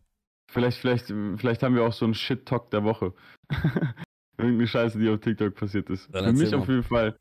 Vielleicht, 0.51 0.79
vielleicht, 0.79 1.07
vielleicht 1.07 1.63
haben 1.63 1.75
wir 1.75 1.85
auch 1.85 1.93
so 1.93 2.07
einen 2.07 2.15
Shit-Talk 2.15 2.71
der 2.71 2.85
Woche. 2.85 3.13
Irgendeine 4.39 4.67
Scheiße, 4.67 4.99
die 4.99 5.09
auf 5.11 5.21
TikTok 5.21 5.55
passiert 5.55 5.91
ist. 5.91 6.13
Dann 6.13 6.37
für 6.37 6.43
mich 6.43 6.53
mal. 6.53 6.59
auf 6.59 6.69
jeden 6.69 6.83
Fall. 6.83 7.19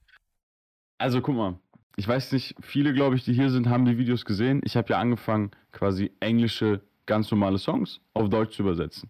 Also 0.99 1.21
guck 1.21 1.35
mal, 1.35 1.59
ich 1.97 2.07
weiß 2.07 2.31
nicht, 2.31 2.55
viele, 2.61 2.93
glaube 2.93 3.15
ich, 3.15 3.25
die 3.25 3.33
hier 3.33 3.49
sind, 3.49 3.67
haben 3.67 3.85
die 3.85 3.97
Videos 3.97 4.23
gesehen. 4.23 4.61
Ich 4.63 4.77
habe 4.77 4.89
ja 4.89 4.99
angefangen, 4.99 5.51
quasi 5.71 6.11
englische, 6.19 6.81
ganz 7.07 7.31
normale 7.31 7.57
Songs 7.57 7.99
auf 8.13 8.29
Deutsch 8.29 8.55
zu 8.55 8.61
übersetzen. 8.61 9.09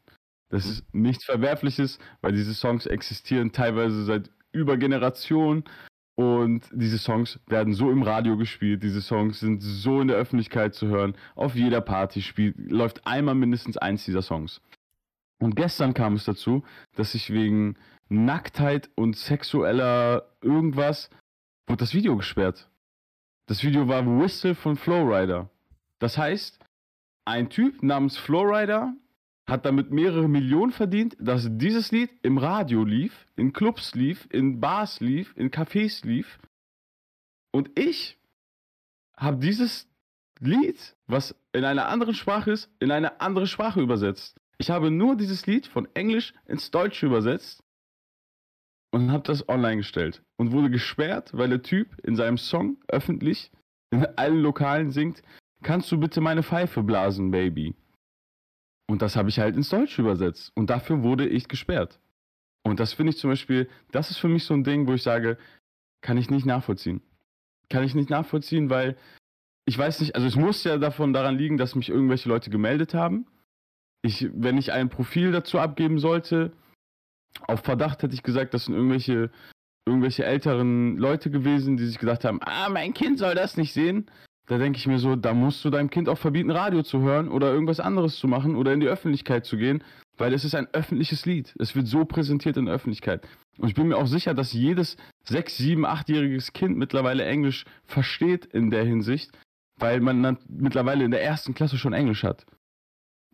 Das 0.50 0.66
mhm. 0.66 0.72
ist 0.72 0.94
nichts 0.94 1.26
Verwerfliches, 1.26 2.00
weil 2.22 2.32
diese 2.32 2.54
Songs 2.54 2.86
existieren 2.86 3.52
teilweise 3.52 4.06
seit 4.06 4.32
über 4.54 4.78
Generationen 4.78 5.66
und 6.16 6.68
diese 6.72 6.98
Songs 6.98 7.40
werden 7.46 7.74
so 7.74 7.92
im 7.92 8.02
Radio 8.02 8.38
gespielt, 8.38 8.82
diese 8.82 9.02
Songs 9.02 9.42
sind 9.42 9.62
so 9.62 10.02
in 10.02 10.08
der 10.08 10.18
Öffentlichkeit 10.18 10.74
zu 10.74 10.88
hören. 10.88 11.16
Auf 11.36 11.56
jeder 11.56 11.82
Party 11.82 12.22
spielt, 12.22 12.56
läuft 12.58 13.06
einmal 13.06 13.36
mindestens 13.36 13.78
eins 13.78 14.06
dieser 14.06 14.22
Songs. 14.22 14.62
Und 15.40 15.56
gestern 15.56 15.94
kam 15.94 16.16
es 16.16 16.24
dazu, 16.24 16.64
dass 16.96 17.14
ich 17.14 17.32
wegen 17.32 17.76
Nacktheit 18.10 18.90
und 18.96 19.18
sexueller 19.18 20.32
irgendwas 20.42 21.10
wurde 21.68 21.82
das 21.82 21.94
Video 21.94 22.16
gesperrt. 22.16 22.70
Das 23.48 23.64
Video 23.64 23.88
war 23.88 24.06
Whistle 24.06 24.56
von 24.56 24.76
Flowrider. 24.76 25.50
Das 26.00 26.18
heißt, 26.18 26.60
ein 27.24 27.50
Typ 27.50 27.82
namens 27.82 28.18
Flowrider 28.18 28.94
hat 29.48 29.66
damit 29.66 29.90
mehrere 29.90 30.28
Millionen 30.28 30.74
verdient, 30.74 31.16
dass 31.18 31.48
dieses 31.50 31.92
Lied 31.94 32.10
im 32.24 32.38
Radio 32.38 32.84
lief, 32.84 33.26
in 33.38 33.54
Clubs 33.54 33.96
lief, 33.96 34.28
in 34.32 34.60
Bars 34.60 35.00
lief, 35.00 35.34
in 35.38 35.50
Cafés 35.50 36.06
lief. 36.06 36.40
Und 37.52 37.72
ich 37.80 38.20
habe 39.16 39.38
dieses 39.38 39.88
Lied, 40.42 40.98
was 41.08 41.34
in 41.54 41.64
einer 41.64 41.88
anderen 41.88 42.16
Sprache 42.16 42.52
ist, 42.52 42.70
in 42.80 42.92
eine 42.92 43.22
andere 43.22 43.48
Sprache 43.48 43.80
übersetzt. 43.80 44.42
Ich 44.58 44.70
habe 44.72 44.92
nur 44.92 45.16
dieses 45.16 45.48
Lied 45.48 45.68
von 45.68 45.88
Englisch 45.94 46.34
ins 46.48 46.70
Deutsche 46.70 47.06
übersetzt 47.06 47.64
und 48.92 49.12
habe 49.12 49.24
das 49.24 49.48
online 49.50 49.78
gestellt 49.78 50.24
und 50.38 50.52
wurde 50.52 50.70
gesperrt, 50.70 51.32
weil 51.34 51.50
der 51.50 51.62
Typ 51.62 51.98
in 52.04 52.16
seinem 52.16 52.38
Song 52.38 52.78
öffentlich 52.88 53.52
in 53.92 54.06
allen 54.18 54.42
Lokalen 54.42 54.92
singt, 54.92 55.22
kannst 55.64 55.92
du 55.92 56.00
bitte 56.00 56.22
meine 56.22 56.44
Pfeife 56.44 56.84
blasen, 56.84 57.32
Baby? 57.32 57.76
Und 58.90 59.02
das 59.02 59.16
habe 59.16 59.30
ich 59.30 59.40
halt 59.40 59.56
ins 59.56 59.70
Deutsche 59.70 60.02
übersetzt. 60.02 60.52
Und 60.56 60.70
dafür 60.70 61.04
wurde 61.04 61.28
ich 61.28 61.48
gesperrt. 61.48 62.00
Und 62.64 62.80
das 62.80 62.94
finde 62.94 63.12
ich 63.12 63.18
zum 63.18 63.30
Beispiel, 63.30 63.70
das 63.92 64.12
ist 64.12 64.18
für 64.18 64.30
mich 64.30 64.46
so 64.46 64.54
ein 64.54 64.64
Ding, 64.64 64.88
wo 64.88 64.94
ich 64.94 65.04
sage, 65.04 65.38
kann 66.02 66.18
ich 66.18 66.30
nicht 66.30 66.46
nachvollziehen. 66.46 67.02
Kann 67.70 67.84
ich 67.84 67.96
nicht 67.96 68.10
nachvollziehen, 68.10 68.70
weil 68.70 68.98
ich 69.66 69.78
weiß 69.78 70.00
nicht, 70.00 70.16
also 70.16 70.28
es 70.28 70.36
muss 70.36 70.64
ja 70.64 70.78
davon 70.78 71.12
daran 71.12 71.38
liegen, 71.38 71.58
dass 71.58 71.76
mich 71.76 71.90
irgendwelche 71.90 72.30
Leute 72.30 72.50
gemeldet 72.50 72.94
haben. 72.94 73.28
Ich, 74.02 74.30
wenn 74.34 74.58
ich 74.58 74.72
ein 74.72 74.90
Profil 74.90 75.32
dazu 75.32 75.60
abgeben 75.60 76.00
sollte, 76.00 76.54
auf 77.48 77.62
Verdacht 77.62 78.04
hätte 78.04 78.14
ich 78.14 78.24
gesagt, 78.24 78.54
das 78.54 78.66
sind 78.66 78.76
irgendwelche, 78.76 79.30
irgendwelche 79.86 80.26
älteren 80.26 80.98
Leute 80.98 81.30
gewesen, 81.30 81.78
die 81.78 81.86
sich 81.86 82.00
gedacht 82.00 82.26
haben, 82.26 82.40
ah, 82.42 82.70
mein 82.70 82.94
Kind 82.94 83.20
soll 83.20 83.36
das 83.36 83.58
nicht 83.58 83.74
sehen. 83.74 84.10
Da 84.48 84.58
denke 84.58 84.78
ich 84.78 84.88
mir 84.88 84.98
so, 84.98 85.18
da 85.18 85.34
musst 85.34 85.64
du 85.66 85.70
deinem 85.70 85.90
Kind 85.90 86.08
auch 86.08 86.18
verbieten, 86.18 86.52
Radio 86.52 86.82
zu 86.82 87.02
hören 87.02 87.28
oder 87.28 87.52
irgendwas 87.52 87.82
anderes 87.82 88.16
zu 88.16 88.30
machen 88.30 88.56
oder 88.56 88.74
in 88.74 88.80
die 88.80 88.88
Öffentlichkeit 88.88 89.46
zu 89.46 89.58
gehen, 89.58 89.84
weil 90.18 90.34
es 90.34 90.46
ist 90.46 90.56
ein 90.56 90.68
öffentliches 90.72 91.26
Lied. 91.26 91.54
Es 91.60 91.76
wird 91.76 91.88
so 91.88 92.06
präsentiert 92.06 92.56
in 92.56 92.66
der 92.66 92.76
Öffentlichkeit. 92.76 93.28
Und 93.58 93.68
ich 93.68 93.76
bin 93.76 93.90
mir 93.90 93.98
auch 93.98 94.08
sicher, 94.08 94.34
dass 94.34 94.54
jedes 94.54 94.96
sechs, 95.26 95.58
sieben, 95.58 95.86
achtjähriges 95.86 96.54
Kind 96.54 96.78
mittlerweile 96.78 97.26
Englisch 97.26 97.66
versteht 97.84 98.46
in 98.46 98.70
der 98.70 98.86
Hinsicht, 98.86 99.38
weil 99.78 100.00
man 100.00 100.38
mittlerweile 100.48 101.04
in 101.04 101.12
der 101.12 101.24
ersten 101.24 101.54
Klasse 101.54 101.78
schon 101.78 101.94
Englisch 101.94 102.24
hat. 102.24 102.46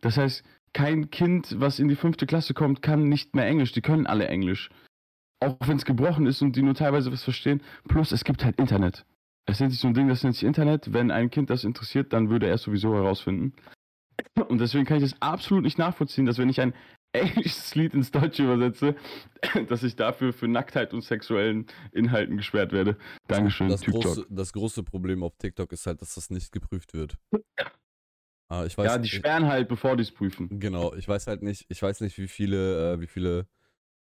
Das 0.00 0.16
heißt, 0.16 0.44
kein 0.74 1.10
Kind, 1.10 1.58
was 1.58 1.78
in 1.78 1.88
die 1.88 1.96
fünfte 1.96 2.26
Klasse 2.26 2.52
kommt, 2.52 2.82
kann 2.82 3.08
nicht 3.08 3.34
mehr 3.34 3.46
Englisch. 3.46 3.72
Die 3.72 3.80
können 3.80 4.06
alle 4.06 4.28
Englisch. 4.28 4.68
Auch 5.40 5.56
wenn 5.66 5.76
es 5.76 5.84
gebrochen 5.84 6.26
ist 6.26 6.42
und 6.42 6.56
die 6.56 6.62
nur 6.62 6.74
teilweise 6.74 7.10
was 7.10 7.22
verstehen. 7.22 7.62
Plus, 7.88 8.12
es 8.12 8.24
gibt 8.24 8.44
halt 8.44 8.58
Internet. 8.58 9.06
Es 9.46 9.60
nennt 9.60 9.72
sich 9.72 9.80
so 9.80 9.88
ein 9.88 9.94
Ding, 9.94 10.08
das 10.08 10.22
nennt 10.22 10.34
sich 10.34 10.44
Internet. 10.44 10.92
Wenn 10.92 11.10
ein 11.10 11.30
Kind 11.30 11.50
das 11.50 11.64
interessiert, 11.64 12.12
dann 12.12 12.28
würde 12.28 12.48
er 12.48 12.54
es 12.54 12.62
sowieso 12.62 12.94
herausfinden. 12.94 13.54
Und 14.48 14.60
deswegen 14.60 14.84
kann 14.84 14.98
ich 14.98 15.10
das 15.10 15.20
absolut 15.20 15.64
nicht 15.64 15.78
nachvollziehen, 15.78 16.26
dass 16.26 16.38
wenn 16.38 16.48
ich 16.48 16.60
ein 16.60 16.74
englisches 17.12 17.74
Lied 17.76 17.94
ins 17.94 18.10
Deutsche 18.10 18.42
übersetze, 18.42 18.96
dass 19.68 19.84
ich 19.84 19.94
dafür 19.94 20.32
für 20.32 20.48
Nacktheit 20.48 20.92
und 20.92 21.02
sexuellen 21.02 21.66
Inhalten 21.92 22.36
gesperrt 22.36 22.72
werde. 22.72 22.96
Dankeschön. 23.28 23.68
Das, 23.68 23.82
große, 23.82 24.26
das 24.28 24.52
große 24.52 24.82
Problem 24.82 25.22
auf 25.22 25.36
TikTok 25.36 25.70
ist 25.72 25.86
halt, 25.86 26.02
dass 26.02 26.14
das 26.14 26.30
nicht 26.30 26.50
geprüft 26.50 26.94
wird. 26.94 27.16
Ah, 28.48 28.64
ich 28.64 28.76
weiß, 28.76 28.86
ja, 28.86 28.98
die 28.98 29.08
sperren 29.08 29.46
halt, 29.46 29.68
bevor 29.68 29.96
die 29.96 30.02
es 30.02 30.12
prüfen. 30.12 30.60
Genau, 30.60 30.94
ich 30.94 31.08
weiß 31.08 31.26
halt 31.26 31.42
nicht, 31.42 31.64
ich 31.68 31.82
weiß 31.82 32.00
nicht, 32.00 32.18
wie 32.18 32.28
viele, 32.28 32.94
äh, 32.94 33.00
wie 33.00 33.06
viele 33.06 33.46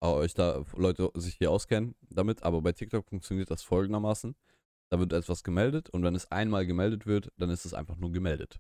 äh, 0.01 0.07
euch 0.07 0.33
da 0.33 0.63
Leute 0.75 1.11
sich 1.15 1.35
hier 1.35 1.51
auskennen 1.51 1.95
damit, 2.09 2.43
aber 2.43 2.61
bei 2.61 2.71
TikTok 2.71 3.07
funktioniert 3.07 3.51
das 3.51 3.63
folgendermaßen. 3.63 4.35
Da 4.89 4.99
wird 4.99 5.13
etwas 5.13 5.43
gemeldet 5.43 5.89
und 5.89 6.03
wenn 6.03 6.15
es 6.15 6.31
einmal 6.31 6.65
gemeldet 6.65 7.05
wird, 7.05 7.31
dann 7.37 7.49
ist 7.49 7.65
es 7.65 7.73
einfach 7.73 7.97
nur 7.97 8.11
gemeldet. 8.11 8.59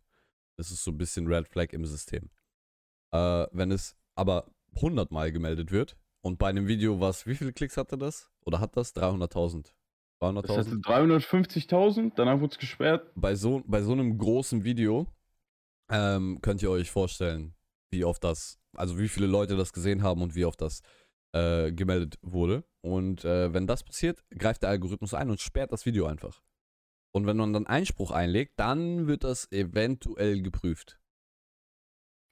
Das 0.57 0.69
ist 0.69 0.83
so 0.83 0.91
ein 0.91 0.97
bisschen 0.97 1.27
Red 1.27 1.47
Flag 1.47 1.71
im 1.71 1.85
System. 1.85 2.29
Äh, 3.11 3.47
wenn 3.51 3.71
es 3.71 3.97
aber 4.15 4.45
100 4.75 5.11
Mal 5.11 5.31
gemeldet 5.31 5.71
wird 5.71 5.97
und 6.21 6.37
bei 6.37 6.49
einem 6.49 6.67
Video, 6.67 6.99
was, 6.99 7.25
wie 7.25 7.35
viele 7.35 7.53
Klicks 7.53 7.77
hatte 7.77 7.97
das? 7.97 8.29
Oder 8.45 8.59
hat 8.59 8.77
das? 8.77 8.95
300.000? 8.95 9.71
300.000? 10.21 10.83
350.000, 10.83 12.11
danach 12.15 12.39
wurde 12.41 12.51
es 12.51 12.59
gesperrt. 12.59 13.09
Bei 13.15 13.35
so, 13.35 13.63
bei 13.65 13.81
so 13.81 13.93
einem 13.93 14.17
großen 14.17 14.63
Video 14.63 15.07
ähm, 15.89 16.39
könnt 16.41 16.61
ihr 16.61 16.71
euch 16.71 16.91
vorstellen, 16.91 17.55
wie 17.91 18.05
oft 18.05 18.23
das, 18.23 18.59
also 18.75 18.97
wie 18.99 19.09
viele 19.09 19.27
Leute 19.27 19.55
das 19.55 19.73
gesehen 19.73 20.03
haben 20.03 20.21
und 20.21 20.35
wie 20.35 20.45
oft 20.45 20.61
das 20.61 20.81
äh, 21.33 21.71
gemeldet 21.71 22.17
wurde. 22.21 22.63
Und 22.81 23.25
äh, 23.25 23.53
wenn 23.53 23.67
das 23.67 23.83
passiert, 23.83 24.23
greift 24.37 24.63
der 24.63 24.69
Algorithmus 24.69 25.13
ein 25.13 25.29
und 25.29 25.41
sperrt 25.41 25.71
das 25.71 25.85
Video 25.85 26.05
einfach. 26.05 26.41
Und 27.11 27.25
wenn 27.25 27.37
man 27.37 27.53
dann 27.53 27.67
Einspruch 27.67 28.11
einlegt, 28.11 28.53
dann 28.57 29.07
wird 29.07 29.23
das 29.23 29.51
eventuell 29.51 30.41
geprüft. 30.41 30.99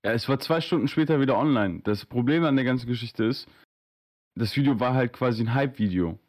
Ja, 0.05 0.13
es 0.13 0.29
war 0.29 0.39
zwei 0.39 0.61
Stunden 0.61 0.87
später 0.87 1.19
wieder 1.19 1.37
online. 1.37 1.81
Das 1.83 2.05
Problem 2.05 2.43
an 2.43 2.55
der 2.55 2.65
ganzen 2.65 2.87
Geschichte 2.87 3.25
ist, 3.25 3.47
das 4.35 4.55
Video 4.55 4.79
war 4.79 4.93
halt 4.93 5.13
quasi 5.13 5.43
ein 5.43 5.53
Hype-Video. 5.53 6.19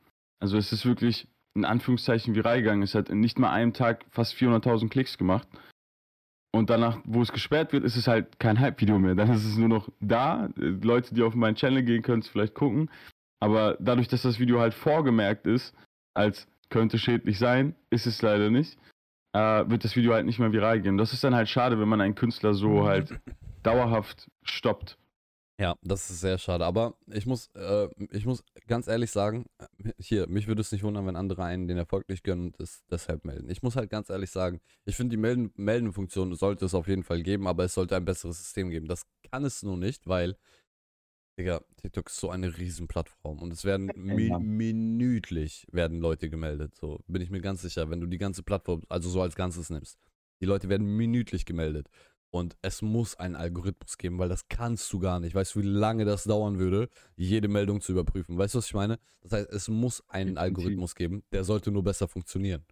Also 0.41 0.57
es 0.57 0.73
ist 0.73 0.87
wirklich 0.87 1.29
in 1.55 1.65
Anführungszeichen 1.65 2.35
viral 2.35 2.59
gegangen. 2.63 2.83
Es 2.83 2.95
hat 2.95 3.11
in 3.11 3.21
nicht 3.21 3.39
mal 3.39 3.51
einem 3.51 3.75
Tag 3.75 4.07
fast 4.11 4.35
400.000 4.35 4.89
Klicks 4.89 5.19
gemacht. 5.19 5.47
Und 6.51 6.71
danach, 6.71 6.99
wo 7.05 7.21
es 7.21 7.33
gesperrt 7.33 7.73
wird, 7.73 7.85
ist 7.85 7.97
es 7.97 8.09
halt 8.09 8.39
kein 8.41 8.59
Hype-Video 8.59 8.99
mehr. 8.99 9.15
Dann 9.15 9.31
ist 9.31 9.45
es 9.45 9.57
nur 9.57 9.69
noch 9.69 9.89
da. 10.01 10.49
Leute, 10.57 11.15
die 11.15 11.23
auf 11.23 11.35
meinen 11.35 11.57
Channel 11.57 11.83
gehen, 11.83 12.03
können 12.03 12.23
es 12.23 12.29
vielleicht 12.29 12.55
gucken. 12.55 12.91
Aber 13.41 13.77
dadurch, 13.81 14.09
dass 14.09 14.23
das 14.23 14.39
Video 14.39 14.59
halt 14.61 14.75
vorgemerkt 14.75 15.47
ist, 15.47 15.75
als 16.15 16.49
könnte 16.71 16.99
schädlich 16.99 17.39
sein, 17.39 17.75
ist 17.91 18.07
es 18.07 18.21
leider 18.23 18.51
nicht, 18.51 18.79
äh, 19.33 19.69
wird 19.69 19.85
das 19.85 19.95
Video 19.95 20.13
halt 20.15 20.27
nicht 20.27 20.39
mehr 20.39 20.53
viral 20.53 20.81
gehen. 20.81 20.99
Das 20.99 21.13
ist 21.13 21.23
dann 21.23 21.35
halt 21.35 21.49
schade, 21.49 21.79
wenn 21.79 21.89
man 21.89 22.01
einen 22.01 22.15
Künstler 22.15 22.55
so 22.55 22.85
halt 22.87 23.21
dauerhaft 23.63 24.31
stoppt. 24.43 24.99
Ja, 25.61 25.77
das 25.83 26.09
ist 26.09 26.21
sehr 26.21 26.39
schade. 26.39 26.65
Aber 26.65 26.97
ich 27.09 27.27
muss, 27.27 27.49
äh, 27.57 27.89
ich 28.13 28.25
muss 28.27 28.45
ganz 28.69 28.87
ehrlich 28.87 29.11
sagen, 29.11 29.47
hier, 29.99 30.29
mich 30.29 30.47
würde 30.47 30.61
es 30.61 30.71
nicht 30.71 30.85
wundern, 30.85 31.05
wenn 31.07 31.17
andere 31.17 31.43
einen 31.43 31.67
den 31.67 31.77
Erfolg 31.79 32.09
nicht 32.09 32.23
gönnen 32.23 32.47
und 32.47 32.61
es 32.61 32.85
deshalb 32.91 33.25
melden. 33.25 33.51
Ich 33.51 33.63
muss 33.63 33.75
halt 33.75 33.91
ganz 33.91 34.09
ehrlich 34.09 34.31
sagen, 34.31 34.61
ich 34.85 34.95
finde, 34.95 35.17
die 35.17 35.21
Melden 35.21 35.51
Meldenfunktion 35.57 36.33
sollte 36.37 36.65
es 36.65 36.75
auf 36.75 36.87
jeden 36.87 37.03
Fall 37.03 37.25
geben, 37.25 37.49
aber 37.49 37.65
es 37.65 37.75
sollte 37.75 37.97
ein 37.97 38.05
besseres 38.05 38.39
System 38.39 38.71
geben. 38.71 38.87
Das 38.87 39.03
kann 39.33 39.45
es 39.45 39.65
nur 39.65 39.77
nicht, 39.77 40.07
weil, 40.07 40.37
Digga, 41.39 41.61
TikTok 41.77 42.09
ist 42.09 42.19
so 42.19 42.31
eine 42.31 42.57
Riesenplattform 42.57 43.41
und 43.43 43.53
es 43.53 43.65
werden 43.65 43.91
mi 43.97 44.31
minütlich 44.31 45.67
werden 45.73 45.99
Leute 46.01 46.31
gemeldet. 46.31 46.75
So 46.77 47.01
bin 47.09 47.23
ich 47.23 47.31
mir 47.31 47.41
ganz 47.41 47.63
sicher, 47.63 47.91
wenn 47.91 48.01
du 48.01 48.07
die 48.07 48.19
ganze 48.19 48.43
Plattform, 48.45 48.83
also 48.89 49.09
so 49.09 49.23
als 49.23 49.35
Ganzes 49.35 49.71
nimmst. 49.71 49.99
Die 50.41 50.47
Leute 50.47 50.69
werden 50.69 50.87
minütlich 50.87 51.47
gemeldet. 51.47 51.89
Und 52.31 52.57
es 52.61 52.83
muss 52.83 53.17
einen 53.17 53.37
Algorithmus 53.37 53.97
geben, 53.97 54.19
weil 54.19 54.29
das 54.29 54.49
kannst 54.49 54.93
du 54.93 54.99
gar 54.99 55.19
nicht. 55.19 55.35
Weißt 55.35 55.55
du, 55.55 55.61
wie 55.61 55.67
lange 55.67 56.05
das 56.05 56.25
dauern 56.25 56.59
würde, 56.59 56.91
jede 57.17 57.49
Meldung 57.49 57.81
zu 57.81 57.93
überprüfen? 57.93 58.37
Weißt 58.37 58.55
du, 58.55 58.59
was 58.59 58.67
ich 58.67 58.75
meine? 58.75 58.99
Das 59.23 59.33
heißt, 59.33 59.51
es 59.51 59.69
muss 59.69 60.07
einen 60.09 60.37
Algorithmus 60.37 60.95
geben, 60.95 61.23
der 61.33 61.45
sollte 61.45 61.71
nur 61.71 61.83
besser 61.83 62.07
funktionieren. 62.07 62.65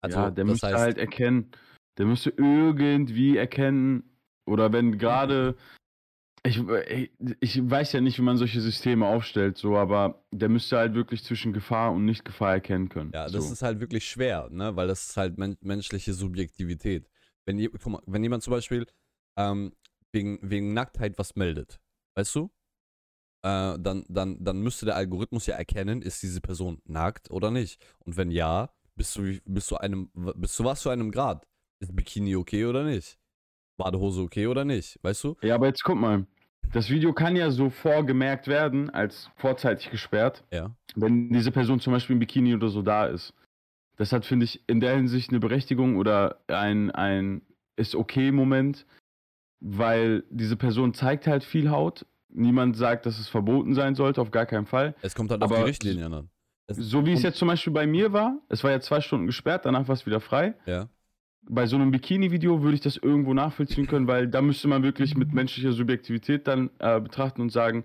Also, 0.00 0.18
ja, 0.18 0.30
der 0.30 0.44
müsste 0.44 0.68
heißt, 0.68 0.76
halt 0.76 0.98
erkennen, 0.98 1.50
der 1.98 2.06
müsste 2.06 2.30
irgendwie 2.30 3.36
erkennen, 3.36 4.04
oder 4.46 4.72
wenn 4.72 4.98
gerade, 4.98 5.56
ich, 6.42 6.62
ich 7.40 7.70
weiß 7.70 7.92
ja 7.92 8.00
nicht, 8.00 8.18
wie 8.18 8.22
man 8.22 8.36
solche 8.36 8.60
Systeme 8.60 9.06
aufstellt, 9.06 9.56
so, 9.56 9.76
aber 9.76 10.24
der 10.30 10.50
müsste 10.50 10.76
halt 10.76 10.94
wirklich 10.94 11.24
zwischen 11.24 11.54
Gefahr 11.54 11.92
und 11.92 12.04
Nicht-Gefahr 12.04 12.54
erkennen 12.54 12.90
können. 12.90 13.12
Ja, 13.14 13.28
das 13.28 13.46
so. 13.46 13.52
ist 13.52 13.62
halt 13.62 13.80
wirklich 13.80 14.06
schwer, 14.06 14.48
ne? 14.50 14.76
Weil 14.76 14.88
das 14.88 15.08
ist 15.08 15.16
halt 15.16 15.38
men 15.38 15.56
menschliche 15.62 16.12
Subjektivität 16.12 17.08
wenn, 17.46 17.56
mal, 17.86 18.02
wenn 18.06 18.22
jemand 18.22 18.42
zum 18.42 18.52
Beispiel 18.52 18.86
ähm, 19.38 19.72
wegen, 20.12 20.38
wegen 20.42 20.74
Nacktheit 20.74 21.18
was 21.18 21.36
meldet, 21.36 21.80
weißt 22.16 22.34
du? 22.34 22.50
Äh, 23.44 23.78
dann, 23.78 24.04
dann, 24.08 24.42
dann 24.42 24.62
müsste 24.62 24.86
der 24.86 24.96
Algorithmus 24.96 25.46
ja 25.46 25.56
erkennen, 25.56 26.00
ist 26.00 26.22
diese 26.22 26.40
Person 26.40 26.80
nackt 26.84 27.30
oder 27.30 27.50
nicht. 27.50 27.84
Und 27.98 28.16
wenn 28.16 28.30
ja, 28.30 28.70
bist 28.96 29.16
du, 29.16 29.38
bist 29.44 29.70
du 29.70 29.76
einem, 29.76 30.10
bist 30.14 30.58
du 30.58 30.64
was 30.64 30.80
zu 30.80 30.90
einem 30.90 31.10
Grad? 31.10 31.46
Ist 31.80 31.94
Bikini 31.94 32.36
okay 32.36 32.64
oder 32.64 32.84
nicht? 32.84 33.18
Badehose 33.76 34.22
okay 34.22 34.46
oder 34.46 34.64
nicht? 34.64 34.98
Weißt 35.02 35.24
du? 35.24 35.36
Ja, 35.42 35.56
aber 35.56 35.66
jetzt 35.66 35.82
guck 35.84 35.96
mal. 35.96 36.26
Das 36.72 36.88
Video 36.88 37.12
kann 37.12 37.36
ja 37.36 37.50
so 37.50 37.68
vorgemerkt 37.68 38.48
werden, 38.48 38.88
als 38.90 39.30
vorzeitig 39.36 39.90
gesperrt. 39.90 40.42
Ja. 40.50 40.74
Wenn 40.94 41.28
diese 41.28 41.52
Person 41.52 41.80
zum 41.80 41.92
Beispiel 41.92 42.14
im 42.14 42.20
Bikini 42.20 42.54
oder 42.54 42.68
so 42.68 42.80
da 42.80 43.06
ist. 43.06 43.34
Das 43.96 44.12
hat, 44.12 44.24
finde 44.24 44.44
ich, 44.44 44.62
in 44.66 44.80
der 44.80 44.96
Hinsicht 44.96 45.30
eine 45.30 45.40
Berechtigung 45.40 45.96
oder 45.96 46.38
ein, 46.48 46.90
ein 46.90 47.42
ist 47.76 47.94
okay 47.94 48.32
Moment, 48.32 48.86
weil 49.60 50.24
diese 50.30 50.56
Person 50.56 50.94
zeigt 50.94 51.26
halt 51.26 51.44
viel 51.44 51.70
Haut. 51.70 52.06
Niemand 52.28 52.76
sagt, 52.76 53.06
dass 53.06 53.18
es 53.18 53.28
verboten 53.28 53.74
sein 53.74 53.94
sollte, 53.94 54.20
auf 54.20 54.30
gar 54.30 54.46
keinen 54.46 54.66
Fall. 54.66 54.94
Es 55.02 55.14
kommt 55.14 55.30
halt 55.30 55.42
Aber 55.42 55.54
auf 55.54 55.60
die 55.62 55.68
Richtlinien 55.68 56.12
an. 56.12 56.28
Es 56.66 56.76
so 56.76 57.04
wie 57.04 57.12
es 57.12 57.22
jetzt 57.22 57.38
zum 57.38 57.48
Beispiel 57.48 57.72
bei 57.72 57.86
mir 57.86 58.12
war, 58.12 58.38
es 58.48 58.64
war 58.64 58.70
ja 58.70 58.80
zwei 58.80 59.00
Stunden 59.00 59.26
gesperrt, 59.26 59.66
danach 59.66 59.86
war 59.86 59.94
es 59.94 60.06
wieder 60.06 60.20
frei. 60.20 60.54
Ja. 60.66 60.88
Bei 61.46 61.66
so 61.66 61.76
einem 61.76 61.90
Bikini-Video 61.90 62.62
würde 62.62 62.74
ich 62.74 62.80
das 62.80 62.96
irgendwo 62.96 63.34
nachvollziehen 63.34 63.86
können, 63.86 64.06
weil 64.06 64.28
da 64.28 64.40
müsste 64.40 64.66
man 64.66 64.82
wirklich 64.82 65.14
mit 65.14 65.34
menschlicher 65.34 65.72
Subjektivität 65.72 66.46
dann 66.46 66.70
äh, 66.78 67.00
betrachten 67.00 67.42
und 67.42 67.50
sagen, 67.50 67.84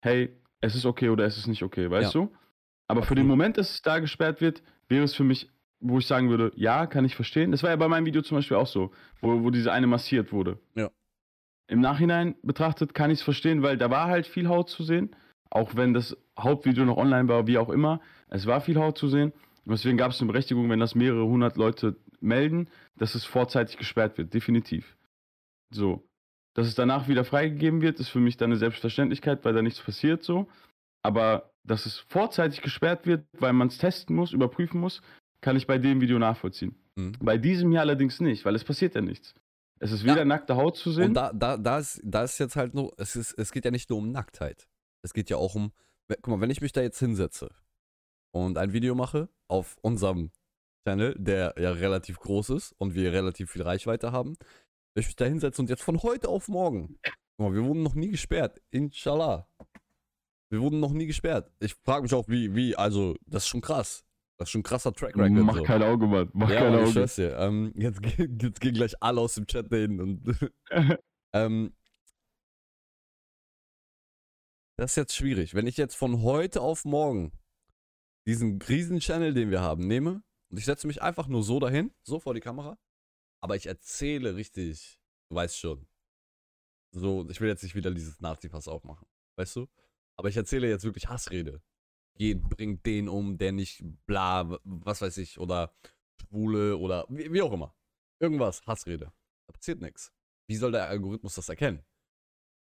hey, 0.00 0.30
es 0.60 0.76
ist 0.76 0.86
okay 0.86 1.08
oder 1.08 1.24
es 1.24 1.36
ist 1.36 1.48
nicht 1.48 1.64
okay, 1.64 1.90
weißt 1.90 2.14
ja. 2.14 2.20
du? 2.20 2.32
Aber 2.90 3.02
für 3.02 3.14
den 3.14 3.26
Moment, 3.26 3.56
dass 3.56 3.70
es 3.70 3.82
da 3.82 3.98
gesperrt 3.98 4.40
wird, 4.40 4.62
wäre 4.88 5.04
es 5.04 5.14
für 5.14 5.24
mich 5.24 5.48
wo 5.80 5.98
ich 5.98 6.06
sagen 6.06 6.28
würde, 6.28 6.52
ja, 6.56 6.86
kann 6.86 7.04
ich 7.04 7.16
verstehen. 7.16 7.50
Das 7.50 7.62
war 7.62 7.70
ja 7.70 7.76
bei 7.76 7.88
meinem 7.88 8.06
Video 8.06 8.22
zum 8.22 8.36
Beispiel 8.36 8.56
auch 8.56 8.66
so, 8.66 8.92
wo, 9.20 9.42
wo 9.42 9.50
diese 9.50 9.72
eine 9.72 9.86
massiert 9.86 10.30
wurde. 10.32 10.58
Ja. 10.74 10.90
Im 11.68 11.80
Nachhinein 11.80 12.34
betrachtet 12.42 12.94
kann 12.94 13.10
ich 13.10 13.20
es 13.20 13.24
verstehen, 13.24 13.62
weil 13.62 13.78
da 13.78 13.90
war 13.90 14.08
halt 14.08 14.26
viel 14.26 14.48
Haut 14.48 14.68
zu 14.68 14.82
sehen. 14.82 15.16
Auch 15.48 15.74
wenn 15.74 15.94
das 15.94 16.16
Hauptvideo 16.38 16.84
noch 16.84 16.96
online 16.96 17.28
war, 17.28 17.46
wie 17.46 17.58
auch 17.58 17.70
immer. 17.70 18.00
Es 18.28 18.46
war 18.46 18.60
viel 18.60 18.78
Haut 18.78 18.98
zu 18.98 19.08
sehen. 19.08 19.32
Und 19.64 19.72
deswegen 19.72 19.96
gab 19.96 20.12
es 20.12 20.20
eine 20.20 20.30
Berechtigung, 20.30 20.68
wenn 20.70 20.80
das 20.80 20.94
mehrere 20.94 21.24
hundert 21.24 21.56
Leute 21.56 21.96
melden, 22.20 22.68
dass 22.96 23.14
es 23.14 23.24
vorzeitig 23.24 23.78
gesperrt 23.78 24.18
wird. 24.18 24.34
Definitiv. 24.34 24.96
So. 25.70 26.06
Dass 26.54 26.66
es 26.66 26.74
danach 26.74 27.08
wieder 27.08 27.24
freigegeben 27.24 27.80
wird, 27.80 28.00
ist 28.00 28.08
für 28.08 28.20
mich 28.20 28.36
dann 28.36 28.50
eine 28.50 28.58
Selbstverständlichkeit, 28.58 29.44
weil 29.44 29.54
da 29.54 29.62
nichts 29.62 29.80
passiert 29.80 30.22
so. 30.22 30.48
Aber 31.02 31.49
dass 31.66 31.86
es 31.86 31.98
vorzeitig 31.98 32.62
gesperrt 32.62 33.06
wird, 33.06 33.26
weil 33.38 33.52
man 33.52 33.68
es 33.68 33.78
testen 33.78 34.16
muss, 34.16 34.32
überprüfen 34.32 34.80
muss, 34.80 35.02
kann 35.40 35.56
ich 35.56 35.66
bei 35.66 35.78
dem 35.78 36.00
Video 36.00 36.18
nachvollziehen. 36.18 36.74
Mhm. 36.96 37.12
Bei 37.20 37.38
diesem 37.38 37.70
hier 37.70 37.80
allerdings 37.80 38.20
nicht, 38.20 38.44
weil 38.44 38.54
es 38.54 38.64
passiert 38.64 38.94
ja 38.94 39.00
nichts. 39.00 39.34
Es 39.78 39.92
ist 39.92 40.04
weder 40.04 40.18
ja. 40.18 40.24
nackte 40.24 40.56
Haut 40.56 40.76
zu 40.76 40.92
sehen. 40.92 41.08
Und 41.08 41.14
da, 41.14 41.32
da, 41.32 41.56
da, 41.56 41.78
ist, 41.78 42.00
da 42.04 42.24
ist 42.24 42.38
jetzt 42.38 42.56
halt 42.56 42.74
nur, 42.74 42.92
es, 42.98 43.16
ist, 43.16 43.32
es 43.32 43.50
geht 43.50 43.64
ja 43.64 43.70
nicht 43.70 43.88
nur 43.88 43.98
um 43.98 44.12
Nacktheit. 44.12 44.68
Es 45.02 45.14
geht 45.14 45.30
ja 45.30 45.38
auch 45.38 45.54
um, 45.54 45.72
guck 46.08 46.28
mal, 46.28 46.40
wenn 46.40 46.50
ich 46.50 46.60
mich 46.60 46.72
da 46.72 46.82
jetzt 46.82 46.98
hinsetze 46.98 47.48
und 48.34 48.58
ein 48.58 48.74
Video 48.74 48.94
mache 48.94 49.30
auf 49.48 49.78
unserem 49.80 50.30
Channel, 50.86 51.14
der 51.18 51.54
ja 51.58 51.70
relativ 51.72 52.18
groß 52.18 52.50
ist 52.50 52.74
und 52.78 52.94
wir 52.94 53.12
relativ 53.12 53.50
viel 53.50 53.62
Reichweite 53.62 54.12
haben, 54.12 54.36
wenn 54.94 55.00
ich 55.00 55.06
mich 55.06 55.16
da 55.16 55.24
hinsetze 55.24 55.62
und 55.62 55.70
jetzt 55.70 55.82
von 55.82 56.02
heute 56.02 56.28
auf 56.28 56.48
morgen, 56.48 56.98
guck 57.02 57.48
mal, 57.48 57.54
wir 57.54 57.64
wurden 57.64 57.82
noch 57.82 57.94
nie 57.94 58.10
gesperrt, 58.10 58.60
inshallah. 58.70 59.48
Wir 60.50 60.60
wurden 60.60 60.80
noch 60.80 60.92
nie 60.92 61.06
gesperrt. 61.06 61.50
Ich 61.60 61.74
frage 61.74 62.02
mich 62.02 62.12
auch, 62.12 62.28
wie, 62.28 62.54
wie, 62.54 62.76
also, 62.76 63.14
das 63.26 63.44
ist 63.44 63.48
schon 63.48 63.60
krass. 63.60 64.04
Das 64.36 64.48
ist 64.48 64.52
schon 64.52 64.60
ein 64.60 64.64
krasser 64.64 64.92
Track 64.92 65.16
Record. 65.16 65.44
Mach 65.44 65.56
so. 65.56 65.62
kein 65.62 65.82
Auge, 65.82 66.06
Mann. 66.06 66.30
Mach 66.32 66.50
ja, 66.50 66.60
kein 66.60 66.74
Auge. 66.74 67.04
Ich 67.04 67.14
dir. 67.14 67.36
Ähm, 67.36 67.72
jetzt, 67.76 68.00
jetzt 68.42 68.60
gehen 68.60 68.74
gleich 68.74 68.94
alle 69.00 69.20
aus 69.20 69.34
dem 69.34 69.46
Chat 69.46 69.70
dahin 69.70 70.00
und. 70.00 70.50
ähm, 71.32 71.72
das 74.76 74.92
ist 74.92 74.96
jetzt 74.96 75.14
schwierig. 75.14 75.54
Wenn 75.54 75.66
ich 75.66 75.76
jetzt 75.76 75.94
von 75.94 76.22
heute 76.22 76.62
auf 76.62 76.84
morgen 76.84 77.32
diesen 78.26 78.60
Riesen-Channel, 78.60 79.34
den 79.34 79.50
wir 79.50 79.60
haben, 79.60 79.86
nehme 79.86 80.22
und 80.48 80.58
ich 80.58 80.64
setze 80.64 80.86
mich 80.86 81.02
einfach 81.02 81.28
nur 81.28 81.42
so 81.42 81.60
dahin, 81.60 81.92
so 82.02 82.18
vor 82.18 82.34
die 82.34 82.40
Kamera, 82.40 82.78
aber 83.40 83.56
ich 83.56 83.66
erzähle 83.66 84.34
richtig, 84.34 84.98
du 85.28 85.36
weißt 85.36 85.58
schon. 85.58 85.86
So, 86.92 87.28
ich 87.28 87.40
will 87.40 87.48
jetzt 87.48 87.62
nicht 87.62 87.74
wieder 87.74 87.90
dieses 87.90 88.20
Nazi-Pass 88.20 88.68
aufmachen, 88.68 89.06
weißt 89.36 89.56
du? 89.56 89.68
Aber 90.20 90.28
ich 90.28 90.36
erzähle 90.36 90.68
jetzt 90.68 90.84
wirklich 90.84 91.08
Hassrede 91.08 91.62
geht, 92.20 92.42
bringt 92.42 92.84
den 92.84 93.08
um, 93.08 93.38
der 93.38 93.50
nicht 93.50 93.82
bla, 94.06 94.58
was 94.64 95.00
weiß 95.00 95.16
ich, 95.16 95.40
oder 95.40 95.72
Schwule 96.20 96.76
oder 96.76 97.06
wie, 97.08 97.32
wie 97.32 97.40
auch 97.40 97.52
immer. 97.52 97.74
Irgendwas, 98.20 98.60
Hassrede. 98.66 99.10
Da 99.46 99.52
passiert 99.54 99.80
nichts. 99.80 100.12
Wie 100.46 100.56
soll 100.56 100.72
der 100.72 100.86
Algorithmus 100.86 101.34
das 101.34 101.48
erkennen? 101.48 101.80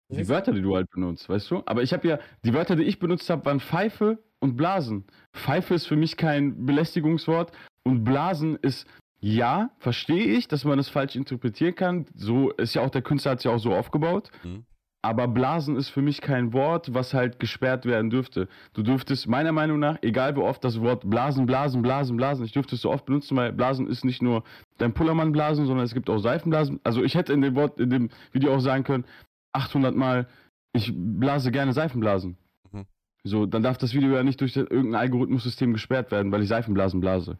Die 0.09 0.27
Wörter, 0.27 0.53
die 0.53 0.61
du 0.61 0.75
halt 0.75 0.89
benutzt, 0.89 1.29
weißt 1.29 1.51
du? 1.51 1.61
Aber 1.67 1.83
ich 1.83 1.93
habe 1.93 2.07
ja, 2.07 2.19
die 2.43 2.53
Wörter, 2.55 2.75
die 2.75 2.83
ich 2.83 2.97
benutzt 2.97 3.29
habe, 3.29 3.45
waren 3.45 3.59
Pfeife 3.59 4.23
und 4.39 4.57
Blasen. 4.57 5.05
Pfeife 5.33 5.75
ist 5.75 5.85
für 5.85 5.95
mich 5.95 6.17
kein 6.17 6.65
Belästigungswort 6.65 7.51
und 7.83 8.03
Blasen 8.03 8.55
ist, 8.57 8.87
ja, 9.19 9.69
verstehe 9.77 10.25
ich, 10.35 10.47
dass 10.47 10.65
man 10.65 10.77
das 10.77 10.89
falsch 10.89 11.15
interpretieren 11.15 11.75
kann. 11.75 12.07
So 12.15 12.49
ist 12.53 12.73
ja 12.73 12.81
auch, 12.81 12.89
der 12.89 13.03
Künstler 13.03 13.31
hat 13.31 13.37
es 13.37 13.43
ja 13.43 13.51
auch 13.51 13.59
so 13.59 13.73
aufgebaut. 13.73 14.31
Mhm. 14.43 14.65
Aber 15.05 15.27
Blasen 15.27 15.75
ist 15.75 15.89
für 15.89 16.01
mich 16.01 16.21
kein 16.21 16.53
Wort, 16.53 16.93
was 16.93 17.13
halt 17.13 17.37
gesperrt 17.37 17.85
werden 17.85 18.09
dürfte. 18.09 18.47
Du 18.73 18.83
dürftest 18.83 19.27
meiner 19.27 19.51
Meinung 19.51 19.77
nach, 19.77 19.97
egal 20.01 20.37
wie 20.37 20.39
oft 20.39 20.63
das 20.63 20.79
Wort 20.79 21.09
Blasen, 21.09 21.45
Blasen, 21.45 21.81
Blasen, 21.81 22.15
Blasen, 22.15 22.45
ich 22.45 22.53
dürfte 22.53 22.75
es 22.75 22.81
so 22.81 22.89
oft 22.89 23.05
benutzen, 23.05 23.35
weil 23.35 23.51
Blasen 23.51 23.87
ist 23.87 24.05
nicht 24.05 24.21
nur 24.21 24.45
dein 24.77 24.93
Pullermann 24.93 25.33
Blasen, 25.33 25.65
sondern 25.65 25.83
es 25.83 25.93
gibt 25.93 26.09
auch 26.09 26.19
Seifenblasen. 26.19 26.79
Also 26.85 27.03
ich 27.03 27.15
hätte 27.15 27.33
in 27.33 27.41
dem 27.41 27.53
Wort, 27.55 27.81
in 27.81 27.89
dem 27.89 28.09
Video 28.31 28.55
auch 28.55 28.61
sagen 28.61 28.85
können, 28.85 29.03
800 29.51 29.93
Mal, 29.93 30.25
ich 30.71 30.93
blase 30.95 31.51
gerne 31.51 31.73
Seifenblasen. 31.73 32.37
Mhm. 32.71 32.85
So, 33.25 33.45
dann 33.45 33.61
darf 33.61 33.77
das 33.77 33.93
Video 33.93 34.15
ja 34.15 34.23
nicht 34.23 34.39
durch 34.39 34.55
irgendein 34.55 34.95
Algorithmussystem 34.95 35.73
gesperrt 35.73 36.11
werden, 36.11 36.31
weil 36.31 36.43
ich 36.43 36.47
Seifenblasen 36.47 37.01
blase. 37.01 37.37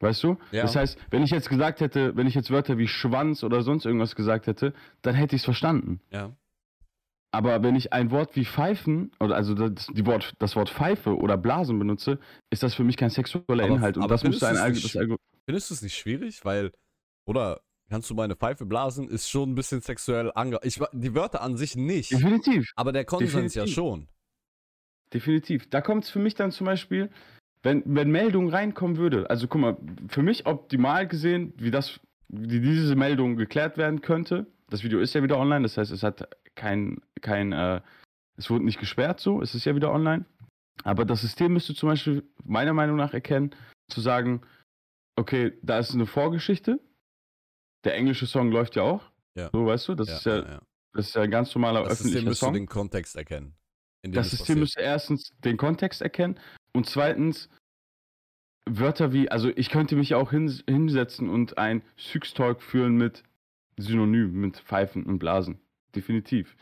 Weißt 0.00 0.22
du? 0.22 0.36
Ja. 0.52 0.60
Das 0.60 0.76
heißt, 0.76 0.98
wenn 1.10 1.22
ich 1.22 1.30
jetzt 1.30 1.48
gesagt 1.48 1.80
hätte, 1.80 2.14
wenn 2.14 2.26
ich 2.26 2.34
jetzt 2.34 2.50
Wörter 2.50 2.76
wie 2.76 2.88
Schwanz 2.88 3.42
oder 3.42 3.62
sonst 3.62 3.86
irgendwas 3.86 4.14
gesagt 4.14 4.46
hätte, 4.46 4.74
dann 5.00 5.14
hätte 5.14 5.34
ich 5.34 5.40
es 5.40 5.46
verstanden. 5.46 6.00
Ja. 6.10 6.32
Aber 7.36 7.62
wenn 7.62 7.76
ich 7.76 7.92
ein 7.92 8.10
Wort 8.10 8.34
wie 8.34 8.46
Pfeifen, 8.46 9.12
oder 9.20 9.36
also 9.36 9.54
das, 9.54 9.88
die 9.88 10.06
Wort, 10.06 10.32
das 10.38 10.56
Wort 10.56 10.70
Pfeife 10.70 11.14
oder 11.14 11.36
Blasen 11.36 11.78
benutze, 11.78 12.18
ist 12.48 12.62
das 12.62 12.74
für 12.74 12.82
mich 12.82 12.96
kein 12.96 13.10
sexueller 13.10 13.64
aber, 13.64 13.74
Inhalt. 13.74 13.98
Und 13.98 14.10
das 14.10 14.24
müsste 14.24 14.48
ein. 14.48 14.74
Findest 14.74 15.70
du 15.70 15.74
es 15.74 15.82
nicht 15.82 15.94
schwierig? 15.94 16.44
Weil, 16.46 16.72
oder 17.26 17.60
kannst 17.90 18.08
du 18.08 18.14
meine 18.14 18.36
Pfeife 18.36 18.64
blasen, 18.64 19.10
ist 19.10 19.28
schon 19.28 19.50
ein 19.50 19.54
bisschen 19.54 19.82
sexuell 19.82 20.32
ange. 20.34 20.58
Ich, 20.62 20.80
die 20.92 21.14
Wörter 21.14 21.42
an 21.42 21.58
sich 21.58 21.76
nicht. 21.76 22.10
Definitiv. 22.10 22.72
Aber 22.74 22.92
der 22.92 23.04
Konsens 23.04 23.52
Definitiv. 23.52 23.56
ja 23.56 23.66
schon. 23.66 24.08
Definitiv. 25.12 25.68
Da 25.68 25.82
kommt 25.82 26.04
es 26.04 26.10
für 26.10 26.18
mich 26.18 26.36
dann 26.36 26.52
zum 26.52 26.64
Beispiel, 26.64 27.10
wenn, 27.62 27.82
wenn 27.84 28.10
Meldung 28.10 28.48
reinkommen 28.48 28.96
würde. 28.96 29.28
Also 29.28 29.46
guck 29.46 29.60
mal, 29.60 29.76
für 30.08 30.22
mich 30.22 30.46
optimal 30.46 31.06
gesehen, 31.06 31.52
wie 31.58 31.70
das, 31.70 32.00
wie 32.28 32.60
diese 32.60 32.96
Meldung 32.96 33.36
geklärt 33.36 33.76
werden 33.76 34.00
könnte. 34.00 34.46
Das 34.70 34.82
Video 34.82 35.00
ist 35.00 35.14
ja 35.14 35.22
wieder 35.22 35.38
online, 35.38 35.62
das 35.62 35.76
heißt, 35.76 35.92
es 35.92 36.02
hat 36.02 36.26
kein, 36.56 37.00
kein 37.20 37.52
äh, 37.52 37.80
es 38.36 38.50
wurde 38.50 38.64
nicht 38.64 38.80
gesperrt 38.80 39.20
so, 39.20 39.40
es 39.40 39.54
ist 39.54 39.64
ja 39.64 39.74
wieder 39.74 39.92
online. 39.92 40.24
Aber 40.82 41.04
das 41.04 41.22
System 41.22 41.52
müsste 41.52 41.74
zum 41.74 41.88
Beispiel 41.88 42.22
meiner 42.44 42.74
Meinung 42.74 42.96
nach 42.96 43.14
erkennen, 43.14 43.54
zu 43.88 44.00
sagen, 44.00 44.42
okay, 45.16 45.52
da 45.62 45.78
ist 45.78 45.94
eine 45.94 46.06
Vorgeschichte. 46.06 46.80
Der 47.84 47.94
englische 47.94 48.26
Song 48.26 48.50
läuft 48.50 48.76
ja 48.76 48.82
auch. 48.82 49.02
Ja. 49.34 49.50
So, 49.52 49.66
weißt 49.66 49.88
du, 49.88 49.94
das 49.94 50.08
ja, 50.08 50.16
ist 50.16 50.26
ja, 50.26 50.36
ja, 50.36 50.60
das 50.92 51.08
ist 51.08 51.14
ja 51.14 51.22
ein 51.22 51.30
ganz 51.30 51.54
normaler 51.54 51.82
das 51.82 51.92
öffentlicher 51.92 52.28
System 52.28 52.48
müsste 52.48 52.52
den 52.52 52.66
Kontext 52.66 53.16
erkennen. 53.16 53.54
Das 54.02 54.30
System 54.30 54.60
müsste 54.60 54.80
erstens 54.80 55.32
den 55.44 55.56
Kontext 55.56 56.00
erkennen 56.00 56.38
und 56.72 56.86
zweitens 56.86 57.48
Wörter 58.68 59.12
wie, 59.12 59.30
also 59.30 59.48
ich 59.48 59.70
könnte 59.70 59.96
mich 59.96 60.14
auch 60.14 60.30
hinsetzen 60.30 61.28
und 61.28 61.58
ein 61.58 61.82
Syx-Talk 61.96 62.62
führen 62.62 62.96
mit 62.96 63.24
Synonym, 63.76 64.32
mit 64.32 64.58
Pfeifen 64.58 65.04
und 65.04 65.18
Blasen 65.18 65.60
definitiv. 65.96 66.56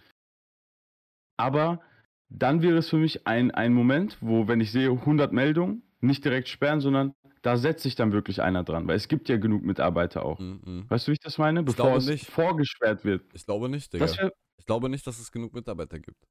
Aber 1.36 1.80
dann 2.28 2.62
wäre 2.62 2.78
es 2.78 2.88
für 2.88 2.96
mich 2.96 3.26
ein, 3.26 3.50
ein 3.50 3.72
Moment, 3.74 4.18
wo, 4.20 4.48
wenn 4.48 4.60
ich 4.60 4.72
sehe 4.72 4.90
100 4.90 5.32
Meldungen, 5.32 5.82
nicht 6.00 6.24
direkt 6.24 6.48
sperren, 6.48 6.80
sondern 6.80 7.14
da 7.42 7.56
setzt 7.56 7.82
sich 7.82 7.94
dann 7.94 8.12
wirklich 8.12 8.40
einer 8.40 8.64
dran, 8.64 8.86
weil 8.88 8.96
es 8.96 9.08
gibt 9.08 9.28
ja 9.28 9.36
genug 9.36 9.62
Mitarbeiter 9.64 10.24
auch. 10.24 10.38
Mm 10.38 10.60
-mm. 10.64 10.90
Weißt 10.90 11.06
du, 11.06 11.10
wie 11.10 11.14
ich 11.14 11.20
das 11.20 11.38
meine? 11.38 11.62
Bevor 11.62 11.96
es 11.96 12.06
nicht. 12.06 12.26
vorgesperrt 12.26 13.04
wird. 13.04 13.22
Ich 13.34 13.44
glaube 13.44 13.68
nicht, 13.68 13.92
Digga. 13.92 14.06
Wär, 14.06 14.32
ich 14.58 14.66
glaube 14.66 14.88
nicht, 14.88 15.06
dass 15.06 15.18
es 15.18 15.30
genug 15.30 15.52
Mitarbeiter 15.52 15.98
gibt. 15.98 16.24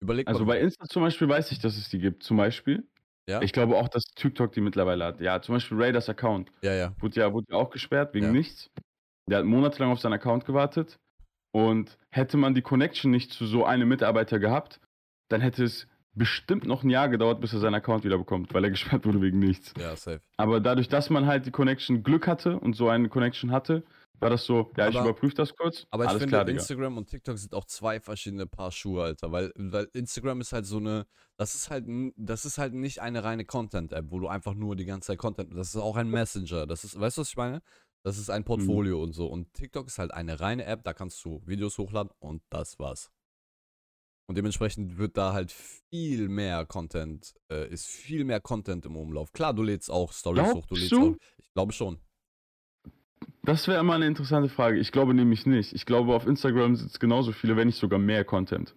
Überleg 0.00 0.26
Also 0.28 0.44
mal. 0.44 0.54
bei 0.54 0.60
Insta 0.60 0.86
zum 0.86 1.02
Beispiel 1.02 1.28
weiß 1.28 1.52
ich, 1.52 1.58
dass 1.58 1.76
es 1.76 1.88
die 1.88 1.98
gibt. 1.98 2.22
Zum 2.22 2.36
Beispiel. 2.36 2.88
Ja? 3.28 3.42
Ich 3.42 3.52
glaube 3.52 3.76
auch, 3.76 3.88
dass 3.88 4.04
TikTok 4.04 4.52
die 4.52 4.60
mittlerweile 4.60 5.04
hat. 5.04 5.20
Ja, 5.20 5.42
zum 5.42 5.56
Beispiel 5.56 5.80
Raiders 5.80 6.08
Account. 6.08 6.52
Ja, 6.62 6.74
ja. 6.74 6.94
Wurde 7.00 7.20
ja, 7.20 7.32
wurde 7.32 7.46
ja 7.50 7.56
auch 7.56 7.70
gesperrt 7.70 8.14
wegen 8.14 8.26
ja. 8.26 8.32
nichts. 8.32 8.70
Der 9.28 9.38
hat 9.38 9.44
monatelang 9.44 9.90
auf 9.90 10.00
seinen 10.00 10.14
Account 10.14 10.44
gewartet. 10.44 10.98
Und 11.56 11.96
hätte 12.10 12.36
man 12.36 12.54
die 12.54 12.60
Connection 12.60 13.10
nicht 13.10 13.32
zu 13.32 13.46
so 13.46 13.64
einem 13.64 13.88
Mitarbeiter 13.88 14.38
gehabt, 14.38 14.78
dann 15.30 15.40
hätte 15.40 15.64
es 15.64 15.88
bestimmt 16.12 16.66
noch 16.66 16.82
ein 16.82 16.90
Jahr 16.90 17.08
gedauert, 17.08 17.40
bis 17.40 17.54
er 17.54 17.60
seinen 17.60 17.76
Account 17.76 18.04
wieder 18.04 18.18
bekommt, 18.18 18.52
weil 18.52 18.62
er 18.64 18.70
gesperrt 18.76 19.06
wurde 19.06 19.22
wegen 19.22 19.38
nichts. 19.38 19.72
Ja, 19.80 19.96
safe. 19.96 20.20
Aber 20.36 20.60
dadurch, 20.60 20.90
dass 20.90 21.08
man 21.08 21.24
halt 21.26 21.46
die 21.46 21.50
Connection 21.50 22.02
Glück 22.02 22.26
hatte 22.26 22.60
und 22.60 22.76
so 22.76 22.90
eine 22.90 23.08
Connection 23.08 23.52
hatte, 23.52 23.84
war 24.18 24.28
das 24.28 24.44
so, 24.44 24.70
ja, 24.76 24.84
aber, 24.84 24.94
ich 24.94 25.00
überprüfe 25.00 25.34
das 25.34 25.56
kurz. 25.56 25.86
Aber 25.90 26.04
ich 26.04 26.10
Alles 26.10 26.22
finde, 26.24 26.36
klar, 26.36 26.48
Instagram 26.48 26.98
und 26.98 27.08
TikTok 27.08 27.38
sind 27.38 27.54
auch 27.54 27.64
zwei 27.64 28.00
verschiedene 28.00 28.46
Paar 28.46 28.70
Schuhe, 28.70 29.04
Alter. 29.04 29.32
Weil, 29.32 29.50
weil 29.56 29.88
Instagram 29.94 30.42
ist 30.42 30.52
halt 30.52 30.66
so 30.66 30.76
eine, 30.76 31.06
das 31.38 31.54
ist 31.54 31.70
halt, 31.70 31.86
das 32.16 32.44
ist 32.44 32.58
halt 32.58 32.74
nicht 32.74 33.00
eine 33.00 33.24
reine 33.24 33.46
Content-App, 33.46 34.06
wo 34.08 34.18
du 34.18 34.28
einfach 34.28 34.52
nur 34.52 34.76
die 34.76 34.84
ganze 34.84 35.08
Zeit 35.08 35.18
Content, 35.18 35.56
das 35.56 35.68
ist 35.68 35.76
auch 35.76 35.96
ein 35.96 36.10
Messenger. 36.10 36.66
Das 36.66 36.84
ist, 36.84 37.00
weißt 37.00 37.16
du, 37.16 37.22
was 37.22 37.30
ich 37.30 37.36
meine? 37.36 37.62
Das 38.06 38.18
ist 38.18 38.30
ein 38.30 38.42
mhm. 38.42 38.44
Portfolio 38.44 38.98
mhm. 38.98 39.02
und 39.02 39.12
so. 39.14 39.26
Und 39.26 39.52
TikTok 39.52 39.88
ist 39.88 39.98
halt 39.98 40.14
eine 40.14 40.38
reine 40.38 40.64
App, 40.64 40.84
da 40.84 40.92
kannst 40.92 41.24
du 41.24 41.42
Videos 41.44 41.76
hochladen 41.76 42.12
und 42.20 42.40
das 42.50 42.78
war's. 42.78 43.10
Und 44.28 44.38
dementsprechend 44.38 44.96
wird 44.96 45.16
da 45.16 45.32
halt 45.32 45.50
viel 45.50 46.28
mehr 46.28 46.66
Content, 46.66 47.34
äh, 47.50 47.68
ist 47.68 47.88
viel 47.88 48.22
mehr 48.22 48.40
Content 48.40 48.86
im 48.86 48.96
Umlauf. 48.96 49.32
Klar, 49.32 49.54
du 49.54 49.64
lädst 49.64 49.90
auch 49.90 50.12
Stories 50.12 50.54
hoch, 50.54 50.66
du 50.66 50.76
lädst 50.76 50.92
du? 50.92 51.14
auch. 51.14 51.16
Ich 51.38 51.52
glaube 51.52 51.72
schon. 51.72 51.98
Das 53.42 53.66
wäre 53.66 53.80
immer 53.80 53.94
eine 53.94 54.06
interessante 54.06 54.50
Frage. 54.50 54.78
Ich 54.78 54.92
glaube 54.92 55.12
nämlich 55.12 55.44
nicht. 55.44 55.72
Ich 55.72 55.84
glaube, 55.84 56.14
auf 56.14 56.28
Instagram 56.28 56.76
sind 56.76 56.92
es 56.92 57.00
genauso 57.00 57.32
viele, 57.32 57.56
wenn 57.56 57.66
nicht 57.66 57.80
sogar 57.80 57.98
mehr 57.98 58.24
Content. 58.24 58.76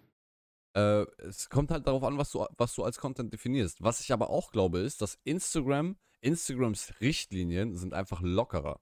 Äh, 0.74 1.06
es 1.18 1.48
kommt 1.48 1.70
halt 1.70 1.86
darauf 1.86 2.02
an, 2.02 2.18
was 2.18 2.32
du, 2.32 2.44
was 2.58 2.74
du 2.74 2.82
als 2.82 2.98
Content 2.98 3.32
definierst. 3.32 3.80
Was 3.80 4.00
ich 4.00 4.12
aber 4.12 4.28
auch 4.28 4.50
glaube, 4.50 4.80
ist, 4.80 5.00
dass 5.02 5.20
Instagram, 5.22 5.96
Instagrams 6.20 6.94
Richtlinien 7.00 7.76
sind 7.76 7.94
einfach 7.94 8.22
lockerer 8.22 8.80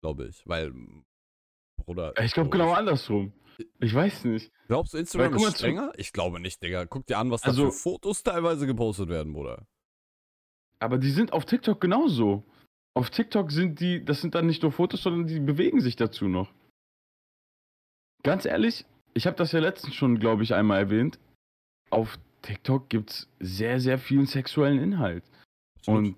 glaube 0.00 0.28
ich. 0.28 0.46
Weil, 0.46 0.72
Bruder. 1.84 2.14
Ich 2.22 2.32
glaube 2.32 2.50
genau 2.50 2.72
andersrum. 2.72 3.32
Ich 3.80 3.92
weiß 3.92 4.24
nicht. 4.24 4.52
Glaubst 4.68 4.94
du, 4.94 4.98
Instagram 4.98 5.34
Weil, 5.34 5.48
ist 5.48 5.58
strenger? 5.58 5.92
Ich 5.96 6.12
glaube 6.12 6.40
nicht, 6.40 6.62
Digga. 6.62 6.86
Guck 6.86 7.06
dir 7.06 7.18
an, 7.18 7.30
was 7.30 7.42
also, 7.42 7.64
da 7.64 7.70
für 7.70 7.76
Fotos 7.76 8.22
teilweise 8.22 8.66
gepostet 8.66 9.08
werden, 9.08 9.32
Bruder. 9.32 9.66
Aber 10.78 10.98
die 10.98 11.10
sind 11.10 11.32
auf 11.32 11.44
TikTok 11.44 11.80
genauso. 11.80 12.44
Auf 12.94 13.10
TikTok 13.10 13.50
sind 13.50 13.80
die, 13.80 14.04
das 14.04 14.20
sind 14.20 14.34
dann 14.34 14.46
nicht 14.46 14.62
nur 14.62 14.72
Fotos, 14.72 15.02
sondern 15.02 15.26
die 15.26 15.40
bewegen 15.40 15.80
sich 15.80 15.96
dazu 15.96 16.28
noch. 16.28 16.52
Ganz 18.22 18.44
ehrlich, 18.44 18.84
ich 19.14 19.26
habe 19.26 19.36
das 19.36 19.52
ja 19.52 19.60
letztens 19.60 19.94
schon, 19.94 20.18
glaube 20.18 20.42
ich, 20.42 20.54
einmal 20.54 20.78
erwähnt. 20.78 21.18
Auf 21.90 22.18
TikTok 22.42 22.88
gibt 22.88 23.10
es 23.10 23.28
sehr, 23.40 23.80
sehr 23.80 23.98
viel 23.98 24.26
sexuellen 24.26 24.80
Inhalt. 24.80 25.24
Und 25.86 26.16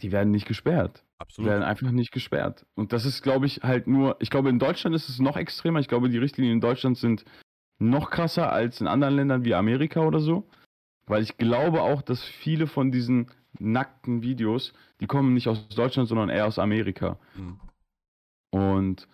die 0.00 0.12
werden 0.12 0.30
nicht 0.30 0.46
gesperrt. 0.46 1.04
Absolut. 1.20 1.46
Die 1.46 1.50
werden 1.50 1.62
einfach 1.62 1.90
nicht 1.90 2.12
gesperrt. 2.12 2.64
Und 2.74 2.94
das 2.94 3.04
ist, 3.04 3.22
glaube 3.22 3.44
ich, 3.44 3.62
halt 3.62 3.86
nur, 3.86 4.16
ich 4.20 4.30
glaube, 4.30 4.48
in 4.48 4.58
Deutschland 4.58 4.96
ist 4.96 5.10
es 5.10 5.18
noch 5.18 5.36
extremer. 5.36 5.78
Ich 5.78 5.88
glaube, 5.88 6.08
die 6.08 6.16
Richtlinien 6.16 6.54
in 6.54 6.60
Deutschland 6.62 6.96
sind 6.96 7.26
noch 7.78 8.10
krasser 8.10 8.50
als 8.50 8.80
in 8.80 8.86
anderen 8.86 9.16
Ländern 9.16 9.44
wie 9.44 9.54
Amerika 9.54 10.00
oder 10.00 10.20
so. 10.20 10.48
Weil 11.06 11.22
ich 11.22 11.36
glaube 11.36 11.82
auch, 11.82 12.00
dass 12.00 12.24
viele 12.24 12.66
von 12.66 12.90
diesen 12.90 13.30
nackten 13.58 14.22
Videos, 14.22 14.72
die 15.00 15.06
kommen 15.06 15.34
nicht 15.34 15.48
aus 15.48 15.68
Deutschland, 15.68 16.08
sondern 16.08 16.30
eher 16.30 16.46
aus 16.46 16.58
Amerika. 16.58 17.18
Mhm. 17.34 17.60
Und 18.50 19.08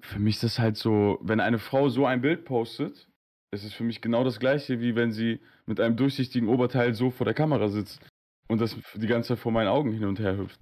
für 0.00 0.20
mich 0.20 0.36
ist 0.36 0.44
das 0.44 0.58
halt 0.60 0.76
so, 0.76 1.18
wenn 1.22 1.40
eine 1.40 1.58
Frau 1.58 1.88
so 1.88 2.06
ein 2.06 2.20
Bild 2.20 2.44
postet, 2.44 3.08
ist 3.50 3.64
es 3.64 3.72
für 3.72 3.84
mich 3.84 4.00
genau 4.00 4.22
das 4.22 4.38
gleiche, 4.38 4.80
wie 4.80 4.94
wenn 4.94 5.10
sie 5.10 5.40
mit 5.66 5.80
einem 5.80 5.96
durchsichtigen 5.96 6.48
Oberteil 6.48 6.94
so 6.94 7.10
vor 7.10 7.24
der 7.24 7.34
Kamera 7.34 7.68
sitzt 7.68 8.00
und 8.48 8.60
das 8.60 8.76
die 8.94 9.06
ganze 9.06 9.28
Zeit 9.28 9.38
vor 9.38 9.52
meinen 9.52 9.68
Augen 9.68 9.92
hin 9.92 10.04
und 10.04 10.18
her 10.18 10.36
hüpft. 10.36 10.60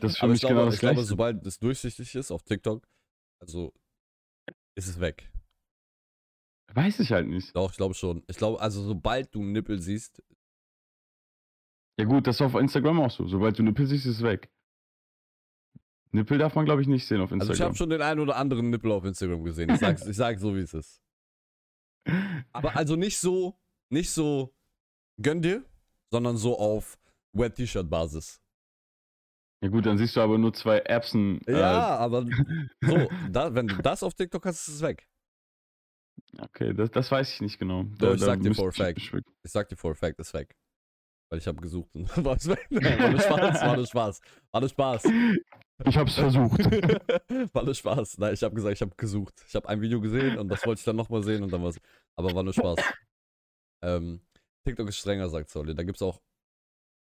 Das 0.00 0.12
ist 0.12 0.18
für 0.18 0.28
mich 0.28 0.40
glaube, 0.40 0.54
genau 0.54 0.64
das 0.66 0.74
ich 0.74 0.80
gleiche. 0.80 1.00
Ich 1.00 1.06
glaube, 1.06 1.06
sobald 1.06 1.46
es 1.46 1.58
durchsichtig 1.58 2.14
ist 2.14 2.30
auf 2.30 2.42
TikTok, 2.42 2.86
also 3.40 3.72
ist 4.74 4.88
es 4.88 5.00
weg. 5.00 5.30
Weiß 6.74 7.00
ich 7.00 7.12
halt 7.12 7.28
nicht. 7.28 7.54
Doch, 7.54 7.70
ich 7.70 7.76
glaube 7.76 7.94
schon. 7.94 8.22
Ich 8.28 8.36
glaube, 8.36 8.60
also 8.60 8.82
sobald 8.82 9.34
du 9.34 9.42
Nippel 9.42 9.80
siehst. 9.80 10.22
Ja 11.98 12.06
gut, 12.06 12.26
das 12.26 12.36
ist 12.36 12.42
auf 12.42 12.54
Instagram 12.54 13.00
auch 13.00 13.10
so. 13.10 13.26
Sobald 13.26 13.58
du 13.58 13.62
Nippel 13.62 13.86
siehst, 13.86 14.06
ist 14.06 14.16
es 14.16 14.22
weg. 14.22 14.50
Nippel 16.12 16.38
darf 16.38 16.54
man, 16.54 16.64
glaube 16.64 16.82
ich, 16.82 16.88
nicht 16.88 17.06
sehen 17.06 17.20
auf 17.20 17.30
Instagram. 17.30 17.50
Also 17.50 17.52
ich 17.52 17.60
habe 17.60 17.74
schon 17.74 17.90
den 17.90 18.02
einen 18.02 18.20
oder 18.20 18.36
anderen 18.36 18.70
Nippel 18.70 18.92
auf 18.92 19.04
Instagram 19.04 19.44
gesehen. 19.44 19.70
Ich 19.70 19.80
sage 19.80 20.10
ich 20.10 20.16
sag 20.16 20.38
so, 20.38 20.54
wie 20.54 20.60
es 20.60 20.74
ist. 20.74 21.02
Aber 22.52 22.76
also 22.76 22.96
nicht 22.96 23.18
so, 23.18 23.58
nicht 23.90 24.10
so, 24.10 24.54
gönn 25.20 25.42
dir, 25.42 25.64
sondern 26.12 26.36
so 26.36 26.58
auf 26.58 26.98
Wet-T-Shirt-Basis. 27.32 28.40
Ja 29.62 29.68
gut, 29.68 29.86
dann 29.86 29.96
siehst 29.96 30.14
du 30.16 30.20
aber 30.20 30.38
nur 30.38 30.52
zwei 30.52 30.78
Erbsen. 30.78 31.40
Äh 31.46 31.58
ja, 31.58 31.96
aber 31.96 32.26
so, 32.80 33.08
da, 33.30 33.54
wenn 33.54 33.68
du 33.68 33.76
das 33.76 34.02
auf 34.02 34.14
TikTok 34.14 34.44
hast, 34.44 34.68
ist 34.68 34.74
es 34.76 34.82
weg. 34.82 35.08
Okay, 36.38 36.74
das, 36.74 36.90
das 36.90 37.10
weiß 37.10 37.32
ich 37.32 37.40
nicht 37.40 37.58
genau. 37.58 37.84
Da, 37.98 38.06
Doch, 38.06 38.14
ich 38.14 38.20
sag 38.20 38.40
dir 38.40 38.54
for 38.54 38.68
a 38.68 38.72
fact. 38.72 38.98
Ich, 38.98 39.12
sag 39.44 39.68
dir 39.68 39.76
for 39.76 39.92
a 39.92 39.94
fact, 39.94 40.18
ist 40.18 40.34
weg. 40.34 40.56
Weil 41.30 41.38
ich 41.38 41.46
habe 41.46 41.60
gesucht 41.62 41.94
und 41.94 42.08
war 42.24 42.36
es 42.36 42.46
weg. 42.46 42.66
war 42.70 43.08
nur 43.10 43.20
Spaß, 43.20 43.62
war 43.62 43.76
nur 43.76 43.86
Spaß. 43.86 44.20
War 44.50 44.60
nur 44.60 44.70
Spaß. 44.70 45.04
Ich 45.84 45.96
hab's 45.96 46.14
versucht. 46.14 46.58
war 47.54 47.64
nur 47.64 47.74
Spaß. 47.74 48.18
Nein, 48.18 48.34
ich 48.34 48.42
habe 48.42 48.54
gesagt, 48.54 48.74
ich 48.74 48.82
habe 48.82 48.94
gesucht. 48.96 49.44
Ich 49.48 49.54
habe 49.54 49.68
ein 49.68 49.80
Video 49.80 50.00
gesehen 50.00 50.38
und 50.38 50.48
das 50.48 50.66
wollte 50.66 50.80
ich 50.80 50.84
dann 50.84 50.96
nochmal 50.96 51.22
sehen 51.22 51.42
und 51.42 51.52
dann 51.52 51.62
war's. 51.62 51.78
Aber 52.16 52.34
war 52.34 52.42
nur 52.42 52.52
Spaß. 52.52 52.78
Ähm, 53.82 54.20
TikTok 54.64 54.88
ist 54.88 54.98
strenger, 54.98 55.28
sagt 55.28 55.50
Solly. 55.50 55.74
Da 55.74 55.82
gibt's 55.82 56.02
auch 56.02 56.20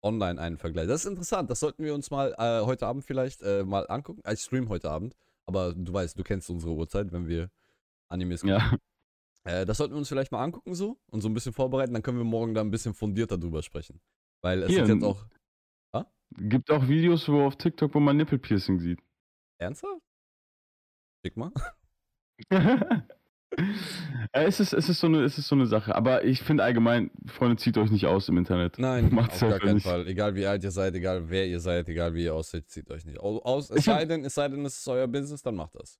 online 0.03 0.41
einen 0.41 0.57
Vergleich. 0.57 0.88
Das 0.88 1.01
ist 1.01 1.09
interessant. 1.09 1.49
Das 1.49 1.59
sollten 1.59 1.83
wir 1.83 1.93
uns 1.93 2.09
mal 2.11 2.33
äh, 2.38 2.65
heute 2.65 2.88
Abend 2.88 3.05
vielleicht 3.05 3.41
äh, 3.41 3.63
mal 3.63 3.88
angucken. 3.88 4.21
Ich 4.31 4.41
stream 4.41 4.69
heute 4.69 4.89
Abend. 4.89 5.15
Aber 5.45 5.73
du 5.73 5.91
weißt, 5.91 6.17
du 6.17 6.23
kennst 6.23 6.49
unsere 6.49 6.73
Uhrzeit, 6.73 7.11
wenn 7.11 7.27
wir 7.27 7.49
Animes 8.07 8.41
gucken. 8.41 8.57
Ja. 8.57 8.77
Äh, 9.43 9.65
das 9.65 9.77
sollten 9.77 9.93
wir 9.93 9.97
uns 9.97 10.09
vielleicht 10.09 10.31
mal 10.31 10.43
angucken 10.43 10.75
so 10.75 10.99
und 11.07 11.21
so 11.21 11.29
ein 11.29 11.33
bisschen 11.33 11.53
vorbereiten. 11.53 11.93
Dann 11.93 12.03
können 12.03 12.17
wir 12.17 12.23
morgen 12.23 12.53
da 12.53 12.61
ein 12.61 12.71
bisschen 12.71 12.93
fundierter 12.93 13.38
drüber 13.38 13.63
sprechen. 13.63 13.99
Weil 14.41 14.63
es 14.63 14.69
Hier, 14.69 14.85
jetzt 14.85 15.03
auch. 15.03 15.25
Ah? 15.91 16.05
Gibt 16.38 16.69
auch 16.71 16.88
Videos 16.88 17.27
wo 17.27 17.45
auf 17.45 17.55
TikTok, 17.55 17.93
wo 17.93 17.99
man 17.99 18.17
Nippelpiercing 18.17 18.79
sieht. 18.79 18.99
Ernsthaft? 19.57 20.01
Schick 21.23 21.38
mal. 21.38 21.51
es, 24.32 24.60
ist, 24.60 24.73
es, 24.73 24.90
ist 24.90 24.99
so 24.99 25.07
eine, 25.07 25.23
es 25.23 25.38
ist 25.38 25.48
so 25.48 25.56
eine 25.56 25.65
Sache. 25.65 25.95
Aber 25.95 26.23
ich 26.23 26.41
finde 26.41 26.64
allgemein, 26.64 27.11
Freunde, 27.28 27.57
zieht 27.57 27.78
euch 27.78 27.91
nicht 27.91 28.06
aus 28.06 28.30
im 28.30 28.38
Internet. 28.38 28.80
Nein, 28.80 29.10
Macht's 29.14 29.44
auf 29.44 29.49
gar 29.49 29.60
keinen 29.60 29.76
nicht. 29.76 29.84
Fall. 29.84 30.07
Egal 30.07 30.36
wie 30.36 30.45
alt 30.45 30.64
ihr 30.64 30.72
seid, 30.72 30.95
egal 30.95 31.30
wer 31.30 31.48
ihr 31.48 31.60
seid, 31.60 31.90
egal 31.90 32.14
wie 32.14 32.23
ihr 32.26 32.34
aussieht, 32.34 32.69
zieht 32.69 32.90
euch 32.90 33.06
nicht 33.06 33.19
aus. 33.19 33.69
Es 33.69 33.86
sei 33.86 34.06
denn, 34.06 34.23
es 34.23 34.36
sei 34.36 34.48
denn, 34.48 34.65
es 34.65 34.78
ist 34.78 34.88
euer 34.88 35.07
Business, 35.07 35.41
dann 35.41 35.56
macht 35.56 35.76
das. 35.76 35.99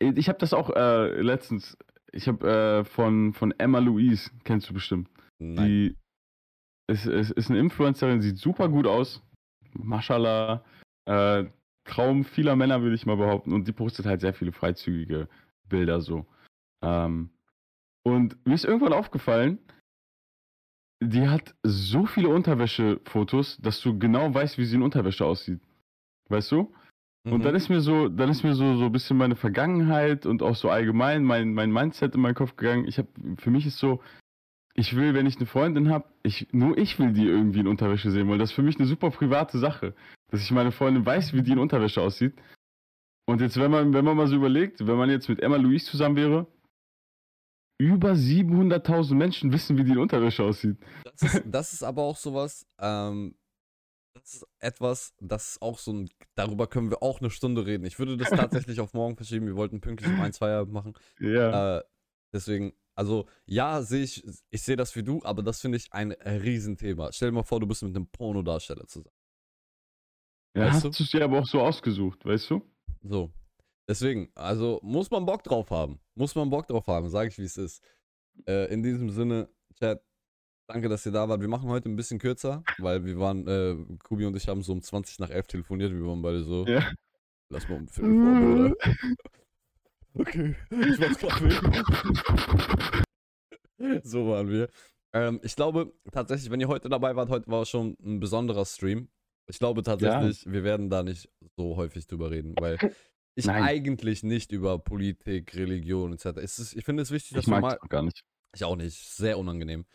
Ich 0.00 0.28
habe 0.28 0.38
das 0.38 0.52
auch 0.52 0.70
äh, 0.70 1.20
letztens. 1.20 1.76
Ich 2.12 2.28
habe 2.28 2.48
äh, 2.48 2.84
von, 2.84 3.32
von 3.34 3.52
Emma 3.58 3.78
Louise, 3.78 4.30
kennst 4.44 4.68
du 4.70 4.74
bestimmt. 4.74 5.08
Nein. 5.38 5.66
Die 5.66 5.96
ist, 6.88 7.06
ist, 7.06 7.30
ist 7.32 7.50
eine 7.50 7.58
Influencerin, 7.58 8.20
sieht 8.20 8.38
super 8.38 8.68
gut 8.68 8.86
aus. 8.86 9.22
Mashallah. 9.74 10.64
Äh, 11.04 11.44
Traum 11.84 12.24
vieler 12.24 12.54
Männer, 12.54 12.82
würde 12.82 12.94
ich 12.94 13.06
mal 13.06 13.16
behaupten. 13.16 13.52
Und 13.52 13.66
die 13.66 13.72
postet 13.72 14.06
halt 14.06 14.20
sehr 14.20 14.34
viele 14.34 14.52
freizügige 14.52 15.28
Bilder 15.68 16.00
so. 16.00 16.26
Ähm, 16.82 17.30
und 18.04 18.44
mir 18.46 18.54
ist 18.54 18.64
irgendwann 18.64 18.92
aufgefallen, 18.92 19.58
die 21.00 21.28
hat 21.28 21.54
so 21.62 22.06
viele 22.06 22.28
Unterwäschefotos, 22.28 23.58
dass 23.58 23.80
du 23.80 23.98
genau 23.98 24.32
weißt, 24.32 24.58
wie 24.58 24.64
sie 24.64 24.76
in 24.76 24.82
Unterwäsche 24.82 25.24
aussieht. 25.24 25.60
Weißt 26.28 26.50
du? 26.50 26.74
Mhm. 27.24 27.32
Und 27.32 27.44
dann 27.44 27.54
ist 27.54 27.68
mir 27.68 27.80
so, 27.80 28.08
dann 28.08 28.30
ist 28.30 28.42
mir 28.42 28.54
so, 28.54 28.76
so 28.76 28.86
ein 28.86 28.92
bisschen 28.92 29.16
meine 29.16 29.36
Vergangenheit 29.36 30.26
und 30.26 30.42
auch 30.42 30.56
so 30.56 30.70
allgemein 30.70 31.24
mein, 31.24 31.52
mein 31.54 31.72
Mindset 31.72 32.14
in 32.14 32.20
meinen 32.20 32.34
Kopf 32.34 32.56
gegangen. 32.56 32.86
Ich 32.86 32.98
habe, 32.98 33.08
für 33.36 33.50
mich 33.50 33.66
ist 33.66 33.78
so, 33.78 34.00
ich 34.74 34.94
will, 34.96 35.14
wenn 35.14 35.26
ich 35.26 35.36
eine 35.36 35.46
Freundin 35.46 35.90
habe, 35.90 36.08
ich, 36.22 36.48
nur 36.52 36.78
ich 36.78 36.98
will 36.98 37.12
die 37.12 37.26
irgendwie 37.26 37.60
in 37.60 37.66
Unterwäsche 37.66 38.10
sehen, 38.10 38.28
weil 38.28 38.38
das 38.38 38.50
ist 38.50 38.54
für 38.56 38.62
mich 38.62 38.78
eine 38.78 38.86
super 38.86 39.10
private 39.10 39.58
Sache, 39.58 39.94
dass 40.30 40.40
ich 40.40 40.50
meine 40.50 40.72
Freundin 40.72 41.04
weiß, 41.04 41.32
wie 41.32 41.42
die 41.42 41.52
in 41.52 41.58
Unterwäsche 41.58 42.00
aussieht. 42.00 42.34
Und 43.26 43.40
jetzt, 43.40 43.58
wenn 43.58 43.70
man, 43.70 43.92
wenn 43.92 44.04
man 44.04 44.16
mal 44.16 44.26
so 44.26 44.36
überlegt, 44.36 44.86
wenn 44.86 44.96
man 44.96 45.10
jetzt 45.10 45.28
mit 45.28 45.40
Emma 45.40 45.56
Louise 45.56 45.86
zusammen 45.86 46.16
wäre, 46.16 46.46
über 47.78 48.12
700.000 48.12 49.14
Menschen 49.14 49.52
wissen, 49.52 49.78
wie 49.78 49.84
die 49.84 49.96
Unterwäsche 49.96 50.42
aussieht. 50.42 50.78
Das 51.04 51.22
ist, 51.22 51.42
das 51.46 51.72
ist 51.72 51.82
aber 51.84 52.02
auch 52.02 52.16
sowas, 52.16 52.66
ähm, 52.80 53.36
das 54.14 54.34
ist 54.34 54.46
etwas, 54.58 55.14
das 55.20 55.50
ist 55.50 55.62
auch 55.62 55.78
so 55.78 55.92
ein, 55.92 56.10
darüber 56.34 56.66
können 56.66 56.90
wir 56.90 57.02
auch 57.02 57.20
eine 57.20 57.30
Stunde 57.30 57.66
reden. 57.66 57.84
Ich 57.86 57.98
würde 57.98 58.16
das 58.16 58.30
tatsächlich 58.30 58.80
auf 58.80 58.94
morgen 58.94 59.16
verschieben. 59.16 59.46
Wir 59.46 59.56
wollten 59.56 59.80
pünktlich 59.80 60.10
um 60.10 60.20
ein, 60.20 60.32
zwei 60.32 60.64
machen. 60.64 60.94
Ja. 61.20 61.78
Äh, 61.78 61.82
deswegen, 62.32 62.72
also 62.96 63.26
ja, 63.46 63.80
sehe 63.82 64.02
ich, 64.02 64.24
ich 64.50 64.62
sehe 64.62 64.76
das 64.76 64.96
wie 64.96 65.04
du, 65.04 65.22
aber 65.22 65.44
das 65.44 65.60
finde 65.60 65.76
ich 65.78 65.92
ein 65.92 66.10
Riesenthema. 66.12 67.12
Stell 67.12 67.28
dir 67.30 67.36
mal 67.36 67.44
vor, 67.44 67.60
du 67.60 67.66
bist 67.68 67.82
mit 67.84 67.94
einem 67.94 68.08
Pornodarsteller 68.08 68.86
zusammen. 68.88 69.14
Ja, 70.56 70.66
weißt 70.66 70.84
hast 70.84 70.98
du 70.98 71.04
es 71.04 71.10
dir 71.10 71.22
aber 71.22 71.38
auch 71.38 71.46
so 71.46 71.60
ausgesucht, 71.60 72.24
weißt 72.24 72.50
du? 72.50 72.62
So. 73.02 73.32
Deswegen, 73.88 74.30
also 74.34 74.80
muss 74.82 75.10
man 75.10 75.24
Bock 75.24 75.42
drauf 75.42 75.70
haben. 75.70 75.98
Muss 76.14 76.34
man 76.34 76.50
Bock 76.50 76.66
drauf 76.66 76.86
haben, 76.86 77.08
sage 77.08 77.28
ich 77.30 77.38
wie 77.38 77.44
es 77.44 77.56
ist. 77.56 77.82
Äh, 78.46 78.72
in 78.72 78.82
diesem 78.82 79.08
Sinne, 79.10 79.48
Chat, 79.78 80.02
danke, 80.68 80.90
dass 80.90 81.06
ihr 81.06 81.12
da 81.12 81.28
wart. 81.28 81.40
Wir 81.40 81.48
machen 81.48 81.70
heute 81.70 81.88
ein 81.88 81.96
bisschen 81.96 82.18
kürzer, 82.18 82.62
weil 82.78 83.04
wir 83.06 83.18
waren, 83.18 83.48
äh, 83.48 83.76
Kubi 84.04 84.26
und 84.26 84.36
ich 84.36 84.46
haben 84.46 84.62
so 84.62 84.72
um 84.72 84.82
20 84.82 85.20
nach 85.20 85.30
11 85.30 85.46
telefoniert. 85.46 85.92
Wir 85.92 86.06
waren 86.06 86.20
beide 86.20 86.42
so. 86.42 86.66
Ja. 86.66 86.92
Lass 87.50 87.66
mal 87.66 87.76
um 87.76 87.88
Viertel 87.88 88.14
vor, 88.14 88.40
Bruder. 88.40 88.74
Okay, 90.14 90.54
ich 90.70 90.98
mach's 90.98 91.18
grad 91.18 91.40
So 94.04 94.28
waren 94.28 94.50
wir. 94.50 94.68
Ähm, 95.14 95.40
ich 95.42 95.56
glaube 95.56 95.92
tatsächlich, 96.12 96.50
wenn 96.50 96.60
ihr 96.60 96.68
heute 96.68 96.88
dabei 96.90 97.16
wart, 97.16 97.30
heute 97.30 97.50
war 97.50 97.64
schon 97.64 97.96
ein 98.02 98.20
besonderer 98.20 98.66
Stream. 98.66 99.08
Ich 99.46 99.58
glaube 99.58 99.82
tatsächlich, 99.82 100.44
ja. 100.44 100.52
wir 100.52 100.64
werden 100.64 100.90
da 100.90 101.02
nicht 101.02 101.30
so 101.56 101.76
häufig 101.76 102.06
drüber 102.06 102.30
reden, 102.30 102.54
weil 102.58 102.76
ich 103.38 103.46
Nein. 103.46 103.62
eigentlich 103.62 104.24
nicht 104.24 104.50
über 104.50 104.80
Politik, 104.80 105.54
Religion 105.54 106.12
etc. 106.12 106.38
Ist, 106.38 106.74
ich 106.74 106.84
finde 106.84 107.04
es 107.04 107.12
wichtig, 107.12 107.34
dass 107.34 107.44
ich 107.44 107.50
wir 107.50 107.60
mal. 107.60 107.78
Gar 107.88 108.02
nicht. 108.02 108.24
Ich 108.52 108.64
auch 108.64 108.74
nicht. 108.74 108.98
Sehr 108.98 109.38
unangenehm. 109.38 109.86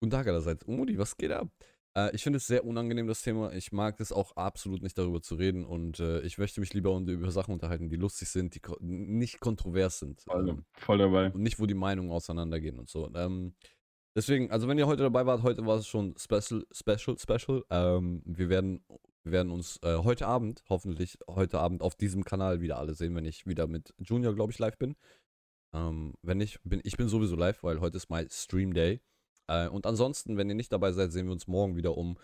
Guten 0.00 0.10
Tag 0.10 0.26
allerseits. 0.26 0.64
Umudi, 0.64 0.98
was 0.98 1.16
geht 1.16 1.30
ab? 1.30 1.48
Äh, 1.96 2.12
ich 2.12 2.24
finde 2.24 2.38
es 2.38 2.48
sehr 2.48 2.64
unangenehm, 2.64 3.06
das 3.06 3.22
Thema. 3.22 3.52
Ich 3.52 3.70
mag 3.70 4.00
es 4.00 4.10
auch 4.10 4.34
absolut 4.34 4.82
nicht 4.82 4.98
darüber 4.98 5.22
zu 5.22 5.36
reden 5.36 5.64
und 5.64 6.00
äh, 6.00 6.22
ich 6.22 6.38
möchte 6.38 6.58
mich 6.58 6.74
lieber 6.74 6.96
über 6.96 7.30
Sachen 7.30 7.54
unterhalten, 7.54 7.88
die 7.88 7.94
lustig 7.94 8.30
sind, 8.30 8.56
die 8.56 8.60
nicht 8.80 9.38
kontrovers 9.38 10.00
sind. 10.00 10.22
Voll, 10.22 10.48
ähm, 10.48 10.64
voll 10.72 10.98
dabei. 10.98 11.30
Und 11.30 11.42
nicht, 11.42 11.60
wo 11.60 11.66
die 11.66 11.74
Meinungen 11.74 12.10
auseinandergehen 12.10 12.80
und 12.80 12.88
so. 12.88 13.08
Ähm, 13.14 13.54
deswegen, 14.16 14.50
also 14.50 14.66
wenn 14.66 14.76
ihr 14.76 14.88
heute 14.88 15.04
dabei 15.04 15.24
wart, 15.24 15.44
heute 15.44 15.64
war 15.64 15.76
es 15.76 15.86
schon 15.86 16.16
special, 16.18 16.66
special, 16.72 17.16
special. 17.16 17.64
Ähm, 17.70 18.22
wir 18.24 18.48
werden 18.48 18.84
wir 19.28 19.32
werden 19.32 19.50
uns 19.52 19.78
äh, 19.82 19.98
heute 19.98 20.26
Abend, 20.26 20.64
hoffentlich 20.70 21.18
heute 21.28 21.58
Abend 21.58 21.82
auf 21.82 21.94
diesem 21.94 22.24
Kanal 22.24 22.60
wieder 22.62 22.78
alle 22.78 22.94
sehen, 22.94 23.14
wenn 23.14 23.26
ich 23.26 23.46
wieder 23.46 23.66
mit 23.66 23.94
Junior, 23.98 24.34
glaube 24.34 24.52
ich, 24.52 24.58
live 24.58 24.78
bin. 24.78 24.96
Ähm, 25.74 26.14
wenn 26.22 26.38
nicht, 26.38 26.60
bin 26.64 26.80
ich 26.82 26.96
bin 26.96 27.08
sowieso 27.08 27.36
live, 27.36 27.62
weil 27.62 27.80
heute 27.80 27.98
ist 27.98 28.08
mein 28.08 28.30
Stream 28.30 28.72
Day. 28.72 29.00
Äh, 29.46 29.68
und 29.68 29.86
ansonsten, 29.86 30.38
wenn 30.38 30.48
ihr 30.48 30.54
nicht 30.54 30.72
dabei 30.72 30.92
seid, 30.92 31.12
sehen 31.12 31.26
wir 31.26 31.32
uns 31.32 31.46
morgen 31.46 31.76
wieder 31.76 31.96
um 31.96 32.16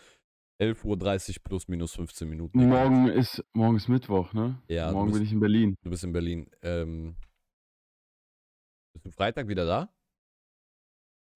11.30 0.62 1.36
Uhr 1.36 1.42
plus 1.44 1.68
minus 1.68 1.94
15 1.94 2.26
Minuten. 2.26 2.66
Morgen 2.68 3.08
ist, 3.08 3.44
morgen 3.52 3.76
ist 3.76 3.88
Mittwoch, 3.88 4.32
ne? 4.32 4.62
Ja. 4.68 4.90
Morgen 4.90 5.08
bist, 5.08 5.18
bin 5.18 5.26
ich 5.26 5.32
in 5.32 5.40
Berlin. 5.40 5.76
Du 5.82 5.90
bist 5.90 6.04
in 6.04 6.12
Berlin. 6.12 6.50
Ähm, 6.62 7.16
bist 8.94 9.04
du 9.04 9.10
Freitag 9.10 9.48
wieder 9.48 9.66
da? 9.66 9.90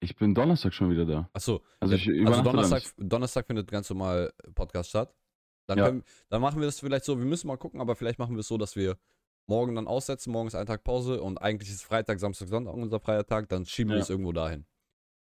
Ich 0.01 0.15
bin 0.15 0.33
Donnerstag 0.33 0.73
schon 0.73 0.89
wieder 0.89 1.05
da. 1.05 1.29
Achso, 1.33 1.61
also, 1.79 1.93
ich 1.93 2.07
also 2.25 2.41
Donnerstag, 2.41 2.83
Donnerstag 2.97 3.45
findet 3.45 3.69
ganz 3.69 3.89
normal 3.89 4.33
Podcast 4.55 4.89
statt. 4.89 5.13
Dann, 5.69 5.77
ja. 5.77 5.85
können, 5.85 6.03
dann 6.29 6.41
machen 6.41 6.59
wir 6.59 6.65
das 6.65 6.79
vielleicht 6.79 7.05
so, 7.05 7.19
wir 7.19 7.25
müssen 7.25 7.47
mal 7.47 7.57
gucken, 7.57 7.79
aber 7.79 7.95
vielleicht 7.95 8.17
machen 8.17 8.35
wir 8.35 8.39
es 8.39 8.47
so, 8.47 8.57
dass 8.57 8.75
wir 8.75 8.97
morgen 9.45 9.75
dann 9.75 9.87
aussetzen, 9.87 10.31
morgen 10.31 10.47
ist 10.47 10.55
ein 10.55 10.65
Tag 10.65 10.83
Pause 10.83 11.21
und 11.21 11.39
eigentlich 11.39 11.69
ist 11.69 11.83
Freitag, 11.83 12.19
Samstag, 12.19 12.47
Sonntag 12.47 12.73
unser 12.73 12.99
freier 12.99 13.25
Tag, 13.25 13.49
dann 13.49 13.65
schieben 13.65 13.91
ja. 13.91 13.97
wir 13.97 14.01
es 14.01 14.09
irgendwo 14.09 14.31
dahin 14.31 14.65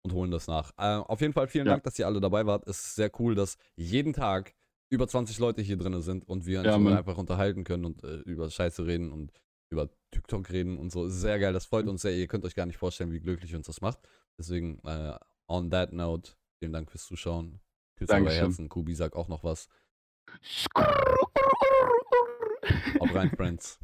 und 0.01 0.11
holen 0.13 0.31
das 0.31 0.47
nach. 0.47 0.71
Äh, 0.77 0.95
auf 0.97 1.21
jeden 1.21 1.33
Fall 1.33 1.47
vielen 1.47 1.67
ja. 1.67 1.73
Dank, 1.73 1.83
dass 1.83 1.99
ihr 1.99 2.07
alle 2.07 2.19
dabei 2.19 2.47
wart. 2.47 2.67
Es 2.67 2.79
ist 2.83 2.95
sehr 2.95 3.11
cool, 3.19 3.35
dass 3.35 3.57
jeden 3.75 4.13
Tag 4.13 4.55
über 4.89 5.07
20 5.07 5.37
Leute 5.37 5.61
hier 5.61 5.77
drin 5.77 6.01
sind 6.01 6.27
und 6.27 6.47
wir 6.47 6.59
uns 6.59 6.67
ja, 6.67 6.97
einfach 6.97 7.17
unterhalten 7.17 7.63
können 7.63 7.85
und 7.85 8.03
äh, 8.03 8.17
über 8.21 8.49
Scheiße 8.49 8.87
reden 8.87 9.11
und 9.11 9.31
über 9.69 9.89
TikTok 10.09 10.49
reden 10.51 10.77
und 10.79 10.91
so. 10.91 11.09
Sehr 11.09 11.37
geil, 11.37 11.53
das 11.53 11.65
freut 11.65 11.87
uns 11.87 12.01
sehr. 12.01 12.15
Ihr 12.15 12.27
könnt 12.27 12.43
euch 12.45 12.55
gar 12.55 12.65
nicht 12.65 12.77
vorstellen, 12.77 13.11
wie 13.11 13.19
glücklich 13.19 13.55
uns 13.55 13.67
das 13.67 13.81
macht. 13.81 13.99
Deswegen, 14.37 14.79
äh, 14.83 15.15
on 15.47 15.69
that 15.69 15.93
note, 15.93 16.31
vielen 16.57 16.73
Dank 16.73 16.89
fürs 16.89 17.05
Zuschauen. 17.05 17.59
Küsse 17.95 18.13
euer 18.13 18.29
Herzen. 18.31 18.69
Kubi 18.69 18.95
sagt 18.95 19.15
auch 19.15 19.27
noch 19.27 19.43
was. 19.43 19.67
Auf 22.99 23.13
rein, 23.15 23.31
Friends. 23.35 23.82